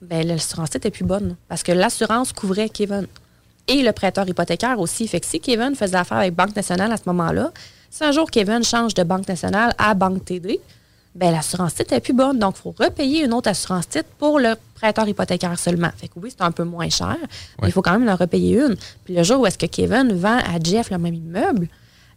ben, 0.02 0.28
l'assurance 0.28 0.72
titre 0.72 0.88
est 0.88 0.92
plus 0.92 1.06
bonne. 1.06 1.36
Parce 1.48 1.64
que 1.64 1.72
l'assurance 1.72 2.34
couvrait 2.34 2.70
Kevin. 2.70 3.08
Et 3.68 3.82
le 3.84 3.92
prêteur 3.92 4.28
hypothécaire 4.28 4.80
aussi. 4.80 5.08
Fait 5.08 5.20
que 5.20 5.26
si 5.26 5.40
Kevin 5.40 5.76
faisait 5.76 5.98
affaire 5.98 6.18
avec 6.18 6.34
Banque 6.34 6.56
nationale 6.56 6.92
à 6.92 6.98
ce 6.98 7.04
moment-là, 7.08 7.52
si 7.90 8.04
un 8.04 8.12
jour 8.12 8.30
Kevin 8.30 8.64
change 8.64 8.94
de 8.94 9.04
Banque 9.04 9.28
nationale 9.28 9.74
à 9.78 9.94
Banque 9.94 10.24
TD, 10.26 10.60
ben, 11.18 11.32
l'assurance 11.32 11.74
titre 11.74 11.94
est 11.94 12.00
plus 12.00 12.14
bonne. 12.14 12.38
Donc, 12.38 12.56
il 12.58 12.62
faut 12.62 12.76
repayer 12.78 13.26
une 13.26 13.34
autre 13.34 13.50
assurance 13.50 13.90
titre 13.90 14.10
pour 14.20 14.40
le 14.40 14.54
prêteur 14.76 15.08
hypothécaire 15.08 15.58
seulement. 15.58 15.90
Fait 15.98 16.08
que 16.08 16.14
oui, 16.18 16.30
c'est 16.30 16.44
un 16.44 16.52
peu 16.52 16.64
moins 16.64 16.90
cher, 16.90 17.18
mais 17.62 17.70
il 17.70 17.72
faut 17.72 17.82
quand 17.82 17.98
même 17.98 18.08
en 18.08 18.16
repayer 18.16 18.58
une. 18.58 18.76
Puis 19.04 19.16
le 19.16 19.24
jour 19.24 19.42
où 19.42 19.48
est-ce 19.48 19.58
que 19.58 19.66
Kevin 19.66 20.14
vend 20.14 20.38
à 20.38 20.60
Jeff 20.64 20.92
le 20.92 21.00
même 21.00 21.16
immeuble, 21.16 21.68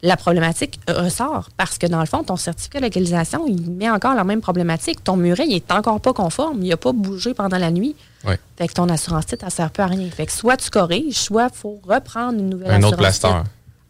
la 0.03 0.17
problématique 0.17 0.79
ressort. 0.89 1.49
Parce 1.57 1.79
que 1.79 1.87
dans 1.87 2.01
le 2.01 2.07
fond, 2.07 2.25
ton 2.25 2.37
certificat 2.37 2.81
de 2.81 2.85
localisation, 2.85 3.47
il 3.47 3.71
met 3.71 3.91
encore 3.91 4.15
la 4.15 4.25
même 4.25 4.41
problématique. 4.43 5.03
Ton 5.03 5.17
muret, 5.17 5.45
il 5.47 5.57
est 5.57 5.73
encore 5.73 6.01
pas 6.01 6.13
conforme. 6.13 6.63
Il 6.63 6.69
n'a 6.69 6.77
pas 6.77 6.93
bougé 6.93 7.35
pendant 7.35 7.59
la 7.59 7.71
nuit. 7.71 7.97
Ouais. 8.27 8.39
Fait 8.57 8.69
que 8.69 8.75
ton 8.75 8.89
assurance 8.89 9.27
titre, 9.27 9.45
elle 9.47 9.53
sert 9.53 9.71
plus 9.71 9.83
à 9.83 9.87
rien. 9.87 10.09
Fait 10.11 10.27
que 10.27 10.33
soit 10.33 10.57
tu 10.57 10.71
corriges, 10.71 11.17
soit 11.17 11.49
il 11.53 11.57
faut 11.57 11.81
reprendre 11.87 12.39
une 12.39 12.51
nouvelle 12.51 12.71
Un 12.71 12.77
assurance 12.77 12.93
autre 12.93 12.99
plaster. 12.99 13.29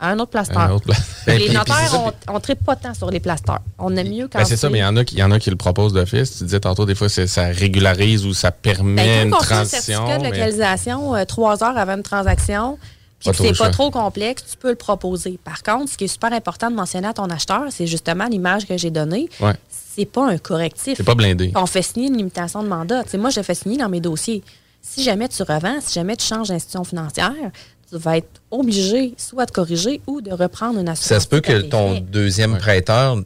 Un 0.03 0.18
autre 0.18 0.30
plaster. 0.30 0.57
Un 0.57 0.70
autre 0.72 0.86
pla- 0.86 0.96
Ben, 1.26 1.38
les 1.38 1.46
puis 1.46 1.55
notaires, 1.55 1.92
on, 2.28 2.34
on 2.34 2.40
tripe 2.40 2.64
pas 2.64 2.74
tant 2.76 2.94
sur 2.94 3.11
les 3.11 3.20
plasters. 3.20 3.61
On 3.78 3.94
aime 3.96 4.09
mieux 4.09 4.28
quand 4.28 4.38
Ben, 4.38 4.44
c'est 4.46 4.57
ça, 4.57 4.70
mais 4.70 4.78
il 4.78 4.82
y 4.82 4.84
en 4.84 4.96
a 4.96 5.05
qui, 5.05 5.16
y 5.16 5.22
en 5.22 5.30
a 5.30 5.38
qui 5.38 5.51
le 5.51 5.57
proposent 5.57 5.92
d'office. 5.92 6.38
Tu 6.38 6.44
disais 6.44 6.61
tantôt, 6.61 6.86
des 6.86 6.94
fois, 6.94 7.09
ça 7.11 7.46
régularise 7.46 8.24
ou 8.24 8.32
ça 8.32 8.51
permet 8.51 8.96
Ben, 8.96 9.26
une 9.26 9.30
quand 9.30 9.38
on 9.38 9.42
fait 9.42 9.53
un 9.53 9.57
transition. 9.59 9.80
certificat 10.07 10.18
de 10.18 10.24
localisation 10.24 11.14
euh, 11.14 11.24
trois 11.24 11.62
heures 11.62 11.76
avant 11.76 11.96
une 11.96 12.03
transaction, 12.03 12.78
puis 13.18 13.30
c'est 13.36 13.59
pas 13.59 13.68
trop 13.68 13.90
complexe, 13.90 14.44
tu 14.51 14.57
peux 14.57 14.70
le 14.70 14.76
proposer. 14.76 15.38
Par 15.44 15.62
contre, 15.62 15.92
ce 15.92 15.98
qui 15.98 16.05
est 16.05 16.09
super 16.09 16.32
important 16.32 16.70
de 16.70 16.76
mentionner 16.76 17.09
à 17.09 17.12
ton 17.12 17.28
acheteur, 17.28 17.64
c'est 17.68 17.86
justement 17.86 18.24
l'image 18.26 18.66
que 18.66 18.78
j'ai 18.78 18.90
donnée. 18.90 19.28
Ouais. 19.40 19.53
C'est 19.94 20.07
pas 20.07 20.26
un 20.30 20.38
correctif. 20.38 20.94
C'est 20.96 21.05
pas 21.05 21.14
blindé. 21.14 21.53
On 21.55 21.66
fait 21.66 21.82
signer 21.82 22.07
une 22.07 22.16
limitation 22.16 22.62
de 22.62 22.68
mandat. 22.68 23.03
Moi, 23.18 23.28
je 23.28 23.42
fais 23.42 23.55
signer 23.55 23.76
dans 23.76 23.90
mes 23.90 24.01
dossiers. 24.01 24.42
Si 24.80 25.03
jamais 25.03 25.28
tu 25.28 25.42
revends, 25.42 25.78
si 25.82 25.92
jamais 25.92 26.16
tu 26.16 26.24
changes 26.24 26.48
d'institution 26.48 26.84
financière, 26.84 27.34
tu 27.91 27.99
vas 27.99 28.18
être 28.18 28.41
obligé 28.51 29.14
soit 29.16 29.47
de 29.47 29.51
corriger 29.51 30.01
ou 30.07 30.20
de 30.20 30.30
reprendre 30.32 30.78
une 30.78 30.88
assurance. 30.88 31.09
Ça 31.09 31.20
se 31.20 31.26
peut 31.28 31.41
que 31.41 31.61
ton 31.62 32.01
deuxième 32.01 32.57
prêteur 32.59 33.16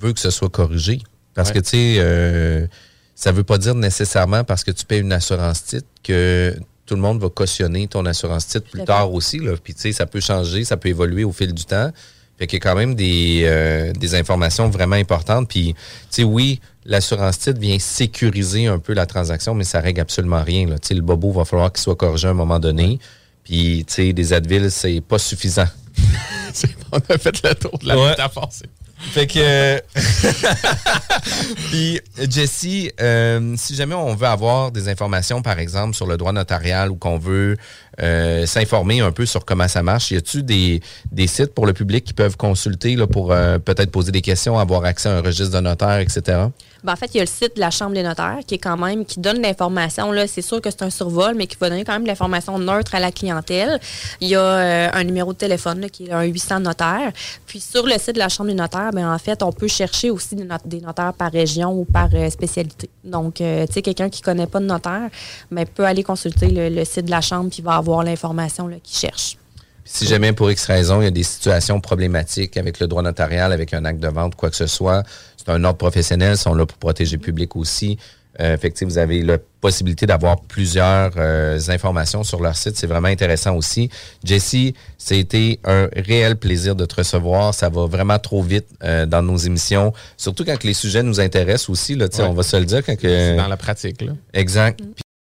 veut 0.00 0.12
que 0.12 0.20
ce 0.20 0.30
soit 0.30 0.48
corrigé. 0.48 1.00
Parce 1.34 1.50
Ouais. 1.50 1.54
que, 1.56 1.60
tu 1.60 1.68
sais, 1.70 1.94
euh, 1.98 2.66
ça 3.14 3.30
veut 3.32 3.44
pas 3.44 3.58
dire 3.58 3.74
nécessairement 3.74 4.42
parce 4.44 4.64
que 4.64 4.70
tu 4.72 4.84
payes 4.84 5.00
une 5.00 5.12
assurance 5.12 5.64
titre 5.64 5.86
que 6.02 6.56
tout 6.86 6.94
le 6.94 7.00
monde 7.00 7.20
va 7.20 7.28
cautionner 7.28 7.86
ton 7.86 8.04
assurance 8.06 8.46
titre 8.46 8.68
plus 8.70 8.84
tard 8.84 9.12
aussi. 9.12 9.38
Là. 9.38 9.52
Puis, 9.62 9.74
tu 9.74 9.82
sais, 9.82 9.92
ça 9.92 10.06
peut 10.06 10.20
changer, 10.20 10.64
ça 10.64 10.76
peut 10.76 10.88
évoluer 10.88 11.22
au 11.24 11.32
fil 11.32 11.52
du 11.52 11.64
temps. 11.64 11.90
Fait 12.38 12.46
qu'il 12.46 12.58
y 12.58 12.62
a 12.62 12.70
quand 12.70 12.76
même 12.76 12.94
des, 12.94 13.42
euh, 13.44 13.92
des 13.92 14.14
informations 14.14 14.68
vraiment 14.70 14.96
importantes. 14.96 15.48
Puis, 15.48 15.74
tu 15.74 15.78
sais, 16.10 16.24
oui, 16.24 16.60
l'assurance 16.84 17.38
titre 17.40 17.58
vient 17.60 17.78
sécuriser 17.78 18.66
un 18.68 18.78
peu 18.78 18.94
la 18.94 19.06
transaction, 19.06 19.54
mais 19.54 19.64
ça 19.64 19.80
règle 19.80 20.00
absolument 20.00 20.42
rien. 20.42 20.66
Là. 20.66 20.78
Tu 20.78 20.88
sais, 20.88 20.94
le 20.94 21.02
bobo 21.02 21.30
va 21.32 21.44
falloir 21.44 21.72
qu'il 21.72 21.82
soit 21.82 21.96
corrigé 21.96 22.28
à 22.28 22.30
un 22.30 22.34
moment 22.34 22.58
donné. 22.60 22.98
Puis, 23.48 23.82
tu 23.86 23.94
sais, 23.94 24.12
des 24.12 24.32
Advil, 24.34 24.70
c'est 24.70 25.00
pas 25.00 25.18
suffisant. 25.18 25.64
On 26.92 26.98
a 26.98 27.16
fait 27.18 27.42
le 27.42 27.54
tour 27.54 27.78
de 27.78 27.88
la 27.88 27.98
Ouais. 27.98 28.10
métaphore. 28.10 28.50
Fait 29.12 29.26
que. 29.26 29.80
Puis, 31.70 32.00
Jessie, 32.28 32.90
euh, 33.00 33.54
si 33.56 33.74
jamais 33.74 33.94
on 33.94 34.14
veut 34.14 34.26
avoir 34.26 34.72
des 34.72 34.88
informations, 34.88 35.40
par 35.40 35.58
exemple, 35.60 35.94
sur 35.94 36.06
le 36.06 36.16
droit 36.16 36.32
notarial 36.32 36.90
ou 36.90 36.96
qu'on 36.96 37.16
veut 37.16 37.56
euh, 38.00 38.44
s'informer 38.46 39.00
un 39.00 39.12
peu 39.12 39.24
sur 39.24 39.44
comment 39.44 39.68
ça 39.68 39.82
marche, 39.82 40.10
y 40.10 40.16
a-tu 40.16 40.42
des, 40.42 40.80
des 41.12 41.26
sites 41.26 41.54
pour 41.54 41.64
le 41.66 41.72
public 41.72 42.04
qui 42.04 42.12
peuvent 42.12 42.36
consulter 42.36 42.96
là, 42.96 43.06
pour 43.06 43.32
euh, 43.32 43.58
peut-être 43.58 43.90
poser 43.92 44.10
des 44.12 44.20
questions, 44.22 44.58
avoir 44.58 44.84
accès 44.84 45.08
à 45.08 45.16
un 45.16 45.20
registre 45.22 45.54
de 45.54 45.60
notaire, 45.60 45.98
etc.? 46.00 46.38
Ben, 46.88 46.94
en 46.94 46.96
fait, 46.96 47.10
il 47.12 47.18
y 47.18 47.20
a 47.20 47.24
le 47.24 47.28
site 47.28 47.56
de 47.56 47.60
la 47.60 47.70
Chambre 47.70 47.92
des 47.92 48.02
notaires 48.02 48.38
qui 48.46 48.54
est 48.54 48.58
quand 48.58 48.78
même, 48.78 49.04
qui 49.04 49.20
donne 49.20 49.42
l'information. 49.42 50.10
C'est 50.26 50.40
sûr 50.40 50.62
que 50.62 50.70
c'est 50.70 50.80
un 50.80 50.88
survol, 50.88 51.34
mais 51.36 51.46
qui 51.46 51.58
va 51.60 51.68
donner 51.68 51.84
quand 51.84 51.92
même 51.92 52.06
l'information 52.06 52.58
neutre 52.58 52.94
à 52.94 52.98
la 52.98 53.12
clientèle. 53.12 53.78
Il 54.22 54.28
y 54.28 54.34
a 54.34 54.40
euh, 54.40 54.88
un 54.90 55.04
numéro 55.04 55.34
de 55.34 55.36
téléphone 55.36 55.90
qui 55.90 56.06
est 56.06 56.12
un 56.12 56.22
800 56.22 56.60
notaires. 56.60 57.12
Puis 57.46 57.60
sur 57.60 57.84
le 57.84 57.92
site 57.98 58.14
de 58.14 58.20
la 58.20 58.30
Chambre 58.30 58.48
des 58.48 58.56
notaires, 58.56 58.90
ben, 58.94 59.12
en 59.12 59.18
fait, 59.18 59.42
on 59.42 59.52
peut 59.52 59.68
chercher 59.68 60.10
aussi 60.10 60.34
des, 60.34 60.44
not- 60.44 60.56
des 60.64 60.80
notaires 60.80 61.12
par 61.12 61.30
région 61.30 61.78
ou 61.78 61.84
par 61.84 62.08
euh, 62.14 62.30
spécialité. 62.30 62.88
Donc, 63.04 63.42
euh, 63.42 63.66
tu 63.66 63.74
sais, 63.74 63.82
quelqu'un 63.82 64.08
qui 64.08 64.22
connaît 64.22 64.46
pas 64.46 64.60
de 64.60 64.64
notaire, 64.64 65.10
ben, 65.50 65.66
peut 65.66 65.84
aller 65.84 66.02
consulter 66.02 66.48
le, 66.48 66.84
site 66.86 67.04
de 67.04 67.10
la 67.10 67.20
Chambre 67.20 67.50
puis 67.50 67.60
va 67.60 67.74
avoir 67.74 68.02
l'information 68.02 68.66
qu'il 68.82 68.96
cherche. 68.96 69.36
Si 69.84 70.06
jamais, 70.06 70.34
pour 70.34 70.50
X 70.50 70.66
raison, 70.66 71.00
il 71.00 71.04
y 71.04 71.08
a 71.08 71.10
des 71.10 71.22
situations 71.22 71.80
problématiques 71.80 72.58
avec 72.58 72.78
le 72.78 72.86
droit 72.86 73.02
notarial, 73.02 73.52
avec 73.52 73.72
un 73.72 73.86
acte 73.86 74.00
de 74.00 74.08
vente, 74.08 74.34
quoi 74.36 74.50
que 74.50 74.56
ce 74.56 74.66
soit, 74.66 75.02
c'est 75.48 75.54
un 75.54 75.64
ordre 75.64 75.78
professionnel, 75.78 76.34
ils 76.34 76.38
sont 76.38 76.54
là 76.54 76.66
pour 76.66 76.76
protéger 76.76 77.16
le 77.16 77.22
public 77.22 77.56
aussi. 77.56 77.98
Euh, 78.40 78.56
fait 78.56 78.70
que, 78.70 78.74
tu 78.74 78.80
sais, 78.80 78.84
vous 78.84 78.98
avez 78.98 79.22
la 79.22 79.38
possibilité 79.60 80.06
d'avoir 80.06 80.42
plusieurs 80.42 81.12
euh, 81.16 81.58
informations 81.68 82.22
sur 82.22 82.40
leur 82.40 82.54
site. 82.54 82.76
C'est 82.76 82.86
vraiment 82.86 83.08
intéressant 83.08 83.56
aussi. 83.56 83.90
Jessie, 84.22 84.74
c'était 84.96 85.58
un 85.64 85.88
réel 85.96 86.36
plaisir 86.36 86.76
de 86.76 86.84
te 86.84 86.96
recevoir. 86.96 87.52
Ça 87.52 87.68
va 87.68 87.86
vraiment 87.86 88.18
trop 88.18 88.42
vite 88.42 88.66
euh, 88.84 89.06
dans 89.06 89.22
nos 89.22 89.38
émissions, 89.38 89.92
surtout 90.16 90.44
quand 90.44 90.62
les 90.62 90.74
sujets 90.74 91.02
nous 91.02 91.18
intéressent 91.18 91.70
aussi. 91.70 91.96
Là, 91.96 92.08
tu 92.08 92.16
sais, 92.16 92.22
Ouais. 92.22 92.28
On 92.28 92.34
va 92.34 92.42
se 92.42 92.56
le 92.56 92.66
dire. 92.66 92.84
Quand 92.84 92.94
que... 92.94 93.08
C'est 93.08 93.36
dans 93.36 93.48
la 93.48 93.56
pratique. 93.56 94.02
Là. 94.02 94.12
Exact. 94.34 94.80